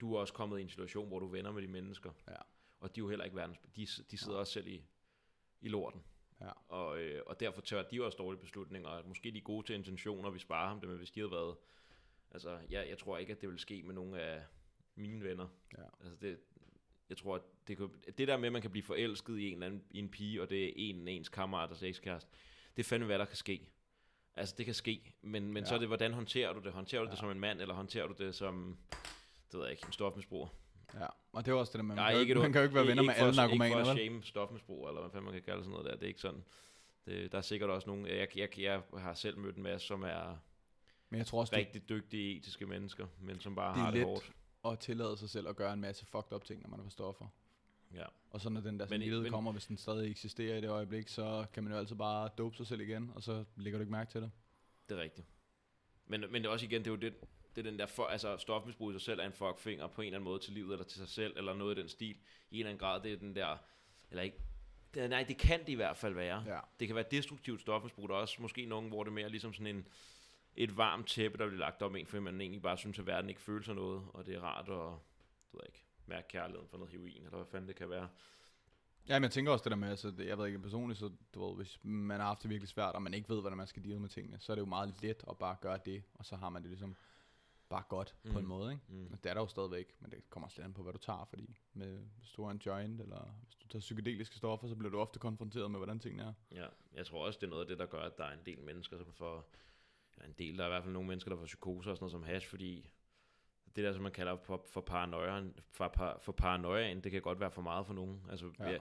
du 0.00 0.14
er 0.14 0.20
også 0.20 0.34
kommet 0.34 0.58
i 0.58 0.62
en 0.62 0.68
situation, 0.68 1.08
hvor 1.08 1.18
du 1.18 1.26
venner 1.26 1.52
med 1.52 1.62
de 1.62 1.68
mennesker. 1.68 2.10
Ja. 2.28 2.34
Og 2.80 2.94
de 2.96 3.00
er 3.00 3.02
jo 3.04 3.08
heller 3.08 3.24
ikke 3.24 3.36
verdens... 3.36 3.58
De, 3.76 3.86
de 4.10 4.16
sidder 4.18 4.32
Nej. 4.32 4.40
også 4.40 4.52
selv 4.52 4.66
i, 4.66 4.84
i 5.60 5.68
lorten. 5.68 6.02
Ja. 6.40 6.50
Og, 6.68 6.98
øh, 7.00 7.22
og 7.26 7.40
derfor 7.40 7.60
tør 7.60 7.82
de 7.82 8.04
også 8.04 8.16
dårlige 8.18 8.40
beslutninger. 8.40 8.88
Og 8.88 9.08
måske 9.08 9.30
de 9.30 9.38
er 9.38 9.42
gode 9.42 9.66
til 9.66 9.74
intentioner, 9.74 10.30
vi 10.30 10.38
sparer 10.38 10.68
ham 10.68 10.80
det, 10.80 10.88
men 10.88 10.98
hvis 10.98 11.10
de 11.10 11.20
havde 11.20 11.30
været... 11.30 11.56
Altså, 12.30 12.58
jeg, 12.70 12.88
jeg 12.88 12.98
tror 12.98 13.18
ikke, 13.18 13.32
at 13.32 13.40
det 13.40 13.48
vil 13.48 13.58
ske 13.58 13.82
med 13.82 13.94
nogle 13.94 14.20
af 14.20 14.42
mine 14.94 15.24
venner. 15.24 15.48
Ja. 15.78 15.82
Altså, 16.00 16.16
det, 16.20 16.38
jeg 17.08 17.16
tror, 17.16 17.34
at 17.34 17.42
det, 17.68 17.76
kan, 17.76 17.90
det 18.18 18.28
der 18.28 18.36
med, 18.36 18.46
at 18.46 18.52
man 18.52 18.62
kan 18.62 18.70
blive 18.70 18.82
forelsket 18.82 19.38
i 19.38 19.46
en, 19.48 19.52
eller 19.52 19.66
anden, 19.66 19.82
i 19.90 19.98
en 19.98 20.08
pige, 20.08 20.42
og 20.42 20.50
det 20.50 20.64
er 20.64 20.72
en 20.76 21.08
ens 21.08 21.28
kammeraters 21.28 21.82
ekskæreste, 21.82 22.30
det 22.76 22.82
er 22.82 22.88
fandme, 22.88 23.06
hvad 23.06 23.18
der 23.18 23.24
kan 23.24 23.36
ske. 23.36 23.68
Altså, 24.34 24.54
det 24.58 24.64
kan 24.64 24.74
ske, 24.74 25.14
men, 25.22 25.52
men 25.52 25.62
ja. 25.62 25.68
så 25.68 25.74
er 25.74 25.78
det, 25.78 25.88
hvordan 25.88 26.12
håndterer 26.12 26.52
du 26.52 26.60
det? 26.60 26.72
Håndterer 26.72 27.02
du 27.02 27.06
ja. 27.06 27.10
det 27.10 27.18
som 27.18 27.30
en 27.30 27.40
mand, 27.40 27.60
eller 27.60 27.74
håndterer 27.74 28.06
du 28.06 28.14
det 28.24 28.34
som, 28.34 28.76
det 29.52 29.58
ved 29.58 29.62
jeg 29.62 29.70
ikke, 29.70 29.86
en 29.86 29.92
stofmisbruger? 29.92 30.48
Ja, 30.94 31.06
og 31.32 31.46
det 31.46 31.52
er 31.52 31.56
også 31.56 31.70
det 31.72 31.78
der 31.78 31.82
med, 31.82 31.96
man, 31.96 32.04
Nej, 32.04 32.12
kan, 32.12 32.20
ikke, 32.20 32.34
man 32.34 32.52
kan 32.52 32.60
jo 32.60 32.62
ikke 32.62 32.74
være 32.74 32.86
venner 32.86 33.02
med 33.02 33.14
alle 33.16 33.36
narkomaner, 33.36 33.64
Ikke 33.64 33.84
for 33.84 33.90
at 33.90 33.96
shame 33.98 34.22
stofmisbrug, 34.22 34.88
eller 34.88 35.00
hvad 35.00 35.10
fanden 35.10 35.24
man 35.24 35.34
kan 35.34 35.42
kalde 35.42 35.60
sådan 35.60 35.70
noget 35.70 35.86
der. 35.86 35.94
Det 35.94 36.02
er 36.02 36.08
ikke 36.08 36.20
sådan. 36.20 36.44
Det, 37.06 37.32
der 37.32 37.38
er 37.38 37.42
sikkert 37.42 37.70
også 37.70 37.86
nogen, 37.86 38.06
jeg, 38.06 38.28
jeg, 38.36 38.58
jeg 38.58 38.82
har 38.98 39.14
selv 39.14 39.38
mødt 39.38 39.56
en 39.56 39.62
masse, 39.62 39.86
som 39.86 40.02
er 40.02 40.36
Men 41.10 41.18
jeg 41.18 41.26
tror 41.26 41.40
også, 41.40 41.50
det 41.50 41.58
rigtig 41.58 41.88
dygtige 41.88 42.36
etiske 42.36 42.66
mennesker, 42.66 43.06
men 43.20 43.40
som 43.40 43.54
bare 43.54 43.74
Det 43.74 43.82
har 43.82 43.90
det 43.90 43.98
let. 43.98 44.06
hårdt. 44.06 44.32
er 44.64 44.68
at 44.68 44.78
tillade 44.78 45.16
sig 45.16 45.30
selv 45.30 45.48
at 45.48 45.56
gøre 45.56 45.72
en 45.72 45.80
masse 45.80 46.06
fucked 46.06 46.32
up 46.32 46.44
ting, 46.44 46.62
når 46.62 46.68
man 46.68 46.80
er 46.80 46.84
på 46.84 46.90
stoffer. 46.90 47.26
Ja. 47.94 48.04
Og 48.30 48.40
så 48.40 48.50
når 48.50 48.60
den 48.60 48.80
der 48.80 48.86
men- 48.88 49.30
kommer, 49.30 49.52
hvis 49.52 49.66
den 49.66 49.76
stadig 49.76 50.10
eksisterer 50.10 50.56
i 50.58 50.60
det 50.60 50.68
øjeblik, 50.68 51.08
så 51.08 51.46
kan 51.52 51.62
man 51.64 51.72
jo 51.72 51.78
altid 51.78 51.96
bare 51.96 52.28
dope 52.38 52.56
sig 52.56 52.66
selv 52.66 52.80
igen, 52.80 53.12
og 53.14 53.22
så 53.22 53.44
lægger 53.56 53.78
du 53.78 53.82
ikke 53.82 53.92
mærke 53.92 54.10
til 54.10 54.22
det. 54.22 54.30
Det 54.88 54.98
er 54.98 55.02
rigtigt. 55.02 55.26
Men, 56.06 56.20
men 56.20 56.34
det 56.42 56.46
er 56.48 56.52
også 56.52 56.66
igen, 56.66 56.80
det 56.80 56.86
er 56.86 56.90
jo 56.90 56.96
det, 56.96 57.14
det 57.56 57.66
er 57.66 57.70
den 57.70 57.78
der, 57.78 57.86
for, 57.86 58.04
altså 58.04 58.36
stofmisbrug 58.36 58.90
i 58.90 58.94
sig 58.94 59.00
selv 59.00 59.20
er 59.20 59.24
en 59.26 59.32
fuckfinger 59.32 59.86
på 59.86 60.00
en 60.02 60.06
eller 60.06 60.16
anden 60.18 60.24
måde 60.24 60.38
til 60.38 60.52
livet, 60.52 60.72
eller 60.72 60.84
til 60.84 60.98
sig 60.98 61.08
selv, 61.08 61.34
eller 61.36 61.54
noget 61.54 61.78
i 61.78 61.80
den 61.80 61.88
stil. 61.88 62.08
I 62.08 62.14
en 62.54 62.58
eller 62.58 62.70
anden 62.70 62.78
grad, 62.78 63.02
det 63.02 63.12
er 63.12 63.16
den 63.16 63.36
der, 63.36 63.56
eller 64.10 64.22
ikke, 64.22 64.36
det, 64.94 65.10
nej, 65.10 65.22
det 65.22 65.36
kan 65.38 65.60
det 65.60 65.68
i 65.68 65.74
hvert 65.74 65.96
fald 65.96 66.14
være. 66.14 66.44
Ja. 66.46 66.58
Det 66.80 66.88
kan 66.88 66.94
være 66.96 67.04
destruktivt 67.10 67.60
stofmisbrug. 67.60 68.08
Der 68.08 68.14
er 68.14 68.18
også 68.18 68.42
måske 68.42 68.66
nogen, 68.66 68.88
hvor 68.88 69.04
det 69.04 69.10
er 69.10 69.14
mere 69.14 69.28
ligesom 69.28 69.52
sådan 69.52 69.76
en, 69.76 69.86
et 70.56 70.76
varmt 70.76 71.08
tæppe, 71.08 71.38
der 71.38 71.46
bliver 71.46 71.60
lagt 71.60 71.82
om 71.82 71.96
en, 71.96 72.06
fordi 72.06 72.20
man 72.22 72.40
egentlig 72.40 72.62
bare 72.62 72.78
synes, 72.78 72.98
at 72.98 73.06
verden 73.06 73.28
ikke 73.28 73.40
føler 73.40 73.62
sig 73.64 73.74
noget, 73.74 74.02
og 74.12 74.26
det 74.26 74.34
er 74.34 74.40
rart 74.40 74.64
at, 74.68 74.98
du 75.52 75.56
ved 75.56 75.62
ikke, 75.66 75.82
mærke 76.06 76.28
kærligheden 76.28 76.68
for 76.68 76.76
noget 76.78 76.92
heroin, 76.92 77.16
eller 77.24 77.36
hvad 77.36 77.46
fanden 77.46 77.68
det 77.68 77.76
kan 77.76 77.90
være. 77.90 78.08
Ja, 79.08 79.14
men 79.18 79.22
jeg 79.22 79.30
tænker 79.30 79.52
også 79.52 79.62
det 79.62 79.70
der 79.70 79.76
med, 79.76 79.88
altså, 79.88 80.12
jeg 80.18 80.38
ved 80.38 80.46
ikke 80.46 80.58
personligt, 80.58 80.98
så 80.98 81.10
du 81.34 81.46
ved, 81.46 81.56
hvis 81.56 81.78
man 81.84 82.20
har 82.20 82.26
haft 82.26 82.42
det 82.42 82.50
virkelig 82.50 82.68
svært, 82.68 82.94
og 82.94 83.02
man 83.02 83.14
ikke 83.14 83.28
ved, 83.28 83.40
hvordan 83.40 83.58
man 83.58 83.66
skal 83.66 83.84
deal 83.84 84.00
med 84.00 84.08
tingene, 84.08 84.36
så 84.40 84.52
er 84.52 84.54
det 84.56 84.60
jo 84.60 84.66
meget 84.66 85.02
let 85.02 85.24
at 85.30 85.38
bare 85.38 85.56
gøre 85.60 85.78
det, 85.84 86.02
og 86.14 86.26
så 86.26 86.36
har 86.36 86.48
man 86.48 86.62
det 86.62 86.70
ligesom 86.70 86.96
bare 87.68 87.82
godt 87.88 88.14
mm. 88.22 88.32
på 88.32 88.38
en 88.38 88.44
Mm. 88.44 88.48
måde, 88.48 88.72
ikke? 88.72 88.82
Mm. 88.88 89.12
Og 89.12 89.24
det 89.24 89.30
er 89.30 89.34
der 89.34 89.40
jo 89.40 89.46
stadigvæk, 89.46 89.94
men 90.00 90.10
det 90.10 90.30
kommer 90.30 90.48
lidt 90.56 90.64
an 90.64 90.74
på, 90.74 90.82
hvad 90.82 90.92
du 90.92 90.98
tager, 90.98 91.24
fordi 91.24 91.58
med, 91.72 91.98
hvis 92.18 92.30
du 92.30 92.44
er 92.44 92.50
en 92.50 92.62
joint, 92.66 93.00
eller 93.00 93.34
hvis 93.44 93.54
du 93.54 93.68
tager 93.68 93.80
psykedeliske 93.80 94.36
stoffer, 94.36 94.68
så 94.68 94.74
bliver 94.74 94.90
du 94.90 94.98
ofte 95.00 95.18
konfronteret 95.18 95.70
med, 95.70 95.78
hvordan 95.78 95.98
tingene 96.00 96.22
er. 96.22 96.32
Ja, 96.52 96.66
jeg 96.94 97.06
tror 97.06 97.26
også, 97.26 97.38
det 97.40 97.46
er 97.46 97.50
noget 97.50 97.62
af 97.62 97.68
det, 97.68 97.78
der 97.78 97.86
gør, 97.86 98.00
at 98.02 98.18
der 98.18 98.24
er 98.24 98.32
en 98.32 98.46
del 98.46 98.62
mennesker, 98.62 98.98
som 98.98 99.12
får... 99.12 99.50
Ja, 100.20 100.24
en 100.26 100.34
del, 100.38 100.58
der 100.58 100.64
er 100.64 100.68
i 100.68 100.70
hvert 100.70 100.82
fald 100.82 100.92
nogle 100.92 101.08
mennesker, 101.08 101.30
der 101.30 101.36
får 101.38 101.44
psykoser 101.46 101.90
og 101.90 101.96
sådan 101.96 102.02
noget 102.04 102.12
som 102.12 102.22
hash, 102.22 102.48
fordi 102.48 102.90
det 103.76 103.84
der, 103.84 103.92
som 103.92 104.02
man 104.02 104.12
kalder 104.12 104.36
for, 104.36 104.64
for 104.70 104.80
paranoia, 104.80 105.42
for, 105.70 105.88
par, 105.88 106.18
for 106.18 106.32
paranoiaen, 106.32 107.00
det 107.04 107.12
kan 107.12 107.22
godt 107.22 107.40
være 107.40 107.50
for 107.50 107.62
meget 107.62 107.86
for 107.86 107.94
nogen. 107.94 108.22
Altså, 108.30 108.50
ja. 108.58 108.64
Jeg, 108.70 108.80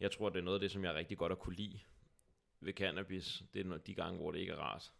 jeg 0.00 0.10
tror, 0.10 0.28
det 0.28 0.38
er 0.38 0.42
noget 0.42 0.56
af 0.56 0.60
det, 0.60 0.70
som 0.70 0.84
jeg 0.84 0.94
rigtig 0.94 1.18
godt 1.18 1.32
at 1.32 1.38
kunne 1.38 1.56
lide 1.56 1.80
ved 2.60 2.72
cannabis. 2.72 3.42
Det 3.54 3.66
er 3.66 3.76
de 3.76 3.94
gange, 3.94 4.18
hvor 4.20 4.30
det 4.30 4.38
ikke 4.38 4.52
er 4.52 4.56
rart. 4.56 4.92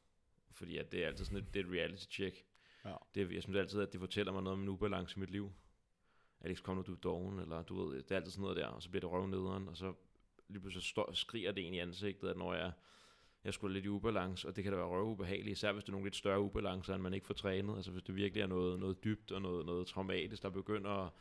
Fordi 0.51 0.77
at 0.79 0.93
det 0.93 1.03
er 1.03 1.07
altid 1.07 1.25
sådan 1.25 1.39
et, 1.39 1.55
det 1.55 1.61
er 1.61 1.65
et 1.65 1.73
reality 1.73 2.05
check. 2.11 2.45
Ja. 2.85 2.95
Det, 3.15 3.23
er- 3.23 3.35
jeg 3.35 3.43
synes 3.43 3.57
altid, 3.59 3.81
at 3.81 3.93
det 3.93 4.01
fortæller 4.01 4.33
mig 4.33 4.43
noget 4.43 4.55
om 4.57 4.63
en 4.63 4.69
ubalance 4.69 5.17
i 5.17 5.21
mit 5.21 5.31
liv. 5.31 5.53
Alex, 6.41 6.63
kom 6.63 6.77
nu, 6.77 6.83
du 6.83 6.93
er 6.93 6.97
doven, 6.99 7.39
eller 7.39 7.63
du 7.63 7.85
ved, 7.89 8.03
det 8.03 8.11
er 8.11 8.17
altid 8.17 8.31
sådan 8.31 8.43
noget 8.43 8.57
der, 8.57 8.67
og 8.67 8.83
så 8.83 8.91
bliver 8.91 9.01
det 9.01 9.11
røvnederen, 9.11 9.69
og 9.69 9.77
så 9.77 9.95
lige 10.49 10.61
pludselig 10.61 10.83
står, 10.85 11.13
skriger 11.13 11.53
det 11.53 11.63
ind 11.63 11.75
i 11.75 11.79
ansigtet, 11.79 12.29
at 12.29 12.37
når 12.37 12.55
jeg, 12.55 12.73
jeg 13.45 13.55
skulle 13.55 13.75
lidt 13.75 13.85
i 13.85 13.89
ubalance, 13.89 14.49
og 14.49 14.57
det 14.57 14.65
kan 14.65 14.73
da 14.73 14.79
være 14.79 14.89
røvubehageligt, 14.89 15.53
især 15.53 15.73
hvis 15.73 15.85
det 15.85 15.89
er 15.89 15.93
nogle 15.93 16.07
lidt 16.07 16.17
større 16.17 16.41
ubalancer, 16.41 16.95
end 16.95 17.03
man 17.03 17.15
ikke 17.15 17.27
får 17.27 17.35
trænet, 17.35 17.77
altså 17.77 17.91
hvis 17.91 18.03
det 18.03 18.17
virkelig 18.17 18.43
er 18.43 18.47
noget, 18.47 18.81
noget 18.81 19.05
dybt 19.05 19.33
og 19.33 19.43
noget, 19.43 19.67
noget 19.67 19.87
traumatisk, 19.87 20.43
der 20.43 20.51
begynder 20.51 20.91
at, 20.91 21.13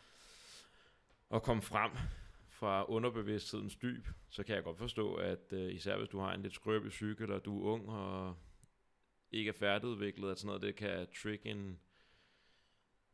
at 1.32 1.44
komme 1.44 1.62
frem 1.62 1.92
fra 2.50 2.90
underbevidsthedens 2.90 3.76
dyb, 3.76 4.08
så 4.30 4.44
kan 4.44 4.56
jeg 4.56 4.64
godt 4.64 4.78
forstå, 4.78 5.16
at 5.16 5.54
uh, 5.54 5.60
især 5.60 5.98
hvis 5.98 6.10
du 6.10 6.20
har 6.20 6.34
en 6.34 6.42
lidt 6.42 6.54
skrøbelig 6.54 6.90
psyke, 6.90 7.24
eller 7.24 7.40
du 7.40 7.68
er 7.68 7.72
ung 7.72 7.90
og 7.90 8.36
ikke 9.32 9.50
er 9.50 9.54
færdigudviklet, 9.54 10.32
at 10.32 10.40
sådan 10.40 10.48
noget, 10.48 10.62
det 10.62 10.76
kan 10.76 11.08
trigge 11.22 11.50
en, 11.50 11.80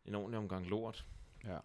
en 0.06 0.16
ordentlig 0.16 0.38
omgang 0.38 0.68
lort. 0.68 1.06
Ja. 1.44 1.60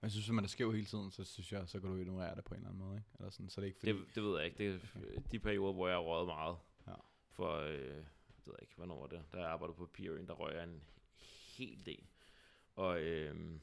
Men 0.00 0.02
jeg 0.02 0.10
synes, 0.10 0.26
hvis 0.26 0.32
man 0.32 0.44
er 0.44 0.48
skæv 0.48 0.72
hele 0.72 0.86
tiden, 0.86 1.10
så 1.10 1.24
synes 1.24 1.52
jeg, 1.52 1.68
så 1.68 1.80
kan 1.80 1.90
du 1.90 1.96
ignorere 1.96 2.36
det 2.36 2.44
på 2.44 2.54
en 2.54 2.60
eller 2.60 2.70
anden 2.70 2.84
måde, 2.84 2.96
ikke? 2.96 3.08
Eller 3.18 3.30
sådan, 3.30 3.48
så 3.48 3.60
er 3.60 3.62
det 3.62 3.66
ikke 3.66 3.78
fordi... 3.78 3.92
Det, 3.92 4.14
det 4.14 4.22
ved 4.22 4.36
jeg 4.36 4.46
ikke. 4.46 4.58
Det 4.58 4.82
er 5.16 5.20
de 5.32 5.38
perioder, 5.38 5.72
hvor 5.72 5.88
jeg 5.88 5.96
har 5.96 6.02
røget 6.02 6.26
meget. 6.26 6.56
Ja. 7.38 7.42
For, 7.42 7.56
øh, 7.56 8.04
det 8.36 8.46
ved 8.46 8.54
jeg 8.58 8.62
ikke, 8.62 8.74
hvornår 8.76 9.00
var 9.00 9.06
det? 9.06 9.24
Da 9.32 9.38
jeg 9.38 9.48
arbejdede 9.48 9.76
på 9.76 9.86
Pirin, 9.86 10.26
der 10.26 10.34
røg 10.34 10.54
jeg 10.54 10.64
en 10.64 10.84
hel 11.56 11.86
del. 11.86 12.06
Og 12.76 13.00
øh, 13.00 13.60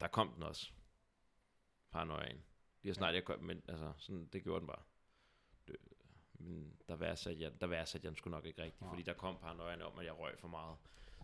der 0.00 0.08
kom 0.08 0.32
den 0.34 0.42
også. 0.42 0.70
Paranoiaen. 1.90 2.42
Lige 2.82 2.94
snart 2.94 3.14
jeg 3.14 3.24
kom, 3.24 3.40
men 3.40 3.62
altså, 3.68 3.92
sådan, 3.96 4.26
det 4.32 4.42
gjorde 4.42 4.60
den 4.60 4.66
bare. 4.66 4.82
Det, 5.68 5.76
men 6.32 6.76
der 6.88 6.96
værdsatte 6.96 7.42
jeg, 7.42 7.60
der 7.60 7.66
værdsatte 7.66 8.04
jeg 8.04 8.10
den 8.10 8.16
sgu 8.16 8.30
nok 8.30 8.44
ikke 8.44 8.62
rigtigt, 8.62 8.80
Nej. 8.80 8.90
fordi 8.90 9.02
der 9.02 9.12
kom 9.12 9.38
paranoiaen 9.38 9.82
om, 9.82 9.98
at 9.98 10.04
jeg 10.04 10.18
røg 10.18 10.38
for 10.38 10.48
meget. 10.48 10.76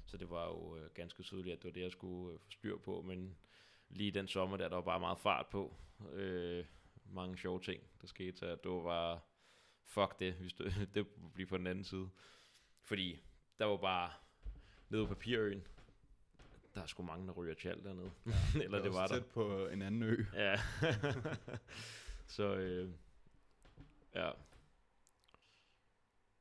Så 0.07 0.17
det 0.17 0.31
var 0.31 0.47
jo 0.47 0.77
øh, 0.77 0.91
ganske 0.95 1.23
tydeligt, 1.23 1.57
at 1.57 1.63
det 1.63 1.69
var 1.69 1.73
det, 1.73 1.83
jeg 1.83 1.93
skulle 1.93 2.35
øh, 2.35 2.41
få 2.41 2.51
styr 2.51 2.79
på, 2.79 3.03
men 3.03 3.37
lige 3.89 4.11
den 4.11 4.29
sommer 4.29 4.57
der, 4.57 4.69
der 4.69 4.77
var 4.77 4.83
bare 4.83 5.01
meget 5.01 5.19
fart 5.19 5.47
på. 5.47 5.77
Øh, 6.13 6.65
mange 7.05 7.39
sjove 7.39 7.61
ting, 7.61 7.83
der 8.01 8.07
skete, 8.07 8.39
så 8.39 8.47
det 8.47 8.71
var 8.71 8.83
bare, 8.83 9.21
fuck 9.85 10.19
det, 10.19 10.35
hvis 10.35 10.53
det, 10.59 10.89
det 10.95 11.07
blive 11.35 11.47
på 11.47 11.57
den 11.57 11.67
anden 11.67 11.85
side. 11.85 12.09
Fordi 12.83 13.21
der 13.59 13.65
var 13.65 13.77
bare, 13.77 14.11
nede 14.89 15.07
på 15.07 15.15
papirøen, 15.15 15.67
der 16.75 16.83
er 16.83 16.87
sgu 16.87 17.03
mange, 17.03 17.27
der 17.27 17.33
ryger 17.33 17.55
tjal 17.55 17.85
dernede. 17.85 18.13
Ja, 18.27 18.33
Eller 18.65 18.77
det, 18.79 18.85
det 18.85 18.95
var 18.95 19.07
der. 19.07 19.15
tæt 19.15 19.27
på 19.27 19.67
en 19.67 19.83
anden 19.83 20.03
ø. 20.03 20.25
Ja. 20.35 20.57
så 22.27 22.55
øh, 22.55 22.91
ja. 24.15 24.31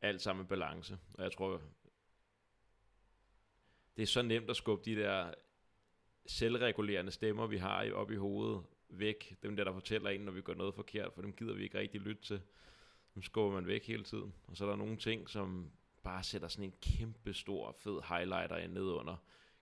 Alt 0.02 0.22
sammen 0.22 0.46
balance. 0.46 0.98
Og 1.14 1.24
jeg 1.24 1.32
tror, 1.32 1.62
det 3.98 4.04
er 4.04 4.08
så 4.08 4.22
nemt 4.22 4.50
at 4.50 4.56
skubbe 4.56 4.86
de 4.86 4.96
der 4.96 5.34
selvregulerende 6.26 7.12
stemmer, 7.12 7.48
vi 7.48 7.58
har 7.58 7.92
op 7.92 8.12
i 8.12 8.16
hovedet, 8.16 8.64
væk. 8.90 9.36
Dem 9.44 9.56
der, 9.56 9.64
der 9.64 9.74
fortæller 9.74 10.10
en, 10.10 10.22
når 10.22 10.32
vi 10.32 10.42
gør 10.42 10.54
noget 10.54 10.76
forkert, 10.76 11.14
for 11.14 11.22
dem 11.22 11.34
gider 11.34 11.54
vi 11.54 11.64
ikke 11.64 11.80
rigtig 11.80 12.02
lytte 12.02 12.22
til. 12.22 12.42
Dem 13.16 13.24
skubber 13.24 13.54
man 13.54 13.68
væk 13.68 13.88
hele 13.88 14.04
tiden. 14.04 14.34
Og 14.48 14.58
så 14.58 14.66
er 14.66 14.70
der 14.70 14.76
nogle 14.76 14.98
ting, 14.98 15.30
som 15.30 15.72
bare 16.04 16.24
sætter 16.24 16.48
sådan 16.48 16.66
en 16.66 16.74
kæmpe 16.82 17.34
stor, 17.34 17.72
fed 17.72 18.02
highlighter 18.10 18.58
ind 18.58 18.74
ned 18.74 18.86
under. 18.86 19.16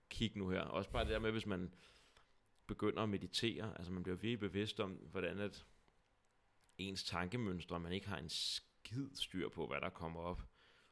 Kig 0.08 0.32
nu 0.36 0.48
her. 0.48 0.60
Også 0.60 0.90
bare 0.90 1.04
det 1.04 1.12
der 1.12 1.18
med, 1.18 1.32
hvis 1.32 1.46
man 1.46 1.74
begynder 2.66 3.02
at 3.02 3.08
meditere, 3.08 3.72
altså 3.76 3.92
man 3.92 4.02
bliver 4.02 4.16
virkelig 4.16 4.40
bevidst 4.40 4.80
om, 4.80 4.90
hvordan 4.90 5.38
at 5.38 5.64
ens 6.78 7.04
tankemønstre, 7.04 7.80
man 7.80 7.92
ikke 7.92 8.08
har 8.08 8.18
en 8.18 8.28
skid 8.28 9.08
styr 9.14 9.48
på, 9.48 9.66
hvad 9.66 9.80
der 9.80 9.88
kommer 9.88 10.20
op. 10.20 10.42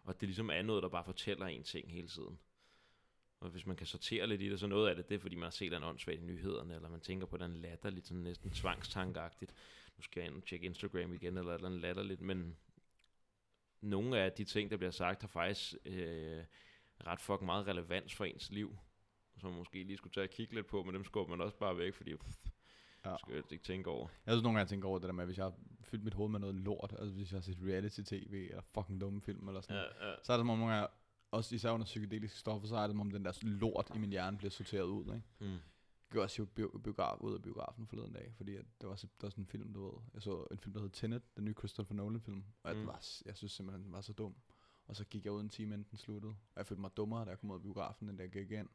Og 0.05 0.21
det 0.21 0.29
ligesom 0.29 0.51
er 0.51 0.63
noget, 0.63 0.83
der 0.83 0.89
bare 0.89 1.05
fortæller 1.05 1.47
en 1.47 1.63
ting 1.63 1.93
hele 1.93 2.09
tiden. 2.09 2.39
Og 3.41 3.51
hvis 3.51 3.67
man 3.67 3.77
kan 3.77 3.87
sortere 3.87 4.27
lidt 4.27 4.43
i 4.43 4.51
det, 4.51 4.61
så 4.61 4.67
noget 4.67 4.89
af 4.89 4.97
det, 4.97 5.09
det 5.09 5.15
er, 5.15 5.19
fordi 5.19 5.35
man 5.35 5.43
har 5.43 5.51
set 5.51 5.73
en 5.73 5.83
åndssvagt 5.83 6.21
i 6.21 6.25
nyhederne, 6.25 6.75
eller 6.75 6.89
man 6.89 7.01
tænker 7.01 7.27
på 7.27 7.37
den 7.37 7.57
latterligt, 7.57 8.07
sådan 8.07 8.23
næsten 8.23 8.51
tvangstankagtigt. 8.51 9.55
Nu 10.01 10.05
skal 10.05 10.21
jeg 10.21 10.29
ind 10.31 10.37
og 10.37 10.45
tjekke 10.45 10.67
Instagram 10.67 11.13
igen, 11.15 11.37
eller 11.39 11.55
eller 11.55 11.67
andet 11.69 11.81
latterligt, 11.81 12.21
men 12.21 12.57
nogle 13.81 14.19
af 14.19 14.33
de 14.33 14.45
ting, 14.45 14.71
der 14.71 14.77
bliver 14.77 14.91
sagt, 14.91 15.21
har 15.21 15.29
faktisk 15.29 15.75
øh, 15.85 16.45
ret 17.07 17.21
fucking 17.21 17.47
meget 17.47 17.67
relevans 17.67 18.15
for 18.15 18.25
ens 18.25 18.51
liv, 18.51 18.79
som 19.39 19.51
man 19.51 19.59
måske 19.59 19.83
lige 19.85 19.97
skulle 19.97 20.13
tage 20.13 20.25
og 20.27 20.31
kigge 20.31 20.55
lidt 20.55 20.67
på, 20.67 20.83
men 20.83 20.95
dem 20.95 21.05
skubber 21.05 21.37
man 21.37 21.45
også 21.47 21.59
bare 21.59 21.77
væk, 21.79 21.95
fordi 21.95 22.17
pff, 22.17 22.37
Ja. 23.05 23.17
skal 23.19 23.35
jeg 23.35 23.53
ikke 23.53 23.65
tænke 23.65 23.91
over. 23.91 24.09
Jeg 24.27 24.33
synes 24.33 24.43
nogle 24.43 24.57
gange, 24.57 24.59
jeg 24.59 24.69
tænker 24.69 24.89
over 24.89 24.99
det 24.99 25.07
der 25.07 25.13
med, 25.13 25.25
hvis 25.25 25.37
jeg 25.39 25.45
har 25.45 25.55
fyldt 25.83 26.05
mit 26.05 26.15
hoved 26.15 26.31
med 26.31 26.41
noget 26.41 26.55
lort, 26.55 26.93
altså 26.99 27.15
hvis 27.15 27.33
jeg 27.33 27.37
har 27.37 27.43
set 27.43 27.59
reality-tv, 27.63 28.47
eller 28.51 28.63
fucking 28.75 29.01
dumme 29.01 29.21
film, 29.21 29.49
eller 29.49 29.61
sådan 29.61 29.77
Ja, 29.77 30.09
ja. 30.09 30.15
så 30.23 30.33
er 30.33 30.37
det 30.37 30.41
som 30.43 30.51
om 30.51 30.59
nogle 30.59 30.75
gange, 30.75 30.89
også 31.31 31.55
især 31.55 31.71
under 31.71 31.85
psykedeliske 31.85 32.39
stoffer, 32.39 32.69
så 32.69 32.77
er 32.77 32.81
det 32.83 32.91
som 32.91 33.01
om 33.01 33.11
den 33.11 33.25
der 33.25 33.33
lort 33.43 33.91
i 33.95 33.99
min 33.99 34.11
hjerne 34.11 34.37
bliver 34.39 34.51
sorteret 34.51 34.85
ud, 34.87 35.05
ikke? 35.05 35.23
Mm. 35.53 35.59
Gjorde 36.11 36.25
også 36.25 36.37
jo 36.43 36.45
bio- 36.45 36.79
biograf, 36.85 37.17
ud 37.21 37.35
af 37.35 37.43
biografen 37.43 37.87
forleden 37.87 38.13
dag, 38.13 38.33
fordi 38.37 38.57
at 38.57 38.65
det 38.81 38.89
var, 38.89 38.97
så, 38.97 39.07
der 39.21 39.27
var 39.27 39.31
sådan 39.31 39.43
en 39.45 39.47
film, 39.49 39.73
du 39.73 39.85
ved. 39.85 39.93
Jeg 40.15 40.23
så 40.23 40.47
en 40.51 40.59
film, 40.59 40.73
der 40.73 40.81
hed 40.81 40.91
Tenet, 40.91 41.23
den 41.37 41.45
nye 41.45 41.55
Christopher 41.59 41.95
Nolan-film, 41.95 42.45
og 42.63 42.75
Mm. 42.75 42.81
mm. 42.81 42.87
var, 42.87 43.07
jeg 43.27 43.37
synes 43.37 43.53
simpelthen, 43.53 43.85
den 43.85 43.93
var 43.93 44.01
så 44.01 44.13
dum. 44.13 44.35
Og 44.87 44.97
så 44.97 45.05
gik 45.05 45.25
jeg 45.25 45.33
ud 45.33 45.41
en 45.41 45.49
time, 45.49 45.75
inden 45.75 45.87
den 45.91 45.99
sluttede, 45.99 46.31
og 46.33 46.57
jeg 46.57 46.67
følte 46.67 46.81
mig 46.81 46.91
dummere, 46.97 47.25
da 47.25 47.31
jeg 47.31 47.39
kom 47.39 47.51
ud 47.51 47.55
af 47.57 47.63
biografen, 47.63 48.09
end 48.09 48.19
da 48.19 48.23
jeg 48.25 48.31
gik 48.33 48.51
ind. 48.51 48.69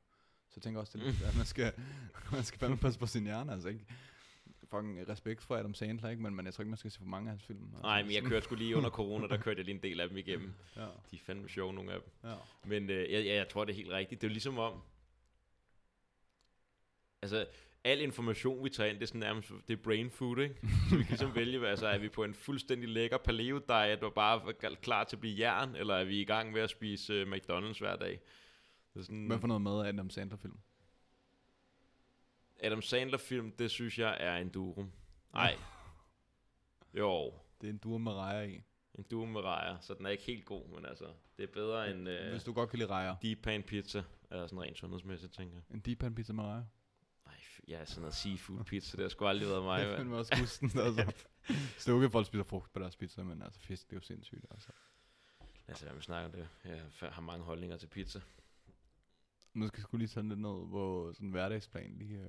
Så 0.49 0.53
jeg 0.55 0.63
tænker 0.63 0.79
også, 0.79 0.97
det 0.97 1.03
er 1.07 1.11
lidt, 1.11 1.21
at 1.29 1.37
man 1.37 1.45
skal, 1.45 1.73
man 2.31 2.43
skal 2.43 2.59
fandme 2.59 2.77
passe 2.77 2.99
på 2.99 3.05
sin 3.07 3.23
hjerne, 3.23 3.51
altså 3.53 3.69
ikke? 3.69 3.85
Fucking 4.69 5.07
respekt 5.09 5.43
for 5.43 5.55
Adam 5.55 5.73
Sandler, 5.73 6.09
ikke? 6.09 6.21
Men, 6.23 6.35
men 6.35 6.45
jeg 6.45 6.53
tror 6.53 6.61
ikke, 6.61 6.69
man 6.69 6.77
skal 6.77 6.91
se 6.91 6.97
for 6.99 7.05
mange 7.05 7.27
af 7.27 7.31
hans 7.31 7.43
film. 7.43 7.63
Altså, 7.65 7.81
Nej, 7.81 8.03
men 8.03 8.11
jeg 8.11 8.23
kørte 8.23 8.43
sgu 8.45 8.55
lige 8.55 8.75
under 8.77 8.89
corona, 8.89 9.27
der 9.27 9.37
kørte 9.37 9.57
jeg 9.57 9.65
lige 9.65 9.75
en 9.75 9.83
del 9.83 9.99
af 9.99 10.07
dem 10.09 10.17
igennem. 10.17 10.53
Ja, 10.75 10.81
De 11.11 11.15
er 11.15 11.19
fandme 11.25 11.49
sjove, 11.49 11.73
nogle 11.73 11.91
af 11.93 11.99
dem. 12.01 12.29
ja. 12.31 12.35
Men 12.65 12.89
øh, 12.89 12.97
jeg, 13.11 13.25
jeg, 13.25 13.35
jeg 13.35 13.49
tror, 13.49 13.65
det 13.65 13.71
er 13.71 13.75
helt 13.77 13.89
rigtigt. 13.91 14.21
Det 14.21 14.27
er 14.27 14.29
jo 14.29 14.33
ligesom 14.33 14.57
om... 14.57 14.81
Altså, 17.25 17.47
al 17.83 18.01
information, 18.01 18.63
vi 18.63 18.69
tager 18.69 18.89
ind, 18.89 18.97
det 18.97 19.03
er 19.03 19.07
sådan 19.07 19.19
nærmest, 19.19 19.51
det 19.67 19.73
er 19.79 19.83
brain 19.83 20.09
food, 20.11 20.37
ikke? 20.37 20.55
Så 20.89 20.95
vi 20.97 21.03
kan 21.03 21.09
ligesom 21.09 21.35
vælge, 21.41 21.67
altså 21.67 21.87
er 21.87 21.97
vi 21.97 22.09
på 22.09 22.23
en 22.23 22.33
fuldstændig 22.33 22.89
lækker 22.89 23.17
paleo 23.17 23.57
diet, 23.67 24.03
og 24.03 24.13
bare 24.13 24.53
er 24.63 24.75
klar 24.81 25.03
til 25.03 25.15
at 25.15 25.19
blive 25.19 25.35
jern, 25.39 25.75
eller 25.75 25.95
er 25.95 26.03
vi 26.03 26.21
i 26.21 26.25
gang 26.25 26.51
med 26.51 26.61
at 26.61 26.69
spise 26.69 27.21
uh, 27.23 27.31
McDonald's 27.31 27.79
hver 27.79 27.95
dag? 27.95 28.19
Det 28.93 28.99
er 28.99 29.03
sådan, 29.03 29.25
Hvad 29.25 29.39
for 29.39 29.47
noget 29.47 29.61
med 29.61 29.71
af 29.85 29.87
Adam 29.87 30.09
Sandler-film? 30.09 30.57
Adam 32.59 32.81
Sandler-film, 32.81 33.51
det 33.51 33.71
synes 33.71 33.99
jeg 33.99 34.17
er 34.19 34.35
en 34.37 34.49
durum. 34.49 34.91
Nej. 35.33 35.55
Jo, 36.93 37.33
Det 37.61 37.67
er 37.67 37.71
en 37.71 37.77
duo 37.77 37.97
med 37.97 38.11
rejer 38.11 38.43
i. 38.43 38.61
en 38.95 39.03
durum 39.11 39.29
med 39.29 39.41
rejer, 39.41 39.77
så 39.81 39.93
den 39.93 40.05
er 40.05 40.09
ikke 40.09 40.23
helt 40.23 40.45
god, 40.45 40.67
men 40.75 40.85
altså, 40.85 41.05
det 41.37 41.43
er 41.43 41.47
bedre 41.53 41.91
end 41.91 42.09
uh, 42.09 42.31
Hvis 42.31 42.43
du 42.43 42.53
godt 42.53 42.69
kan 42.69 42.79
lide 42.79 42.89
rejer. 42.89 43.15
deep 43.21 43.37
pan 43.43 43.63
pizza, 43.63 44.03
eller 44.31 44.47
sådan 44.47 44.61
rent 44.61 44.77
sundhedsmæssigt, 44.77 45.33
tænker 45.33 45.55
jeg. 45.55 45.75
En 45.75 45.79
deep 45.79 45.99
pan 45.99 46.15
pizza 46.15 46.33
med 46.33 46.43
rejer. 46.43 46.63
Ja, 47.67 47.85
sådan 47.85 48.01
noget 48.01 48.15
seafood 48.15 48.63
pizza, 48.63 48.97
det 48.97 49.03
har 49.03 49.09
sgu 49.09 49.25
aldrig 49.25 49.49
været 49.49 49.63
mig. 49.63 49.79
Jeg 49.79 49.87
mand. 49.87 49.97
finder 50.01 50.17
også 50.17 50.35
gusten, 50.39 50.71
altså. 50.79 51.13
Det 51.47 51.87
er 51.87 52.05
at 52.05 52.11
folk 52.11 52.27
spiser 52.27 52.43
frugt 52.43 52.73
på 52.73 52.79
deres 52.79 52.95
pizza, 52.95 53.23
men 53.23 53.41
altså 53.41 53.59
fisk, 53.59 53.85
det 53.89 53.91
er 53.93 53.97
jo 53.97 54.01
sindssygt, 54.01 54.45
altså. 54.51 54.69
Lad 55.67 55.75
os 55.75 55.81
lade 55.81 55.93
mig 55.93 56.03
snakke 56.03 56.25
om 56.25 56.31
det. 56.31 56.47
Jeg 57.01 57.09
har 57.11 57.21
mange 57.21 57.43
holdninger 57.45 57.77
til 57.77 57.87
pizza. 57.87 58.19
Nu 59.53 59.67
skal 59.67 59.83
jeg 59.91 59.99
lige 59.99 60.07
tage 60.07 60.27
lidt 60.29 60.39
ned, 60.39 60.67
hvor 60.67 61.13
sådan 61.13 61.29
hverdagsplan 61.29 61.95
lige... 61.97 62.15
Øh, 62.19 62.21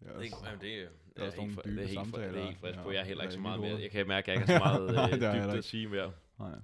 Det, 0.00 0.08
er- 0.08 0.46
jamen, 0.46 0.60
det, 0.60 0.82
er- 0.82 0.88
der 1.16 1.24
er 1.24 1.30
sådan 1.30 1.44
helt 1.48 1.64
det 1.64 1.78
er 1.82 1.86
helt, 1.86 2.14
det 2.14 2.24
er 2.40 2.44
helt 2.44 2.58
frisk 2.58 2.78
på. 2.78 2.90
Ja, 2.90 2.94
Jeg 2.96 3.00
er 3.00 3.04
heller 3.04 3.22
ikke 3.22 3.32
så 3.34 3.38
er 3.38 3.42
meget 3.42 3.60
mere. 3.60 3.80
Jeg 3.80 3.90
kan 3.90 4.08
mærke, 4.08 4.32
at 4.32 4.34
jeg 4.40 4.42
ikke 4.42 4.52
har 4.52 4.76
så 4.76 4.82
meget 4.94 5.12
øh, 5.12 5.20
det 5.20 5.34
ikke. 5.44 5.58
at 5.58 5.64
sige 5.64 5.88
mere. 5.88 6.12
Nej. 6.38 6.58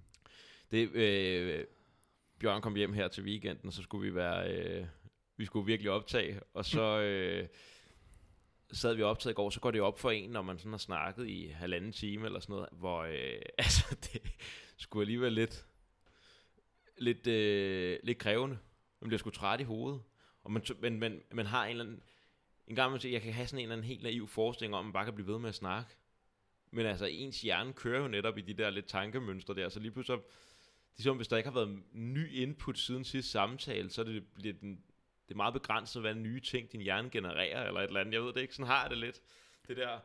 Det, 0.71 0.91
øh, 0.93 1.65
Bjørn 2.39 2.63
kom 2.63 2.75
hjem 2.75 2.93
her 2.93 3.09
til 3.09 3.25
weekenden, 3.25 3.67
og 3.67 3.73
så 3.73 3.83
skulle 3.83 4.11
vi 4.11 4.15
være... 4.15 4.53
Øh, 4.55 4.87
vi 5.37 5.45
skulle 5.45 5.67
virkelig 5.67 5.91
optage, 5.93 6.41
og 6.55 6.65
så... 6.65 7.01
Øh, 7.01 7.49
sad 8.73 8.95
vi 8.95 9.03
optaget 9.03 9.33
i 9.33 9.35
går, 9.35 9.51
så 9.51 9.61
går 9.61 9.71
det 9.71 9.81
op 9.81 9.99
for 9.99 10.11
en, 10.11 10.31
når 10.31 10.43
man 10.43 10.59
sådan 10.59 10.73
har 10.73 10.79
snakket 10.79 11.29
i 11.29 11.47
halvanden 11.47 11.93
time 11.93 12.27
eller 12.27 12.41
sådan 12.41 12.53
noget, 12.55 12.69
hvor 12.73 13.03
øh, 13.03 13.43
altså, 13.59 13.97
det 14.13 14.23
skulle 14.77 15.03
alligevel 15.03 15.33
lidt, 15.33 15.67
lidt, 16.99 17.27
øh, 17.27 17.99
lidt 18.03 18.19
krævende. 18.19 18.59
Man 19.01 19.09
bliver 19.09 19.19
sgu 19.19 19.31
træt 19.31 19.61
i 19.61 19.65
hovedet. 19.65 20.03
Og 20.45 20.53
man, 20.53 20.63
men, 20.81 20.99
men, 21.01 21.21
man 21.33 21.47
har 21.47 21.65
en 21.65 21.71
eller 21.71 21.85
anden, 21.85 22.03
en 22.67 22.77
gang 22.77 22.91
man 22.91 23.01
siger, 23.01 23.13
jeg 23.13 23.23
kan 23.23 23.33
have 23.33 23.47
sådan 23.47 23.59
en 23.59 23.63
eller 23.63 23.77
anden 23.77 23.87
helt 23.87 24.03
naiv 24.03 24.29
forestilling 24.29 24.75
om, 24.75 24.79
at 24.81 24.85
man 24.87 24.93
bare 24.93 25.05
kan 25.05 25.15
blive 25.15 25.27
ved 25.27 25.39
med 25.39 25.49
at 25.49 25.55
snakke. 25.55 25.91
Men 26.71 26.87
altså, 26.87 27.07
ens 27.07 27.41
hjerne 27.41 27.73
kører 27.73 28.03
jo 28.03 28.09
netop 28.09 28.39
i 28.39 28.41
de 28.41 28.55
der 28.55 28.71
lidt 28.71 28.87
tankemønstre 28.87 29.55
der, 29.55 29.69
så 29.69 29.81
lige 29.81 29.93
pludselig, 29.93 30.19
så- 30.19 30.35
ligesom 30.97 31.17
hvis 31.17 31.29
der 31.29 31.37
ikke 31.37 31.49
har 31.49 31.55
været 31.55 31.83
ny 31.93 32.33
input 32.33 32.79
siden 32.79 33.05
sidste 33.05 33.31
samtale, 33.31 33.91
så 33.91 34.01
er 34.01 34.05
det, 34.05 34.27
bliver 34.35 34.55
den, 34.61 34.83
det 35.29 35.35
er 35.35 35.37
meget 35.37 35.55
begrænset, 35.55 36.03
hvad 36.03 36.15
nye 36.15 36.41
ting 36.41 36.73
din 36.73 36.81
hjerne 36.81 37.11
genererer, 37.11 37.67
eller 37.67 37.81
et 37.81 37.87
eller 37.87 38.01
andet. 38.01 38.15
Jeg 38.15 38.23
ved 38.23 38.33
det 38.33 38.41
ikke, 38.41 38.55
sådan 38.55 38.67
har 38.67 38.83
jeg 38.83 38.91
det 38.91 38.99
lidt. 38.99 39.23
Det 39.69 39.77
der 39.77 39.99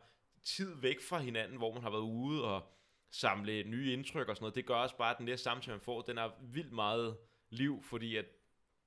tid 0.44 0.74
væk 0.80 1.00
fra 1.00 1.18
hinanden, 1.18 1.56
hvor 1.56 1.74
man 1.74 1.82
har 1.82 1.90
været 1.90 2.02
ude 2.02 2.44
og 2.44 2.74
samle 3.10 3.62
nye 3.64 3.92
indtryk 3.92 4.28
og 4.28 4.36
sådan 4.36 4.42
noget, 4.42 4.54
det 4.54 4.66
gør 4.66 4.74
også 4.74 4.96
bare, 4.96 5.10
at 5.10 5.18
den 5.18 5.26
næste 5.26 5.44
samtale, 5.44 5.74
man 5.74 5.80
får, 5.80 6.02
den 6.02 6.18
er 6.18 6.30
vildt 6.40 6.72
meget 6.72 7.16
liv, 7.50 7.82
fordi 7.82 8.16
at 8.16 8.24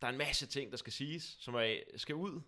der 0.01 0.07
er 0.07 0.11
en 0.11 0.17
masse 0.17 0.47
ting, 0.47 0.71
der 0.71 0.77
skal 0.77 0.93
siges, 0.93 1.37
som 1.39 1.55
er, 1.55 1.75
skal 1.95 2.15
ud. 2.15 2.41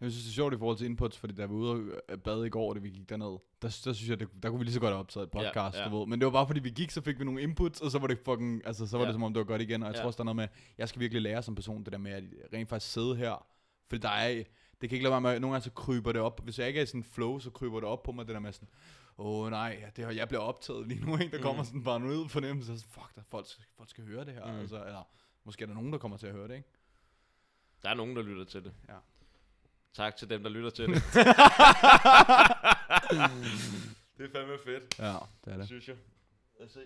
Jeg 0.00 0.10
synes, 0.10 0.24
det 0.24 0.30
er 0.30 0.34
sjovt 0.34 0.54
i 0.54 0.58
forhold 0.58 0.76
til 0.78 0.86
inputs, 0.86 1.18
fordi 1.18 1.34
da 1.34 1.46
vi 1.46 1.52
var 1.52 1.58
ude 1.58 2.00
og 2.08 2.22
bade 2.22 2.46
i 2.46 2.50
går, 2.50 2.74
da 2.74 2.80
vi 2.80 2.88
gik 2.90 3.08
derned, 3.10 3.26
der, 3.62 3.80
der 3.84 3.92
synes 3.92 4.08
jeg, 4.08 4.20
det, 4.20 4.28
der 4.42 4.48
kunne 4.50 4.58
vi 4.58 4.64
lige 4.64 4.74
så 4.74 4.80
godt 4.80 4.92
have 4.92 4.98
optaget 5.00 5.24
et 5.26 5.30
podcast, 5.30 5.76
Ja, 5.76 5.82
ja, 5.82 5.88
du 5.90 5.98
ved. 5.98 6.06
Men 6.06 6.20
det 6.20 6.26
var 6.26 6.32
bare 6.32 6.46
fordi, 6.46 6.60
vi 6.60 6.70
gik, 6.70 6.90
så 6.90 7.00
fik 7.00 7.18
vi 7.18 7.24
nogle 7.24 7.42
inputs, 7.42 7.80
og 7.80 7.90
så 7.90 7.98
var 7.98 8.06
det 8.06 8.18
fucking, 8.24 8.66
altså 8.66 8.86
så 8.86 8.96
var 8.96 9.04
Ja. 9.04 9.08
det 9.08 9.14
som 9.14 9.22
om, 9.22 9.32
det 9.34 9.38
var 9.38 9.44
godt 9.44 9.62
igen. 9.62 9.82
Og 9.82 9.86
jeg 9.88 9.94
Ja. 9.96 10.00
tror 10.00 10.06
også, 10.06 10.16
der 10.16 10.22
er 10.22 10.24
noget 10.24 10.36
med, 10.36 10.48
jeg 10.78 10.88
skal 10.88 11.00
virkelig 11.00 11.22
lære 11.22 11.42
som 11.42 11.54
person, 11.54 11.84
det 11.84 11.92
der 11.92 11.98
med 11.98 12.12
at 12.12 12.24
rent 12.52 12.68
faktisk 12.68 12.92
sidde 12.92 13.16
her. 13.16 13.46
Fordi 13.88 14.00
der 14.00 14.08
er, 14.08 14.34
det 14.80 14.88
kan 14.88 14.96
ikke 14.96 15.02
lade 15.02 15.12
være 15.12 15.20
med, 15.20 15.40
nogle 15.40 15.54
gange 15.54 15.64
så 15.64 15.70
kryber 15.70 16.12
det 16.12 16.20
op. 16.22 16.40
Hvis 16.44 16.58
jeg 16.58 16.68
ikke 16.68 16.78
er 16.78 16.82
i 16.82 16.86
sådan 16.86 17.00
en 17.00 17.04
flow, 17.04 17.38
så 17.38 17.50
kryber 17.50 17.80
det 17.80 17.88
op 17.88 18.02
på 18.02 18.12
mig, 18.12 18.26
det 18.26 18.34
der 18.34 18.40
med 18.40 18.52
sådan, 18.52 18.68
åh 19.18 19.40
oh, 19.44 19.50
nej, 19.50 19.84
det 19.96 20.04
her, 20.04 20.12
jeg 20.12 20.28
bliver 20.28 20.40
optaget 20.40 20.88
lige 20.88 21.04
nu, 21.06 21.16
ikke? 21.16 21.36
Der 21.36 21.42
kommer 21.42 21.62
Mm. 21.62 21.66
sådan 21.66 21.84
bare 21.84 22.02
ud 22.02 22.28
fornemmelse, 22.28 22.78
så 22.78 22.86
fuck, 22.88 23.14
der, 23.14 23.22
folk, 23.28 23.46
folk 23.76 23.90
skal 23.90 24.04
høre 24.04 24.24
det 24.24 24.34
her, 24.34 24.52
mm. 24.52 24.58
altså, 24.58 24.84
eller 24.84 25.02
måske 25.44 25.62
er 25.62 25.66
der 25.66 25.74
nogen, 25.74 25.92
der 25.92 25.98
kommer 25.98 26.16
til 26.16 26.26
at 26.26 26.32
høre 26.32 26.48
det, 26.48 26.54
ikke? 26.54 26.68
Der 27.82 27.88
er 27.90 27.94
nogen, 27.94 28.16
der 28.16 28.22
lytter 28.22 28.44
til 28.44 28.64
det. 28.64 28.72
Ja. 28.88 28.94
Tak 29.98 30.16
til 30.16 30.30
dem, 30.30 30.42
der 30.42 30.50
lytter 30.50 30.70
til 30.70 30.86
det. 30.88 30.94
det 34.16 34.24
er 34.26 34.30
fandme 34.32 34.58
fedt, 34.64 34.98
Ja, 34.98 35.16
det 35.44 35.52
er 35.52 35.56
det. 35.56 35.66
synes 35.66 35.88
jeg. 35.88 35.96
Lad 36.58 36.66
os 36.66 36.72
se. 36.72 36.80